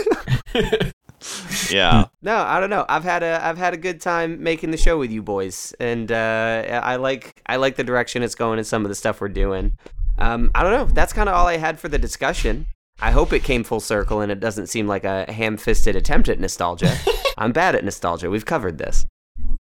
yeah 1.71 2.05
no, 2.21 2.37
I 2.37 2.59
don't 2.59 2.69
know. 2.69 2.85
I've 2.89 3.03
had 3.03 3.23
a 3.23 3.43
I've 3.43 3.57
had 3.57 3.73
a 3.73 3.77
good 3.77 4.01
time 4.01 4.41
making 4.43 4.71
the 4.71 4.77
show 4.77 4.97
with 4.97 5.11
you 5.11 5.21
boys, 5.21 5.73
and 5.79 6.11
uh, 6.11 6.81
I 6.83 6.97
like 6.97 7.41
I 7.47 7.55
like 7.55 7.75
the 7.75 7.83
direction 7.83 8.23
it's 8.23 8.35
going 8.35 8.59
and 8.59 8.67
some 8.67 8.85
of 8.85 8.89
the 8.89 8.95
stuff 8.95 9.21
we're 9.21 9.29
doing. 9.29 9.77
Um, 10.17 10.51
I 10.53 10.63
don't 10.63 10.71
know. 10.71 10.85
That's 10.93 11.13
kind 11.13 11.29
of 11.29 11.35
all 11.35 11.47
I 11.47 11.57
had 11.57 11.79
for 11.79 11.87
the 11.87 11.97
discussion. 11.97 12.67
I 13.01 13.11
hope 13.11 13.33
it 13.33 13.43
came 13.43 13.63
full 13.63 13.79
circle 13.79 14.21
and 14.21 14.31
it 14.31 14.39
doesn't 14.39 14.67
seem 14.67 14.87
like 14.87 15.03
a 15.03 15.31
ham-fisted 15.31 15.95
attempt 15.95 16.29
at 16.29 16.39
nostalgia. 16.39 16.95
I'm 17.37 17.51
bad 17.51 17.75
at 17.75 17.83
nostalgia. 17.83 18.29
We've 18.29 18.45
covered 18.45 18.77
this. 18.77 19.05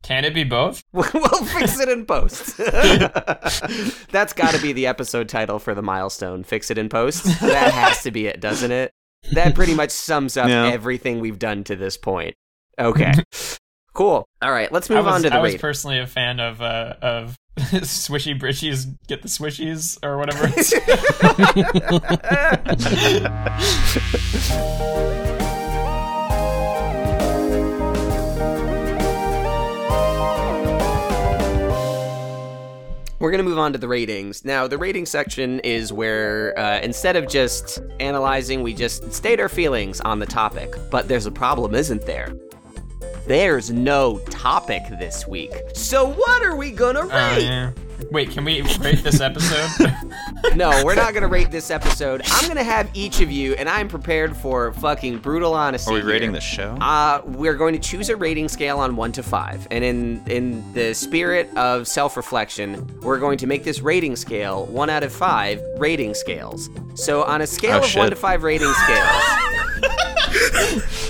Can 0.01 0.25
it 0.25 0.33
be 0.33 0.43
both? 0.45 0.83
we'll 0.93 1.03
fix 1.03 1.79
it 1.79 1.89
in 1.89 2.05
post. 2.05 2.57
That's 4.11 4.33
got 4.33 4.53
to 4.53 4.61
be 4.61 4.73
the 4.73 4.87
episode 4.87 5.27
title 5.29 5.59
for 5.59 5.75
the 5.75 5.81
milestone. 5.81 6.43
Fix 6.43 6.71
it 6.71 6.77
in 6.77 6.89
post. 6.89 7.25
That 7.41 7.71
has 7.73 8.01
to 8.03 8.11
be 8.11 8.25
it, 8.27 8.39
doesn't 8.39 8.71
it? 8.71 8.91
That 9.33 9.53
pretty 9.55 9.75
much 9.75 9.91
sums 9.91 10.37
up 10.37 10.47
Yeah. 10.47 10.67
everything 10.67 11.19
we've 11.19 11.37
done 11.37 11.63
to 11.65 11.75
this 11.75 11.97
point. 11.97 12.35
Okay. 12.79 13.11
Cool. 13.93 14.25
All 14.41 14.51
right, 14.51 14.71
let's 14.71 14.89
move 14.89 15.03
was, 15.05 15.15
on 15.15 15.21
to 15.23 15.29
the 15.29 15.35
I 15.35 15.39
was 15.39 15.49
rating. 15.49 15.59
personally 15.59 15.99
a 15.99 16.07
fan 16.07 16.39
of 16.39 16.61
uh, 16.61 16.95
of 17.01 17.35
swishy 17.83 18.39
britchies, 18.39 18.87
get 19.07 19.21
the 19.21 19.27
swishies 19.27 19.97
or 20.03 20.17
whatever. 20.17 20.51
It's 20.55 20.73
We're 33.19 33.31
going 33.31 33.43
to 33.43 33.49
move 33.49 33.59
on 33.59 33.73
to 33.73 33.77
the 33.77 33.87
ratings. 33.89 34.45
Now, 34.45 34.65
the 34.65 34.77
rating 34.77 35.05
section 35.05 35.59
is 35.59 35.91
where 35.91 36.57
uh, 36.57 36.79
instead 36.79 37.17
of 37.17 37.27
just 37.27 37.79
analyzing, 37.99 38.63
we 38.63 38.73
just 38.73 39.11
state 39.11 39.41
our 39.41 39.49
feelings 39.49 39.99
on 40.01 40.19
the 40.19 40.25
topic. 40.25 40.73
But 40.89 41.09
there's 41.09 41.25
a 41.25 41.31
problem, 41.31 41.75
isn't 41.75 42.05
there? 42.05 42.33
There's 43.29 43.69
no 43.69 44.17
topic 44.31 44.81
this 44.97 45.27
week. 45.27 45.51
So, 45.75 46.09
what 46.11 46.41
are 46.41 46.55
we 46.55 46.71
going 46.71 46.95
to 46.95 47.03
rate? 47.03 47.11
Oh, 47.13 47.37
yeah. 47.37 47.71
Wait, 48.09 48.31
can 48.31 48.43
we 48.43 48.63
rate 48.79 49.03
this 49.03 49.21
episode? 49.21 49.69
No, 50.55 50.83
we're 50.83 50.95
not 50.95 51.11
going 51.13 51.21
to 51.21 51.27
rate 51.27 51.51
this 51.51 51.69
episode. 51.69 52.21
I'm 52.25 52.45
going 52.45 52.55
to 52.57 52.63
have 52.63 52.89
each 52.95 53.19
of 53.21 53.29
you, 53.29 53.53
and 53.55 53.69
I'm 53.69 53.87
prepared 53.87 54.35
for 54.35 54.71
fucking 54.73 55.19
brutal 55.19 55.53
honesty. 55.53 55.91
are 55.91 55.95
we 55.95 55.99
here. 55.99 56.09
rating 56.09 56.31
the 56.31 56.39
show 56.41 56.75
Uh, 56.81 57.21
we're 57.25 57.53
going 57.55 57.73
to 57.73 57.79
choose 57.79 58.09
a 58.09 58.15
rating 58.15 58.47
scale 58.47 58.79
on 58.79 58.95
one 58.95 59.11
to 59.11 59.21
five, 59.21 59.67
and 59.69 59.83
in 59.83 60.23
in 60.27 60.73
the 60.73 60.95
spirit 60.95 61.55
of 61.55 61.87
self-reflection, 61.87 62.99
we're 63.01 63.19
going 63.19 63.37
to 63.37 63.45
make 63.47 63.63
this 63.63 63.81
rating 63.81 64.15
scale 64.15 64.65
one 64.67 64.89
out 64.89 65.03
of 65.03 65.11
five 65.13 65.61
rating 65.77 66.13
scales. 66.15 66.69
So 66.95 67.23
on 67.23 67.41
a 67.41 67.47
scale 67.47 67.81
Oh, 67.83 67.85
of 67.85 67.93
one 67.95 68.09
to 68.09 68.15
five 68.15 68.41
rating 68.41 68.73
scales, 68.73 69.23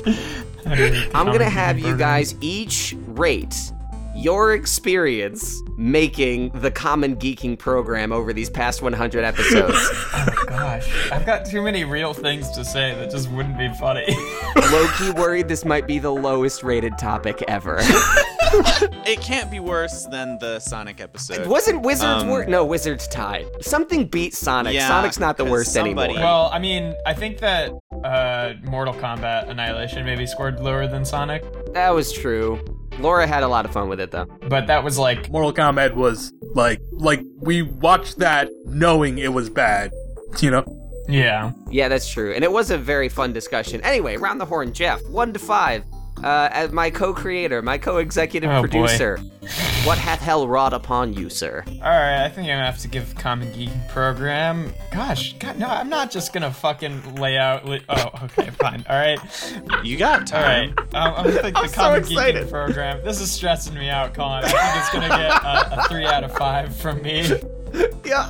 I'm 1.15 1.25
gonna 1.25 1.49
have 1.49 1.79
you 1.79 1.97
guys 1.97 2.35
each 2.41 2.95
rate 3.07 3.55
your 4.19 4.53
experience 4.53 5.61
making 5.77 6.49
the 6.49 6.69
Common 6.69 7.15
Geeking 7.15 7.57
program 7.57 8.11
over 8.11 8.33
these 8.33 8.49
past 8.49 8.81
100 8.81 9.23
episodes. 9.23 9.77
oh 10.13 10.25
my 10.27 10.43
gosh, 10.49 11.11
I've 11.11 11.25
got 11.25 11.45
too 11.45 11.61
many 11.61 11.85
real 11.85 12.13
things 12.13 12.51
to 12.51 12.65
say 12.65 12.93
that 12.95 13.09
just 13.09 13.31
wouldn't 13.31 13.57
be 13.57 13.69
funny. 13.79 14.05
Low-key 14.71 15.11
worried 15.11 15.47
this 15.47 15.63
might 15.63 15.87
be 15.87 15.99
the 15.99 16.11
lowest 16.11 16.63
rated 16.63 16.97
topic 16.97 17.41
ever. 17.47 17.79
it 19.05 19.19
can't 19.21 19.49
be 19.51 19.59
worse 19.59 20.05
than 20.07 20.37
the 20.39 20.59
sonic 20.59 20.99
episode 21.01 21.39
It 21.41 21.47
Wasn't 21.47 21.81
Wizards 21.81 22.23
Um, 22.23 22.29
wor- 22.29 22.45
No, 22.45 22.65
Wizards 22.65 23.07
tied. 23.07 23.45
Something 23.61 24.05
beat 24.07 24.33
Sonic. 24.33 24.73
Yeah, 24.73 24.87
Sonic's 24.87 25.19
not 25.19 25.37
the 25.37 25.45
worst 25.45 25.73
somebody- 25.73 26.13
anymore. 26.13 26.23
well, 26.23 26.49
I 26.51 26.59
mean, 26.59 26.95
I 27.05 27.13
think 27.13 27.39
that 27.39 27.71
uh, 28.03 28.53
Mortal 28.63 28.93
Kombat 28.93 29.49
Annihilation 29.49 30.05
maybe 30.05 30.25
scored 30.25 30.59
lower 30.59 30.87
than 30.87 31.05
Sonic, 31.05 31.43
that 31.73 31.89
was 31.89 32.11
true. 32.11 32.59
Laura 32.99 33.25
had 33.27 33.43
a 33.43 33.47
lot 33.47 33.65
of 33.65 33.71
fun 33.71 33.87
with 33.87 33.99
it 33.99 34.11
though. 34.11 34.25
but 34.49 34.67
that 34.67 34.83
was 34.83 34.97
like 34.97 35.29
Mortal 35.29 35.53
Kombat 35.53 35.93
was 35.95 36.33
like 36.55 36.81
like 36.91 37.21
we 37.37 37.61
watched 37.61 38.17
that 38.19 38.49
knowing 38.65 39.17
it 39.19 39.31
was 39.31 39.49
bad. 39.49 39.91
You 40.41 40.51
know? 40.51 40.63
yeah. 41.07 41.51
Yeah, 41.71 41.87
that's 41.87 42.07
true. 42.09 42.33
And 42.33 42.43
it 42.43 42.51
was 42.51 42.71
a 42.71 42.77
very 42.77 43.09
fun 43.09 43.31
discussion. 43.33 43.81
Anyway, 43.81 44.17
round 44.17 44.39
the 44.41 44.45
horn, 44.45 44.73
Jeff. 44.73 45.01
One 45.09 45.33
to 45.33 45.39
five. 45.39 45.83
Uh, 46.23 46.49
as 46.51 46.71
my 46.71 46.89
co-creator, 46.89 47.61
my 47.61 47.77
co-executive 47.77 48.49
Oh, 48.49 48.61
producer. 48.61 49.19
What 49.85 49.97
hath 49.97 50.19
hell 50.19 50.47
wrought 50.47 50.73
upon 50.73 51.13
you, 51.13 51.29
sir? 51.29 51.63
All 51.67 51.73
right, 51.89 52.23
I 52.23 52.29
think 52.29 52.47
I'm 52.49 52.55
gonna 52.57 52.65
have 52.65 52.79
to 52.79 52.87
give 52.87 53.15
Common 53.15 53.51
Geek 53.53 53.69
program. 53.89 54.73
Gosh, 54.91 55.33
God, 55.39 55.57
no, 55.57 55.67
I'm 55.67 55.89
not 55.89 56.11
just 56.11 56.33
gonna 56.33 56.51
fucking 56.51 57.15
lay 57.15 57.37
out. 57.37 57.65
Li- 57.65 57.81
oh, 57.89 58.09
okay, 58.25 58.49
fine. 58.59 58.85
All 58.89 58.95
right, 58.97 59.19
You 59.83 59.97
got 59.97 60.31
all 60.33 60.41
right. 60.41 60.75
time. 60.75 60.87
Um, 60.93 61.13
I'm 61.15 61.23
gonna 61.25 61.41
think 61.41 61.57
I'm 61.57 61.63
the 61.63 61.69
so 61.69 61.75
Common 61.81 61.99
excited. 62.01 62.41
Geek 62.43 62.51
program. 62.51 63.03
This 63.03 63.21
is 63.21 63.31
stressing 63.31 63.73
me 63.73 63.89
out, 63.89 64.13
Colin. 64.13 64.43
I 64.43 64.49
think 64.49 64.59
it's 64.75 64.89
gonna 64.91 65.07
get 65.07 65.31
a, 65.31 65.79
a 65.79 65.83
three 65.89 66.05
out 66.05 66.23
of 66.23 66.33
five 66.33 66.75
from 66.75 67.01
me. 67.01 67.23
Yeah. 68.03 68.21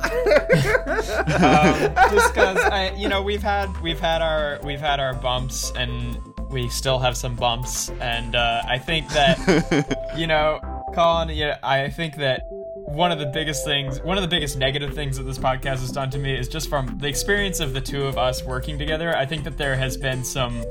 um, 0.74 2.10
just 2.10 2.34
because 2.34 2.58
I, 2.58 2.94
you 2.96 3.08
know, 3.08 3.22
we've 3.22 3.42
had 3.42 3.68
we've 3.82 4.00
had 4.00 4.22
our 4.22 4.60
we've 4.62 4.80
had 4.80 5.00
our 5.00 5.14
bumps, 5.14 5.72
and 5.76 6.16
we 6.50 6.68
still 6.68 6.98
have 6.98 7.16
some 7.16 7.36
bumps, 7.36 7.90
and 8.00 8.34
uh, 8.34 8.62
I 8.66 8.78
think 8.78 9.08
that 9.10 10.12
you 10.16 10.26
know, 10.26 10.60
Colin, 10.94 11.28
yeah, 11.30 11.58
I 11.62 11.88
think 11.90 12.16
that 12.16 12.42
one 12.90 13.12
of 13.12 13.18
the 13.18 13.26
biggest 13.26 13.64
things, 13.64 14.00
one 14.02 14.16
of 14.18 14.22
the 14.22 14.28
biggest 14.28 14.56
negative 14.58 14.94
things 14.94 15.16
that 15.16 15.22
this 15.24 15.38
podcast 15.38 15.78
has 15.80 15.92
done 15.92 16.10
to 16.10 16.18
me 16.18 16.36
is 16.36 16.48
just 16.48 16.68
from 16.68 16.98
the 16.98 17.06
experience 17.08 17.60
of 17.60 17.72
the 17.72 17.80
two 17.80 18.04
of 18.04 18.18
us 18.18 18.44
working 18.44 18.78
together. 18.78 19.16
I 19.16 19.24
think 19.26 19.44
that 19.44 19.56
there 19.56 19.76
has 19.76 19.96
been 19.96 20.24
some 20.24 20.64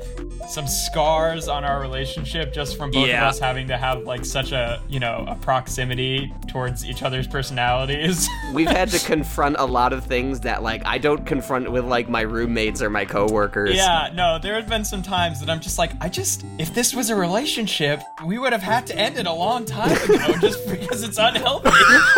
some 0.48 0.66
scars 0.66 1.48
on 1.48 1.64
our 1.64 1.80
relationship 1.80 2.52
just 2.52 2.76
from 2.76 2.90
both 2.90 3.06
Yeah. 3.08 3.22
of 3.22 3.28
us 3.34 3.38
having 3.38 3.68
to 3.68 3.76
have 3.76 4.02
like 4.04 4.24
such 4.24 4.52
a 4.52 4.82
you 4.88 4.98
know 5.00 5.24
a 5.28 5.34
proximity 5.36 6.32
towards 6.48 6.84
each 6.84 7.02
other's 7.02 7.26
personalities. 7.26 8.28
We've 8.52 8.68
had 8.68 8.90
to 8.90 8.98
confront 9.04 9.56
a 9.58 9.64
lot 9.66 9.92
of 9.92 10.04
things 10.04 10.40
that 10.40 10.62
like 10.62 10.82
I 10.84 10.98
don't 10.98 11.24
confront 11.24 11.70
with 11.70 11.84
like 11.84 12.08
my 12.08 12.22
roommates 12.22 12.82
or 12.82 12.90
my 12.90 13.04
coworkers. 13.04 13.74
Yeah, 13.74 14.10
no, 14.14 14.38
there 14.38 14.54
have 14.54 14.68
been 14.68 14.84
some 14.84 15.02
times 15.02 15.40
that 15.40 15.48
I'm 15.48 15.60
just 15.60 15.78
like, 15.78 15.92
I 16.00 16.08
just, 16.08 16.44
if 16.58 16.74
this 16.74 16.94
was 16.94 17.10
a 17.10 17.14
relationship, 17.16 18.00
we 18.26 18.38
would 18.38 18.52
have 18.52 18.62
had 18.62 18.86
to 18.88 18.96
end 18.96 19.16
it 19.18 19.26
a 19.26 19.32
long 19.32 19.64
time 19.64 19.90
ago 19.92 20.36
just 20.40 20.68
because 20.68 21.02
it's 21.02 21.18
unhealthy. 21.18 21.70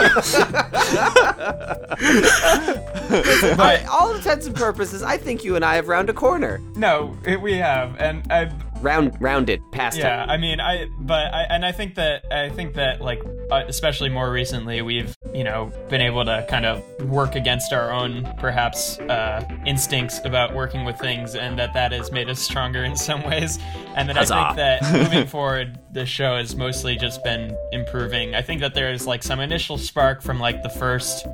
By 3.57 3.85
all 3.91 4.15
intents 4.15 4.47
and 4.47 4.57
purposes, 4.57 5.03
I 5.03 5.17
think 5.17 5.45
you 5.45 5.57
and 5.57 5.65
I 5.65 5.77
have 5.77 5.89
round 5.89 6.11
a 6.11 6.13
corner. 6.13 6.61
no, 6.77 7.17
it, 7.25 7.41
we 7.41 7.55
have, 7.55 7.97
and 7.99 8.31
I've 8.31 8.53
Round 8.83 9.17
rounded 9.21 9.63
past 9.71 9.97
yeah, 9.97 10.27
I 10.29 10.37
mean, 10.39 10.59
I, 10.59 10.89
but 10.99 11.33
I, 11.33 11.43
and 11.51 11.65
I 11.65 11.71
think 11.71 11.95
that, 11.95 12.25
I 12.33 12.49
think 12.49 12.75
that, 12.75 13.01
like, 13.01 13.23
uh, 13.49 13.63
especially 13.69 14.09
more 14.09 14.29
recently, 14.29 14.83
we've, 14.83 15.17
you 15.35 15.45
know, 15.45 15.73
been 15.89 16.01
able 16.01 16.25
to 16.25 16.45
kind 16.49 16.67
of 16.67 16.83
work 17.09 17.35
against 17.35 17.73
our 17.73 17.91
own, 17.91 18.33
perhaps, 18.39 18.99
uh, 19.01 19.43
instincts 19.67 20.21
about 20.25 20.55
working 20.55 20.85
with 20.85 20.99
things, 20.99 21.35
and 21.35 21.59
that 21.59 21.73
that 21.75 21.93
has 21.93 22.13
made 22.13 22.29
us 22.29 22.41
stronger 22.41 22.85
in 22.85 22.97
some 22.97 23.23
ways, 23.25 23.59
and 23.97 24.09
then 24.09 24.17
I 24.17 24.25
think 24.25 24.57
that 24.57 24.83
moving 24.93 25.27
forward, 25.27 25.79
the 25.93 26.07
show 26.07 26.37
has 26.37 26.57
mostly 26.57 26.97
just 26.97 27.23
been 27.25 27.57
improving. 27.73 28.35
I 28.35 28.43
think 28.43 28.61
that 28.61 28.75
there's 28.75 29.07
like 29.07 29.23
some 29.23 29.41
initial 29.41 29.79
spark 29.79 30.23
from 30.23 30.39
like 30.39 30.63
the 30.63 30.71
first 30.71 31.27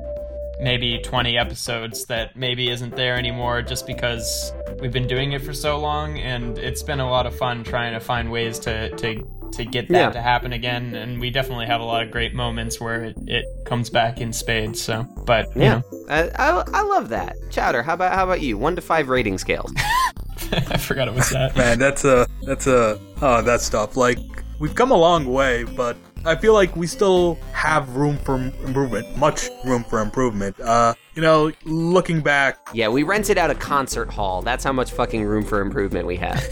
maybe 0.61 0.99
20 0.99 1.37
episodes 1.37 2.05
that 2.05 2.35
maybe 2.35 2.69
isn't 2.69 2.95
there 2.95 3.15
anymore 3.17 3.61
just 3.61 3.87
because 3.87 4.51
we've 4.81 4.91
been 4.91 5.07
doing 5.07 5.31
it 5.31 5.41
for 5.41 5.53
so 5.53 5.79
long 5.79 6.19
and 6.19 6.57
it's 6.57 6.83
been 6.83 6.99
a 6.99 7.09
lot 7.09 7.25
of 7.25 7.35
fun 7.37 7.63
trying 7.63 7.93
to 7.93 7.99
find 7.99 8.29
ways 8.31 8.59
to 8.59 8.89
to 8.97 9.25
to 9.53 9.65
get 9.65 9.87
that 9.87 9.97
Yeah. 9.97 10.09
to 10.11 10.21
happen 10.21 10.53
again 10.53 10.93
and 10.95 11.19
we 11.19 11.29
definitely 11.31 11.65
have 11.65 11.81
a 11.81 11.83
lot 11.83 12.03
of 12.03 12.11
great 12.11 12.33
moments 12.35 12.79
where 12.79 13.05
it, 13.05 13.15
it 13.25 13.45
comes 13.65 13.89
back 13.89 14.19
in 14.21 14.31
spades 14.33 14.81
so 14.81 15.03
but 15.25 15.47
you 15.55 15.61
Yeah, 15.63 15.69
know 15.79 15.83
I, 16.09 16.29
I, 16.35 16.63
I 16.73 16.83
love 16.83 17.09
that. 17.09 17.35
Chowder, 17.51 17.81
how 17.83 17.93
about 17.93 18.13
how 18.13 18.23
about 18.25 18.41
you? 18.41 18.57
One 18.57 18.75
to 18.75 18.81
five 18.81 19.09
rating 19.09 19.37
scales. 19.37 19.71
i 20.51 20.77
forgot 20.77 21.07
it 21.07 21.13
was 21.13 21.29
that 21.29 21.55
Man, 21.55 21.77
that's 21.79 22.03
a 22.05 22.27
that's 22.43 22.67
a 22.67 22.99
oh 23.21 23.41
that 23.43 23.61
stuff. 23.61 23.95
Like 23.95 24.17
we've 24.59 24.73
come 24.75 24.91
a 24.91 24.97
long 24.97 25.25
way, 25.25 25.63
but 25.63 25.95
I 26.25 26.35
feel 26.35 26.53
like 26.53 26.75
we 26.75 26.87
still 26.87 27.35
have 27.53 27.95
room 27.95 28.17
for 28.17 28.35
improvement, 28.35 29.17
much 29.17 29.49
room 29.65 29.83
for 29.83 30.01
improvement. 30.01 30.59
Uh, 30.59 30.93
you 31.15 31.21
know, 31.21 31.51
looking 31.65 32.21
back, 32.21 32.57
Yeah, 32.73 32.89
we 32.89 33.03
rented 33.03 33.37
out 33.37 33.49
a 33.49 33.55
concert 33.55 34.11
hall. 34.11 34.41
That's 34.41 34.63
how 34.63 34.73
much 34.73 34.91
fucking 34.91 35.23
room 35.23 35.43
for 35.43 35.61
improvement 35.61 36.07
we 36.07 36.17
have. 36.17 36.41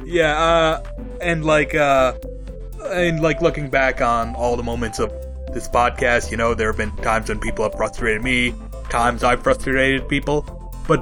yeah, 0.04 0.38
uh, 0.40 0.82
and 1.20 1.44
like 1.44 1.74
uh, 1.74 2.14
and 2.86 3.20
like 3.20 3.40
looking 3.40 3.68
back 3.68 4.00
on 4.00 4.34
all 4.34 4.56
the 4.56 4.62
moments 4.62 4.98
of 4.98 5.10
this 5.52 5.68
podcast, 5.68 6.30
you 6.30 6.36
know, 6.36 6.54
there 6.54 6.68
have 6.68 6.76
been 6.76 6.94
times 6.98 7.28
when 7.28 7.40
people 7.40 7.64
have 7.64 7.74
frustrated 7.74 8.22
me, 8.22 8.54
times 8.88 9.24
I've 9.24 9.42
frustrated 9.42 10.08
people, 10.08 10.42
but 10.86 11.00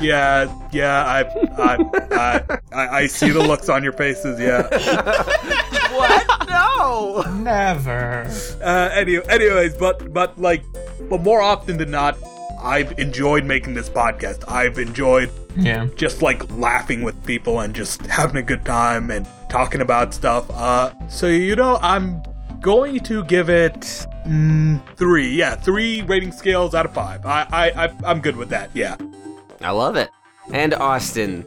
yeah, 0.00 0.68
yeah, 0.72 1.04
I, 1.04 1.20
I, 1.62 1.76
I, 2.10 2.58
I, 2.72 2.88
I 2.98 3.06
see 3.06 3.30
the 3.30 3.40
looks 3.40 3.68
on 3.68 3.82
your 3.82 3.92
faces, 3.92 4.38
yeah. 4.40 4.62
what? 5.92 6.48
No. 6.48 7.22
never 7.38 8.26
uh, 8.62 8.90
any, 8.92 9.18
anyways, 9.28 9.74
but 9.74 10.12
but 10.12 10.38
like, 10.40 10.64
but 11.08 11.22
more 11.22 11.40
often 11.40 11.76
than 11.76 11.90
not, 11.90 12.16
I've 12.62 12.98
enjoyed 12.98 13.44
making 13.44 13.74
this 13.74 13.88
podcast. 13.88 14.44
I've 14.48 14.78
enjoyed 14.78 15.30
yeah 15.56 15.88
just 15.96 16.22
like 16.22 16.48
laughing 16.52 17.02
with 17.02 17.24
people 17.26 17.58
and 17.60 17.74
just 17.74 18.06
having 18.06 18.36
a 18.36 18.42
good 18.42 18.64
time 18.64 19.10
and 19.10 19.26
talking 19.48 19.80
about 19.80 20.14
stuff. 20.14 20.48
Uh, 20.50 20.92
so 21.08 21.26
you 21.26 21.56
know, 21.56 21.78
I'm 21.82 22.22
going 22.60 23.00
to 23.00 23.24
give 23.24 23.48
it 23.48 23.80
mm, 24.26 24.80
three. 24.96 25.34
Yeah, 25.34 25.54
three 25.56 26.02
rating 26.02 26.32
scales 26.32 26.74
out 26.74 26.86
of 26.86 26.94
five. 26.94 27.24
I, 27.26 27.46
I, 27.50 27.84
I 27.84 27.92
I'm 28.04 28.20
good 28.20 28.36
with 28.36 28.48
that. 28.50 28.70
Yeah. 28.74 28.96
I 29.60 29.70
love 29.70 29.94
it. 29.96 30.10
And 30.52 30.74
Austin. 30.74 31.46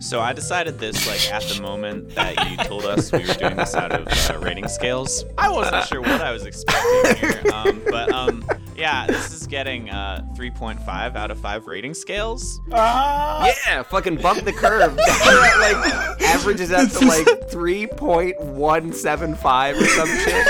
So 0.00 0.20
I 0.20 0.32
decided 0.32 0.80
this 0.80 1.06
like 1.06 1.30
at 1.32 1.44
the 1.44 1.62
moment 1.62 2.12
that 2.16 2.50
you 2.50 2.56
told 2.64 2.84
us 2.84 3.12
we 3.12 3.20
were 3.20 3.34
doing 3.34 3.54
this 3.56 3.76
out 3.76 3.92
of 3.92 4.08
uh, 4.08 4.38
rating 4.40 4.66
scales. 4.66 5.24
I 5.38 5.48
wasn't 5.48 5.84
sure 5.86 6.00
what 6.00 6.20
I 6.20 6.32
was 6.32 6.44
expecting 6.44 7.14
here, 7.16 7.40
um, 7.52 7.80
but 7.88 8.12
um, 8.12 8.44
yeah, 8.76 9.06
this 9.06 9.30
is 9.32 9.46
getting 9.46 9.90
uh, 9.90 10.26
3.5 10.36 11.14
out 11.14 11.30
of 11.30 11.38
five 11.38 11.68
rating 11.68 11.94
scales. 11.94 12.60
Ah! 12.72 13.46
Yeah, 13.68 13.84
fucking 13.84 14.16
bump 14.16 14.42
the 14.44 14.52
curve. 14.52 14.96
that, 14.96 15.56
like 15.60 15.76
averages 16.22 16.72
out 16.72 16.90
to 16.90 17.06
like 17.06 17.26
3.175 17.52 19.80
or 19.80 19.86
some 19.86 20.08
shit. 20.08 20.46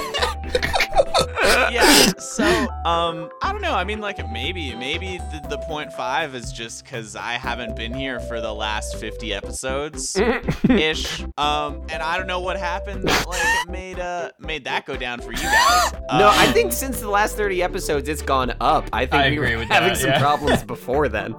yeah. 1.72 2.12
So, 2.18 2.44
um, 2.84 3.30
I 3.42 3.52
don't 3.52 3.62
know. 3.62 3.72
I 3.74 3.84
mean, 3.84 4.00
like 4.00 4.18
maybe, 4.30 4.74
maybe 4.74 5.18
the, 5.18 5.46
the 5.50 5.58
point 5.58 5.92
five 5.92 6.34
is 6.34 6.52
just 6.52 6.84
because 6.84 7.16
I 7.16 7.32
haven't 7.32 7.76
been 7.76 7.92
here 7.94 8.20
for 8.20 8.40
the 8.40 8.52
last 8.52 8.96
fifty 8.96 9.32
episodes 9.34 10.16
ish. 10.68 11.24
Um, 11.36 11.82
and 11.88 12.00
I 12.02 12.16
don't 12.16 12.26
know 12.28 12.40
what 12.40 12.56
happened 12.58 13.02
that 13.08 13.26
like 13.26 13.68
made 13.68 13.98
uh 13.98 14.30
made 14.38 14.64
that 14.64 14.86
go 14.86 14.96
down 14.96 15.20
for 15.20 15.32
you 15.32 15.38
guys. 15.42 15.92
No, 16.12 16.28
I 16.28 16.46
Um, 16.46 16.52
think 16.52 16.72
since 16.72 17.00
the 17.00 17.08
last 17.10 17.36
30 17.36 17.62
episodes, 17.62 18.08
it's 18.08 18.22
gone 18.22 18.54
up. 18.60 18.88
I 18.92 19.06
think 19.06 19.14
I 19.22 19.30
we 19.30 19.38
were 19.38 19.46
having 19.64 19.68
that, 19.68 19.96
some 19.98 20.10
yeah. 20.10 20.20
problems 20.20 20.62
before 20.74 21.08
then. 21.08 21.34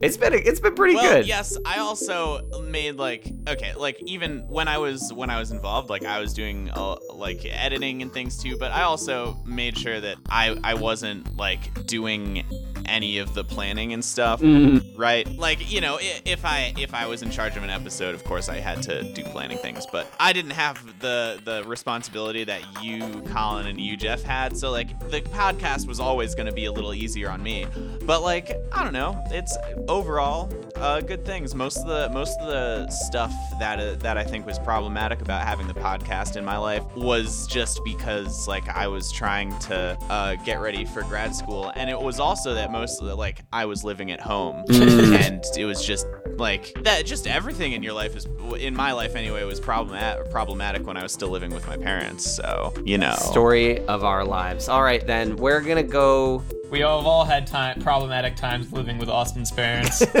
It's 0.00 0.16
been 0.16 0.34
it's 0.34 0.60
been 0.60 0.74
pretty 0.74 0.94
well, 0.94 1.14
good. 1.14 1.26
yes, 1.26 1.56
I 1.64 1.78
also 1.78 2.42
made 2.62 2.96
like 2.96 3.32
okay, 3.48 3.74
like 3.74 3.98
even 4.04 4.40
when 4.48 4.68
I 4.68 4.78
was 4.78 5.12
when 5.12 5.30
I 5.30 5.38
was 5.38 5.50
involved, 5.52 5.88
like 5.88 6.04
I 6.04 6.20
was 6.20 6.34
doing 6.34 6.70
uh, 6.74 6.96
like 7.14 7.44
editing 7.46 8.02
and 8.02 8.12
things 8.12 8.36
too, 8.42 8.56
but 8.58 8.72
I 8.72 8.82
also 8.82 9.36
made 9.46 9.76
sure 9.78 9.98
that 10.00 10.18
I 10.28 10.58
I 10.62 10.74
wasn't 10.74 11.36
like 11.36 11.86
doing 11.86 12.44
any 12.88 13.18
of 13.18 13.34
the 13.34 13.42
planning 13.42 13.92
and 13.94 14.04
stuff, 14.04 14.40
Mhm. 14.40 14.96
right? 14.96 15.26
Like 15.36 15.72
you 15.72 15.80
know, 15.80 15.98
if 16.00 16.44
I 16.44 16.72
if 16.78 16.92
I 16.94 17.06
was 17.06 17.22
in 17.22 17.30
charge 17.30 17.56
of 17.56 17.62
an 17.62 17.70
episode, 17.70 18.14
of 18.14 18.22
course 18.24 18.48
I 18.48 18.58
had 18.58 18.82
to 18.82 19.02
do 19.14 19.24
planning 19.24 19.58
things, 19.58 19.86
but 19.90 20.06
I 20.20 20.32
didn't 20.34 20.52
have 20.52 20.78
the 21.00 21.40
the 21.44 21.64
responsibility 21.66 22.44
that 22.44 22.60
you, 22.84 23.00
Colin, 23.32 23.66
and 23.66 23.80
you, 23.80 23.96
Jeff, 23.96 24.22
had. 24.22 24.56
So 24.58 24.70
like 24.70 24.88
the 25.10 25.22
podcast 25.22 25.86
was 25.88 26.00
always 26.00 26.34
going 26.34 26.46
to 26.46 26.52
be 26.54 26.66
a 26.66 26.72
little 26.72 26.92
easier 26.94 27.30
on 27.30 27.42
me. 27.42 27.66
But 28.02 28.22
like 28.22 28.52
I 28.72 28.84
don't 28.84 28.92
know, 28.92 29.20
it's 29.30 29.56
overall 29.88 30.50
uh, 30.76 31.00
good 31.00 31.24
things. 31.24 31.54
Most 31.54 31.78
of 31.78 31.86
the 31.86 32.10
most 32.12 32.38
of 32.40 32.48
the 32.48 32.88
stuff 32.90 33.32
that 33.58 33.78
uh, 33.78 33.94
that 33.96 34.16
I 34.16 34.24
think 34.24 34.46
was 34.46 34.58
problematic 34.58 35.20
about 35.20 35.42
having 35.46 35.66
the 35.66 35.74
podcast 35.74 36.36
in 36.36 36.44
my 36.44 36.58
life 36.58 36.84
was 36.96 37.46
just 37.46 37.82
because 37.84 38.46
like 38.46 38.68
I 38.68 38.86
was 38.88 39.10
trying 39.10 39.56
to 39.60 39.96
uh, 40.08 40.36
get 40.36 40.60
ready 40.60 40.84
for 40.84 41.02
grad 41.02 41.34
school, 41.34 41.72
and 41.76 41.88
it 41.88 42.00
was 42.00 42.20
also 42.20 42.54
that 42.54 42.70
most 42.70 43.00
of 43.00 43.08
the 43.08 43.14
like 43.14 43.40
I 43.52 43.64
was 43.66 43.84
living 43.84 44.10
at 44.10 44.20
home, 44.20 44.64
and 44.68 45.42
it 45.56 45.64
was 45.64 45.84
just 45.84 46.06
like 46.36 46.74
that. 46.82 47.06
Just 47.06 47.26
everything 47.26 47.72
in 47.72 47.82
your 47.82 47.94
life 47.94 48.14
is 48.16 48.26
in 48.58 48.74
my 48.74 48.92
life 48.92 49.14
anyway 49.14 49.44
was 49.44 49.60
problematic 49.60 50.30
problematic 50.30 50.86
when 50.86 50.96
I 50.96 51.02
was 51.02 51.12
still 51.12 51.30
living 51.30 51.52
with 51.52 51.66
my 51.66 51.76
parents. 51.76 52.30
So 52.30 52.72
you 52.84 52.98
know, 52.98 53.14
Story 53.14 53.80
of 53.86 54.04
our 54.04 54.24
lives. 54.24 54.68
All 54.68 54.82
right, 54.82 55.04
then 55.06 55.36
we're 55.36 55.60
gonna 55.60 55.82
go. 55.82 56.42
We 56.70 56.82
all 56.82 56.98
have 56.98 57.06
all 57.06 57.24
had 57.24 57.46
time 57.46 57.80
problematic 57.80 58.36
times 58.36 58.72
living 58.72 58.98
with 58.98 59.08
austin's 59.08 59.50
parents 59.52 60.02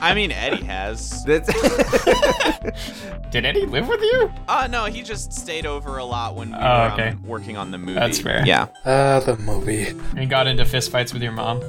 I 0.00 0.12
mean 0.14 0.30
Eddie 0.32 0.64
has. 0.64 1.24
Did 3.30 3.46
eddie 3.46 3.66
live 3.66 3.88
with 3.88 4.00
you 4.02 4.30
Uh 4.48 4.68
no, 4.70 4.84
he 4.84 5.02
just 5.02 5.32
stayed 5.32 5.66
over 5.66 5.96
a 5.98 6.04
lot 6.04 6.36
when 6.36 6.50
we 6.50 6.56
Oh, 6.56 6.60
were 6.60 6.90
okay. 6.92 7.08
um, 7.10 7.22
working 7.26 7.56
on 7.56 7.70
the 7.70 7.78
movie. 7.78 7.94
That's 7.94 8.20
fair. 8.20 8.44
Yeah. 8.46 8.66
Ah, 8.84 9.20
the 9.20 9.36
movie. 9.38 9.86
and 10.16 10.28
got 10.30 10.46
into 10.46 10.64
fistfights 10.64 11.12
with 11.12 11.22
your 11.22 11.32
mom 11.32 11.62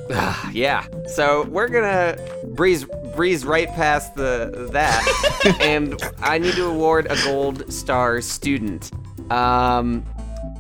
yeah. 0.52 0.86
So 1.08 1.44
we're 1.50 1.68
gonna 1.70 2.18
breeze 2.54 2.86
breeze 3.16 3.46
right 3.46 3.68
past 3.70 4.16
the 4.16 4.70
that, 4.74 5.56
and 5.62 6.02
I 6.20 6.38
need 6.40 6.56
to 6.56 6.66
award 6.66 7.08
a 7.10 7.16
gold 7.24 7.72
star 7.72 8.22
student. 8.22 8.92
Um, 9.32 10.04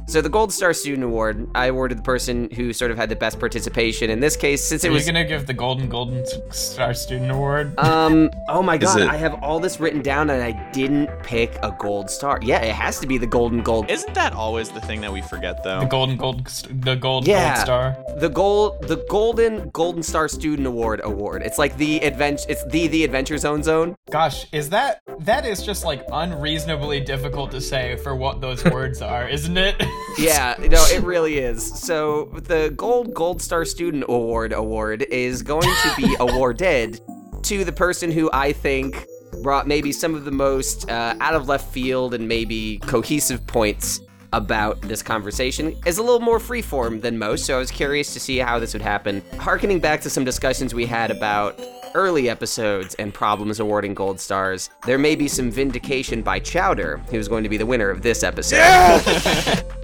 so 0.07 0.21
the 0.21 0.29
Gold 0.29 0.51
Star 0.53 0.73
Student 0.73 1.03
Award, 1.03 1.47
I 1.55 1.67
awarded 1.67 1.97
the 1.97 2.01
person 2.03 2.49
who 2.51 2.73
sort 2.73 2.91
of 2.91 2.97
had 2.97 3.09
the 3.09 3.15
best 3.15 3.39
participation. 3.39 4.09
In 4.09 4.19
this 4.19 4.35
case, 4.35 4.63
since 4.63 4.83
it 4.83 4.89
Are 4.89 4.91
was 4.91 5.05
you 5.07 5.13
gonna 5.13 5.25
give 5.25 5.47
the 5.47 5.53
Golden 5.53 5.87
Golden 5.89 6.23
Star 6.51 6.93
Student 6.93 7.31
Award? 7.31 7.77
um, 7.79 8.29
oh 8.49 8.61
my 8.61 8.77
god, 8.83 9.01
it- 9.01 9.09
I 9.09 9.15
have 9.17 9.35
all 9.43 9.59
this 9.59 9.79
written 9.79 10.01
down 10.01 10.29
and 10.29 10.41
I 10.43 10.51
didn't 10.71 11.09
pick 11.23 11.55
a 11.63 11.75
gold 11.79 12.09
star. 12.09 12.39
Yeah, 12.41 12.59
it 12.61 12.73
has 12.75 12.99
to 12.99 13.07
be 13.07 13.17
the 13.17 13.27
golden 13.27 13.61
gold. 13.61 13.89
Isn't 13.89 14.13
that 14.13 14.33
always 14.33 14.69
the 14.69 14.81
thing 14.81 15.01
that 15.01 15.11
we 15.13 15.21
forget 15.21 15.63
though? 15.63 15.79
the 15.79 15.85
Golden 15.85 16.17
Gold, 16.17 16.45
the 16.45 16.95
Gold 16.95 17.27
Yeah. 17.27 17.53
Gold 17.55 17.65
Star. 17.65 17.97
the 18.17 18.29
gold 18.29 18.81
the 18.87 18.97
golden 19.09 19.69
golden 19.69 20.03
star 20.03 20.27
student 20.27 20.67
award 20.67 21.01
award. 21.03 21.41
It's 21.43 21.57
like 21.57 21.77
the 21.77 21.97
adventure 22.03 22.45
it's 22.49 22.63
the 22.67 22.87
the 22.87 23.03
adventure 23.03 23.37
zone 23.37 23.63
zone. 23.63 23.95
Gosh, 24.11 24.45
is 24.51 24.69
that 24.71 24.99
that 25.21 25.45
is 25.45 25.63
just 25.63 25.85
like 25.85 26.03
unreasonably 26.11 26.99
difficult 26.99 27.51
to 27.51 27.61
say 27.61 27.95
for 27.97 28.15
what 28.15 28.41
those 28.41 28.63
words 28.65 29.01
are, 29.01 29.27
isn't 29.27 29.57
it? 29.57 29.75
Yeah, 30.17 30.55
no, 30.59 30.83
it 30.85 31.01
really 31.03 31.39
is. 31.39 31.63
So 31.79 32.25
the 32.33 32.73
gold 32.75 33.13
gold 33.13 33.41
star 33.41 33.65
student 33.65 34.05
award 34.07 34.53
award 34.53 35.03
is 35.03 35.41
going 35.41 35.63
to 35.63 35.93
be 35.97 36.15
awarded 36.19 37.01
to 37.43 37.65
the 37.65 37.71
person 37.71 38.11
who 38.11 38.29
I 38.31 38.53
think 38.53 39.05
brought 39.41 39.67
maybe 39.67 39.91
some 39.91 40.15
of 40.15 40.25
the 40.25 40.31
most 40.31 40.89
uh, 40.89 41.15
out 41.19 41.33
of 41.33 41.47
left 41.47 41.73
field 41.73 42.13
and 42.13 42.27
maybe 42.27 42.77
cohesive 42.79 43.45
points 43.47 43.99
about 44.33 44.81
this 44.81 45.01
conversation 45.01 45.77
is 45.85 45.99
a 45.99 46.03
little 46.03 46.19
more 46.19 46.39
freeform 46.39 47.01
than 47.01 47.17
most, 47.17 47.45
so 47.45 47.55
I 47.55 47.59
was 47.59 47.71
curious 47.71 48.13
to 48.13 48.19
see 48.19 48.37
how 48.39 48.59
this 48.59 48.73
would 48.73 48.81
happen. 48.81 49.23
Harkening 49.37 49.79
back 49.79 50.01
to 50.01 50.09
some 50.09 50.25
discussions 50.25 50.73
we 50.73 50.85
had 50.85 51.11
about 51.11 51.57
early 51.93 52.29
episodes 52.29 52.95
and 52.95 53.13
problems 53.13 53.59
awarding 53.59 53.93
gold 53.93 54.19
stars, 54.19 54.69
there 54.85 54.97
may 54.97 55.15
be 55.15 55.27
some 55.27 55.51
vindication 55.51 56.21
by 56.21 56.39
Chowder, 56.39 56.97
who's 57.09 57.27
going 57.27 57.43
to 57.43 57.49
be 57.49 57.57
the 57.57 57.65
winner 57.65 57.89
of 57.89 58.01
this 58.01 58.23
episode. 58.23 58.59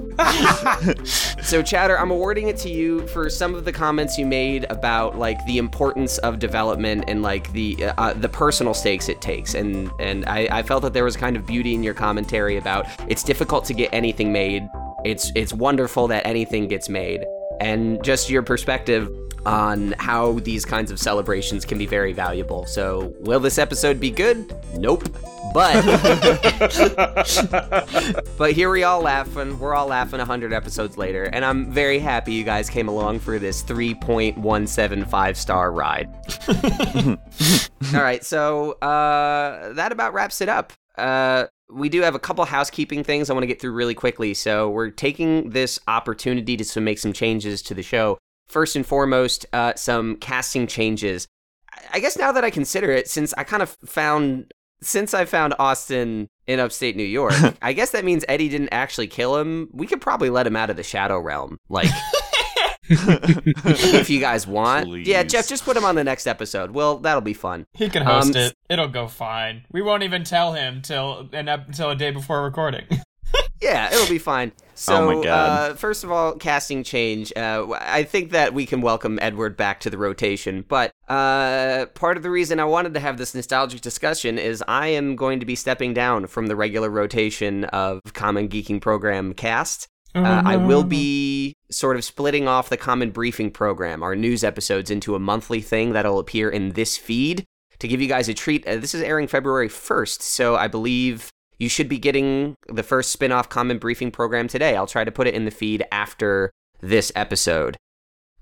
So 1.41 1.63
Chowder, 1.63 1.97
I'm 1.97 2.11
awarding 2.11 2.47
it 2.47 2.57
to 2.57 2.69
you 2.69 3.07
for 3.07 3.29
some 3.29 3.55
of 3.55 3.65
the 3.65 3.71
comments 3.71 4.19
you 4.19 4.25
made 4.25 4.65
about 4.69 5.17
like 5.17 5.43
the 5.45 5.57
importance 5.57 6.17
of 6.19 6.37
development 6.37 7.05
and 7.07 7.23
like 7.23 7.51
the 7.53 7.85
uh, 7.97 8.13
the 8.13 8.29
personal 8.29 8.73
stakes 8.73 9.09
it 9.09 9.19
takes, 9.21 9.55
and 9.55 9.89
and 9.99 10.25
I, 10.25 10.47
I 10.51 10.63
felt 10.63 10.83
that 10.83 10.93
there 10.93 11.03
was 11.03 11.17
kind 11.17 11.35
of 11.35 11.47
beauty 11.47 11.73
in 11.73 11.81
your 11.81 11.95
commentary 11.95 12.57
about 12.57 12.85
it's 13.07 13.23
difficult 13.23 13.65
to 13.65 13.73
get 13.73 13.91
anything 13.93 14.31
made. 14.31 14.67
It's 15.05 15.31
it's 15.33 15.53
wonderful 15.53 16.07
that 16.09 16.27
anything 16.27 16.67
gets 16.67 16.87
made, 16.87 17.25
and 17.61 18.03
just 18.03 18.29
your 18.29 18.43
perspective 18.43 19.09
on 19.45 19.93
how 19.99 20.39
these 20.39 20.65
kinds 20.65 20.91
of 20.91 20.99
celebrations 20.99 21.65
can 21.65 21.77
be 21.77 21.85
very 21.85 22.13
valuable. 22.13 22.65
So, 22.65 23.13
will 23.19 23.39
this 23.39 23.57
episode 23.57 23.99
be 23.99 24.11
good? 24.11 24.53
Nope. 24.75 25.07
But 25.53 25.83
but 28.37 28.51
here 28.53 28.69
we 28.69 28.83
all 28.83 29.01
laughing. 29.01 29.57
We're 29.57 29.73
all 29.73 29.87
laughing 29.87 30.19
100 30.19 30.53
episodes 30.53 30.97
later, 30.97 31.23
and 31.23 31.43
I'm 31.43 31.71
very 31.71 31.99
happy 31.99 32.33
you 32.33 32.43
guys 32.43 32.69
came 32.69 32.87
along 32.87 33.19
for 33.19 33.39
this 33.39 33.63
3.175 33.63 35.35
star 35.35 35.71
ride. 35.71 36.07
all 37.95 38.03
right, 38.03 38.23
so 38.23 38.73
uh, 38.73 39.73
that 39.73 39.91
about 39.91 40.13
wraps 40.13 40.41
it 40.41 40.49
up. 40.49 40.73
Uh, 40.97 41.47
we 41.71 41.89
do 41.89 42.01
have 42.01 42.15
a 42.15 42.19
couple 42.19 42.43
housekeeping 42.45 43.03
things 43.03 43.29
I 43.29 43.33
want 43.33 43.43
to 43.43 43.47
get 43.47 43.61
through 43.61 43.71
really 43.71 43.95
quickly. 43.95 44.33
So 44.33 44.69
we're 44.69 44.89
taking 44.89 45.51
this 45.51 45.79
opportunity 45.87 46.57
to 46.57 46.81
make 46.81 46.99
some 46.99 47.13
changes 47.13 47.61
to 47.63 47.73
the 47.73 47.83
show. 47.83 48.17
First 48.49 48.75
and 48.75 48.85
foremost, 48.85 49.45
uh, 49.53 49.73
some 49.75 50.17
casting 50.17 50.67
changes. 50.67 51.27
I- 51.71 51.79
I 51.93 51.99
guess 51.99 52.17
now 52.17 52.31
that 52.33 52.43
I 52.43 52.49
consider 52.49 52.91
it, 52.91 53.07
since 53.07 53.33
I 53.37 53.43
kind 53.43 53.63
of 53.63 53.69
found 53.85 54.51
since 54.81 55.13
I 55.13 55.25
found 55.25 55.53
Austin 55.59 56.27
in 56.47 56.59
upstate 56.59 56.95
New 56.95 57.03
York, 57.03 57.33
I 57.61 57.73
guess 57.73 57.91
that 57.91 58.05
means 58.05 58.23
Eddie 58.29 58.47
didn't 58.49 58.69
actually 58.71 59.07
kill 59.07 59.37
him. 59.37 59.69
We 59.73 59.85
could 59.87 59.99
probably 60.01 60.29
let 60.29 60.47
him 60.47 60.55
out 60.55 60.69
of 60.69 60.77
the 60.77 60.83
Shadow 60.83 61.19
Realm. 61.19 61.57
Like, 61.69 61.89
if 62.89 64.09
you 64.09 64.19
guys 64.21 64.47
want. 64.47 65.05
Yeah, 65.05 65.23
Jeff, 65.23 65.47
just 65.47 65.63
put 65.65 65.75
him 65.77 65.83
on 65.85 65.95
the 65.95 66.03
next 66.03 66.27
episode. 66.27 66.71
Well, 66.71 66.97
that'll 66.99 67.19
be 67.21 67.33
fun. 67.33 67.65
He 67.73 67.89
can 67.89 68.03
host 68.03 68.35
Um, 68.35 68.41
it. 68.41 68.53
It'll 68.69 68.87
go 68.87 69.07
fine. 69.07 69.65
We 69.71 69.81
won't 69.81 70.03
even 70.03 70.23
tell 70.23 70.53
him 70.53 70.81
till 70.81 71.29
an 71.33 71.49
ep- 71.49 71.67
until 71.67 71.89
a 71.91 71.95
day 71.95 72.11
before 72.11 72.43
recording. 72.43 72.85
Yeah, 73.61 73.93
it'll 73.93 74.09
be 74.09 74.19
fine. 74.19 74.53
So, 74.73 74.95
Oh 74.95 75.05
my 75.05 75.23
God. 75.23 75.71
Uh, 75.71 75.75
first 75.75 76.05
of 76.05 76.11
all, 76.11 76.33
casting 76.35 76.83
change. 76.83 77.33
Uh, 77.35 77.67
I 77.81 78.03
think 78.03 78.31
that 78.31 78.53
we 78.53 78.65
can 78.65 78.81
welcome 78.81 79.19
Edward 79.21 79.57
back 79.57 79.81
to 79.81 79.89
the 79.89 79.97
rotation. 79.97 80.63
But 80.65 80.91
uh, 81.09 81.87
part 81.93 82.15
of 82.15 82.23
the 82.23 82.29
reason 82.29 82.61
I 82.61 82.65
wanted 82.65 82.93
to 82.93 83.01
have 83.01 83.17
this 83.17 83.35
nostalgic 83.35 83.81
discussion 83.81 84.37
is 84.37 84.63
I 84.67 84.87
am 84.87 85.17
going 85.17 85.41
to 85.41 85.45
be 85.45 85.55
stepping 85.55 85.93
down 85.93 86.27
from 86.27 86.47
the 86.47 86.55
regular 86.55 86.89
rotation 86.89 87.65
of 87.65 87.99
Common 88.13 88.47
Geeking 88.47 88.79
Program 88.81 89.33
cast. 89.33 89.87
Uh, 90.15 90.41
I 90.43 90.57
will 90.57 90.83
be 90.83 91.53
sort 91.69 91.95
of 91.95 92.03
splitting 92.03 92.47
off 92.47 92.69
the 92.69 92.77
Common 92.77 93.11
Briefing 93.11 93.51
program, 93.51 94.01
our 94.01 94.15
news 94.15 94.43
episodes, 94.43 94.89
into 94.89 95.13
a 95.13 95.19
monthly 95.19 95.61
thing 95.61 95.91
that'll 95.91 96.17
appear 96.17 96.49
in 96.49 96.71
this 96.71 96.97
feed 96.97 97.45
to 97.77 97.87
give 97.87 98.01
you 98.01 98.07
guys 98.07 98.27
a 98.27 98.33
treat. 98.33 98.65
Uh, 98.65 98.77
this 98.77 98.95
is 98.95 99.01
airing 99.03 99.27
February 99.27 99.69
1st, 99.69 100.21
so 100.21 100.55
I 100.55 100.67
believe 100.67 101.29
you 101.59 101.69
should 101.69 101.89
be 101.89 101.99
getting 101.99 102.55
the 102.67 102.83
first 102.83 103.11
spin 103.11 103.31
off 103.31 103.49
Common 103.49 103.77
Briefing 103.77 104.11
program 104.11 104.47
today. 104.47 104.75
I'll 104.75 104.87
try 104.87 105.03
to 105.03 105.11
put 105.11 105.27
it 105.27 105.35
in 105.35 105.45
the 105.45 105.51
feed 105.51 105.83
after 105.91 106.51
this 106.81 107.11
episode. 107.15 107.77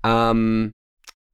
Um, 0.04 0.70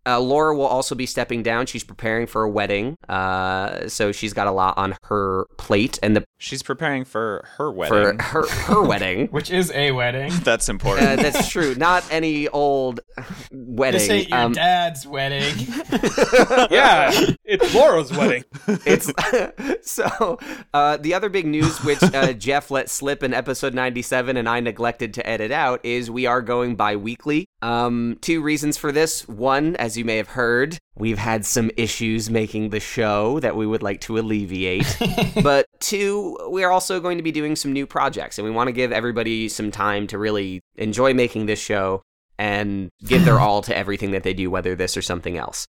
uh, 0.06 0.20
Laura 0.20 0.56
will 0.56 0.66
also 0.66 0.94
be 0.94 1.06
stepping 1.06 1.42
down. 1.42 1.66
She's 1.66 1.84
preparing 1.84 2.26
for 2.26 2.42
a 2.42 2.50
wedding, 2.50 2.96
uh, 3.08 3.88
so 3.88 4.12
she's 4.12 4.32
got 4.32 4.46
a 4.46 4.52
lot 4.52 4.76
on 4.78 4.96
her 5.04 5.46
plate, 5.58 5.98
and 6.02 6.16
the 6.16 6.24
She's 6.38 6.62
preparing 6.62 7.04
for 7.06 7.42
her 7.56 7.70
for 7.70 7.72
wedding. 7.72 8.18
her 8.20 8.46
her 8.46 8.82
wedding. 8.82 9.26
Which 9.30 9.50
is 9.50 9.70
a 9.72 9.92
wedding. 9.92 10.30
That's 10.44 10.68
important. 10.68 11.08
Uh, 11.08 11.16
that's 11.22 11.48
true. 11.48 11.74
Not 11.74 12.04
any 12.10 12.48
old 12.48 13.00
wedding. 13.50 13.98
This 14.00 14.10
ain't 14.10 14.28
your 14.28 14.38
Um, 14.38 14.52
dad's 14.52 15.06
wedding. 15.06 15.54
yeah, 16.70 17.10
it's 17.44 17.74
Laura's 17.74 18.12
wedding. 18.12 18.44
it's 18.84 19.10
so 19.82 20.38
uh, 20.74 20.96
the 20.98 21.14
other 21.14 21.28
big 21.28 21.46
news 21.46 21.82
which 21.84 22.02
uh, 22.02 22.32
jeff 22.32 22.70
let 22.70 22.88
slip 22.90 23.22
in 23.22 23.34
episode 23.34 23.74
97 23.74 24.36
and 24.36 24.48
i 24.48 24.60
neglected 24.60 25.12
to 25.14 25.26
edit 25.28 25.50
out 25.50 25.80
is 25.84 26.10
we 26.10 26.26
are 26.26 26.40
going 26.42 26.74
bi-weekly 26.76 27.46
um, 27.62 28.16
two 28.20 28.40
reasons 28.42 28.76
for 28.76 28.92
this 28.92 29.26
one 29.28 29.76
as 29.76 29.93
you 29.96 30.04
may 30.04 30.16
have 30.16 30.28
heard 30.28 30.78
we've 30.96 31.18
had 31.18 31.44
some 31.44 31.70
issues 31.76 32.30
making 32.30 32.70
the 32.70 32.80
show 32.80 33.40
that 33.40 33.56
we 33.56 33.66
would 33.66 33.82
like 33.82 34.00
to 34.00 34.18
alleviate 34.18 34.96
but 35.42 35.66
two 35.80 36.36
we 36.50 36.64
are 36.64 36.70
also 36.70 37.00
going 37.00 37.16
to 37.16 37.22
be 37.22 37.32
doing 37.32 37.56
some 37.56 37.72
new 37.72 37.86
projects 37.86 38.38
and 38.38 38.44
we 38.44 38.50
want 38.50 38.68
to 38.68 38.72
give 38.72 38.92
everybody 38.92 39.48
some 39.48 39.70
time 39.70 40.06
to 40.06 40.18
really 40.18 40.60
enjoy 40.76 41.12
making 41.12 41.46
this 41.46 41.60
show 41.60 42.02
and 42.38 42.90
give 43.06 43.24
their 43.24 43.40
all 43.40 43.62
to 43.62 43.76
everything 43.76 44.10
that 44.10 44.22
they 44.22 44.34
do 44.34 44.50
whether 44.50 44.74
this 44.74 44.96
or 44.96 45.02
something 45.02 45.36
else 45.36 45.66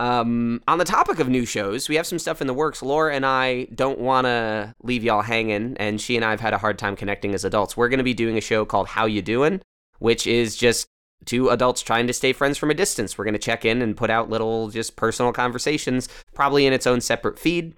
um, 0.00 0.62
on 0.66 0.78
the 0.78 0.86
topic 0.86 1.18
of 1.18 1.28
new 1.28 1.44
shows, 1.44 1.86
we 1.86 1.96
have 1.96 2.06
some 2.06 2.18
stuff 2.18 2.40
in 2.40 2.46
the 2.46 2.54
works. 2.54 2.82
Laura 2.82 3.14
and 3.14 3.26
I 3.26 3.64
don't 3.74 3.98
want 3.98 4.24
to 4.24 4.74
leave 4.82 5.04
y'all 5.04 5.20
hanging, 5.20 5.76
and 5.76 6.00
she 6.00 6.16
and 6.16 6.24
I 6.24 6.30
have 6.30 6.40
had 6.40 6.54
a 6.54 6.58
hard 6.58 6.78
time 6.78 6.96
connecting 6.96 7.34
as 7.34 7.44
adults. 7.44 7.76
We're 7.76 7.90
going 7.90 7.98
to 7.98 8.04
be 8.04 8.14
doing 8.14 8.38
a 8.38 8.40
show 8.40 8.64
called 8.64 8.88
How 8.88 9.04
You 9.04 9.20
Doing, 9.20 9.60
which 9.98 10.26
is 10.26 10.56
just 10.56 10.86
two 11.24 11.50
adults 11.50 11.82
trying 11.82 12.06
to 12.06 12.12
stay 12.12 12.32
friends 12.32 12.58
from 12.58 12.70
a 12.70 12.74
distance. 12.74 13.16
We're 13.16 13.24
going 13.24 13.34
to 13.34 13.38
check 13.38 13.64
in 13.64 13.82
and 13.82 13.96
put 13.96 14.10
out 14.10 14.30
little 14.30 14.68
just 14.68 14.96
personal 14.96 15.32
conversations, 15.32 16.08
probably 16.34 16.66
in 16.66 16.72
its 16.72 16.86
own 16.86 17.00
separate 17.00 17.38
feed. 17.38 17.74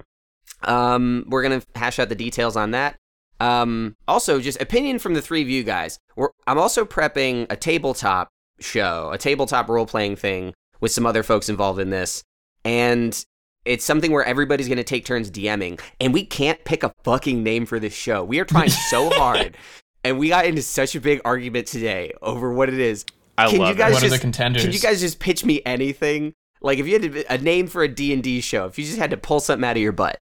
Um, 0.62 1.24
we're 1.28 1.42
going 1.42 1.60
to 1.60 1.66
hash 1.74 1.98
out 1.98 2.08
the 2.08 2.14
details 2.14 2.56
on 2.56 2.70
that. 2.72 2.96
Um, 3.40 3.96
also, 4.06 4.40
just 4.40 4.60
opinion 4.60 5.00
from 5.00 5.14
the 5.14 5.22
three 5.22 5.42
of 5.42 5.48
you 5.48 5.64
guys. 5.64 5.98
We're, 6.14 6.28
I'm 6.46 6.58
also 6.58 6.84
prepping 6.84 7.46
a 7.50 7.56
tabletop 7.56 8.28
show, 8.60 9.10
a 9.12 9.18
tabletop 9.18 9.68
role 9.68 9.86
playing 9.86 10.16
thing 10.16 10.54
with 10.80 10.92
some 10.92 11.06
other 11.06 11.22
folks 11.22 11.48
involved 11.48 11.80
in 11.80 11.90
this. 11.90 12.22
And 12.64 13.24
it's 13.64 13.84
something 13.84 14.12
where 14.12 14.24
everybody's 14.24 14.68
going 14.68 14.78
to 14.78 14.84
take 14.84 15.04
turns 15.04 15.30
DMing. 15.30 15.80
And 16.00 16.14
we 16.14 16.24
can't 16.24 16.62
pick 16.64 16.82
a 16.82 16.94
fucking 17.02 17.42
name 17.42 17.66
for 17.66 17.80
this 17.80 17.94
show. 17.94 18.22
We 18.22 18.38
are 18.40 18.44
trying 18.44 18.70
so 18.70 19.10
hard. 19.14 19.56
And 20.04 20.18
we 20.18 20.28
got 20.28 20.46
into 20.46 20.62
such 20.62 20.94
a 20.94 21.00
big 21.00 21.20
argument 21.24 21.66
today 21.66 22.12
over 22.22 22.52
what 22.52 22.68
it 22.68 22.78
is. 22.78 23.04
I 23.38 23.48
Can 23.50 23.60
love 23.60 23.70
you 23.70 23.74
guys 23.76 23.92
What 23.94 24.02
are 24.02 24.06
just, 24.08 24.14
the 24.16 24.20
contenders? 24.20 24.62
Can 24.62 24.72
you 24.72 24.80
guys 24.80 25.00
just 25.00 25.18
pitch 25.18 25.44
me 25.44 25.62
anything? 25.64 26.34
Like 26.60 26.78
if 26.78 26.86
you 26.86 26.92
had 27.00 27.04
a- 27.04 27.34
a 27.34 27.38
name 27.38 27.66
for 27.66 27.82
a 27.82 27.88
D&D 27.88 28.40
show, 28.40 28.66
if 28.66 28.78
you 28.78 28.84
just 28.84 28.98
had 28.98 29.10
to 29.10 29.16
pull 29.16 29.40
something 29.40 29.64
out 29.68 29.76
of 29.76 29.82
your 29.82 29.92
butt. 29.92 30.18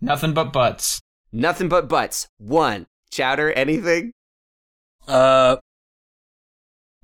Nothing 0.00 0.34
but 0.34 0.52
butts. 0.52 1.00
Nothing 1.32 1.68
but 1.68 1.88
butts. 1.88 2.28
One. 2.38 2.86
Chowder, 3.10 3.52
anything? 3.52 4.12
Uh, 5.06 5.56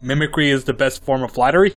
mimicry 0.01 0.51
is 0.51 0.65
the 0.65 0.73
best 0.73 1.03
form 1.05 1.23
of 1.23 1.31
flattery. 1.33 1.75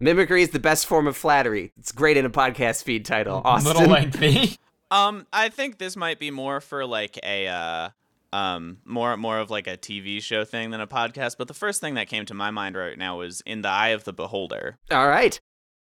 Mimicry 0.00 0.42
is 0.42 0.50
the 0.50 0.58
best 0.60 0.86
form 0.86 1.06
of 1.06 1.16
flattery. 1.16 1.72
It's 1.78 1.90
great 1.92 2.16
in 2.16 2.24
a 2.24 2.30
podcast 2.30 2.84
feed 2.84 3.04
title. 3.04 3.42
Austin. 3.44 3.72
Little 3.72 3.88
lengthy. 3.88 4.56
Um, 4.90 5.26
I 5.32 5.48
think 5.48 5.78
this 5.78 5.96
might 5.96 6.18
be 6.18 6.30
more 6.30 6.60
for 6.60 6.86
like 6.86 7.18
a 7.22 7.46
uh, 7.48 7.88
um, 8.32 8.78
more 8.84 9.16
more 9.16 9.38
of 9.38 9.50
like 9.50 9.66
a 9.66 9.76
TV 9.76 10.22
show 10.22 10.44
thing 10.44 10.70
than 10.70 10.80
a 10.80 10.86
podcast. 10.86 11.36
But 11.38 11.48
the 11.48 11.54
first 11.54 11.80
thing 11.80 11.94
that 11.94 12.08
came 12.08 12.26
to 12.26 12.34
my 12.34 12.50
mind 12.50 12.76
right 12.76 12.98
now 12.98 13.18
was 13.18 13.42
"In 13.46 13.62
the 13.62 13.68
Eye 13.68 13.88
of 13.88 14.04
the 14.04 14.12
Beholder." 14.12 14.78
All 14.90 15.08
right. 15.08 15.38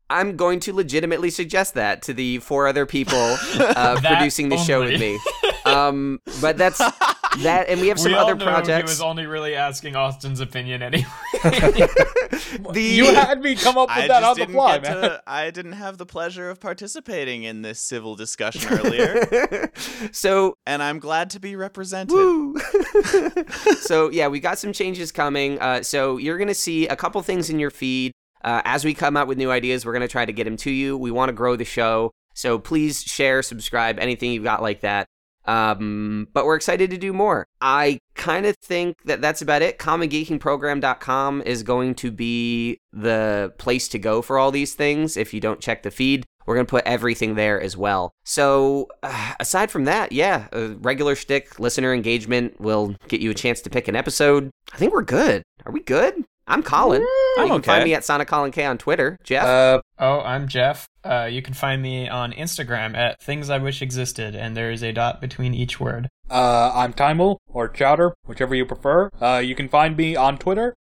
I'm 0.09 0.36
going 0.36 0.60
to 0.60 0.73
legitimately 0.73 1.31
suggest 1.31 1.74
that 1.74 2.02
to 2.02 2.14
the 2.14 2.39
four 2.39 2.68
other 2.68 2.86
people 2.86 3.18
uh, 3.59 4.01
producing 4.01 4.51
the 4.51 4.56
show 4.56 4.85
with 4.85 5.01
me. 5.01 5.18
Um, 5.64 6.20
but 6.40 6.56
that's 6.56 6.81
that, 7.43 7.69
and 7.69 7.81
we 7.81 7.89
have 7.89 7.99
some 7.99 8.13
we 8.13 8.19
all 8.19 8.29
other 8.29 8.37
projects. 8.37 8.91
He 8.91 8.95
was 8.95 9.01
only 9.01 9.27
really 9.27 9.55
asking 9.55 9.97
Austin's 9.97 10.41
opinion 10.41 10.83
anyway. 10.83 11.07
the 11.43 12.81
You 12.81 13.07
had 13.15 13.41
me 13.41 13.55
come 13.55 13.79
up 13.79 13.89
with 13.89 13.99
I 14.05 14.09
that 14.09 14.23
on 14.23 14.35
the 14.35 14.41
didn't 14.41 14.55
fly, 14.55 14.79
man. 14.79 15.03
to. 15.03 15.23
I 15.27 15.51
didn't 15.51 15.73
have 15.73 15.99
the 15.99 16.07
pleasure 16.07 16.51
of 16.51 16.61
participating 16.61 17.43
in 17.43 17.63
this 17.63 17.81
civil 17.81 18.17
discussion 18.17 18.73
earlier, 18.73 19.71
so 20.13 20.55
and 20.67 20.83
I'm 20.83 20.99
glad 20.99 21.31
to 21.31 21.41
be 21.41 21.57
represented. 21.57 22.13
Woo! 22.13 22.57
so 23.81 24.11
yeah, 24.11 24.29
we 24.29 24.41
got 24.41 24.59
some 24.59 24.73
changes 24.73 25.13
coming. 25.13 25.59
Uh, 25.61 25.83
so 25.83 26.17
you're 26.17 26.39
gonna 26.39 26.55
see 26.55 26.87
a 26.89 26.97
couple 26.97 27.23
things 27.23 27.51
in 27.51 27.59
your 27.59 27.71
feed 27.71 28.13
uh, 28.45 28.63
as 28.65 28.85
we 28.85 28.95
come 28.95 29.17
out 29.17 29.29
with 29.29 29.39
new 29.39 29.51
ideas. 29.51 29.85
We're 29.85 29.93
gonna 29.93 30.09
try 30.09 30.25
to 30.25 30.33
get 30.33 30.45
them 30.45 30.57
to 30.59 30.71
you. 30.71 30.97
We 30.97 31.11
want 31.11 31.29
to 31.29 31.33
grow 31.33 31.57
the 31.57 31.65
show, 31.65 32.13
so 32.35 32.59
please 32.59 33.03
share, 33.03 33.43
subscribe, 33.43 33.99
anything 33.99 34.33
you've 34.33 34.45
got 34.45 34.63
like 34.63 34.81
that. 34.81 35.07
Um, 35.47 36.28
but 36.32 36.44
we're 36.44 36.56
excited 36.56 36.90
to 36.90 36.98
do 36.98 37.12
more. 37.12 37.47
I 37.60 37.98
kind 38.14 38.47
of 38.47 38.56
think 38.62 38.97
that 39.05 39.20
that's 39.20 39.43
about 39.43 39.62
it. 39.62 39.78
CommonGeekingProgram.com 39.78 41.43
is 41.43 41.62
going 41.62 41.94
to 41.97 42.10
be 42.10 42.78
the 42.93 43.52
place 43.59 43.89
to 43.89 43.98
go 43.98 44.23
for 44.23 44.39
all 44.39 44.51
these 44.51 44.74
things. 44.74 45.16
If 45.16 45.32
you 45.32 45.40
don't 45.40 45.60
check 45.60 45.82
the 45.82 45.90
feed, 45.90 46.24
we're 46.47 46.55
going 46.55 46.66
to 46.66 46.70
put 46.70 46.86
everything 46.86 47.35
there 47.35 47.60
as 47.60 47.77
well. 47.77 48.12
So, 48.24 48.89
uh, 49.02 49.35
aside 49.40 49.70
from 49.70 49.85
that, 49.85 50.12
yeah, 50.12 50.47
uh, 50.52 50.74
regular 50.78 51.14
shtick, 51.14 51.59
listener 51.59 51.93
engagement 51.93 52.60
will 52.60 52.94
get 53.09 53.20
you 53.20 53.31
a 53.31 53.35
chance 53.35 53.60
to 53.62 53.70
pick 53.70 53.89
an 53.89 53.97
episode. 53.97 54.51
I 54.73 54.77
think 54.77 54.93
we're 54.93 55.02
good. 55.02 55.43
Are 55.64 55.73
we 55.73 55.81
good? 55.81 56.24
I'm 56.47 56.62
Colin. 56.62 57.05
I'm 57.39 57.48
you 57.48 57.52
can 57.55 57.62
find 57.62 57.85
me 57.85 57.94
at 57.94 58.05
Sonic 58.05 58.28
Colin 58.28 58.52
K 58.52 58.64
on 58.64 58.78
Twitter. 58.78 59.18
Jeff. 59.24 59.44
Uh, 59.44 59.81
oh, 59.98 60.20
I'm 60.20 60.48
Jeff. 60.48 60.89
Uh, 61.05 61.28
you 61.31 61.43
can 61.43 61.55
find 61.55 61.82
me 61.82 62.09
on 62.09 62.32
Instagram 62.32 62.97
at 62.97 63.20
things 63.20 63.51
I 63.51 63.59
wish 63.59 63.82
existed, 63.82 64.35
and 64.35 64.56
there 64.56 64.70
is 64.70 64.82
a 64.82 64.93
dot 64.93 65.20
between 65.20 65.55
each 65.55 65.78
word. 65.81 66.09
uh, 66.31 66.73
I'm 66.74 66.93
Timul, 66.93 67.39
or 67.47 67.68
Chowder, 67.68 68.14
whichever 68.27 68.55
you 68.55 68.66
prefer. 68.66 69.10
Uh, 69.20 69.43
you 69.44 69.55
can 69.55 69.68
find 69.68 69.97
me 69.97 70.16
on 70.16 70.39
Twitter 70.39 70.74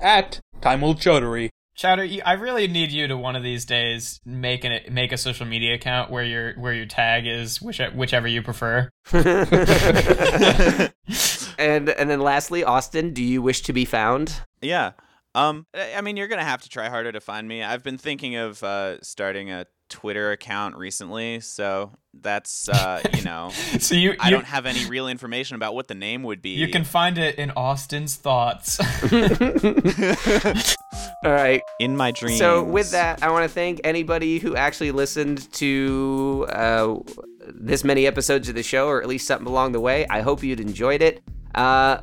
at 0.00 0.40
Timul 0.60 0.94
Chowdhury. 0.94 1.48
Chowder, 1.74 2.06
I 2.24 2.34
really 2.34 2.68
need 2.68 2.92
you 2.92 3.08
to 3.08 3.16
one 3.16 3.34
of 3.34 3.42
these 3.42 3.64
days 3.64 4.20
make 4.26 4.62
an 4.62 4.78
make 4.90 5.10
a 5.10 5.16
social 5.16 5.46
media 5.46 5.74
account 5.74 6.10
where 6.10 6.22
your 6.22 6.52
where 6.60 6.74
your 6.74 6.84
tag 6.84 7.26
is 7.26 7.62
which, 7.62 7.80
whichever 7.94 8.28
you 8.28 8.42
prefer. 8.42 8.90
and 9.12 10.92
and 11.58 11.88
then 11.88 12.20
lastly, 12.20 12.62
Austin, 12.62 13.14
do 13.14 13.24
you 13.24 13.40
wish 13.40 13.62
to 13.62 13.72
be 13.72 13.86
found? 13.86 14.42
Yeah. 14.60 14.92
Um. 15.34 15.66
I 15.74 16.00
mean, 16.02 16.16
you're 16.16 16.28
gonna 16.28 16.44
have 16.44 16.62
to 16.62 16.68
try 16.68 16.88
harder 16.88 17.12
to 17.12 17.20
find 17.20 17.46
me. 17.48 17.62
I've 17.62 17.82
been 17.82 17.98
thinking 17.98 18.36
of 18.36 18.62
uh, 18.62 19.00
starting 19.02 19.50
a 19.50 19.66
Twitter 19.88 20.30
account 20.32 20.76
recently, 20.76 21.40
so 21.40 21.92
that's 22.14 22.68
uh, 22.68 23.00
you 23.14 23.22
know, 23.22 23.50
So 23.78 23.94
you 23.94 24.14
I 24.20 24.28
you, 24.28 24.30
don't 24.34 24.46
have 24.46 24.64
any 24.66 24.84
real 24.86 25.06
information 25.08 25.54
about 25.56 25.74
what 25.74 25.88
the 25.88 25.94
name 25.94 26.22
would 26.24 26.40
be. 26.42 26.50
you 26.50 26.68
can 26.68 26.84
find 26.84 27.18
it 27.18 27.36
in 27.36 27.50
Austin's 27.52 28.16
thoughts. 28.16 28.78
All 31.24 31.30
right. 31.32 31.62
in 31.78 31.96
my 31.96 32.10
dreams. 32.10 32.38
So 32.38 32.62
with 32.64 32.90
that, 32.92 33.22
I 33.22 33.30
want 33.30 33.44
to 33.44 33.48
thank 33.54 33.80
anybody 33.84 34.38
who 34.38 34.56
actually 34.56 34.90
listened 34.92 35.50
to 35.54 36.46
uh, 36.50 36.94
this 37.48 37.84
many 37.84 38.06
episodes 38.06 38.48
of 38.48 38.54
the 38.54 38.62
show, 38.62 38.88
or 38.88 39.00
at 39.02 39.08
least 39.08 39.26
something 39.26 39.46
along 39.46 39.72
the 39.72 39.80
way. 39.80 40.06
I 40.08 40.20
hope 40.20 40.42
you'd 40.42 40.60
enjoyed 40.60 41.02
it. 41.02 41.22
Uh, 41.54 41.98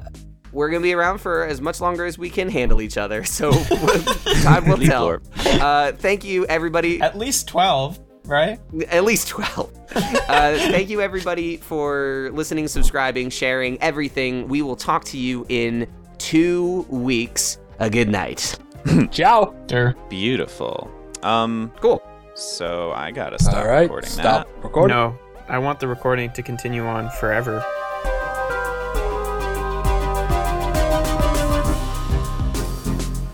we're 0.52 0.70
gonna 0.70 0.82
be 0.84 0.94
around 0.94 1.20
for 1.20 1.44
as 1.46 1.62
much 1.62 1.82
longer 1.82 2.06
as 2.06 2.18
we 2.18 2.30
can 2.30 2.50
handle 2.50 2.82
each 2.82 2.98
other, 2.98 3.24
so 3.24 3.52
time 4.44 4.68
will 4.68 4.78
tell. 4.78 5.06
warp. 5.06 5.24
Uh, 5.46 5.92
thank 5.94 6.24
you, 6.24 6.46
everybody. 6.48 7.02
At 7.02 7.18
least 7.18 7.48
twelve, 7.48 8.00
right? 8.26 8.60
At 8.90 9.04
least 9.04 9.28
12. 9.30 9.76
Uh, 9.96 10.58
thank 10.70 10.90
you, 10.90 11.02
everybody, 11.02 11.58
for 11.58 12.30
listening, 12.34 12.68
subscribing, 12.68 13.30
sharing 13.32 13.82
everything. 13.82 14.48
We 14.48 14.62
will 14.62 14.76
talk 14.76 15.04
to 15.06 15.18
you 15.18 15.46
in 15.50 15.88
two 16.20 16.86
weeks. 16.90 17.58
A 17.80 17.90
good 17.90 18.10
night. 18.10 18.58
Ciao. 19.12 19.56
Der. 19.68 19.96
beautiful. 20.10 20.90
Um. 21.24 21.72
Cool. 21.82 22.02
So 22.36 22.92
I 22.92 23.12
gotta 23.12 23.38
stop 23.40 23.56
All 23.58 23.68
right, 23.68 23.82
recording 23.82 24.10
stop 24.10 24.48
that. 24.48 24.64
recording. 24.64 24.96
No, 24.96 25.18
I 25.50 25.58
want 25.60 25.80
the 25.80 25.88
recording 25.88 26.32
to 26.34 26.42
continue 26.42 26.86
on 26.86 27.10
forever. 27.10 27.64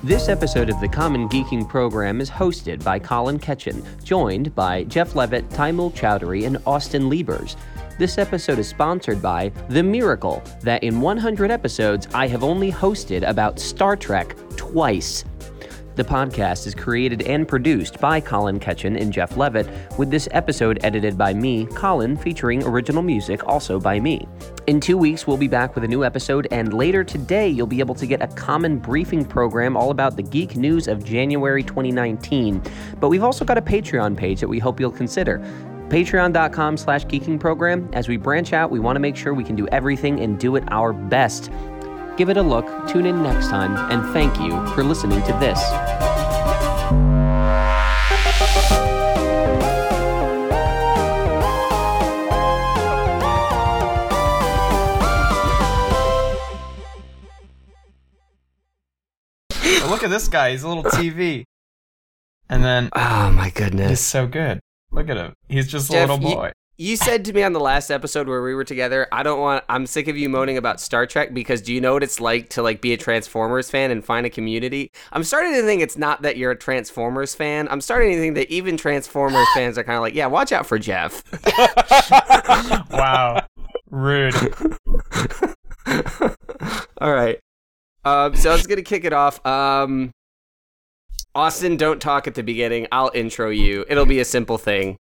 This 0.06 0.30
episode 0.30 0.70
of 0.70 0.80
the 0.80 0.88
Common 0.88 1.28
Geeking 1.28 1.68
program 1.68 2.22
is 2.22 2.30
hosted 2.30 2.84
by 2.84 3.00
Colin 3.00 3.40
Ketchen, 3.40 3.84
joined 4.04 4.54
by 4.54 4.84
Jeff 4.84 5.16
Levitt, 5.16 5.50
Timul 5.50 5.92
Chowdhury, 5.94 6.46
and 6.46 6.60
Austin 6.68 7.10
Liebers. 7.10 7.56
This 7.98 8.20
episode 8.20 8.60
is 8.60 8.68
sponsored 8.68 9.20
by 9.20 9.52
The 9.70 9.82
Miracle 9.82 10.44
that 10.62 10.84
in 10.84 11.02
100 11.02 11.50
episodes 11.50 12.08
I 12.14 12.28
have 12.28 12.44
only 12.44 12.72
hosted 12.72 13.28
about 13.28 13.60
Star 13.60 13.96
Trek 13.96 14.36
twice. 14.56 15.26
The 15.96 16.04
podcast 16.04 16.68
is 16.68 16.76
created 16.76 17.22
and 17.22 17.48
produced 17.48 18.02
by 18.02 18.20
Colin 18.20 18.60
Ketchen 18.60 19.00
and 19.00 19.14
Jeff 19.14 19.38
Levitt, 19.38 19.70
with 19.98 20.12
this 20.12 20.28
episode 20.32 20.78
edited 20.84 21.18
by 21.18 21.34
me, 21.34 21.68
Colin, 21.68 22.18
featuring 22.18 22.62
original 22.64 23.02
music 23.02 23.48
also 23.48 23.80
by 23.80 24.02
me. 24.02 24.28
In 24.68 24.82
two 24.82 24.98
weeks, 24.98 25.26
we'll 25.26 25.38
be 25.38 25.48
back 25.48 25.74
with 25.74 25.86
a 25.86 25.88
new 25.88 26.04
episode, 26.04 26.50
and 26.52 26.74
later 26.74 27.06
today, 27.06 27.48
you'll 27.48 27.66
be 27.66 27.80
able 27.80 27.96
to 27.96 28.06
get 28.06 28.22
a 28.22 28.28
common 28.28 28.78
briefing 28.78 29.24
program 29.24 29.78
all 29.78 29.90
about 29.90 30.18
the 30.18 30.24
geek 30.24 30.58
news 30.58 30.90
of 30.90 31.02
January 31.06 31.64
2019. 31.64 32.62
But 33.00 33.08
we've 33.08 33.24
also 33.24 33.46
got 33.46 33.58
a 33.58 33.62
Patreon 33.62 34.18
page 34.18 34.42
that 34.42 34.50
we 34.50 34.60
hope 34.60 34.82
you'll 34.82 34.92
consider. 34.92 35.40
Patreon.com 35.88 36.76
slash 36.76 37.06
geeking 37.06 37.40
program. 37.40 37.90
As 37.94 38.10
we 38.10 38.18
branch 38.18 38.52
out, 38.52 38.70
we 38.70 38.80
want 38.80 38.98
to 38.98 39.00
make 39.00 39.16
sure 39.16 39.34
we 39.34 39.44
can 39.46 39.56
do 39.56 39.68
everything 39.70 40.20
and 40.20 40.38
do 40.38 40.58
it 40.58 40.64
our 40.72 40.92
best. 40.92 41.52
Give 42.18 42.30
it 42.30 42.38
a 42.38 42.42
look, 42.42 42.66
tune 42.88 43.06
in 43.06 43.22
next 43.24 43.50
time, 43.50 43.76
and 43.92 44.14
thank 44.14 44.40
you 44.40 44.52
for 44.74 44.84
listening 44.84 45.22
to 45.24 45.34
this. 45.34 45.60
Look 59.90 60.04
at 60.04 60.10
this 60.10 60.28
guy. 60.28 60.52
He's 60.52 60.64
a 60.64 60.68
little 60.68 60.84
TV. 60.84 61.46
And 62.50 62.64
then 62.64 62.90
Oh 62.94 63.32
my 63.32 63.50
goodness, 63.50 63.90
he's 63.90 64.00
so 64.02 64.28
good. 64.28 64.60
Look 64.92 65.10
at 65.10 65.18
him. 65.18 65.34
He's 65.48 65.68
just 65.68 65.90
a 65.90 65.94
Jeff, 65.94 66.10
little 66.10 66.30
you- 66.30 66.36
boy. 66.36 66.52
You 66.78 66.98
said 66.98 67.24
to 67.26 67.32
me 67.32 67.42
on 67.42 67.54
the 67.54 67.60
last 67.62 67.90
episode 67.90 68.28
where 68.28 68.42
we 68.42 68.54
were 68.54 68.66
together, 68.66 69.08
I 69.10 69.24
don't 69.24 69.40
want 69.40 69.64
I'm 69.70 69.86
sick 69.86 70.10
of 70.10 70.18
you 70.18 70.28
moaning 70.28 70.58
about 70.58 70.82
Star 70.82 71.06
Trek 71.06 71.34
because 71.34 71.62
do 71.62 71.74
you 71.74 71.80
know 71.80 71.94
what 71.94 72.04
it's 72.04 72.20
like 72.20 72.50
to 72.50 72.62
like 72.62 72.82
be 72.82 72.92
a 72.92 72.98
Transformers 72.98 73.70
fan 73.70 73.92
and 73.92 74.04
find 74.04 74.26
a 74.26 74.30
community? 74.30 74.92
I'm 75.14 75.24
starting 75.24 75.54
to 75.54 75.62
think 75.62 75.82
it's 75.82 75.98
not 75.98 76.24
that 76.24 76.36
you're 76.36 76.52
a 76.52 76.56
Transformers 76.58 77.34
fan. 77.34 77.70
I'm 77.72 77.80
starting 77.80 78.12
to 78.12 78.20
think 78.20 78.36
that 78.36 78.52
even 78.52 78.76
Transformers 78.76 79.48
fans 79.54 79.78
are 79.78 79.86
kind 79.86 79.96
of 79.96 80.02
like, 80.02 80.16
yeah, 80.16 80.26
watch 80.26 80.52
out 80.52 80.66
for 80.66 80.78
Jeff. 80.78 81.24
Wow. 82.92 83.46
Rude. 83.90 84.36
All 87.00 87.14
right. 87.14 87.40
Um, 88.04 88.36
so 88.36 88.50
I 88.50 88.54
was 88.54 88.68
gonna 88.68 88.82
kick 88.82 89.06
it 89.06 89.14
off. 89.14 89.46
Um, 89.46 90.12
Austin, 91.34 91.78
don't 91.78 92.02
talk 92.02 92.28
at 92.28 92.36
the 92.36 92.44
beginning. 92.44 92.88
I'll 92.92 93.12
intro 93.14 93.50
you. 93.50 93.86
It'll 93.88 94.06
be 94.06 94.20
a 94.20 94.26
simple 94.26 94.58
thing. 94.58 94.98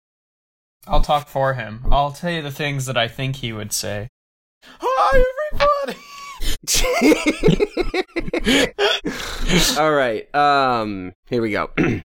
I'll 0.89 1.03
talk 1.03 1.29
for 1.29 1.55
him. 1.55 1.85
I'll 1.91 2.13
tell 2.13 2.31
you 2.31 2.41
the 2.41 2.51
things 2.51 2.87
that 2.87 2.97
I 2.97 3.09
think 3.09 3.37
he 3.37 3.53
would 3.53 3.73
say. 3.73 4.09
Hi, 4.65 5.25
everybody. 5.53 5.99
All 9.79 9.93
right. 9.93 10.35
Um, 10.35 11.13
here 11.29 11.43
we 11.43 11.51
go. 11.51 11.71